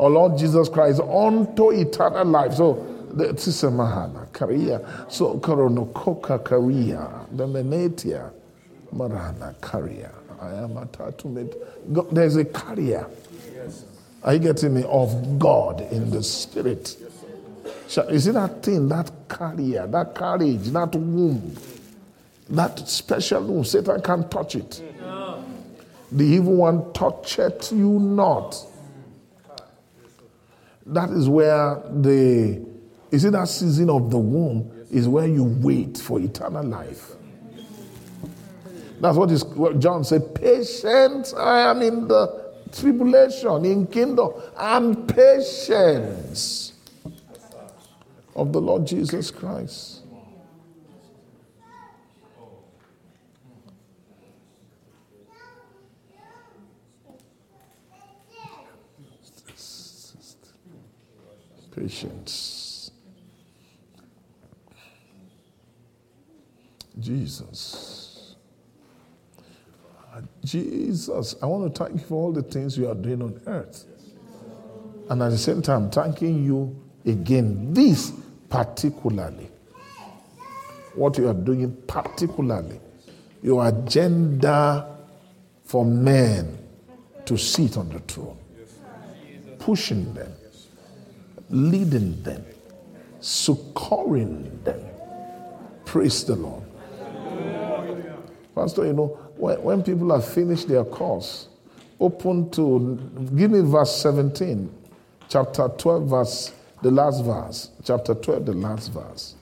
our 0.00 0.10
Lord 0.10 0.36
Jesus 0.36 0.68
Christ, 0.68 1.00
unto 1.00 1.70
eternal 1.70 2.24
life. 2.26 2.54
So, 2.54 2.84
this 3.16 3.48
is 3.48 3.64
a 3.64 3.68
mahana, 3.68 4.32
Korea. 4.32 5.06
So, 5.08 5.38
Koronokoka 5.38 6.44
Korea, 6.44 7.26
the 7.32 7.46
Menetia, 7.46 8.30
Marana, 8.92 9.54
Korea. 9.60 10.12
I 10.40 10.54
am 10.54 10.76
a 10.76 10.86
tattoo. 10.86 11.50
There's 12.12 12.36
a 12.36 12.44
carrier. 12.44 13.06
Are 14.22 14.34
you 14.34 14.40
getting 14.40 14.74
me? 14.74 14.84
Of 14.86 15.38
God 15.38 15.80
in 15.92 16.10
the 16.10 16.22
spirit. 16.22 16.96
You 18.10 18.18
see 18.18 18.30
that 18.32 18.62
thing, 18.62 18.88
that 18.88 19.10
carrier, 19.28 19.86
that 19.86 20.14
courage, 20.14 20.68
that 20.70 20.94
womb, 20.94 21.56
that 22.50 22.88
special 22.88 23.44
womb? 23.44 23.64
Satan 23.64 24.00
can't 24.02 24.30
touch 24.30 24.56
it. 24.56 24.82
The 26.12 26.24
evil 26.24 26.54
one 26.54 26.92
toucheth 26.92 27.72
you 27.72 27.98
not. 27.98 28.56
That 30.86 31.10
is 31.10 31.28
where 31.28 31.82
the, 31.90 32.64
you 33.16 33.20
see 33.20 33.30
that 33.30 33.48
season 33.48 33.88
of 33.88 34.10
the 34.10 34.18
womb 34.18 34.70
is 34.90 35.08
where 35.08 35.26
you 35.26 35.44
wait 35.44 35.96
for 35.96 36.20
eternal 36.20 36.62
life. 36.62 37.12
That's 39.00 39.16
what, 39.16 39.30
is, 39.30 39.42
what 39.42 39.80
John 39.80 40.04
said. 40.04 40.34
Patient, 40.34 41.32
I 41.34 41.70
am 41.70 41.80
in 41.80 42.08
the 42.08 42.52
tribulation, 42.78 43.64
in 43.64 43.86
kingdom, 43.86 44.32
and 44.58 45.08
patience 45.08 46.74
of 48.34 48.52
the 48.52 48.60
Lord 48.60 48.86
Jesus 48.86 49.30
Christ. 49.30 50.02
Patience. 61.74 62.55
Jesus. 66.98 68.36
Ah, 70.12 70.20
Jesus, 70.44 71.36
I 71.42 71.46
want 71.46 71.74
to 71.74 71.84
thank 71.84 72.00
you 72.00 72.06
for 72.06 72.14
all 72.14 72.32
the 72.32 72.42
things 72.42 72.76
you 72.78 72.88
are 72.88 72.94
doing 72.94 73.22
on 73.22 73.40
earth. 73.46 73.84
And 75.08 75.22
at 75.22 75.30
the 75.30 75.38
same 75.38 75.62
time, 75.62 75.90
thanking 75.90 76.44
you 76.44 76.74
again, 77.04 77.72
this 77.72 78.12
particularly, 78.48 79.48
what 80.94 81.18
you 81.18 81.28
are 81.28 81.34
doing 81.34 81.76
particularly, 81.86 82.80
your 83.42 83.68
agenda 83.68 84.96
for 85.64 85.84
men 85.84 86.58
to 87.24 87.36
sit 87.36 87.76
on 87.76 87.88
the 87.90 87.98
throne, 88.00 88.38
pushing 89.58 90.12
them, 90.14 90.32
leading 91.50 92.22
them, 92.22 92.44
succoring 93.20 94.62
them. 94.64 94.80
Praise 95.84 96.24
the 96.24 96.36
Lord. 96.36 96.65
Pastor, 98.54 98.86
you 98.86 98.92
know, 98.92 99.06
when, 99.36 99.62
when 99.62 99.82
people 99.82 100.12
have 100.12 100.26
finished 100.26 100.68
their 100.68 100.84
course, 100.84 101.48
open 102.00 102.50
to, 102.50 102.98
give 103.36 103.50
me 103.50 103.60
verse 103.60 103.94
17, 103.96 104.72
chapter 105.28 105.68
12, 105.68 106.08
verse, 106.08 106.52
the 106.82 106.90
last 106.90 107.24
verse, 107.24 107.70
chapter 107.84 108.14
12, 108.14 108.46
the 108.46 108.52
last 108.52 108.92
verse. 108.92 109.34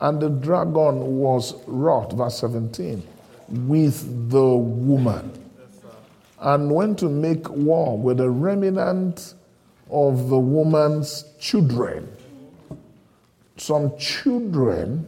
And 0.00 0.20
the 0.20 0.28
dragon 0.28 1.18
was 1.18 1.54
wrought, 1.66 2.12
verse 2.12 2.38
17, 2.38 3.02
with 3.48 4.30
the 4.30 4.56
woman 4.56 5.44
and 6.44 6.70
went 6.70 6.98
to 6.98 7.08
make 7.08 7.48
war 7.50 7.98
with 7.98 8.18
the 8.18 8.28
remnant 8.28 9.34
of 9.90 10.28
the 10.28 10.38
woman's 10.38 11.24
children. 11.40 12.06
Some 13.56 13.96
children 13.98 15.06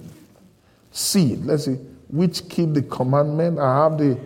seed, 0.92 1.44
let's 1.44 1.64
see, 1.64 1.78
which 2.08 2.48
keep 2.48 2.72
the 2.72 2.82
commandment 2.82 3.58
and 3.58 3.66
have 3.66 3.98
the 3.98 4.18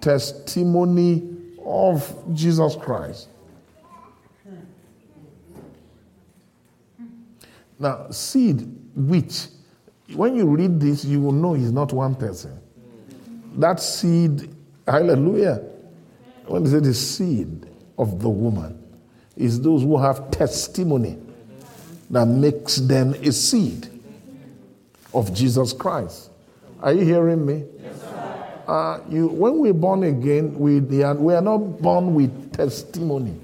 testimony 0.00 1.28
of 1.64 2.14
Jesus 2.34 2.76
Christ. 2.76 3.28
Now, 7.78 8.10
seed 8.10 8.68
which, 8.94 9.46
when 10.14 10.36
you 10.36 10.46
read 10.46 10.78
this, 10.78 11.04
you 11.04 11.20
will 11.20 11.32
know 11.32 11.54
he's 11.54 11.72
not 11.72 11.92
one 11.92 12.14
person. 12.14 12.60
That 13.56 13.80
seed, 13.80 14.54
hallelujah, 14.86 15.64
when 16.46 16.64
they 16.64 16.70
say 16.70 16.78
the 16.78 16.94
seed 16.94 17.66
of 17.98 18.20
the 18.20 18.28
woman, 18.28 18.78
is 19.36 19.60
those 19.60 19.82
who 19.82 19.98
have 19.98 20.30
testimony 20.30 21.18
that 22.12 22.26
makes 22.26 22.76
them 22.76 23.14
a 23.14 23.32
seed 23.32 23.88
of 25.12 25.34
Jesus 25.34 25.72
Christ. 25.72 26.30
Are 26.80 26.92
you 26.92 27.04
hearing 27.04 27.44
me? 27.44 27.64
Yes, 27.82 28.02
uh, 28.68 29.00
you, 29.08 29.28
when 29.28 29.58
we're 29.58 29.72
born 29.72 30.04
again, 30.04 30.56
we, 30.58 30.80
we 30.80 31.02
are 31.02 31.42
not 31.42 31.58
born 31.80 32.14
with 32.14 32.52
testimony. 32.52 33.34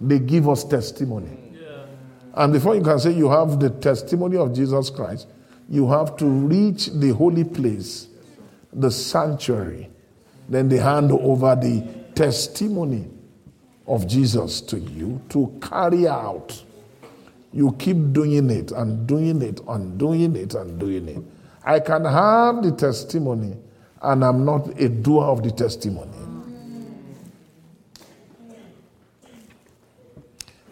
They 0.00 0.18
give 0.18 0.48
us 0.48 0.64
testimony. 0.64 1.38
Yeah. 1.54 1.86
And 2.34 2.52
before 2.52 2.74
you 2.74 2.82
can 2.82 2.98
say 2.98 3.12
you 3.12 3.30
have 3.30 3.60
the 3.60 3.70
testimony 3.70 4.36
of 4.36 4.52
Jesus 4.52 4.90
Christ, 4.90 5.28
you 5.68 5.88
have 5.90 6.16
to 6.18 6.26
reach 6.26 6.88
the 6.88 7.10
holy 7.10 7.44
place, 7.44 8.08
the 8.72 8.90
sanctuary. 8.90 9.88
Then 10.48 10.68
they 10.68 10.78
hand 10.78 11.12
over 11.12 11.54
the 11.54 11.86
testimony 12.14 13.08
of 13.86 14.06
Jesus 14.06 14.60
to 14.62 14.78
you 14.78 15.22
to 15.30 15.58
carry 15.62 16.06
out 16.06 16.62
you 17.54 17.72
keep 17.78 18.12
doing 18.12 18.50
it 18.50 18.72
and 18.72 19.06
doing 19.06 19.40
it 19.40 19.60
and 19.68 19.96
doing 19.96 20.34
it 20.34 20.54
and 20.54 20.78
doing 20.78 21.08
it. 21.08 21.22
I 21.64 21.78
can 21.78 22.04
have 22.04 22.62
the 22.64 22.72
testimony 22.72 23.56
and 24.02 24.24
I'm 24.24 24.44
not 24.44 24.78
a 24.80 24.88
doer 24.88 25.24
of 25.24 25.44
the 25.44 25.52
testimony. 25.52 26.10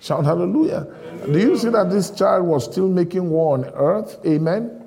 Shout 0.00 0.24
hallelujah. 0.24 0.88
Do 1.26 1.38
you 1.38 1.56
see 1.56 1.68
that 1.68 1.88
this 1.88 2.10
child 2.10 2.46
was 2.46 2.64
still 2.64 2.88
making 2.88 3.30
war 3.30 3.54
on 3.54 3.64
earth? 3.66 4.18
Amen. 4.26 4.82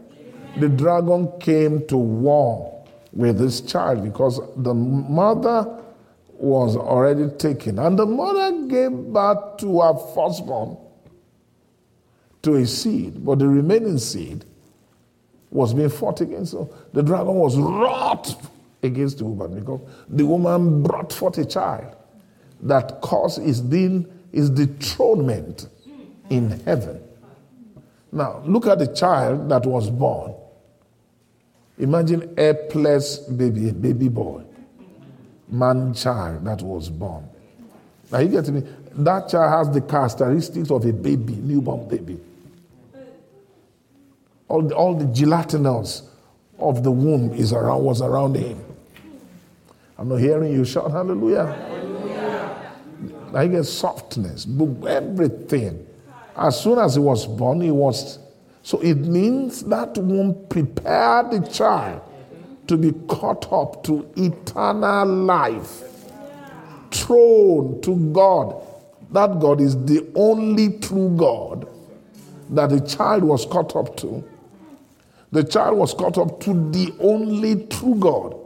The 0.59 0.67
dragon 0.67 1.31
came 1.39 1.87
to 1.87 1.95
war 1.95 2.85
with 3.13 3.39
this 3.39 3.61
child 3.61 4.03
because 4.03 4.41
the 4.57 4.73
mother 4.73 5.81
was 6.33 6.75
already 6.75 7.29
taken. 7.37 7.79
And 7.79 7.97
the 7.97 8.05
mother 8.05 8.67
gave 8.67 8.91
birth 8.91 9.57
to 9.59 9.79
her 9.79 9.93
firstborn, 10.13 10.77
to 12.45 12.55
a 12.55 12.65
seed, 12.65 13.25
but 13.25 13.39
the 13.39 13.47
remaining 13.47 13.97
seed 13.97 14.45
was 15.51 15.73
being 15.73 15.89
fought 15.89 16.21
against. 16.21 16.51
So 16.51 16.73
the 16.93 17.03
dragon 17.03 17.35
was 17.35 17.57
wrought 17.57 18.35
against 18.83 19.17
the 19.17 19.25
woman 19.25 19.59
because 19.59 19.81
the 20.09 20.25
woman 20.25 20.83
brought 20.83 21.11
forth 21.11 21.37
a 21.37 21.45
child 21.45 21.95
that 22.61 23.01
cause 23.01 23.37
is 23.37 23.61
being 23.61 24.05
is 24.31 24.49
dethronement 24.49 25.67
in 26.29 26.51
heaven. 26.61 27.01
Now 28.11 28.41
look 28.45 28.67
at 28.67 28.79
the 28.79 28.87
child 28.87 29.49
that 29.49 29.65
was 29.65 29.89
born. 29.89 30.33
Imagine 31.77 32.33
a 32.37 32.53
plus 32.69 33.17
baby, 33.17 33.69
a 33.69 33.73
baby 33.73 34.07
boy, 34.07 34.43
man 35.49 35.93
child 35.93 36.45
that 36.45 36.61
was 36.61 36.89
born. 36.89 37.27
Now 38.11 38.19
you 38.19 38.29
get 38.29 38.47
me? 38.49 38.63
That 38.93 39.29
child 39.29 39.67
has 39.67 39.73
the 39.73 39.81
characteristics 39.81 40.71
of 40.71 40.85
a 40.85 40.93
baby, 40.93 41.33
newborn 41.33 41.87
baby. 41.89 42.19
All 44.47 44.61
the, 44.61 44.75
all 44.75 44.95
the 44.95 45.05
gelatinous 45.05 46.03
of 46.59 46.83
the 46.83 46.91
womb 46.91 47.33
is 47.33 47.51
around 47.51 47.83
was 47.83 48.01
around 48.01 48.35
him. 48.35 48.63
I'm 49.97 50.09
not 50.09 50.17
hearing 50.17 50.53
you 50.53 50.65
shout 50.65 50.91
hallelujah. 50.91 51.45
hallelujah. 51.47 52.71
You 53.33 53.47
get 53.49 53.63
softness, 53.63 54.47
everything. 54.87 55.85
As 56.35 56.61
soon 56.61 56.79
as 56.79 56.95
he 56.95 57.01
was 57.01 57.25
born, 57.25 57.61
he 57.61 57.71
was 57.71 58.19
so 58.65 58.79
it 58.79 58.95
means 58.95 59.63
that 59.65 59.95
womb 59.95 60.47
prepared 60.49 61.29
the 61.29 61.47
child 61.47 62.01
to 62.67 62.77
be 62.77 62.93
caught 63.07 63.51
up 63.53 63.83
to 63.83 64.09
eternal 64.15 65.05
life, 65.05 65.83
thrown 66.89 67.79
to 67.81 67.95
God. 68.11 68.55
That 69.11 69.39
God 69.39 69.61
is 69.61 69.75
the 69.85 70.11
only 70.15 70.79
true 70.79 71.15
God 71.15 71.67
that 72.49 72.71
the 72.71 72.81
child 72.81 73.23
was 73.23 73.45
caught 73.45 73.75
up 73.75 73.95
to. 73.97 74.23
The 75.35 75.43
child 75.43 75.77
was 75.77 75.93
caught 75.93 76.17
up 76.17 76.39
to 76.45 76.53
the 76.71 76.93
only 77.01 77.65
true 77.65 77.95
God 77.95 78.37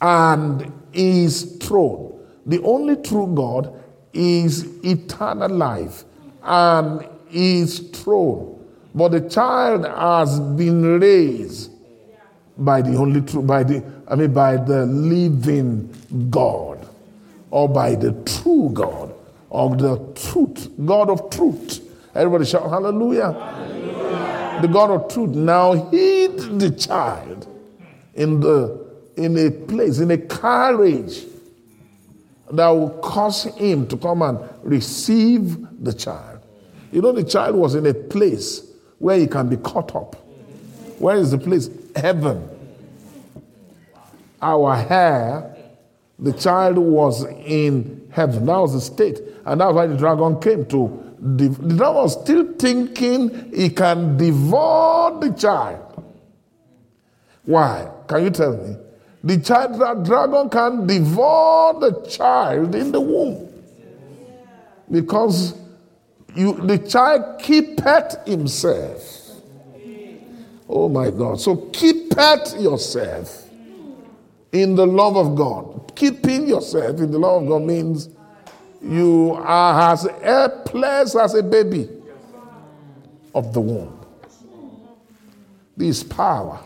and 0.00 0.72
is 0.92 1.56
throne. 1.58 2.18
The 2.46 2.60
only 2.62 2.96
true 2.96 3.32
God 3.32 3.80
is 4.12 4.64
eternal 4.84 5.48
life 5.48 6.02
and 6.42 7.06
is 7.30 7.78
throne. 7.90 8.58
But 8.92 9.12
the 9.12 9.20
child 9.20 9.86
has 9.86 10.40
been 10.40 10.98
raised 10.98 11.70
by 12.58 12.82
the 12.82 12.96
only 12.96 13.20
true, 13.20 13.42
by 13.42 13.62
the, 13.62 13.80
I 14.08 14.16
mean, 14.16 14.32
by 14.32 14.56
the 14.56 14.86
living 14.86 15.94
God, 16.28 16.88
or 17.52 17.68
by 17.68 17.94
the 17.94 18.14
true 18.24 18.70
God, 18.72 19.14
or 19.48 19.76
the 19.76 19.96
truth, 20.16 20.70
God 20.84 21.08
of 21.08 21.30
truth. 21.30 21.80
Everybody 22.16 22.46
shout 22.46 22.68
hallelujah. 22.68 23.30
hallelujah. 23.30 23.79
The 24.60 24.68
God 24.68 24.90
of 24.90 25.12
truth 25.12 25.30
now 25.30 25.72
hid 25.90 26.60
the 26.60 26.70
child 26.70 27.46
in 28.14 28.40
the 28.40 28.90
in 29.16 29.36
a 29.36 29.50
place, 29.50 29.98
in 29.98 30.10
a 30.10 30.18
carriage 30.18 31.24
that 32.50 32.68
will 32.68 32.90
cause 33.00 33.44
him 33.44 33.86
to 33.88 33.96
come 33.96 34.22
and 34.22 34.38
receive 34.62 35.84
the 35.84 35.92
child. 35.92 36.40
You 36.90 37.02
know, 37.02 37.12
the 37.12 37.24
child 37.24 37.54
was 37.54 37.74
in 37.74 37.86
a 37.86 37.94
place 37.94 38.66
where 38.98 39.18
he 39.18 39.26
can 39.26 39.48
be 39.48 39.56
caught 39.58 39.94
up. 39.94 40.16
Where 40.98 41.16
is 41.16 41.30
the 41.30 41.38
place? 41.38 41.70
Heaven. 41.94 42.48
Our 44.42 44.74
hair, 44.76 45.56
the 46.18 46.32
child 46.32 46.78
was 46.78 47.24
in 47.24 48.08
heaven. 48.10 48.46
That 48.46 48.58
was 48.58 48.72
the 48.72 48.80
state. 48.80 49.20
And 49.44 49.60
that's 49.60 49.72
why 49.72 49.86
the 49.86 49.96
dragon 49.96 50.40
came 50.40 50.66
to. 50.66 51.09
The 51.22 51.48
dragon 51.50 51.94
was 51.94 52.22
still 52.22 52.54
thinking 52.54 53.52
he 53.54 53.68
can 53.68 54.16
devour 54.16 55.20
the 55.20 55.30
child. 55.34 56.02
Why? 57.44 57.90
Can 58.08 58.24
you 58.24 58.30
tell 58.30 58.56
me? 58.56 58.76
The 59.22 59.38
child, 59.38 59.78
the 59.78 59.94
dragon 60.02 60.48
can 60.48 60.86
devour 60.86 61.78
the 61.78 62.08
child 62.08 62.74
in 62.74 62.90
the 62.90 63.00
womb. 63.00 63.48
Because 64.90 65.54
you, 66.34 66.54
the 66.54 66.78
child 66.78 67.40
keepeth 67.40 68.26
himself. 68.26 69.20
Oh 70.68 70.88
my 70.88 71.10
God. 71.10 71.40
So 71.40 71.56
keepeth 71.56 72.58
yourself 72.58 73.48
in 74.52 74.74
the 74.74 74.86
love 74.86 75.16
of 75.16 75.36
God. 75.36 75.92
Keeping 75.96 76.48
yourself 76.48 76.98
in 77.00 77.10
the 77.10 77.18
love 77.18 77.42
of 77.42 77.48
God 77.48 77.62
means 77.62 78.08
you 78.82 79.34
are 79.38 79.92
as 79.92 80.08
helpless 80.22 81.14
as 81.16 81.34
a 81.34 81.42
baby 81.42 81.88
of 83.34 83.52
the 83.52 83.60
womb. 83.60 84.06
This 85.76 86.02
power. 86.02 86.60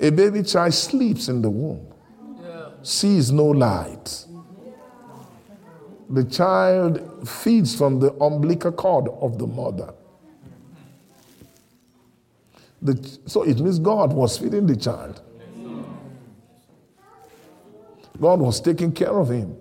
A 0.00 0.10
baby 0.10 0.42
child 0.42 0.74
sleeps 0.74 1.28
in 1.28 1.42
the 1.42 1.50
womb, 1.50 1.86
sees 2.82 3.30
no 3.30 3.46
light 3.46 4.26
the 6.12 6.24
child 6.24 7.26
feeds 7.26 7.74
from 7.74 7.98
the 7.98 8.12
umbilical 8.22 8.70
cord 8.70 9.08
of 9.20 9.38
the 9.38 9.46
mother. 9.46 9.94
The, 12.82 13.18
so 13.26 13.44
it 13.44 13.58
means 13.58 13.78
God 13.78 14.12
was 14.12 14.36
feeding 14.36 14.66
the 14.66 14.76
child. 14.76 15.22
God 18.22 18.38
was 18.38 18.60
taking 18.60 18.92
care 18.92 19.10
of 19.10 19.30
him. 19.30 19.56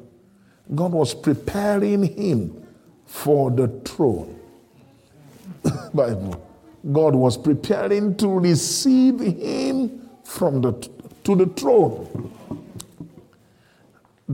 God 0.76 0.92
was 0.92 1.16
preparing 1.16 2.04
him 2.04 2.68
for 3.08 3.50
the 3.50 3.68
throne. 3.84 4.40
Bible. 5.94 6.48
God 6.92 7.16
was 7.16 7.38
preparing 7.38 8.16
to 8.18 8.28
receive 8.28 9.20
him 9.20 10.08
from 10.24 10.62
the 10.62 10.74
to 11.24 11.36
the 11.36 11.48
throne. 11.48 12.32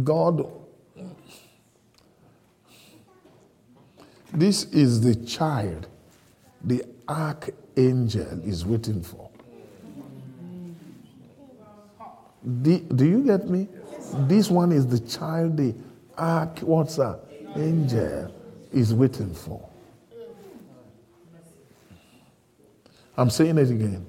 God 0.04 0.46
This 4.34 4.66
is 4.66 5.02
the 5.02 5.16
child 5.26 5.88
the 6.64 6.84
archangel 7.08 8.42
is 8.46 8.66
waiting 8.66 9.02
for. 9.02 9.30
Do, 12.62 12.78
do 12.80 13.06
you 13.06 13.24
get 13.24 13.50
me? 13.50 13.68
This 14.28 14.50
one 14.50 14.72
is 14.72 14.88
the 14.88 15.00
child 15.00 15.58
the 15.58 15.76
arch, 16.18 16.62
what's 16.62 16.96
that? 16.98 17.20
Angel 17.56 18.34
is 18.72 18.94
waiting 18.94 19.34
for. 19.34 19.68
I'm 23.18 23.30
saying 23.30 23.58
it 23.58 23.70
again. 23.70 24.06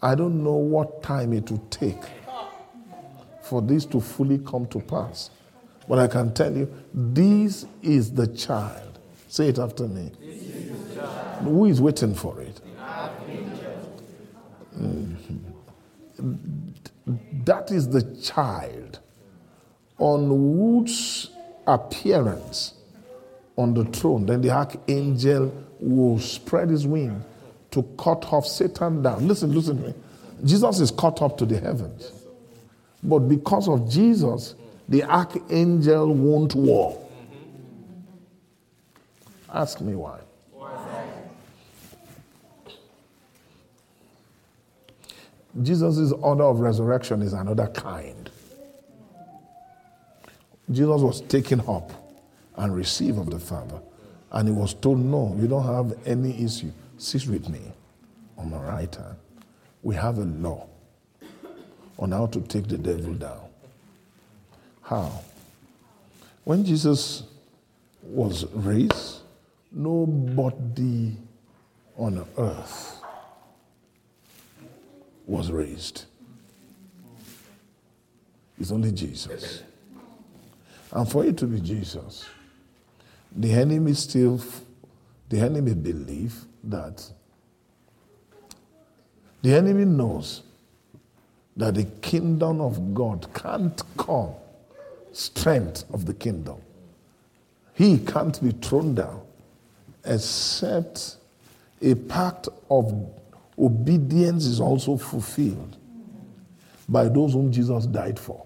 I 0.00 0.14
don't 0.14 0.44
know 0.44 0.54
what 0.54 1.02
time 1.02 1.32
it 1.32 1.50
will 1.50 1.66
take 1.70 2.02
for 3.42 3.60
this 3.62 3.84
to 3.86 4.00
fully 4.00 4.38
come 4.38 4.66
to 4.68 4.80
pass. 4.80 5.30
But 5.88 5.98
I 5.98 6.06
can 6.06 6.32
tell 6.32 6.56
you, 6.56 6.72
this 6.92 7.66
is 7.82 8.12
the 8.12 8.26
child 8.28 8.94
Say 9.34 9.48
it 9.48 9.58
after 9.58 9.88
me. 9.88 10.12
Who 11.40 11.64
is 11.64 11.80
waiting 11.80 12.14
for 12.14 12.40
it? 12.40 12.60
Mm-hmm. 14.78 15.38
That 17.44 17.72
is 17.72 17.88
the 17.88 18.02
child 18.22 19.00
on 19.98 20.28
whose 20.28 21.30
appearance 21.66 22.74
on 23.56 23.74
the 23.74 23.84
throne, 23.86 24.26
then 24.26 24.40
the 24.40 24.50
archangel 24.50 25.52
will 25.78 26.18
spread 26.18 26.70
his 26.70 26.86
wing 26.86 27.24
to 27.70 27.82
cut 27.98 28.32
off 28.32 28.46
Satan 28.46 29.02
down. 29.02 29.26
Listen, 29.26 29.52
listen 29.54 29.80
to 29.80 29.88
me. 29.88 29.94
Jesus 30.44 30.80
is 30.80 30.90
caught 30.90 31.22
up 31.22 31.38
to 31.38 31.46
the 31.46 31.58
heavens. 31.58 32.12
But 33.02 33.20
because 33.20 33.68
of 33.68 33.88
Jesus, 33.88 34.54
the 34.88 35.04
archangel 35.04 36.12
won't 36.12 36.54
war. 36.54 37.00
Ask 39.52 39.80
me 39.80 39.94
why. 39.94 40.20
Jesus' 45.62 46.10
order 46.12 46.42
of 46.42 46.58
resurrection 46.58 47.22
is 47.22 47.32
another 47.32 47.68
kind. 47.68 48.23
Jesus 50.70 51.00
was 51.00 51.20
taken 51.22 51.60
up 51.68 51.90
and 52.56 52.74
received 52.74 53.18
of 53.18 53.30
the 53.30 53.38
Father. 53.38 53.80
And 54.30 54.48
he 54.48 54.54
was 54.54 54.74
told, 54.74 54.98
No, 54.98 55.36
you 55.38 55.46
don't 55.46 55.64
have 55.64 55.96
any 56.06 56.42
issue. 56.44 56.70
Sit 56.98 57.26
with 57.26 57.48
me 57.48 57.60
on 58.38 58.50
my 58.50 58.58
right 58.58 58.94
hand. 58.94 59.16
We 59.82 59.94
have 59.96 60.18
a 60.18 60.24
law 60.24 60.66
on 61.98 62.12
how 62.12 62.26
to 62.26 62.40
take 62.40 62.66
the 62.66 62.78
devil 62.78 63.14
down. 63.14 63.40
How? 64.82 65.20
When 66.44 66.64
Jesus 66.64 67.24
was 68.02 68.44
raised, 68.52 69.20
nobody 69.72 71.16
on 71.96 72.26
earth 72.36 73.00
was 75.26 75.50
raised. 75.50 76.04
It's 78.58 78.70
only 78.70 78.92
Jesus. 78.92 79.62
And 80.94 81.10
for 81.10 81.24
it 81.24 81.36
to 81.38 81.46
be 81.46 81.60
Jesus, 81.60 82.24
the 83.34 83.52
enemy 83.52 83.94
still, 83.94 84.40
the 85.28 85.40
enemy 85.40 85.74
believe 85.74 86.36
that 86.62 87.04
the 89.42 89.54
enemy 89.54 89.84
knows 89.84 90.42
that 91.56 91.74
the 91.74 91.84
kingdom 92.00 92.60
of 92.60 92.94
God 92.94 93.26
can't 93.34 93.82
come, 93.96 94.30
strength 95.12 95.84
of 95.92 96.06
the 96.06 96.14
kingdom. 96.14 96.56
He 97.74 97.98
can't 97.98 98.40
be 98.42 98.52
thrown 98.52 98.94
down 98.94 99.20
except 100.04 101.16
a 101.82 101.94
pact 101.94 102.48
of 102.70 103.10
obedience 103.58 104.46
is 104.46 104.60
also 104.60 104.96
fulfilled 104.96 105.76
by 106.88 107.08
those 107.08 107.32
whom 107.32 107.50
Jesus 107.50 107.86
died 107.86 108.18
for. 108.18 108.43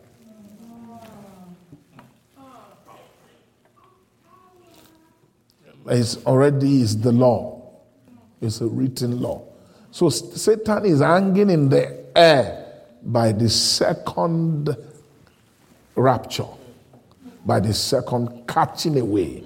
It's 5.90 6.24
already 6.27 6.82
is 6.82 7.01
the 7.01 7.12
law. 7.12 7.62
It's 8.40 8.60
a 8.60 8.66
written 8.66 9.20
law. 9.20 9.43
So 9.90 10.10
Satan 10.10 10.85
is 10.85 11.01
hanging 11.01 11.51
in 11.51 11.69
the 11.69 12.05
air 12.16 12.66
by 13.02 13.32
the 13.32 13.48
second 13.48 14.77
rapture, 15.94 16.47
by 17.44 17.60
the 17.60 17.74
second 17.74 18.47
catching 18.47 18.98
away. 18.98 19.44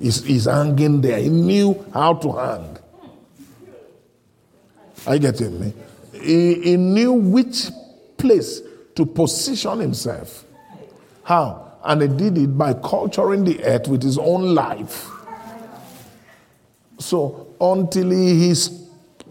He's, 0.00 0.22
he's 0.24 0.44
hanging 0.44 1.00
there. 1.00 1.18
He 1.18 1.28
knew 1.28 1.84
how 1.92 2.14
to 2.14 2.32
hang. 2.32 2.78
Are 5.06 5.14
you 5.14 5.20
getting 5.20 5.60
me? 5.60 5.72
He, 6.12 6.54
he 6.62 6.76
knew 6.76 7.12
which 7.12 7.68
place 8.16 8.62
to 8.94 9.06
position 9.06 9.80
himself. 9.80 10.44
How? 11.24 11.78
And 11.84 12.02
he 12.02 12.08
did 12.08 12.38
it 12.38 12.58
by 12.58 12.74
culturing 12.74 13.44
the 13.44 13.62
earth 13.64 13.88
with 13.88 14.02
his 14.02 14.18
own 14.18 14.54
life. 14.54 15.08
So 16.98 17.54
until 17.60 18.10
he 18.10 18.50
is 18.50 18.88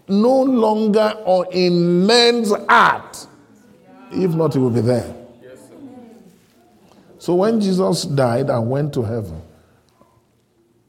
no 0.08 0.42
longer 0.44 1.14
or 1.26 1.48
in 1.52 2.06
men's 2.06 2.54
heart, 2.68 3.28
if 4.12 4.34
not, 4.34 4.54
he 4.54 4.60
will 4.60 4.70
be 4.70 4.82
there. 4.82 5.14
So 7.20 7.36
when 7.36 7.60
Jesus 7.60 8.04
died 8.04 8.50
and 8.50 8.70
went 8.70 8.94
to 8.94 9.04
heaven, 9.04 9.42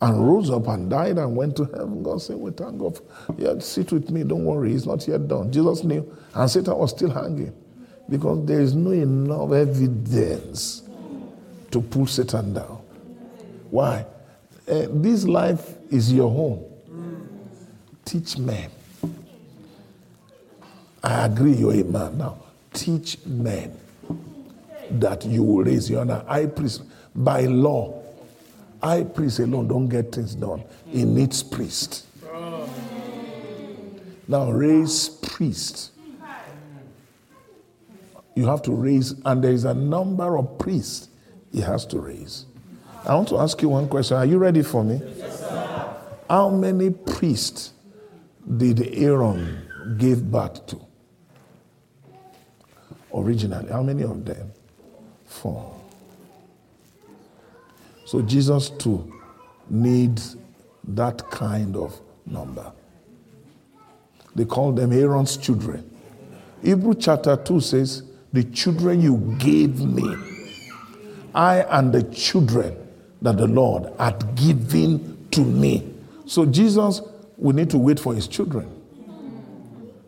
and 0.01 0.29
rose 0.29 0.51
up 0.51 0.69
and 0.69 0.89
died 0.89 1.19
and 1.19 1.35
went 1.35 1.57
to 1.57 1.65
heaven. 1.65 2.03
God 2.03 2.23
said, 2.23 2.37
We 2.37 2.53
thank 2.53 2.79
God. 2.79 3.01
Yeah, 3.37 3.59
sit 3.59 3.93
with 3.93 4.11
me, 4.11 4.23
don't 4.23 4.45
worry, 4.45 4.73
it's 4.75 4.87
not 4.87 5.07
yet 5.09 5.27
done. 5.27 5.51
Jesus 5.51 5.83
knew, 5.83 6.17
and 6.35 6.51
Satan 6.51 6.77
was 6.77 6.91
still 6.91 7.11
hanging 7.11 7.53
because 8.09 8.45
there 8.47 8.61
is 8.61 8.75
no 8.75 8.93
enough 8.93 9.53
evidence 9.53 10.83
to 11.71 11.81
pull 11.81 12.07
Satan 12.07 12.55
down. 12.55 12.81
Why? 13.71 14.07
Uh, 14.71 14.87
this 14.91 15.25
life 15.25 15.75
is 15.91 16.13
your 16.13 16.31
home. 16.31 16.65
Teach 18.09 18.39
men. 18.39 18.71
I 21.03 21.27
agree, 21.27 21.53
you're 21.53 21.75
a 21.75 21.85
man 21.85 22.19
now. 22.19 22.39
Teach 22.73 23.19
men 23.27 23.79
that 24.91 25.25
you 25.27 25.43
will 25.43 25.65
raise 25.65 25.91
your 25.91 26.01
honor. 26.01 26.25
I 26.27 26.47
priest 26.47 26.83
by 27.15 27.43
law 27.43 27.99
High 28.83 29.03
priest 29.03 29.41
alone 29.41 29.67
don't 29.67 29.89
get 29.89 30.13
things 30.13 30.35
done. 30.35 30.63
He 30.87 31.05
needs 31.05 31.43
priest. 31.43 32.07
Now 34.29 34.51
raise 34.51 35.09
priest. 35.09 35.93
You 38.37 38.47
have 38.47 38.63
to 38.63 38.73
raise, 38.73 39.15
and 39.25 39.43
there 39.43 39.51
is 39.51 39.65
a 39.65 39.75
number 39.75 40.39
of 40.39 40.59
priests 40.59 41.09
he 41.53 41.61
has 41.61 41.85
to 41.87 41.99
raise. 41.99 42.47
I 43.05 43.15
want 43.15 43.29
to 43.29 43.39
ask 43.39 43.61
you 43.63 43.71
one 43.71 43.89
question. 43.89 44.17
Are 44.17 44.27
you 44.27 44.39
ready 44.39 44.63
for 44.63 44.85
me? 44.85 45.01
Yes, 45.17 45.43
How 46.31 46.51
many 46.51 46.91
priests 46.91 47.73
did 48.57 48.95
Aaron 48.95 49.97
give 49.99 50.31
birth 50.31 50.67
to? 50.67 50.81
Originally, 53.15 53.71
how 53.71 53.83
many 53.83 54.03
of 54.03 54.25
them? 54.25 54.53
Four. 55.27 55.75
So 58.05 58.23
Jesus 58.23 58.71
too 58.71 59.13
needs 59.69 60.37
that 60.85 61.31
kind 61.31 61.77
of 61.77 62.01
number. 62.27 62.73
They 64.35 64.45
call 64.45 64.73
them 64.73 64.93
Aaron's 64.93 65.37
children. 65.37 65.89
Hebrew 66.63 66.95
chapter 66.95 67.37
2 67.37 67.61
says, 67.61 68.03
The 68.33 68.45
children 68.45 69.03
you 69.03 69.37
gave 69.39 69.81
me, 69.81 70.15
I 71.35 71.61
and 71.63 71.93
the 71.93 72.03
children 72.05 72.77
that 73.21 73.37
the 73.37 73.47
Lord 73.47 73.93
had 73.99 74.35
given 74.37 75.27
to 75.33 75.41
me. 75.41 75.95
So 76.27 76.47
Jesus 76.47 77.03
will 77.39 77.55
need 77.55 77.71
to 77.71 77.79
wait 77.79 77.99
for 77.99 78.15
his 78.15 78.29
children. 78.29 78.71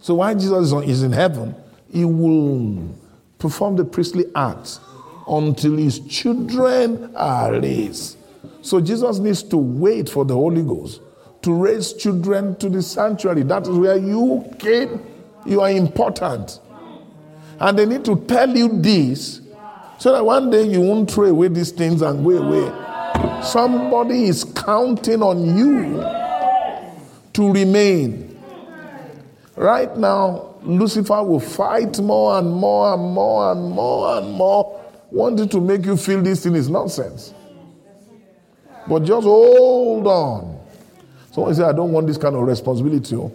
So 0.01 0.15
while 0.15 0.35
Jesus 0.35 0.73
is 0.73 1.03
in 1.03 1.13
heaven, 1.13 1.55
he 1.91 2.05
will 2.05 2.95
perform 3.39 3.77
the 3.77 3.85
priestly 3.85 4.27
acts 4.35 4.81
until 5.29 5.77
his 5.77 6.01
children 6.01 7.15
are 7.15 7.53
raised. 7.53 8.17
So 8.63 8.81
Jesus 8.81 9.19
needs 9.19 9.43
to 9.45 9.57
wait 9.57 10.09
for 10.09 10.25
the 10.25 10.35
Holy 10.35 10.63
Ghost 10.63 11.01
to 11.43 11.55
raise 11.55 11.93
children 11.95 12.57
to 12.57 12.69
the 12.69 12.83
sanctuary. 12.83 13.43
That 13.45 13.63
is 13.63 13.71
where 13.71 13.97
you 13.97 14.45
came. 14.59 15.01
You 15.47 15.61
are 15.63 15.71
important. 15.71 16.61
And 17.59 17.79
they 17.79 17.87
need 17.87 18.05
to 18.07 18.17
tell 18.27 18.55
you 18.55 18.81
this 18.81 19.41
so 19.99 20.13
that 20.13 20.25
one 20.25 20.51
day 20.51 20.65
you 20.65 20.81
won't 20.81 21.11
throw 21.11 21.27
away 21.27 21.49
these 21.49 21.73
things 21.73 22.03
and 22.03 22.25
go 22.25 22.31
away. 22.31 23.43
Somebody 23.43 24.25
is 24.25 24.45
counting 24.45 25.23
on 25.23 25.57
you 25.57 26.20
to 27.35 27.53
remain. 27.53 28.41
Right 29.57 29.95
now, 29.97 30.55
Lucifer 30.63 31.23
will 31.23 31.41
fight 31.41 31.99
more 32.01 32.39
and 32.39 32.51
more 32.51 32.95
and 32.95 33.03
more 33.03 33.53
and 33.53 33.71
more 33.71 34.19
and 34.19 34.31
more 34.33 34.81
wanting 35.11 35.49
to 35.49 35.61
make 35.61 35.85
you 35.85 35.97
feel 35.97 36.23
this 36.23 36.45
thing 36.45 36.55
is 36.55 36.69
nonsense. 36.71 37.35
But 38.89 39.01
just 39.05 39.25
hold 39.25 40.07
on. 40.07 40.61
Someone 41.33 41.55
say, 41.55 41.63
I 41.63 41.73
don't 41.73 41.93
want 41.93 42.07
this 42.07 42.19
kind 42.19 42.35
of 42.35 42.43
responsibility. 42.43 43.15
Oh. 43.17 43.33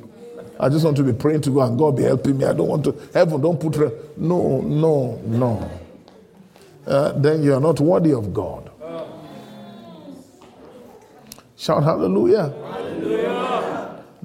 I 0.60 0.70
just 0.70 0.86
want 0.86 0.98
to 0.98 1.04
be 1.04 1.14
praying 1.14 1.42
to 1.42 1.50
God 1.50 1.70
and 1.70 1.78
God 1.78 1.98
be 1.98 2.04
helping 2.04 2.38
me. 2.38 2.46
I 2.46 2.54
don't 2.54 2.68
want 2.68 2.84
to, 2.86 2.96
heaven, 3.14 3.42
don't 3.42 3.60
put, 3.60 3.76
re- 3.76 3.92
no, 4.18 4.62
no, 4.62 5.22
no. 5.26 5.72
Uh, 6.86 7.12
then 7.14 7.44
you 7.44 7.54
are 7.54 7.60
not 7.60 7.80
worthy 7.80 8.14
of 8.14 8.34
God. 8.34 8.72
Shout 11.58 11.84
hallelujah. 11.84 12.54
hallelujah. 12.70 13.35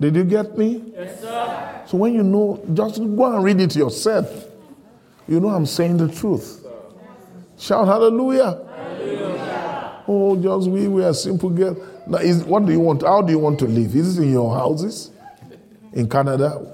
Did 0.00 0.16
you 0.16 0.24
get 0.24 0.56
me? 0.56 0.82
Yes, 0.94 1.20
sir. 1.20 1.82
So 1.86 1.98
when 1.98 2.14
you 2.14 2.22
know, 2.22 2.64
just 2.72 2.96
go 2.98 3.34
and 3.34 3.44
read 3.44 3.60
it 3.60 3.76
yourself. 3.76 4.46
You 5.28 5.40
know 5.40 5.48
I'm 5.50 5.66
saying 5.66 5.98
the 5.98 6.08
truth. 6.08 6.66
Shout 7.58 7.86
hallelujah. 7.86 8.66
hallelujah. 8.74 10.02
Oh, 10.08 10.36
just 10.42 10.70
we, 10.70 10.88
we 10.88 11.04
are 11.04 11.12
simple 11.12 11.50
girl. 11.50 11.76
Now, 12.06 12.18
is, 12.18 12.42
what 12.44 12.64
do 12.64 12.72
you 12.72 12.80
want? 12.80 13.02
How 13.02 13.20
do 13.20 13.30
you 13.30 13.38
want 13.38 13.58
to 13.60 13.66
live? 13.66 13.94
Is 13.94 14.18
it 14.18 14.22
in 14.22 14.32
your 14.32 14.52
houses 14.56 15.10
in 15.92 16.08
Canada? 16.08 16.66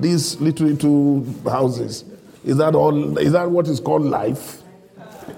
These 0.00 0.40
little, 0.40 0.74
two 0.76 1.34
houses. 1.44 2.04
Is 2.44 2.56
that 2.56 2.74
all? 2.74 3.18
Is 3.18 3.32
that 3.32 3.50
what 3.50 3.68
is 3.68 3.78
called 3.78 4.02
life? 4.02 4.62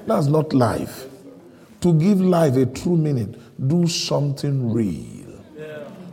That's 0.06 0.26
not 0.26 0.52
life. 0.52 1.06
To 1.80 1.92
give 1.92 2.20
life 2.20 2.56
a 2.56 2.66
true 2.66 2.96
meaning, 2.96 3.34
do 3.66 3.86
something 3.88 4.72
real. 4.72 5.19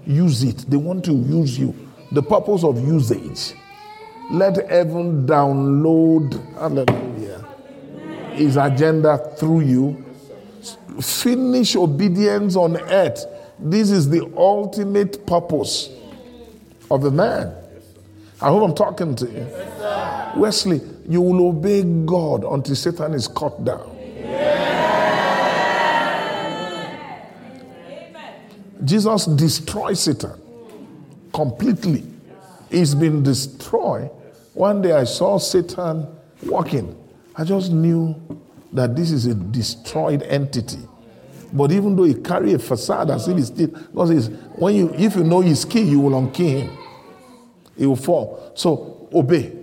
Use 0.07 0.43
it. 0.43 0.57
They 0.69 0.77
want 0.77 1.05
to 1.05 1.11
use 1.13 1.59
you. 1.59 1.75
The 2.13 2.23
purpose 2.23 2.63
of 2.63 2.79
usage. 2.79 3.53
Let 4.31 4.69
heaven 4.69 5.27
download. 5.27 6.33
Hallelujah 6.55 7.27
his 8.37 8.55
agenda 8.57 9.17
through 9.37 9.61
you. 9.61 10.05
Finish 11.01 11.75
obedience 11.75 12.55
on 12.55 12.77
earth. 12.77 13.25
This 13.59 13.89
is 13.89 14.09
the 14.09 14.31
ultimate 14.37 15.25
purpose 15.25 15.89
of 16.89 17.01
the 17.01 17.11
man. 17.11 17.53
I 18.39 18.49
hope 18.49 18.63
I'm 18.69 18.75
talking 18.75 19.15
to 19.15 19.25
you. 19.25 20.39
Wesley, 20.39 20.81
you 21.07 21.21
will 21.21 21.49
obey 21.49 21.83
God 21.83 22.43
until 22.43 22.75
Satan 22.75 23.13
is 23.13 23.27
cut 23.27 23.63
down. 23.65 23.96
Jesus 28.83 29.25
destroyed 29.25 29.97
Satan 29.97 30.33
completely. 31.33 32.03
He's 32.69 32.95
been 32.95 33.23
destroyed. 33.23 34.09
One 34.53 34.81
day 34.81 34.91
I 34.91 35.03
saw 35.03 35.37
Satan 35.37 36.07
walking 36.43 36.95
I 37.37 37.43
just 37.43 37.71
knew 37.71 38.15
that 38.73 38.95
this 38.95 39.11
is 39.11 39.27
a 39.27 39.35
destroyed 39.35 40.23
entity. 40.23 40.79
But 41.53 41.71
even 41.71 41.95
though 41.95 42.03
he 42.03 42.15
carry 42.15 42.53
a 42.53 42.59
facade 42.59 43.11
as 43.11 43.27
if 43.27 43.37
he's 43.37 43.47
still, 43.47 43.67
because 43.67 44.29
when 44.55 44.75
you, 44.75 44.93
if 44.95 45.15
you 45.15 45.23
know 45.23 45.41
his 45.41 45.63
key, 45.63 45.81
you 45.81 45.99
will 45.99 46.19
unkey 46.19 46.61
him. 46.61 46.77
He 47.77 47.85
will 47.85 47.95
fall. 47.95 48.51
So 48.55 49.07
obey. 49.13 49.53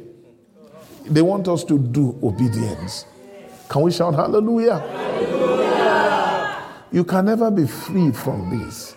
They 1.04 1.20
want 1.20 1.48
us 1.48 1.64
to 1.64 1.78
do 1.78 2.16
obedience. 2.22 3.06
Can 3.68 3.82
we 3.82 3.90
shout 3.90 4.14
hallelujah? 4.14 4.78
hallelujah? 4.78 5.34
You 6.92 7.04
can 7.04 7.26
never 7.26 7.50
be 7.50 7.66
free 7.66 8.12
from 8.12 8.56
this. 8.56 8.94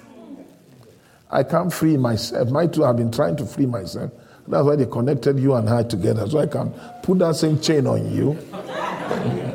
I 1.29 1.43
can't 1.43 1.71
free 1.71 1.97
myself. 1.97 2.49
My 2.49 2.67
two 2.67 2.83
have 2.83 2.97
been 2.97 3.11
trying 3.11 3.35
to 3.37 3.45
free 3.45 3.65
myself. 3.65 4.11
That's 4.47 4.65
why 4.65 4.77
they 4.77 4.85
connected 4.85 5.39
you 5.39 5.55
and 5.55 5.69
I 5.69 5.83
together. 5.83 6.27
So 6.29 6.39
I 6.39 6.47
can 6.47 6.71
put 7.03 7.19
that 7.19 7.35
same 7.35 7.59
chain 7.59 7.85
on 7.85 8.09
you. 8.13 8.31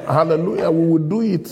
Hallelujah. 0.07 0.71
We 0.71 0.87
will 0.87 0.99
do 0.99 1.23
it. 1.23 1.49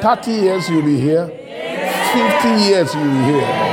30 0.00 0.30
years 0.30 0.68
you'll 0.68 0.82
be 0.82 0.98
here. 0.98 1.26
50 1.26 2.48
years 2.64 2.94
you'll 2.94 3.04
be 3.04 3.24
here. 3.24 3.72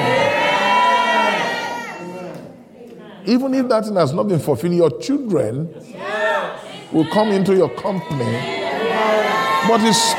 Even 3.27 3.53
if 3.53 3.67
that 3.67 3.85
thing 3.85 3.95
has 3.95 4.11
not 4.11 4.27
been 4.27 4.39
fulfilled, 4.39 4.73
your 4.73 4.99
children 4.99 5.71
will 6.91 7.07
come 7.11 7.29
into 7.29 7.55
your 7.55 7.69
company. 7.69 8.57
But 9.67 9.81
it's, 9.83 10.15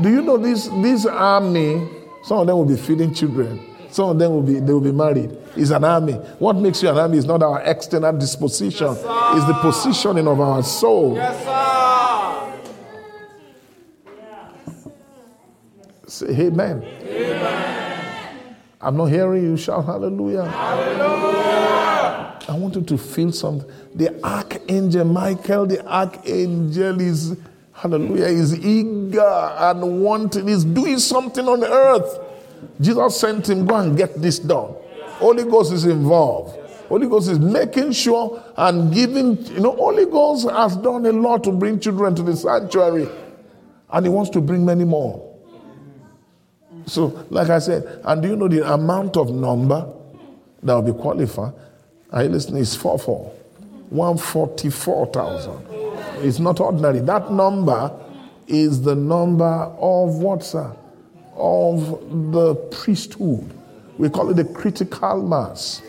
do 0.00 0.08
you 0.08 0.22
know 0.22 0.38
this, 0.38 0.68
this 0.68 1.04
army, 1.04 1.86
some 2.22 2.38
of 2.38 2.46
them 2.46 2.56
will 2.56 2.64
be 2.64 2.76
feeding 2.76 3.12
children. 3.12 3.67
Some 3.98 4.10
of 4.10 4.18
them 4.20 4.30
will 4.30 4.42
be 4.42 4.60
they 4.60 4.72
will 4.72 4.80
be 4.80 4.92
married. 4.92 5.36
It's 5.56 5.70
an 5.70 5.82
army. 5.82 6.12
What 6.38 6.54
makes 6.54 6.80
you 6.84 6.88
an 6.88 6.98
army 6.98 7.18
is 7.18 7.24
not 7.24 7.42
our 7.42 7.60
external 7.62 8.16
disposition, 8.16 8.86
yes, 8.94 9.36
it's 9.36 9.44
the 9.48 9.58
positioning 9.60 10.28
of 10.28 10.40
our 10.40 10.62
soul. 10.62 11.16
Yes, 11.16 11.44
Say 16.06 16.28
amen. 16.28 16.84
amen. 16.84 18.54
I'm 18.80 18.96
not 18.96 19.06
hearing 19.06 19.42
you 19.42 19.56
shout 19.56 19.84
hallelujah. 19.84 20.44
Hallelujah. 20.44 22.38
I 22.48 22.52
want 22.56 22.76
you 22.76 22.82
to 22.82 22.96
feel 22.96 23.32
something. 23.32 23.68
The 23.96 24.14
archangel 24.24 25.06
Michael, 25.06 25.66
the 25.66 25.84
archangel 25.84 27.00
is 27.00 27.36
hallelujah, 27.72 28.26
is 28.26 28.56
eager 28.64 29.20
and 29.58 30.04
wanting, 30.04 30.48
is 30.48 30.64
doing 30.64 31.00
something 31.00 31.48
on 31.48 31.64
earth. 31.64 32.26
Jesus 32.80 33.20
sent 33.20 33.48
him, 33.48 33.66
go 33.66 33.76
and 33.76 33.96
get 33.96 34.20
this 34.20 34.38
done. 34.38 34.74
Holy 35.18 35.44
Ghost 35.44 35.72
is 35.72 35.84
involved. 35.84 36.58
Holy 36.88 37.06
Ghost 37.06 37.28
is 37.28 37.38
making 37.38 37.92
sure 37.92 38.42
and 38.56 38.92
giving, 38.94 39.36
you 39.46 39.60
know, 39.60 39.72
Holy 39.72 40.06
Ghost 40.06 40.48
has 40.48 40.76
done 40.76 41.04
a 41.06 41.12
lot 41.12 41.44
to 41.44 41.52
bring 41.52 41.78
children 41.80 42.14
to 42.14 42.22
the 42.22 42.36
sanctuary. 42.36 43.08
And 43.90 44.06
he 44.06 44.10
wants 44.10 44.30
to 44.30 44.40
bring 44.40 44.64
many 44.64 44.84
more. 44.84 45.24
So, 46.86 47.26
like 47.28 47.50
I 47.50 47.58
said, 47.58 48.00
and 48.04 48.22
do 48.22 48.28
you 48.28 48.36
know 48.36 48.48
the 48.48 48.72
amount 48.72 49.16
of 49.16 49.30
number 49.30 49.86
that 50.62 50.74
will 50.74 50.92
be 50.92 50.98
qualified? 50.98 51.52
Are 52.10 52.22
you 52.22 52.30
listening? 52.30 52.62
It's 52.62 52.74
4 52.74 52.98
4. 52.98 53.34
144,000. 53.90 55.66
It's 56.24 56.38
not 56.38 56.60
ordinary. 56.60 57.00
That 57.00 57.30
number 57.30 57.92
is 58.46 58.82
the 58.82 58.94
number 58.94 59.44
of 59.44 60.16
what, 60.18 60.42
sir? 60.42 60.74
Of 61.38 62.32
the 62.32 62.56
priesthood. 62.72 63.48
We 63.96 64.10
call 64.10 64.30
it 64.30 64.34
the 64.34 64.44
critical 64.44 65.22
mass. 65.22 65.82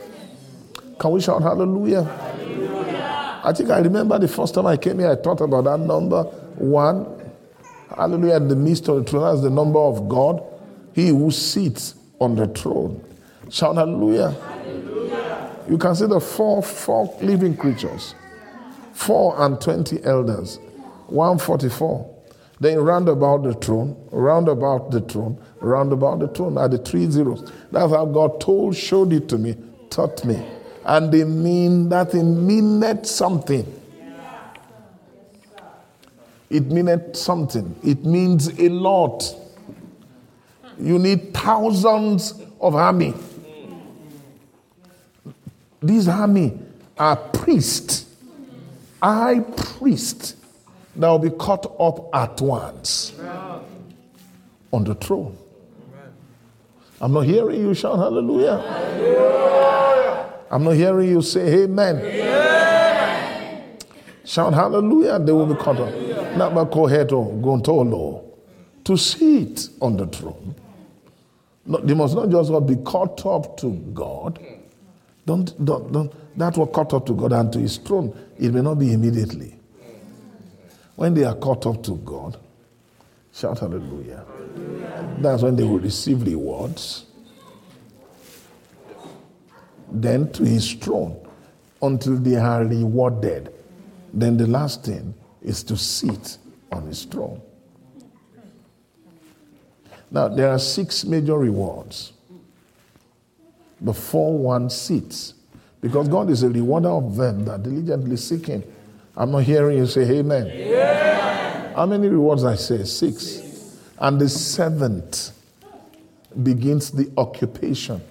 Can 0.99 1.11
we 1.11 1.21
shout 1.21 1.41
hallelujah? 1.41 2.03
hallelujah? 2.03 3.41
I 3.43 3.53
think 3.53 3.69
I 3.69 3.79
remember 3.79 4.19
the 4.19 4.27
first 4.27 4.53
time 4.53 4.67
I 4.67 4.77
came 4.77 4.99
here, 4.99 5.09
I 5.11 5.15
thought 5.15 5.41
about 5.41 5.63
that 5.63 5.79
number 5.79 6.23
one. 6.23 7.07
Hallelujah, 7.95 8.35
in 8.35 8.47
the 8.47 8.55
midst 8.55 8.87
of 8.89 9.03
the 9.03 9.09
throne. 9.09 9.23
That's 9.23 9.41
the 9.41 9.49
number 9.49 9.79
of 9.79 10.07
God. 10.07 10.43
He 10.93 11.07
who 11.07 11.31
sits 11.31 11.95
on 12.19 12.35
the 12.35 12.47
throne. 12.47 13.03
Shout 13.49 13.75
hallelujah. 13.75 14.31
hallelujah. 14.31 15.55
You 15.69 15.77
can 15.77 15.95
see 15.95 16.05
the 16.05 16.19
four, 16.19 16.61
four 16.61 17.17
living 17.21 17.55
creatures, 17.55 18.13
four 18.93 19.41
and 19.41 19.59
twenty 19.59 20.03
elders, 20.03 20.59
144. 21.07 22.18
Then 22.59 22.79
round 22.79 23.07
about 23.07 23.43
the 23.43 23.53
throne, 23.53 23.95
round 24.11 24.49
about 24.49 24.91
the 24.91 24.99
throne, 25.01 25.41
round 25.61 25.93
about 25.93 26.19
the 26.19 26.27
throne 26.27 26.57
are 26.57 26.67
the 26.67 26.77
three 26.77 27.09
zeros. 27.09 27.49
That's 27.71 27.91
how 27.91 28.05
God 28.05 28.41
told, 28.41 28.75
showed 28.75 29.13
it 29.13 29.29
to 29.29 29.37
me, 29.37 29.55
taught 29.89 30.25
me. 30.25 30.45
And 30.83 31.11
they 31.11 31.23
mean 31.23 31.87
that 31.89 32.13
it 32.13 32.23
meaneth 32.23 33.05
something. 33.05 33.75
It 36.49 36.65
meaneth 36.65 37.15
something. 37.15 37.75
It 37.83 38.03
means 38.03 38.47
a 38.59 38.69
lot. 38.69 39.23
You 40.79 40.99
need 40.99 41.33
thousands 41.33 42.41
of 42.59 42.75
army. 42.75 43.13
These 45.81 46.09
army 46.09 46.59
are 46.97 47.15
priests, 47.15 48.05
high 49.01 49.39
priests 49.39 50.35
that 50.99 51.07
will 51.07 51.19
be 51.19 51.29
caught 51.29 51.65
up 51.79 52.13
at 52.13 52.41
once 52.41 53.13
on 54.71 54.83
the 54.83 54.95
throne. 54.95 55.37
I'm 57.01 57.13
not 57.13 57.21
hearing 57.21 57.61
you 57.61 57.73
shout 57.73 57.97
hallelujah. 57.97 58.57
hallelujah. 58.57 60.33
I'm 60.51 60.63
not 60.63 60.71
hearing 60.71 61.09
you 61.09 61.21
say 61.21 61.63
amen. 61.63 61.97
amen. 61.97 63.79
Shout 64.25 64.53
hallelujah, 64.53 65.19
they 65.19 65.31
will 65.31 65.45
be 65.45 65.55
caught 65.55 65.79
up. 65.79 65.89
Nabakoheto 65.89 67.41
gontolo. 67.41 68.25
To 68.83 68.91
go 68.93 68.95
to 68.95 68.97
sit 68.97 69.69
on 69.81 69.97
the 69.97 70.07
throne. 70.07 70.55
No, 71.65 71.77
they 71.77 71.93
must 71.93 72.15
not 72.15 72.29
just 72.29 72.51
be 72.65 72.75
caught 72.77 73.25
up 73.25 73.57
to 73.57 73.71
God. 73.93 74.37
Hmm. 74.39 74.55
Don't, 75.25 75.65
don't, 75.65 75.91
don't, 75.91 76.37
that 76.37 76.57
will 76.57 76.67
caught 76.67 76.93
up 76.93 77.05
to 77.05 77.13
God 77.13 77.31
and 77.33 77.53
to 77.53 77.59
his 77.59 77.77
throne. 77.77 78.17
It 78.39 78.53
may 78.53 78.61
not 78.61 78.75
be 78.75 78.91
immediately. 78.91 79.58
When 80.99 81.13
they 81.13 81.23
are 81.23 81.35
caught 81.35 81.65
up 81.65 81.81
to 81.83 81.95
God, 82.03 82.37
shout 83.33 83.59
hallelujah. 83.59 84.25
hallelujah. 84.27 85.15
That's 85.19 85.41
when 85.41 85.55
they 85.55 85.63
will 85.63 85.79
receive 85.79 86.23
rewards. 86.23 87.05
Then 89.89 90.29
to 90.33 90.43
his 90.43 90.73
throne 90.73 91.25
until 91.81 92.17
they 92.17 92.35
are 92.35 92.65
rewarded. 92.65 93.49
Then 94.13 94.35
the 94.35 94.47
last 94.47 94.83
thing 94.83 95.13
is 95.41 95.63
to 95.63 95.77
sit 95.77 96.37
on 96.69 96.87
his 96.87 97.05
throne. 97.05 97.41
Now, 100.11 100.27
there 100.27 100.49
are 100.49 100.59
six 100.59 101.05
major 101.05 101.37
rewards 101.37 102.11
before 103.81 104.37
one 104.37 104.69
sits. 104.69 105.33
Because 105.79 106.09
God 106.09 106.29
is 106.29 106.43
a 106.43 106.49
rewarder 106.49 106.89
of 106.89 107.15
them 107.15 107.45
that 107.45 107.63
diligently 107.63 108.17
seek 108.17 108.47
Him. 108.47 108.63
I'm 109.19 109.31
not 109.31 109.43
hearing 109.43 109.77
you 109.77 109.85
say 109.85 110.09
amen. 110.19 110.49
Yeah. 110.55 111.75
How 111.75 111.85
many 111.85 112.07
rewards 112.07 112.45
I 112.45 112.55
say? 112.55 112.85
Six. 112.85 113.21
Six. 113.21 113.77
And 113.99 114.19
the 114.19 114.29
seventh 114.29 115.31
begins 116.41 116.89
the 116.89 117.11
occupation. 117.17 118.01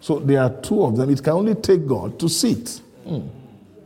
So 0.00 0.18
there 0.18 0.40
are 0.40 0.50
two 0.62 0.82
of 0.82 0.96
them. 0.96 1.10
It 1.10 1.22
can 1.22 1.34
only 1.34 1.54
take 1.54 1.86
God 1.86 2.18
to 2.20 2.28
sit. 2.30 2.80
Mm. 3.06 3.28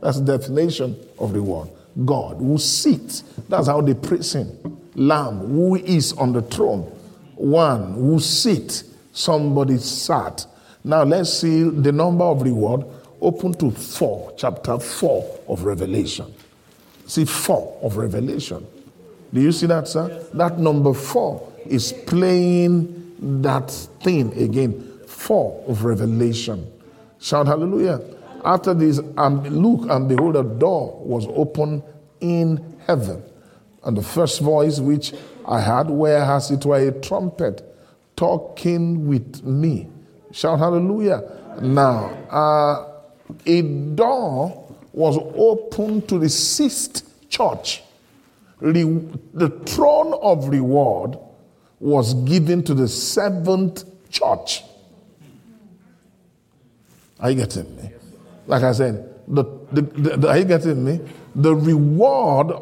That's 0.01 0.21
the 0.21 0.37
definition 0.37 0.95
of 1.19 1.33
reward. 1.33 1.69
God 2.05 2.37
who 2.37 2.57
sits. 2.57 3.23
That's 3.49 3.67
how 3.67 3.81
they 3.81 3.93
praise 3.93 4.33
Him. 4.33 4.79
Lamb 4.95 5.39
who 5.39 5.75
is 5.75 6.13
on 6.13 6.31
the 6.31 6.41
throne. 6.41 6.83
One 7.35 7.95
who 7.95 8.21
sits. 8.21 8.85
Somebody 9.11 9.77
sat. 9.77 10.45
Now 10.85 11.03
let's 11.03 11.33
see 11.33 11.63
the 11.63 11.91
number 11.91 12.23
of 12.23 12.43
reward 12.43 12.85
open 13.21 13.53
to 13.55 13.71
4, 13.71 14.33
chapter 14.37 14.79
4 14.79 15.39
of 15.47 15.63
Revelation. 15.63 16.33
See 17.05 17.25
4 17.25 17.79
of 17.81 17.97
Revelation. 17.97 18.65
Do 19.33 19.41
you 19.41 19.51
see 19.51 19.65
that, 19.67 19.87
sir? 19.87 20.25
That 20.33 20.59
number 20.59 20.93
4 20.93 21.53
is 21.65 21.93
playing 21.93 23.15
that 23.41 23.71
thing 24.01 24.33
again. 24.37 24.99
4 25.07 25.65
of 25.67 25.83
Revelation. 25.83 26.71
Shout 27.19 27.47
hallelujah. 27.47 28.01
After 28.45 28.73
this, 28.73 28.99
and 28.99 29.61
look, 29.61 29.89
and 29.89 30.07
behold, 30.07 30.35
a 30.35 30.43
door 30.43 31.01
was 31.03 31.25
opened 31.27 31.83
in 32.19 32.77
heaven. 32.85 33.23
And 33.83 33.97
the 33.97 34.03
first 34.03 34.41
voice 34.41 34.79
which 34.79 35.13
I 35.47 35.61
heard, 35.61 35.89
where 35.89 36.19
as 36.19 36.51
it 36.51 36.65
were 36.65 36.87
a 36.87 36.91
trumpet, 36.91 37.63
talking 38.15 39.07
with 39.07 39.43
me. 39.43 39.87
Shout 40.31 40.59
hallelujah. 40.59 41.23
Now, 41.61 42.09
uh, 42.29 42.96
a 43.45 43.61
door 43.61 44.75
was 44.93 45.17
opened 45.35 46.07
to 46.09 46.19
the 46.19 46.29
sixth 46.29 47.29
church. 47.29 47.83
The 48.59 49.61
throne 49.65 50.13
of 50.21 50.47
reward 50.47 51.17
was 51.79 52.13
given 52.13 52.63
to 52.63 52.73
the 52.73 52.87
seventh 52.87 53.83
church. 54.09 54.63
Are 57.19 57.31
you 57.31 57.37
getting 57.37 57.75
me? 57.75 57.91
Like 58.47 58.63
I 58.63 58.71
said, 58.71 59.13
the, 59.27 59.43
the, 59.71 59.81
the, 59.81 60.29
are 60.29 60.37
you 60.37 60.45
getting 60.45 60.83
me? 60.83 60.99
The 61.35 61.55
reward, 61.55 62.53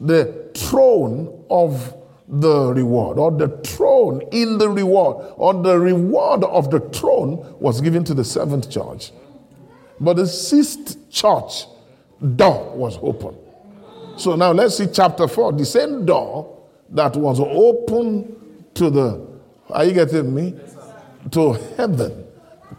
the 0.00 0.50
throne 0.54 1.44
of 1.50 1.94
the 2.28 2.72
reward, 2.72 3.18
or 3.18 3.30
the 3.30 3.48
throne 3.58 4.22
in 4.32 4.58
the 4.58 4.68
reward, 4.68 5.32
or 5.36 5.54
the 5.54 5.78
reward 5.78 6.42
of 6.44 6.70
the 6.70 6.80
throne 6.80 7.54
was 7.60 7.80
given 7.80 8.02
to 8.04 8.14
the 8.14 8.24
seventh 8.24 8.70
church. 8.70 9.12
But 10.00 10.16
the 10.16 10.26
sixth 10.26 11.10
church 11.10 11.66
door 12.36 12.76
was 12.76 12.98
open. 13.02 13.36
So 14.16 14.34
now 14.36 14.52
let's 14.52 14.76
see 14.78 14.86
chapter 14.92 15.28
4. 15.28 15.52
The 15.52 15.64
same 15.64 16.06
door 16.06 16.58
that 16.90 17.16
was 17.16 17.40
open 17.40 18.64
to 18.74 18.90
the, 18.90 19.26
are 19.70 19.84
you 19.84 19.92
getting 19.92 20.34
me? 20.34 20.54
To 21.32 21.52
heaven. 21.76 22.24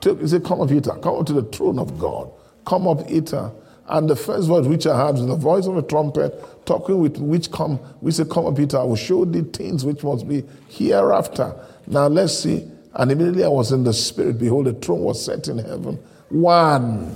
To, 0.01 0.15
he 0.15 0.27
said, 0.27 0.43
Come 0.43 0.61
up, 0.61 0.69
Peter. 0.69 0.91
Come 0.91 1.19
up 1.19 1.25
to 1.27 1.33
the 1.33 1.43
throne 1.43 1.79
of 1.79 1.99
God. 1.99 2.31
Come 2.65 2.87
up, 2.87 3.07
Peter. 3.07 3.51
And 3.89 4.09
the 4.09 4.15
first 4.15 4.47
voice 4.47 4.65
which 4.65 4.85
I 4.85 4.97
heard 4.97 5.13
was 5.13 5.25
the 5.25 5.35
voice 5.35 5.65
of 5.65 5.77
a 5.77 5.81
trumpet, 5.81 6.65
talking 6.65 6.99
with 6.99 7.17
which 7.17 7.51
come, 7.51 7.79
we 8.01 8.11
say, 8.11 8.25
Come 8.25 8.45
up, 8.45 8.55
Peter. 8.55 8.77
I 8.77 8.83
will 8.83 8.95
show 8.95 9.25
thee 9.25 9.41
things 9.41 9.85
which 9.85 10.03
must 10.03 10.27
be 10.27 10.43
hereafter. 10.69 11.55
Now 11.87 12.07
let's 12.07 12.37
see. 12.37 12.69
And 12.93 13.11
immediately 13.11 13.43
I 13.43 13.49
was 13.49 13.71
in 13.71 13.83
the 13.83 13.93
spirit. 13.93 14.39
Behold, 14.39 14.67
a 14.67 14.73
throne 14.73 15.01
was 15.01 15.23
set 15.23 15.47
in 15.47 15.59
heaven. 15.59 15.99
One 16.29 17.15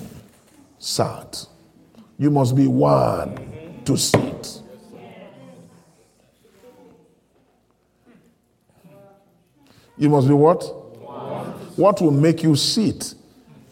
sat. 0.80 1.46
You 2.18 2.32
must 2.32 2.56
be 2.56 2.68
one 2.68 3.82
to 3.86 3.98
sit. 3.98 4.62
You 9.98 10.10
must 10.10 10.28
be 10.28 10.34
what? 10.34 10.64
What 11.78 12.02
will 12.02 12.12
make 12.12 12.44
you 12.44 12.56
sit 12.56 13.16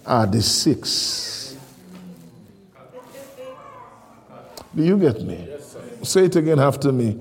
are 0.05 0.25
the 0.25 0.41
six. 0.41 1.57
Do 4.75 4.83
you 4.83 4.97
get 4.97 5.21
me? 5.21 5.47
Say 6.03 6.25
it 6.25 6.35
again 6.35 6.59
after 6.59 6.91
me. 6.91 7.19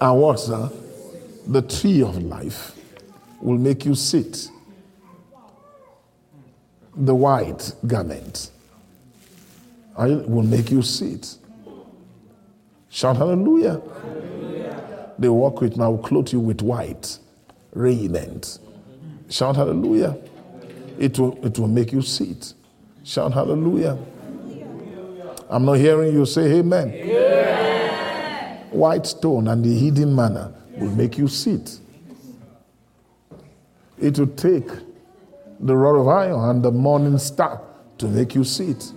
And 0.00 0.20
what, 0.20 0.40
sir? 0.40 0.70
The 1.46 1.62
tree 1.62 2.02
of 2.02 2.22
life 2.22 2.76
will 3.40 3.58
make 3.58 3.84
you 3.84 3.94
sit. 3.94 4.48
The 6.96 7.14
white 7.14 7.74
garment 7.86 8.50
I 9.96 10.08
will 10.08 10.42
make 10.42 10.70
you 10.70 10.82
sit. 10.82 11.36
Shout 12.90 13.16
hallelujah. 13.16 13.80
hallelujah. 14.02 15.10
They 15.18 15.28
walk 15.28 15.60
with 15.60 15.76
now, 15.76 15.96
clothe 15.98 16.32
you 16.32 16.40
with 16.40 16.62
white 16.62 17.18
raiment. 17.72 18.58
Shout 19.28 19.56
hallelujah. 19.56 20.16
It 20.98 21.18
will, 21.18 21.44
it 21.44 21.58
will 21.58 21.68
make 21.68 21.92
you 21.92 22.02
sit. 22.02 22.54
Shout 23.04 23.32
hallelujah. 23.32 23.98
I'm 25.48 25.64
not 25.64 25.74
hearing 25.74 26.12
you 26.12 26.26
say 26.26 26.58
amen. 26.58 26.90
amen. 26.90 28.58
White 28.70 29.06
stone 29.06 29.46
and 29.48 29.64
the 29.64 29.72
hidden 29.78 30.14
manna 30.14 30.52
will 30.76 30.90
make 30.90 31.18
you 31.18 31.28
sit. 31.28 31.78
It 34.00 34.18
will 34.18 34.26
take 34.28 34.68
the 35.60 35.76
rod 35.76 36.00
of 36.00 36.08
iron 36.08 36.50
and 36.50 36.62
the 36.62 36.72
morning 36.72 37.18
star 37.18 37.60
to 37.98 38.06
make 38.06 38.34
you 38.34 38.44
sit. 38.44 38.92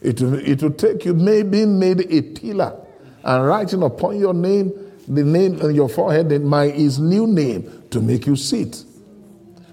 It 0.00 0.20
will, 0.20 0.34
it 0.34 0.62
will 0.62 0.72
take 0.72 1.04
you 1.04 1.14
maybe 1.14 1.66
made 1.66 2.00
a 2.12 2.22
pillar 2.22 2.78
and 3.24 3.46
writing 3.46 3.82
upon 3.82 4.18
your 4.18 4.34
name 4.34 4.72
the 5.08 5.24
name 5.24 5.60
on 5.62 5.74
your 5.74 5.88
forehead, 5.88 6.30
and 6.32 6.44
my 6.44 6.64
is 6.64 6.98
new 6.98 7.26
name 7.26 7.84
to 7.90 8.00
make 8.00 8.26
you 8.26 8.36
sit. 8.36 8.84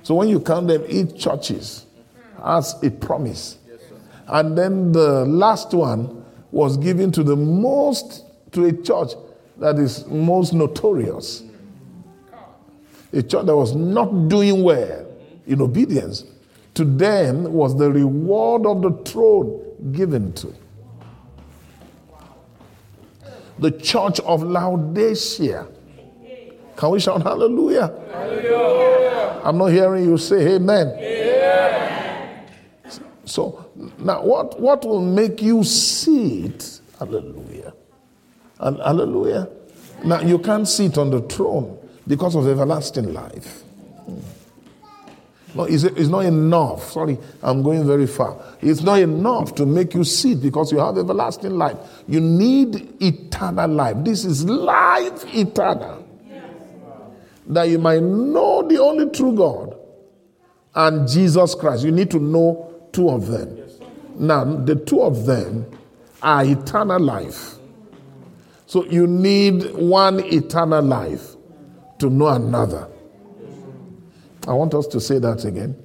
So 0.02 0.16
when 0.16 0.30
you 0.30 0.40
count 0.40 0.68
them, 0.68 0.86
each 0.88 1.22
churches 1.22 1.86
has 2.42 2.82
a 2.82 2.90
promise. 2.90 3.58
And 4.28 4.58
then 4.58 4.92
the 4.92 5.26
last 5.26 5.74
one 5.74 6.24
was 6.52 6.78
given 6.78 7.12
to 7.12 7.24
the 7.24 7.36
most, 7.36 8.24
to 8.54 8.66
a 8.66 8.74
church 8.74 9.12
that 9.58 9.78
is 9.78 10.08
most 10.08 10.54
notorious. 10.54 11.44
A 13.16 13.24
church 13.24 13.46
that 13.46 13.56
was 13.56 13.74
not 13.74 14.28
doing 14.28 14.62
well 14.62 15.08
in 15.48 15.62
obedience. 15.62 16.26
To 16.74 16.84
them 16.84 17.54
was 17.54 17.78
the 17.78 17.90
reward 17.90 18.66
of 18.66 18.82
the 18.82 18.92
throne 19.10 19.62
given 19.94 20.34
to 20.34 20.54
the 23.58 23.72
church 23.72 24.20
of 24.20 24.44
Laodicea. 24.44 25.66
Can 26.76 26.90
we 26.90 27.00
shout 27.00 27.24
hallelujah? 27.24 27.88
hallelujah. 28.12 29.42
I'm 29.46 29.58
not 29.58 29.68
hearing 29.68 30.04
you 30.04 30.18
say 30.18 30.56
amen. 30.56 30.88
amen. 31.00 32.48
So 33.24 33.70
now 33.98 34.24
what, 34.24 34.60
what 34.60 34.84
will 34.84 35.02
make 35.02 35.42
you 35.42 35.64
see 35.64 36.48
it? 36.48 36.82
Hallelujah. 37.00 37.74
Hallelujah. 38.60 39.48
Now 40.04 40.20
you 40.20 40.38
can't 40.38 40.68
sit 40.68 40.98
on 40.98 41.12
the 41.12 41.22
throne 41.22 41.78
because 42.08 42.36
of 42.36 42.48
everlasting 42.48 43.14
life. 43.14 43.64
No, 45.56 45.64
it's, 45.64 45.84
it's 45.84 46.10
not 46.10 46.26
enough. 46.26 46.92
Sorry, 46.92 47.18
I'm 47.42 47.64
going 47.64 47.88
very 47.88 48.08
far. 48.08 48.38
It's 48.62 48.82
not 48.82 49.00
enough 49.00 49.56
to 49.56 49.66
make 49.66 49.94
you 49.94 50.04
sit 50.04 50.42
because 50.42 50.72
you 50.72 50.80
have 50.80 50.98
everlasting 50.98 51.52
life. 51.58 51.78
You 52.08 52.20
need 52.20 53.02
eternal 53.02 53.70
life. 53.70 53.96
This 54.00 54.26
is 54.26 54.44
life 54.44 55.24
eternal. 55.34 56.06
That 57.48 57.70
you 57.70 57.80
might 57.80 58.02
know 58.02 58.68
the 58.68 58.82
only 58.82 59.10
true 59.12 59.34
God 59.34 59.78
and 60.74 61.08
Jesus 61.08 61.56
Christ. 61.56 61.86
You 61.86 61.92
need 61.92 62.12
to 62.12 62.20
know 62.20 62.90
two 62.92 63.10
of 63.10 63.28
them. 63.28 63.58
Now, 64.18 64.44
the 64.44 64.76
two 64.76 65.02
of 65.02 65.26
them 65.26 65.66
are 66.22 66.44
eternal 66.44 67.00
life. 67.00 67.56
So 68.66 68.84
you 68.86 69.08
need 69.08 69.74
one 69.74 70.20
eternal 70.20 70.84
life 70.84 71.35
to 72.00 72.10
know 72.10 72.28
another. 72.28 72.88
I 74.48 74.54
want 74.54 74.74
us 74.74 74.88
to 74.88 75.00
say 75.00 75.20
that 75.20 75.46
again. 75.46 75.76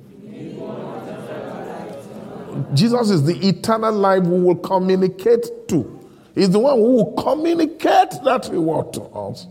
Jesus 2.74 3.10
is 3.10 3.24
the 3.24 3.48
eternal 3.48 3.92
life 3.92 4.24
we 4.24 4.40
will 4.40 4.56
communicate 4.56 5.68
to. 5.68 6.00
He's 6.34 6.50
the 6.50 6.58
one 6.58 6.76
who 6.76 6.96
will 6.96 7.12
communicate 7.12 8.10
that 8.24 8.48
reward 8.50 8.92
to 8.94 9.02
us. 9.02 9.46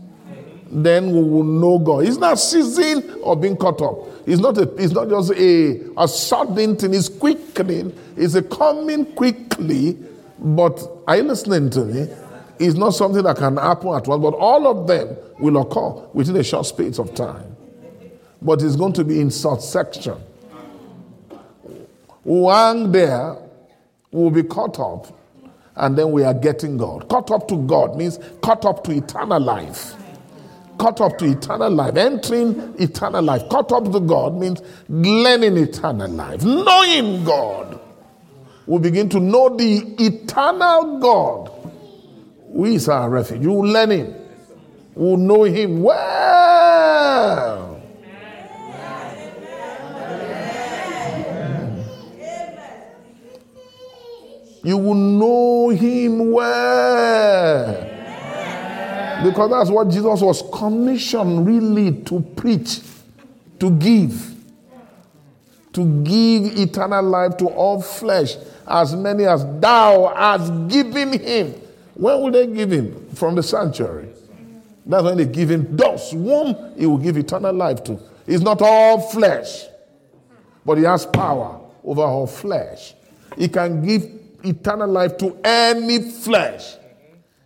Then 0.70 1.06
we 1.12 1.22
will 1.22 1.44
know 1.44 1.78
God. 1.78 2.04
He's 2.04 2.18
not 2.18 2.38
ceasing 2.38 3.10
or 3.22 3.36
being 3.36 3.56
cut 3.56 3.80
off. 3.80 4.08
It's 4.26 4.40
not, 4.40 4.56
a, 4.58 4.72
it's 4.76 4.92
not 4.92 5.08
just 5.08 5.32
a, 5.32 5.80
a 5.98 6.06
sudden 6.06 6.76
thing, 6.76 6.94
it's 6.94 7.08
quickening. 7.08 7.92
It's 8.16 8.34
a 8.34 8.42
coming 8.42 9.04
quickly. 9.04 9.98
But 10.38 10.80
are 11.08 11.16
you 11.16 11.24
listening 11.24 11.70
to 11.70 11.84
me? 11.84 12.08
It's 12.60 12.76
not 12.76 12.90
something 12.90 13.22
that 13.24 13.36
can 13.36 13.56
happen 13.56 13.88
at 13.88 14.06
once, 14.06 14.06
but 14.06 14.34
all 14.34 14.68
of 14.68 14.86
them 14.86 15.16
will 15.38 15.60
occur 15.60 16.08
within 16.12 16.36
a 16.36 16.44
short 16.44 16.66
space 16.66 16.98
of 16.98 17.14
time 17.14 17.56
but 18.42 18.62
it's 18.62 18.76
going 18.76 18.92
to 18.94 19.04
be 19.04 19.20
in 19.20 19.30
such 19.30 19.60
section. 19.60 20.16
One 22.22 22.92
there 22.92 23.36
will 24.10 24.30
be 24.30 24.42
caught 24.42 24.78
up, 24.78 25.06
and 25.76 25.96
then 25.96 26.10
we 26.12 26.24
are 26.24 26.34
getting 26.34 26.76
God. 26.76 27.08
Caught 27.08 27.30
up 27.30 27.48
to 27.48 27.56
God 27.66 27.96
means 27.96 28.18
caught 28.42 28.64
up 28.64 28.84
to 28.84 28.92
eternal 28.92 29.40
life. 29.40 29.94
Caught 30.78 31.00
up 31.02 31.18
to 31.18 31.26
eternal 31.26 31.70
life, 31.70 31.96
entering 31.96 32.74
eternal 32.78 33.22
life. 33.22 33.46
Caught 33.50 33.72
up 33.72 33.92
to 33.92 34.00
God 34.00 34.34
means 34.36 34.62
learning 34.88 35.56
eternal 35.58 36.10
life, 36.10 36.42
knowing 36.42 37.24
God. 37.24 37.78
We 38.66 38.78
begin 38.78 39.08
to 39.10 39.20
know 39.20 39.54
the 39.54 39.94
eternal 39.98 40.98
God. 40.98 41.59
Who 42.52 42.64
is 42.66 42.88
our 42.88 43.08
refuge? 43.08 43.42
You 43.42 43.66
learn 43.66 43.90
Him. 43.90 44.14
We 44.94 45.16
know 45.16 45.44
Him 45.44 45.82
well. 45.82 47.70
you 54.62 54.76
will 54.76 54.94
know 54.94 55.70
him 55.70 56.30
well. 56.30 57.86
Because 59.24 59.50
that's 59.50 59.70
what 59.70 59.88
Jesus 59.88 60.20
was 60.20 60.42
commissioned 60.52 61.46
really 61.46 61.92
to 62.04 62.20
preach, 62.36 62.80
to 63.58 63.70
give. 63.70 64.34
To 65.72 66.02
give 66.02 66.58
eternal 66.58 67.04
life 67.04 67.36
to 67.38 67.46
all 67.46 67.80
flesh, 67.80 68.36
as 68.66 68.94
many 68.96 69.24
as 69.24 69.44
thou 69.60 70.12
hast 70.16 70.68
given 70.68 71.18
him. 71.18 71.54
When 72.00 72.22
will 72.22 72.30
they 72.30 72.46
give 72.46 72.72
him? 72.72 73.08
From 73.14 73.34
the 73.34 73.42
sanctuary. 73.42 74.08
That's 74.86 75.04
when 75.04 75.18
they 75.18 75.26
give 75.26 75.50
him 75.50 75.76
those 75.76 76.12
whom 76.12 76.56
he 76.74 76.86
will 76.86 76.96
give 76.96 77.18
eternal 77.18 77.52
life 77.52 77.84
to. 77.84 78.00
It's 78.26 78.42
not 78.42 78.62
all 78.62 79.02
flesh, 79.02 79.66
but 80.64 80.78
he 80.78 80.84
has 80.84 81.04
power 81.04 81.60
over 81.84 82.00
all 82.00 82.26
flesh. 82.26 82.94
He 83.36 83.48
can 83.48 83.84
give 83.84 84.08
eternal 84.42 84.88
life 84.88 85.18
to 85.18 85.38
any 85.44 86.10
flesh. 86.10 86.76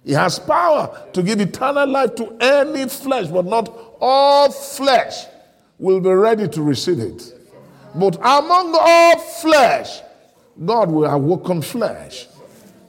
He 0.05 0.13
has 0.13 0.39
power 0.39 1.05
to 1.13 1.23
give 1.25 1.41
eternal 1.41 1.89
life 1.89 2.15
to 2.15 2.37
any 2.41 2.89
flesh, 2.89 3.27
but 3.27 3.47
not 3.47 3.97
all 4.01 4.53
flesh 4.53 5.27
will 5.81 5.99
be 5.99 6.11
ready 6.11 6.47
to 6.47 6.63
receive 6.63 7.01
it. 7.01 7.35
But 7.97 8.15
among 8.19 8.77
all 8.79 9.19
flesh, 9.19 10.01
God 10.65 10.93
will 10.93 11.07
awaken 11.07 11.61
flesh 11.61 12.29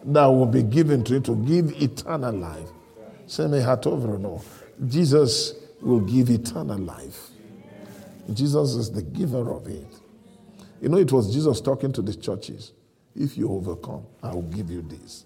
that 0.06 0.26
will 0.26 0.46
be 0.46 0.64
given 0.64 1.04
to 1.06 1.14
you 1.14 1.20
to 1.22 1.36
give 1.36 1.82
eternal 1.82 2.34
life. 2.34 2.70
Say 3.28 3.48
me 3.48 3.60
heart 3.60 3.88
over 3.88 4.18
no. 4.18 4.42
Jesus 4.88 5.54
will 5.82 6.02
give 6.02 6.30
eternal 6.30 6.78
life. 6.78 7.30
Jesus 8.34 8.74
is 8.74 8.92
the 8.92 9.02
giver 9.02 9.52
of 9.54 9.68
it. 9.68 9.88
You 10.82 10.90
know, 10.90 10.98
it 10.98 11.12
was 11.12 11.34
Jesus 11.34 11.62
talking 11.62 11.92
to 11.94 12.02
the 12.02 12.14
churches. 12.14 12.74
If 13.16 13.38
you 13.38 13.52
overcome, 13.52 14.06
I 14.22 14.34
will 14.34 14.44
give 14.44 14.70
you 14.70 14.82
this. 14.82 15.26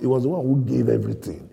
He 0.00 0.06
was 0.06 0.24
the 0.24 0.30
one 0.30 0.44
who 0.44 0.62
gave 0.64 0.88
everything, 0.88 1.48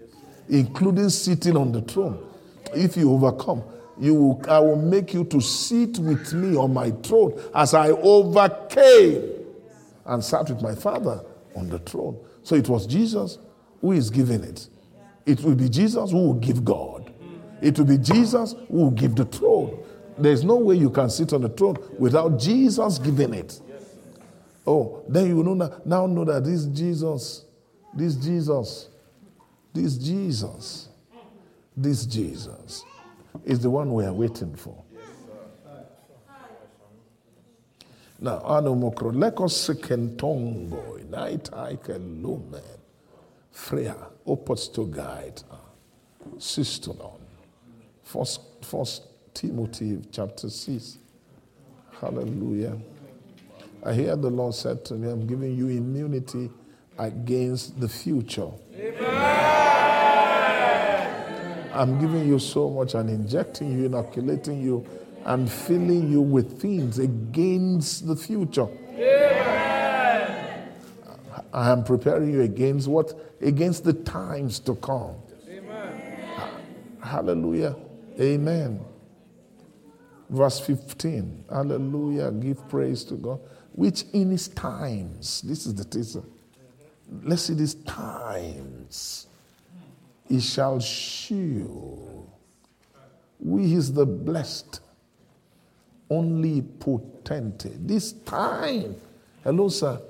including 0.50 1.10
sitting 1.10 1.56
on 1.56 1.72
the 1.72 1.82
throne. 1.82 2.26
If 2.74 2.98
you 2.98 3.12
overcome, 3.12 3.64
you 4.00 4.16
will, 4.16 4.42
I 4.50 4.60
will 4.60 4.78
make 4.78 5.14
you 5.14 5.24
to 5.26 5.40
sit 5.40 6.00
with 6.00 6.34
me 6.34 6.58
on 6.58 6.74
my 6.74 6.92
throne 6.92 7.40
as 7.54 7.74
I 7.74 7.90
overcame 7.90 9.32
and 10.06 10.24
sat 10.24 10.50
with 10.50 10.62
my 10.62 10.74
Father 10.74 11.24
on 11.56 11.70
the 11.70 11.80
throne. 11.80 12.18
So 12.50 12.56
it 12.56 12.68
was 12.68 12.88
Jesus 12.88 13.38
who 13.80 13.92
is 13.92 14.10
giving 14.10 14.44
it. 14.44 14.70
It 15.24 15.40
will 15.42 15.54
be 15.54 15.70
Jesus 15.70 16.10
who 16.10 16.18
will 16.18 16.34
give 16.34 16.66
God. 16.66 17.14
It 17.62 17.78
will 17.78 17.86
be 17.86 18.00
Jesus 18.00 18.56
who 18.70 18.78
will 18.86 18.90
give 18.90 19.16
the 19.16 19.26
throne. 19.26 19.78
There's 20.18 20.44
no 20.44 20.56
way 20.56 20.74
you 20.74 20.90
can 20.90 21.12
sit 21.12 21.32
on 21.32 21.42
the 21.42 21.50
throne 21.50 21.78
without 22.00 22.40
Jesus 22.40 22.98
giving 22.98 23.36
it. 23.36 23.62
Oh, 24.66 25.04
then 25.08 25.28
you 25.28 25.44
know 25.44 25.54
now, 25.54 25.80
now 25.86 26.08
know 26.08 26.26
that 26.26 26.44
this 26.44 26.66
Jesus, 26.66 27.46
this 27.94 28.16
Jesus, 28.16 28.90
this 29.72 29.96
Jesus, 30.00 30.90
this 31.78 32.08
Jesus 32.08 32.84
is 33.46 33.60
the 33.60 33.70
one 33.70 33.94
we 33.94 34.06
are 34.06 34.14
waiting 34.14 34.56
for. 34.56 34.84
Now, 38.22 38.40
anomokro, 38.40 39.12
lekos 39.14 39.54
sekentongo, 39.54 41.10
night 41.10 41.50
ike 41.54 41.98
lumen, 41.98 42.62
freya, 43.52 43.96
opos 44.28 44.74
to 44.74 44.88
guide, 44.88 45.42
uh, 45.50 45.56
sistolon. 46.38 47.20
First, 48.04 48.42
first 48.62 49.04
Timothy 49.34 50.02
chapter 50.12 50.50
6. 50.50 50.98
Hallelujah. 52.02 52.78
I 53.86 53.94
hear 53.94 54.16
the 54.18 54.30
Lord 54.30 54.54
said 54.54 54.84
to 54.86 54.96
me, 54.96 55.10
I'm 55.10 55.26
giving 55.26 55.56
you 55.56 55.70
immunity 55.70 56.50
against 56.98 57.80
the 57.80 57.88
future. 57.88 58.50
Amen. 58.76 59.30
I'm 61.74 62.00
giving 62.02 62.28
you 62.28 62.40
so 62.40 62.70
much 62.70 62.96
and 62.96 63.10
injecting 63.10 63.72
you, 63.72 63.86
inoculating 63.86 64.62
you, 64.62 64.86
and 65.30 65.50
filling 65.50 66.12
you 66.12 66.22
with 66.22 66.60
things 66.60 66.98
against 66.98 68.08
the 68.08 68.16
future. 68.16 68.68
Amen. 68.96 70.72
I 71.54 71.72
am 71.72 71.84
preparing 71.84 72.34
you 72.34 72.42
against 72.42 72.88
what? 72.88 73.14
Against 73.40 73.84
the 73.84 73.94
times 73.94 74.60
to 74.62 74.74
come. 74.76 75.16
Amen. 75.48 76.24
Hallelujah. 77.00 77.76
Amen. 78.20 78.82
Verse 80.32 80.60
15. 80.60 81.46
Hallelujah. 81.48 82.32
Give 82.32 82.68
praise 82.68 83.04
to 83.06 83.14
God. 83.14 83.40
Which 83.74 84.06
in 84.14 84.32
his 84.32 84.48
times, 84.48 85.42
this 85.44 85.68
is 85.68 85.76
the 85.76 85.86
teaser. 85.86 86.24
Let's 87.24 87.44
see 87.44 87.54
these 87.54 87.76
times. 87.76 89.28
He 90.28 90.40
shall 90.40 90.80
shew. 90.80 92.28
We 93.40 93.74
is 93.74 93.94
the 93.94 94.08
blessed, 94.08 94.82
only 96.10 96.62
potentate. 96.62 97.88
This 97.88 98.14
time, 98.14 98.96
hello, 99.44 99.70
sir, 99.70 100.02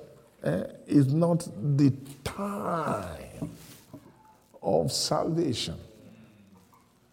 eh, 0.42 0.64
is 0.86 1.12
not 1.12 1.48
the 1.76 1.90
time 2.24 3.50
of 4.62 4.92
salvation. 4.92 5.76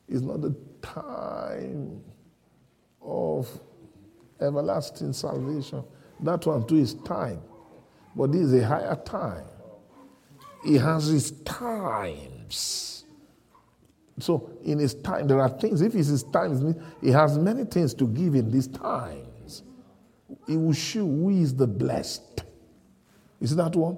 It's 0.07 0.22
not 0.22 0.41
the 0.41 0.55
time 0.81 2.01
of 3.01 3.49
everlasting 4.39 5.14
salvation. 5.14 5.84
That 6.22 6.45
one 6.45 6.65
too 6.65 6.77
is 6.77 6.93
time. 6.93 7.41
But 8.15 8.31
this 8.31 8.41
is 8.41 8.53
a 8.53 8.65
higher 8.65 8.95
time. 8.95 9.45
He 10.64 10.76
has 10.76 11.07
his 11.07 11.31
times. 11.41 12.97
So 14.19 14.49
in 14.64 14.80
his 14.80 14.95
time, 14.95 15.27
there 15.27 15.39
are 15.39 15.49
things. 15.49 15.81
If 15.81 15.94
it's 15.95 16.07
his 16.07 16.23
times, 16.23 16.76
he 17.02 17.11
has 17.11 17.38
many 17.38 17.65
things 17.65 17.94
to 17.95 18.07
give 18.07 18.35
in 18.35 18.52
these 18.52 18.68
times. 18.68 19.64
He 20.48 20.57
will 20.57 20.73
show 20.73 21.06
who 21.06 21.30
is 21.30 21.56
the 21.56 21.68
blessed. 21.68 22.44
Is 23.39 23.56
that 23.56 23.76
one? 23.76 23.98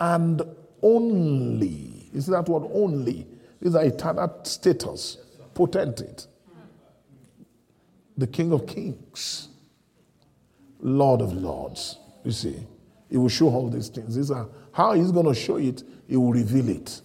and 0.00 0.42
only. 0.82 2.08
Is 2.12 2.26
that 2.26 2.48
what 2.48 2.70
only? 2.72 3.26
These 3.60 3.74
are 3.74 3.84
eternal 3.84 4.40
status, 4.44 5.18
potentate. 5.54 6.26
The 8.18 8.26
King 8.26 8.52
of 8.52 8.66
Kings, 8.66 9.48
Lord 10.80 11.20
of 11.20 11.32
Lords. 11.34 11.98
You 12.24 12.32
see, 12.32 12.56
He 13.10 13.16
will 13.16 13.28
show 13.28 13.48
all 13.48 13.68
these 13.68 13.88
things. 13.88 14.16
These 14.16 14.30
are 14.30 14.48
how 14.72 14.92
He's 14.92 15.12
going 15.12 15.26
to 15.26 15.34
show 15.34 15.56
it. 15.56 15.82
He 16.08 16.16
will 16.16 16.32
reveal 16.32 16.68
it. 16.68 17.00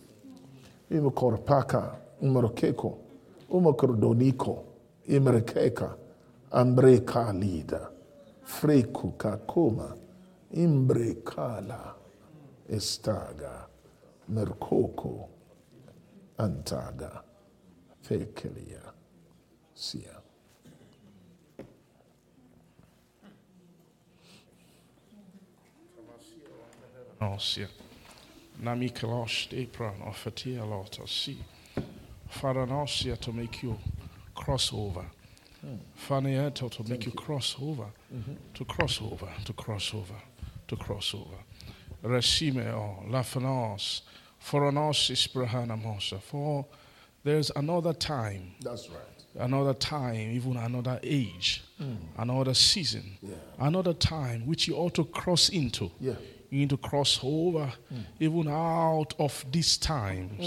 He 0.90 1.00
will 1.00 1.12
Imekorpaka, 1.12 1.46
umerokeko, 1.46 1.96
Umrkeko, 2.22 2.98
Umakrodoniko, 3.50 4.64
Imrekeka, 5.08 5.96
Ambrekalida, 6.52 7.90
Freku 8.46 9.14
Kakoma, 9.18 9.96
Imbrekala, 10.54 11.96
Estaga, 12.70 13.68
Merkoko, 14.32 15.28
Antaga, 16.38 17.24
Fekelia, 18.04 18.94
Sia. 19.74 20.22
Nossa, 27.20 27.68
na 28.60 28.76
Michelos, 28.76 29.48
Depra, 29.52 29.94
Ofatia, 30.08 30.66
Lotus, 30.66 31.12
Sia. 31.12 31.51
Father 32.32 32.66
Nosia 32.66 33.18
to 33.20 33.34
make 33.34 33.62
you 33.62 33.78
cross 34.34 34.72
over. 34.74 35.06
Hmm. 35.62 35.76
Fanieto 36.08 36.66
eh? 36.66 36.70
to 36.70 36.90
make 36.90 37.06
you 37.06 37.12
cross 37.12 37.56
over. 37.62 37.86
Mm-hmm. 38.14 38.34
To 38.56 38.66
cross 38.66 39.02
over. 39.02 39.28
To 39.46 39.54
cross 39.54 39.94
over. 39.94 40.16
To 40.68 40.76
cross 40.76 41.14
over. 41.14 41.38
Resime 42.04 42.72
o 42.74 42.98
oh, 43.06 43.12
lafanos. 43.12 44.02
For 44.40 44.72
anosis 44.72 45.28
brahana 45.32 45.78
mosa. 45.78 46.20
For 46.20 46.66
there's 47.24 47.52
another 47.56 47.94
time 47.94 48.54
That's 48.62 48.90
right. 48.90 49.44
another 49.44 49.76
time, 49.76 50.32
even 50.32 50.58
another 50.58 51.00
age, 51.04 51.64
hmm. 51.78 51.94
another 52.18 52.56
season, 52.56 53.18
Yeah. 53.22 53.36
another 53.60 53.94
time 53.94 54.48
which 54.48 54.68
you 54.68 54.76
ought 54.76 54.96
to 54.96 55.06
cross 55.06 55.50
into. 55.50 55.92
Yeah. 56.00 56.16
You 56.50 56.60
need 56.60 56.70
to 56.72 56.78
cross 56.78 57.20
over 57.22 57.72
hmm. 57.90 58.00
even 58.20 58.48
out 58.48 59.14
of 59.20 59.46
these 59.52 59.78
times. 59.78 60.42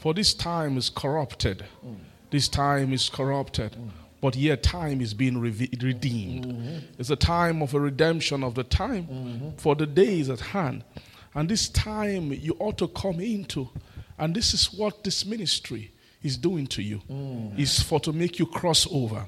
For 0.00 0.14
this 0.14 0.32
time 0.32 0.78
is 0.78 0.88
corrupted. 0.88 1.62
Mm. 1.84 1.96
This 2.30 2.48
time 2.48 2.94
is 2.94 3.10
corrupted. 3.10 3.72
Mm. 3.72 3.90
But 4.22 4.34
yet 4.34 4.62
time 4.62 5.02
is 5.02 5.12
being 5.12 5.38
reve- 5.38 5.76
redeemed. 5.82 6.46
Mm-hmm. 6.46 6.78
It's 6.98 7.10
a 7.10 7.16
time 7.16 7.62
of 7.62 7.74
a 7.74 7.80
redemption 7.80 8.42
of 8.42 8.54
the 8.54 8.64
time 8.64 9.06
mm-hmm. 9.06 9.50
for 9.58 9.74
the 9.74 9.86
day 9.86 10.20
is 10.20 10.30
at 10.30 10.40
hand. 10.40 10.84
And 11.34 11.50
this 11.50 11.68
time 11.68 12.32
you 12.32 12.56
ought 12.58 12.78
to 12.78 12.88
come 12.88 13.20
into. 13.20 13.68
And 14.18 14.34
this 14.34 14.54
is 14.54 14.72
what 14.72 15.04
this 15.04 15.26
ministry 15.26 15.92
is 16.22 16.38
doing 16.38 16.66
to 16.68 16.82
you. 16.82 17.02
Mm. 17.10 17.58
Is 17.58 17.82
for 17.82 18.00
to 18.00 18.12
make 18.12 18.38
you 18.38 18.46
cross 18.46 18.86
over. 18.90 19.26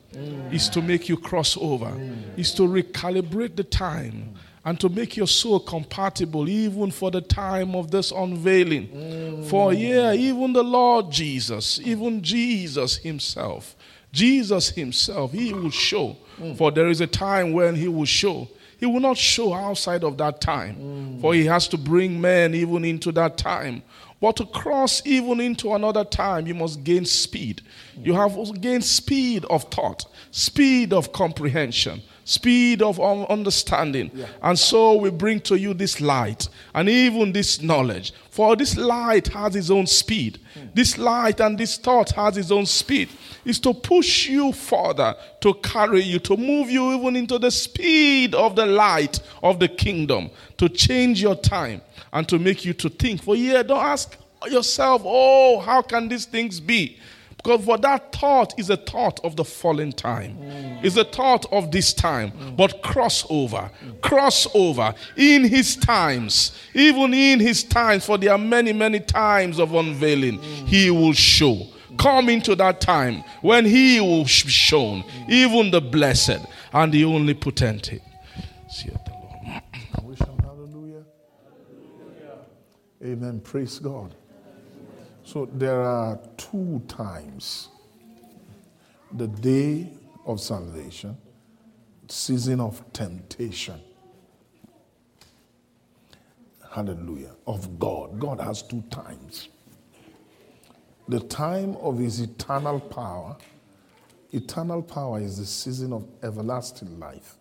Is 0.50 0.70
to 0.70 0.80
make 0.80 1.06
you 1.06 1.18
cross 1.18 1.56
over. 1.60 1.92
Is 2.38 2.54
to 2.54 2.62
recalibrate 2.62 3.56
the 3.56 3.64
time 3.64 4.36
and 4.64 4.78
to 4.80 4.88
make 4.88 5.16
your 5.16 5.26
soul 5.26 5.58
compatible 5.60 6.48
even 6.48 6.90
for 6.90 7.10
the 7.10 7.20
time 7.20 7.74
of 7.74 7.90
this 7.90 8.12
unveiling. 8.12 9.44
For 9.48 9.72
yeah, 9.72 10.12
even 10.12 10.52
the 10.52 10.62
Lord 10.62 11.10
Jesus, 11.10 11.80
even 11.80 12.22
Jesus 12.22 12.96
Himself, 12.96 13.74
Jesus 14.12 14.70
Himself, 14.70 15.32
He 15.32 15.52
will 15.52 15.70
show. 15.70 16.16
For 16.56 16.70
there 16.70 16.88
is 16.88 17.00
a 17.00 17.06
time 17.06 17.52
when 17.52 17.74
He 17.74 17.88
will 17.88 18.04
show. 18.04 18.48
He 18.78 18.86
will 18.86 19.00
not 19.00 19.16
show 19.16 19.54
outside 19.54 20.02
of 20.02 20.18
that 20.18 20.40
time, 20.40 21.18
for 21.20 21.34
He 21.34 21.46
has 21.46 21.68
to 21.68 21.78
bring 21.78 22.20
men 22.20 22.54
even 22.54 22.84
into 22.84 23.12
that 23.12 23.38
time. 23.38 23.82
But 24.20 24.36
to 24.36 24.46
cross 24.46 25.02
even 25.04 25.40
into 25.40 25.74
another 25.74 26.04
time, 26.04 26.46
you 26.46 26.54
must 26.54 26.84
gain 26.84 27.04
speed. 27.04 27.62
You 27.96 28.14
have 28.14 28.34
to 28.36 28.52
gain 28.52 28.80
speed 28.80 29.44
of 29.46 29.64
thought, 29.64 30.04
speed 30.30 30.92
of 30.92 31.12
comprehension, 31.12 32.02
speed 32.24 32.82
of 32.82 33.00
un- 33.00 33.26
understanding. 33.28 34.10
And 34.42 34.58
so 34.58 34.94
we 34.96 35.10
bring 35.10 35.40
to 35.40 35.58
you 35.58 35.74
this 35.74 36.00
light 36.00 36.48
and 36.74 36.88
even 36.88 37.32
this 37.32 37.60
knowledge. 37.60 38.12
For 38.30 38.56
this 38.56 38.76
light 38.76 39.28
has 39.28 39.56
its 39.56 39.70
own 39.70 39.86
speed. 39.86 40.38
Hmm. 40.54 40.66
This 40.74 40.96
light 40.98 41.40
and 41.40 41.58
this 41.58 41.76
thought 41.76 42.10
has 42.12 42.36
its 42.36 42.50
own 42.50 42.66
speed. 42.66 43.08
Is 43.44 43.58
to 43.60 43.74
push 43.74 44.28
you 44.28 44.52
further, 44.52 45.16
to 45.40 45.54
carry 45.54 46.02
you, 46.02 46.18
to 46.20 46.36
move 46.36 46.70
you 46.70 46.94
even 46.94 47.16
into 47.16 47.38
the 47.38 47.50
speed 47.50 48.34
of 48.34 48.54
the 48.56 48.66
light 48.66 49.20
of 49.42 49.58
the 49.58 49.68
kingdom, 49.68 50.30
to 50.58 50.68
change 50.68 51.20
your 51.20 51.34
time 51.34 51.82
and 52.12 52.28
to 52.28 52.38
make 52.38 52.64
you 52.64 52.72
to 52.74 52.88
think. 52.88 53.22
For 53.22 53.34
yeah, 53.34 53.62
don't 53.62 53.84
ask 53.84 54.16
yourself, 54.48 55.02
oh, 55.04 55.60
how 55.60 55.82
can 55.82 56.08
these 56.08 56.24
things 56.24 56.60
be? 56.60 56.98
Because 57.42 57.64
for 57.64 57.76
that 57.78 58.12
thought 58.12 58.54
is 58.58 58.70
a 58.70 58.76
thought 58.76 59.18
of 59.24 59.34
the 59.34 59.44
fallen 59.44 59.90
time. 59.90 60.36
Mm. 60.36 60.84
It's 60.84 60.96
a 60.96 61.04
thought 61.04 61.44
of 61.50 61.72
this 61.72 61.92
time. 61.92 62.30
Mm. 62.30 62.56
But 62.56 62.82
crossover, 62.82 63.70
crossover 64.00 64.94
in 65.16 65.44
his 65.44 65.74
times, 65.74 66.52
even 66.72 67.12
in 67.12 67.40
his 67.40 67.64
times, 67.64 68.06
for 68.06 68.16
there 68.16 68.32
are 68.32 68.38
many, 68.38 68.72
many 68.72 69.00
times 69.00 69.58
of 69.58 69.74
unveiling, 69.74 70.38
mm. 70.38 70.68
he 70.68 70.90
will 70.90 71.14
show. 71.14 71.66
Come 71.98 72.28
into 72.28 72.54
that 72.56 72.80
time 72.80 73.22
when 73.42 73.64
he 73.64 74.00
will 74.00 74.24
be 74.24 74.28
shown, 74.28 75.04
even 75.28 75.70
the 75.70 75.80
blessed 75.80 76.38
and 76.72 76.92
the 76.92 77.04
only 77.04 77.34
potentate. 77.34 78.02
See 78.70 78.88
the 78.88 78.98
Lord. 79.10 79.62
Wish 80.04 80.18
him 80.20 80.38
hallelujah. 80.38 81.04
Amen. 83.04 83.40
Praise 83.40 83.78
God. 83.78 84.14
So 85.32 85.46
there 85.46 85.80
are 85.80 86.20
two 86.36 86.82
times 86.88 87.70
the 89.14 89.28
day 89.28 89.88
of 90.26 90.42
salvation, 90.42 91.16
season 92.06 92.60
of 92.60 92.84
temptation. 92.92 93.80
Hallelujah. 96.70 97.30
Of 97.46 97.78
God. 97.78 98.20
God 98.20 98.40
has 98.40 98.60
two 98.60 98.82
times. 98.90 99.48
The 101.08 101.20
time 101.20 101.76
of 101.76 101.98
his 101.98 102.20
eternal 102.20 102.78
power. 102.78 103.38
Eternal 104.32 104.82
power 104.82 105.18
is 105.18 105.38
the 105.38 105.46
season 105.46 105.94
of 105.94 106.06
everlasting 106.22 107.00
life. 107.00 107.36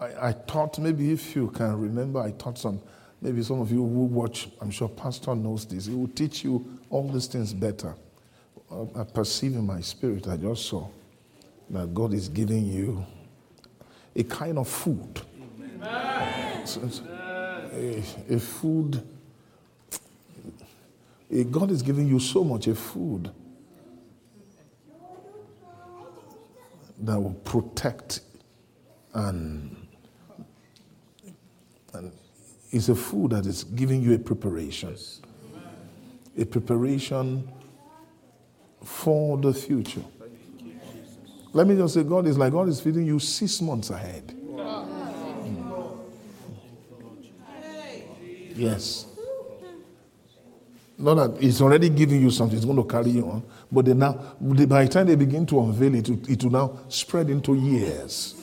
I, 0.00 0.30
I 0.30 0.32
thought 0.32 0.76
maybe 0.80 1.12
if 1.12 1.36
you 1.36 1.50
can 1.50 1.80
remember, 1.80 2.18
I 2.18 2.32
taught 2.32 2.58
some, 2.58 2.80
maybe 3.20 3.42
some 3.42 3.60
of 3.60 3.70
you 3.70 3.78
who 3.78 4.04
watch, 4.04 4.48
I'm 4.60 4.70
sure 4.70 4.88
Pastor 4.88 5.34
knows 5.34 5.66
this. 5.66 5.86
He 5.86 5.94
will 5.94 6.08
teach 6.08 6.44
you 6.44 6.78
all 6.90 7.08
these 7.08 7.26
things 7.26 7.52
better. 7.52 7.94
Uh, 8.70 8.84
I 8.96 9.04
perceive 9.04 9.54
in 9.54 9.66
my 9.66 9.80
spirit, 9.80 10.28
I 10.28 10.36
just 10.36 10.66
saw 10.66 10.88
that 11.70 11.92
God 11.94 12.14
is 12.14 12.28
giving 12.28 12.66
you 12.66 13.04
a 14.16 14.22
kind 14.24 14.58
of 14.58 14.68
food. 14.68 15.20
It's 16.62 16.76
a, 17.72 18.02
a 18.34 18.38
food. 18.38 19.02
a- 21.30 21.44
God 21.44 21.70
is 21.70 21.82
giving 21.82 22.08
you 22.08 22.18
so 22.18 22.42
much 22.44 22.66
a 22.66 22.74
food 22.74 23.30
that 27.02 27.18
will 27.20 27.34
protect 27.44 28.20
and 29.14 29.76
and 31.94 32.12
it's 32.70 32.88
a 32.88 32.94
food 32.94 33.32
that 33.32 33.46
is 33.46 33.64
giving 33.64 34.02
you 34.02 34.14
a 34.14 34.18
preparation. 34.18 34.96
A 36.38 36.44
preparation 36.44 37.48
for 38.84 39.36
the 39.38 39.52
future. 39.52 40.04
Let 41.52 41.66
me 41.66 41.76
just 41.76 41.94
say, 41.94 42.04
God 42.04 42.26
is 42.26 42.38
like 42.38 42.52
God 42.52 42.68
is 42.68 42.80
feeding 42.80 43.06
you 43.06 43.18
six 43.18 43.60
months 43.60 43.90
ahead. 43.90 44.28
Mm. 44.28 45.96
Yes. 48.54 49.06
Not 50.96 51.14
that 51.14 51.42
it's 51.42 51.60
already 51.60 51.88
giving 51.88 52.20
you 52.20 52.30
something, 52.30 52.56
it's 52.56 52.66
going 52.66 52.76
to 52.76 52.84
carry 52.84 53.10
you 53.10 53.26
on. 53.26 53.42
But 53.72 53.86
they 53.86 53.94
now, 53.94 54.12
by 54.40 54.84
the 54.84 54.88
time 54.88 55.06
they 55.06 55.16
begin 55.16 55.46
to 55.46 55.60
unveil 55.60 55.94
it, 55.94 56.08
it, 56.08 56.28
it 56.28 56.44
will 56.44 56.50
now 56.50 56.78
spread 56.88 57.30
into 57.30 57.54
years. 57.54 58.39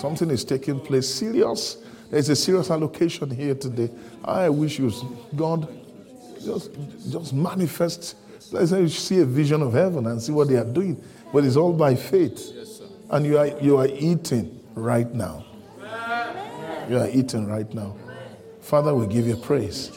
Something 0.00 0.30
is 0.30 0.44
taking 0.44 0.80
place 0.80 1.14
serious. 1.14 1.76
There's 2.10 2.30
a 2.30 2.34
serious 2.34 2.70
allocation 2.70 3.28
here 3.28 3.54
today. 3.54 3.90
I 4.24 4.48
wish 4.48 4.78
you, 4.78 4.90
God, 5.36 5.68
just, 6.42 6.70
just 7.10 7.34
manifest. 7.34 8.16
Let's 8.50 8.70
say 8.70 8.80
you 8.80 8.88
see 8.88 9.20
a 9.20 9.26
vision 9.26 9.60
of 9.60 9.74
heaven 9.74 10.06
and 10.06 10.20
see 10.22 10.32
what 10.32 10.48
they 10.48 10.56
are 10.56 10.64
doing. 10.64 11.04
But 11.34 11.44
it's 11.44 11.56
all 11.56 11.74
by 11.74 11.96
faith. 11.96 12.50
Yes, 12.54 12.80
and 13.10 13.26
you 13.26 13.36
are, 13.36 13.48
you 13.60 13.76
are 13.76 13.88
eating 13.88 14.58
right 14.74 15.12
now. 15.12 15.44
You 16.88 16.96
are 16.96 17.10
eating 17.10 17.46
right 17.46 17.72
now. 17.74 17.94
Father, 18.62 18.94
we 18.94 19.06
give 19.06 19.26
you 19.26 19.36
praise. 19.36 19.90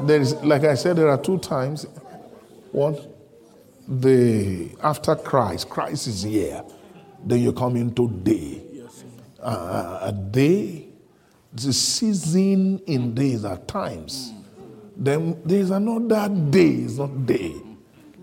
There 0.00 0.20
is, 0.20 0.34
like 0.44 0.64
I 0.64 0.74
said, 0.74 0.96
there 0.96 1.08
are 1.08 1.20
two 1.20 1.38
times. 1.38 1.86
One, 2.72 2.98
the 3.88 4.68
after 4.82 5.16
Christ, 5.16 5.70
Christ 5.70 6.08
is 6.08 6.24
here. 6.24 6.62
Then 7.24 7.40
you 7.40 7.54
come 7.54 7.74
into 7.76 8.10
day. 8.10 8.67
Uh, 9.40 10.00
a 10.02 10.12
day, 10.12 10.88
the 11.52 11.72
season 11.72 12.80
in 12.86 13.14
days 13.14 13.44
are 13.44 13.58
times. 13.58 14.32
Then 14.96 15.40
there 15.44 15.60
is 15.60 15.70
another 15.70 16.28
day. 16.28 16.70
It's 16.70 16.98
not 16.98 17.26
day. 17.26 17.54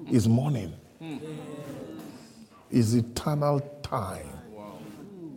It's 0.08 0.28
morning. 0.28 0.74
It's 2.70 2.94
eternal 2.94 3.62
time. 3.82 4.30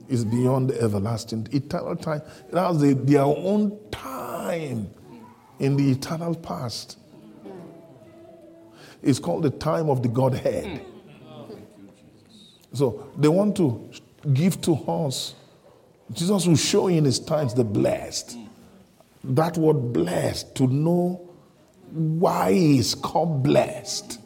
It's 0.09 0.25
beyond 0.25 0.71
the 0.71 0.83
everlasting. 0.83 1.49
Eternal 1.53 1.95
time. 1.95 2.23
It 2.51 2.57
has 2.57 2.81
their 2.81 3.23
own 3.23 3.79
time 3.91 4.91
in 5.59 5.77
the 5.77 5.91
eternal 5.91 6.35
past. 6.35 6.99
It's 9.03 9.19
called 9.19 9.45
the 9.45 9.51
time 9.51 9.89
of 9.89 10.03
the 10.03 10.09
Godhead. 10.09 10.85
So 12.73 13.11
they 13.17 13.29
want 13.29 13.57
to 13.59 13.91
give 14.33 14.61
to 14.63 14.75
us. 14.75 15.35
Jesus 16.13 16.47
will 16.47 16.57
show 16.57 16.89
in 16.89 17.05
his 17.05 17.19
times 17.19 17.55
the 17.55 17.65
blessed. 17.65 18.39
That 19.25 19.59
word 19.59 19.93
blessed, 19.93 20.55
to 20.57 20.67
know 20.67 21.29
why 21.91 22.53
he 22.53 22.79
is 22.79 22.95
called 22.95 23.43
blessed. 23.43 24.21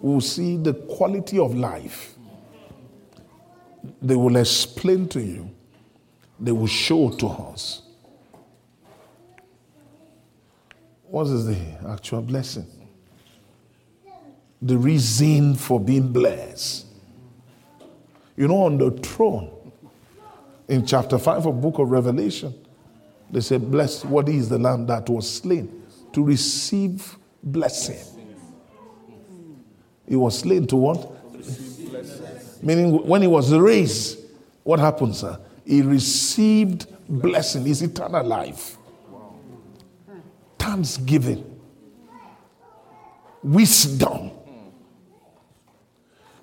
We'll 0.00 0.20
see 0.20 0.56
the 0.56 0.74
quality 0.74 1.38
of 1.38 1.54
life. 1.54 2.14
They 4.02 4.14
will 4.14 4.36
explain 4.36 5.08
to 5.08 5.20
you, 5.20 5.50
they 6.38 6.52
will 6.52 6.66
show 6.66 7.10
to 7.10 7.28
us. 7.28 7.82
What 11.08 11.28
is 11.28 11.46
the 11.46 11.58
actual 11.88 12.20
blessing? 12.20 12.66
The 14.60 14.76
reason 14.76 15.54
for 15.54 15.78
being 15.80 16.12
blessed. 16.12 16.86
You 18.36 18.48
know, 18.48 18.64
on 18.64 18.76
the 18.78 18.90
throne, 18.90 19.55
in 20.68 20.84
chapter 20.84 21.18
5 21.18 21.46
of 21.46 21.60
book 21.60 21.78
of 21.78 21.90
Revelation, 21.90 22.54
they 23.30 23.40
say, 23.40 23.58
Blessed, 23.58 24.04
what 24.06 24.28
is 24.28 24.48
the 24.48 24.58
lamb 24.58 24.86
that 24.86 25.08
was 25.08 25.28
slain 25.28 25.82
to 26.12 26.22
receive 26.22 27.16
blessing? 27.42 27.98
He 30.08 30.16
was 30.16 30.38
slain 30.38 30.66
to 30.68 30.76
what? 30.76 31.12
Meaning, 32.62 33.06
when 33.06 33.22
he 33.22 33.28
was 33.28 33.52
raised, 33.52 34.18
what 34.62 34.78
happened, 34.78 35.14
Sir? 35.14 35.38
He 35.64 35.82
received 35.82 36.86
blessing, 37.08 37.64
his 37.64 37.82
eternal 37.82 38.24
life. 38.24 38.76
Thanksgiving, 40.58 41.60
wisdom. 43.42 44.30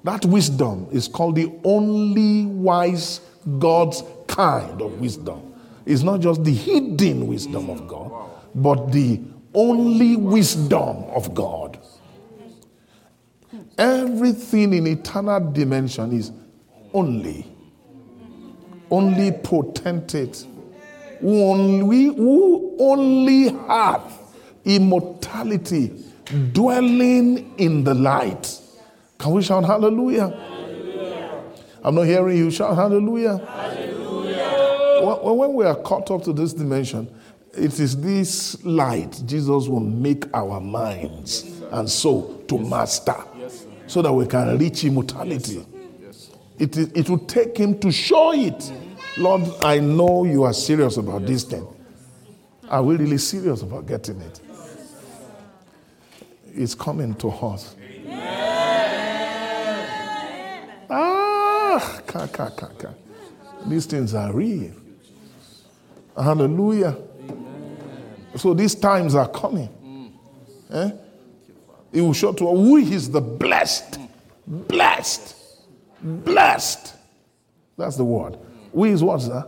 That 0.03 0.25
wisdom 0.25 0.87
is 0.91 1.07
called 1.07 1.35
the 1.35 1.51
only 1.63 2.45
wise 2.45 3.21
God's 3.59 4.03
kind 4.27 4.81
of 4.81 4.99
wisdom. 4.99 5.53
It's 5.85 6.03
not 6.03 6.21
just 6.21 6.43
the 6.43 6.53
hidden 6.53 7.27
wisdom 7.27 7.69
of 7.69 7.87
God, 7.87 8.11
but 8.55 8.91
the 8.91 9.21
only 9.53 10.15
wisdom 10.15 11.03
of 11.13 11.33
God. 11.33 11.79
Everything 13.77 14.73
in 14.73 14.87
eternal 14.87 15.51
dimension 15.51 16.13
is 16.13 16.31
only, 16.93 17.45
only 18.89 19.31
potentate, 19.31 20.45
only, 21.23 22.05
who 22.05 22.75
only 22.79 23.49
have 23.67 24.03
immortality 24.65 25.91
dwelling 26.51 27.53
in 27.57 27.83
the 27.83 27.93
light. 27.93 28.59
Can 29.17 29.31
we 29.31 29.41
shout 29.41 29.65
hallelujah? 29.65 30.52
I'm 31.83 31.95
not 31.95 32.03
hearing 32.03 32.37
you 32.37 32.49
shout 32.51 32.75
hallelujah. 32.75 33.37
When 35.03 35.37
when 35.37 35.53
we 35.53 35.65
are 35.65 35.75
caught 35.75 36.09
up 36.11 36.23
to 36.23 36.33
this 36.33 36.53
dimension, 36.53 37.13
it 37.53 37.79
is 37.79 37.99
this 38.01 38.63
light 38.63 39.21
Jesus 39.25 39.67
will 39.67 39.79
make 39.81 40.25
our 40.33 40.59
minds 40.61 41.61
and 41.71 41.89
soul 41.89 42.41
to 42.47 42.57
master 42.57 43.15
so 43.87 44.01
that 44.01 44.13
we 44.13 44.25
can 44.25 44.57
reach 44.57 44.83
immortality. 44.85 45.65
It, 46.57 46.77
is- 46.77 46.91
it 46.93 47.09
will 47.09 47.17
take 47.19 47.57
him 47.57 47.77
to 47.79 47.91
show 47.91 48.31
it. 48.33 48.71
Lord, 49.17 49.41
I 49.63 49.79
know 49.79 50.23
you 50.23 50.43
are 50.43 50.53
serious 50.53 50.97
about 50.97 51.25
this 51.25 51.43
thing. 51.43 51.67
Are 52.69 52.81
we 52.81 52.95
really 52.95 53.17
serious 53.17 53.61
about 53.61 53.85
getting 53.87 54.21
it? 54.21 54.39
It's 56.55 56.73
coming 56.75 57.13
to 57.15 57.29
us. 57.29 57.75
Ah, 58.09 58.52
ka, 62.13 62.27
ka, 62.27 62.49
ka, 62.49 62.67
ka. 62.77 62.89
These 63.65 63.87
things 63.87 64.13
are 64.13 64.31
real. 64.31 64.71
Hallelujah. 66.15 66.95
So 68.35 68.53
these 68.53 68.75
times 68.75 69.15
are 69.15 69.27
coming. 69.27 69.69
Eh? 70.71 70.91
He 71.91 72.01
will 72.01 72.13
show 72.13 72.33
to 72.33 72.45
who 72.45 72.77
is 72.77 73.09
the 73.09 73.21
blessed. 73.21 73.99
Blessed. 74.45 75.35
Blessed. 76.01 76.95
That's 77.77 77.95
the 77.95 78.05
word. 78.05 78.37
Who 78.73 78.85
is 78.85 79.01
what, 79.01 79.21
sir? 79.21 79.41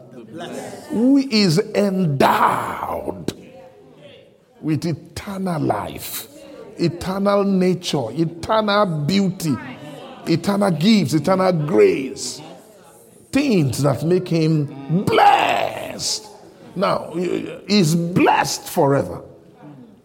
Who 0.90 1.18
is 1.18 1.60
endowed 1.60 3.34
with 4.62 4.86
eternal 4.86 5.62
life, 5.62 6.28
eternal 6.78 7.44
nature, 7.44 8.08
eternal 8.12 9.06
beauty, 9.06 9.56
eternal 10.28 10.72
gifts, 10.72 11.14
eternal 11.14 11.54
grace. 11.54 12.42
Things 13.36 13.84
that 13.84 14.02
make 14.04 14.30
him 14.30 15.04
blessed. 15.04 16.26
Now, 16.74 17.12
he's 17.68 17.94
blessed 17.94 18.70
forever. 18.70 19.24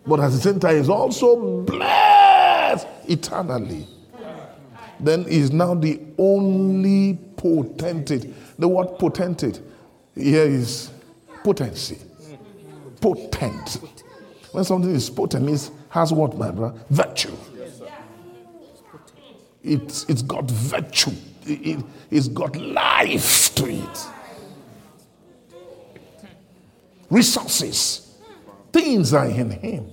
But 0.04 0.18
at 0.18 0.32
the 0.32 0.38
same 0.38 0.58
time, 0.58 0.78
he's 0.78 0.88
also 0.88 1.62
blessed 1.62 2.88
eternally. 3.06 3.86
Then 4.98 5.26
he's 5.26 5.52
now 5.52 5.74
the 5.76 6.00
only 6.18 7.20
potentate. 7.36 8.34
The 8.58 8.66
word 8.66 8.98
potentate 8.98 9.60
here 10.16 10.42
is 10.42 10.90
potency. 11.44 11.98
Potent. 13.00 13.78
When 14.50 14.64
something 14.64 14.92
is 14.92 15.08
potent, 15.08 15.44
it 15.44 15.46
means 15.46 15.70
has 15.90 16.12
what, 16.12 16.36
my 16.36 16.50
brother? 16.50 16.76
Virtue. 16.90 17.36
It's, 19.62 20.04
it's 20.08 20.22
got 20.22 20.50
virtue. 20.50 21.12
It, 21.50 21.84
it's 22.10 22.28
got 22.28 22.56
life 22.56 23.54
to 23.56 23.66
it. 23.68 24.06
Resources. 27.10 28.16
Things 28.72 29.12
are 29.12 29.26
in 29.26 29.50
him. 29.50 29.86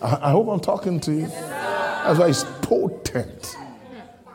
I, 0.00 0.28
I 0.28 0.30
hope 0.30 0.48
I'm 0.48 0.60
talking 0.60 1.00
to 1.00 1.12
you. 1.12 1.26
That's 1.26 2.18
why 2.18 2.28
it's 2.28 2.44
potent. 2.62 3.56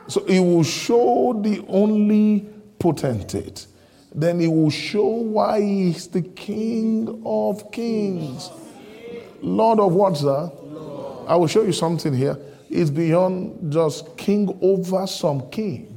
So 0.08 0.24
he 0.26 0.40
will 0.40 0.64
show 0.64 1.40
the 1.42 1.64
only 1.68 2.46
potentate. 2.78 3.66
Then 4.14 4.40
he 4.40 4.48
will 4.48 4.70
show 4.70 5.06
why 5.06 5.62
he's 5.62 6.06
the 6.08 6.20
King 6.20 7.22
of 7.24 7.72
Kings. 7.72 8.50
Lord 9.40 9.80
of 9.80 9.94
what, 9.94 10.18
sir? 10.18 10.50
I 11.26 11.36
will 11.36 11.46
show 11.46 11.62
you 11.62 11.72
something 11.72 12.12
here. 12.12 12.36
It's 12.68 12.90
beyond 12.90 13.72
just 13.72 14.16
king 14.16 14.58
over 14.60 15.06
some 15.06 15.48
kings. 15.50 15.91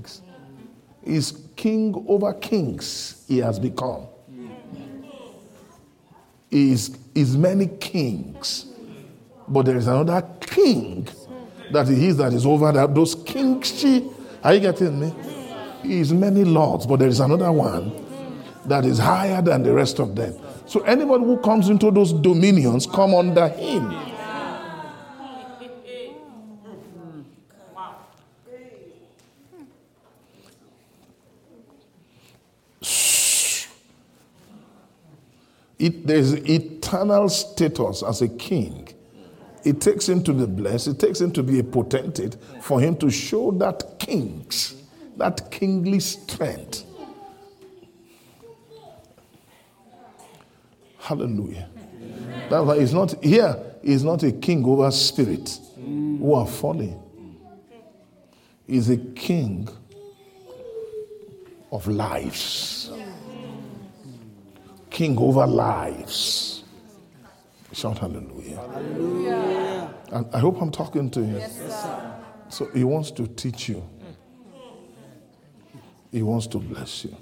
He's 1.06 1.32
king 1.56 2.06
over 2.07 2.34
kings, 2.34 3.23
he 3.27 3.38
has 3.40 3.60
become. 3.60 4.07
Is 6.52 6.98
is 7.14 7.38
many 7.38 7.68
kings. 7.68 8.65
But 9.48 9.65
there 9.68 9.77
is 9.77 9.88
another 9.88 10.26
king 10.40 11.07
that 11.72 11.88
he 11.88 12.07
is 12.07 12.18
that 12.18 12.34
is 12.34 12.45
over 12.45 12.72
that 12.72 12.94
those 12.95 13.15
kings. 13.15 13.84
Are 14.44 14.53
you 14.53 14.60
getting 14.60 14.99
me? 14.99 15.14
He 15.84 15.99
is 15.99 16.11
many 16.14 16.44
lords, 16.44 16.86
but 16.86 16.98
there 16.98 17.07
is 17.07 17.19
another 17.19 17.52
one 17.52 17.91
that 18.65 18.86
is 18.86 18.98
higher 18.98 19.41
than 19.41 19.64
the 19.64 19.73
rest 19.73 19.99
of 19.99 20.15
them. 20.15 20.34
So 20.65 20.82
anybody 20.82 21.23
who 21.23 21.38
comes 21.38 21.69
into 21.69 21.91
those 21.91 22.11
dominions 22.11 22.88
come 22.88 23.14
under 23.14 23.48
him. 23.48 24.15
It, 35.78 36.08
there's 36.08 36.34
eternal 36.34 37.30
status 37.30 38.04
as 38.04 38.22
a 38.22 38.30
king. 38.30 38.88
It 39.64 39.82
takes 39.82 40.08
him 40.08 40.24
to 40.24 40.34
be 40.34 40.46
blessed, 40.46 40.88
it 40.88 41.00
takes 41.00 41.20
him 41.20 41.32
to 41.32 41.44
be 41.44 41.60
a 41.60 41.64
potentate 41.64 42.38
for 42.62 42.80
him 42.80 42.96
to 42.98 43.10
show 43.10 43.52
that 43.52 43.98
kings, 44.00 44.76
that 45.18 45.50
kingly 45.52 46.00
strength. 46.00 46.86
Hallelujah. 51.00 51.68
That's 52.50 52.66
why 52.66 52.80
he's 52.80 52.94
not 52.94 53.24
here, 53.24 53.58
he's 53.84 54.04
not 54.04 54.24
a 54.24 54.32
king 54.32 54.64
over 54.66 54.90
spirits 54.92 55.62
who 55.76 56.34
are 56.34 56.48
falling. 56.48 57.02
He's 58.68 58.90
a 58.90 58.98
king 58.98 59.68
of 61.72 61.88
lives. 61.88 62.92
King 64.96 65.18
over 65.18 65.46
lives. 65.46 66.64
Shout 67.74 67.98
hallelujah. 67.98 68.56
Hallelujah. 68.56 69.94
And 70.14 70.26
I 70.34 70.40
hope 70.40 70.62
I'm 70.62 70.72
talking 70.72 71.12
to 71.12 71.22
him. 71.22 71.36
Yes, 71.36 71.90
so 72.48 72.68
he 72.68 72.86
wants 72.86 73.12
to 73.12 73.28
teach 73.28 73.68
you. 73.68 73.84
He 76.14 76.22
wants 76.22 76.48
to 76.48 76.60
bless 76.60 77.04
you. 77.04 77.14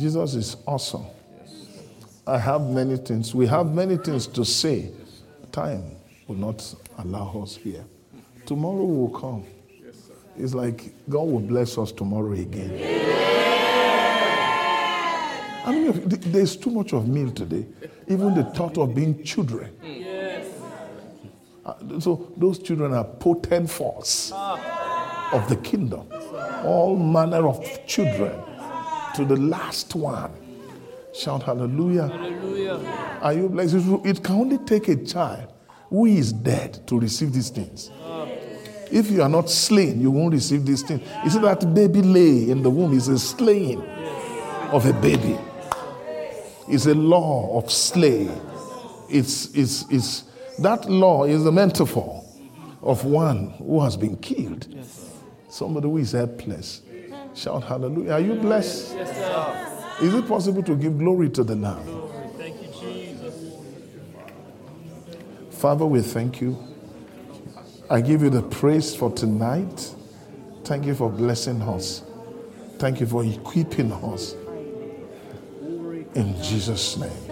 Jesus 0.00 0.34
is 0.34 0.56
awesome. 0.66 1.04
I 2.26 2.38
have 2.38 2.62
many 2.62 2.96
things. 2.96 3.34
We 3.34 3.46
have 3.46 3.74
many 3.74 3.98
things 3.98 4.26
to 4.28 4.46
say. 4.46 4.90
Time 5.52 5.94
will 6.26 6.36
not 6.36 6.74
allow 6.96 7.42
us 7.42 7.54
here. 7.54 7.84
Tomorrow 8.46 8.82
will 8.82 9.10
come. 9.10 9.44
It's 10.38 10.54
like 10.54 10.90
God 11.06 11.28
will 11.28 11.40
bless 11.40 11.76
us 11.76 11.92
tomorrow 11.92 12.32
again. 12.32 13.47
I 15.68 15.72
mean, 15.72 16.08
there's 16.32 16.56
too 16.56 16.70
much 16.70 16.94
of 16.94 17.06
meal 17.06 17.30
today. 17.30 17.66
Even 18.08 18.34
the 18.34 18.44
thought 18.44 18.78
of 18.78 18.94
being 18.94 19.22
children. 19.22 19.70
Uh, 21.62 22.00
so 22.00 22.32
those 22.38 22.58
children 22.58 22.94
are 22.94 23.04
potent 23.04 23.68
force 23.68 24.32
of 24.32 25.46
the 25.50 25.56
kingdom. 25.56 26.08
All 26.64 26.96
manner 26.96 27.46
of 27.46 27.86
children 27.86 28.32
to 29.14 29.26
the 29.26 29.36
last 29.36 29.94
one. 29.94 30.32
Shout 31.14 31.42
hallelujah. 31.42 32.08
hallelujah. 32.08 33.18
Are 33.20 33.34
you 33.34 33.48
blessed? 33.50 33.74
It 34.06 34.24
can 34.24 34.36
only 34.36 34.58
take 34.58 34.88
a 34.88 34.96
child 34.96 35.52
who 35.90 36.06
is 36.06 36.32
dead 36.32 36.86
to 36.86 36.98
receive 36.98 37.34
these 37.34 37.50
things. 37.50 37.90
If 38.90 39.10
you 39.10 39.20
are 39.20 39.28
not 39.28 39.50
slain, 39.50 40.00
you 40.00 40.10
won't 40.10 40.32
receive 40.32 40.64
these 40.64 40.80
things. 40.80 41.02
You 41.24 41.28
see 41.28 41.40
that 41.40 41.74
baby 41.74 42.00
lay 42.00 42.50
in 42.50 42.62
the 42.62 42.70
womb 42.70 42.94
is 42.94 43.08
a 43.08 43.18
slaying 43.18 43.82
of 44.72 44.86
a 44.86 44.94
baby. 44.94 45.36
It's 46.68 46.86
a 46.86 46.94
law 46.94 47.58
of 47.58 47.70
slay. 47.70 48.28
It's, 49.08 49.54
it's, 49.54 49.84
it's, 49.90 50.24
that 50.58 50.88
law 50.88 51.24
is 51.24 51.46
a 51.46 51.52
metaphor 51.52 52.24
of 52.82 53.04
one 53.04 53.50
who 53.50 53.82
has 53.82 53.96
been 53.96 54.16
killed. 54.16 54.66
Somebody 55.48 55.88
who 55.88 55.98
is 55.98 56.12
helpless. 56.12 56.82
Shout 57.34 57.64
hallelujah. 57.64 58.12
Are 58.12 58.20
you 58.20 58.34
blessed? 58.34 58.94
Yes, 58.96 60.02
is 60.02 60.14
it 60.14 60.28
possible 60.28 60.62
to 60.62 60.76
give 60.76 60.98
glory 60.98 61.28
to 61.30 61.42
the 61.42 61.56
Lamb? 61.56 61.84
Thank 62.36 62.62
you, 62.62 62.68
Jesus. 62.80 63.54
Father, 65.50 65.86
we 65.86 66.02
thank 66.02 66.40
you. 66.40 66.56
I 67.90 68.00
give 68.00 68.22
you 68.22 68.30
the 68.30 68.42
praise 68.42 68.94
for 68.94 69.10
tonight. 69.10 69.94
Thank 70.64 70.84
you 70.84 70.94
for 70.94 71.10
blessing 71.10 71.62
us. 71.62 72.02
Thank 72.78 73.00
you 73.00 73.06
for 73.06 73.24
equipping 73.24 73.92
us. 73.92 74.34
In 76.14 76.34
Jesus' 76.42 76.96
name. 76.96 77.27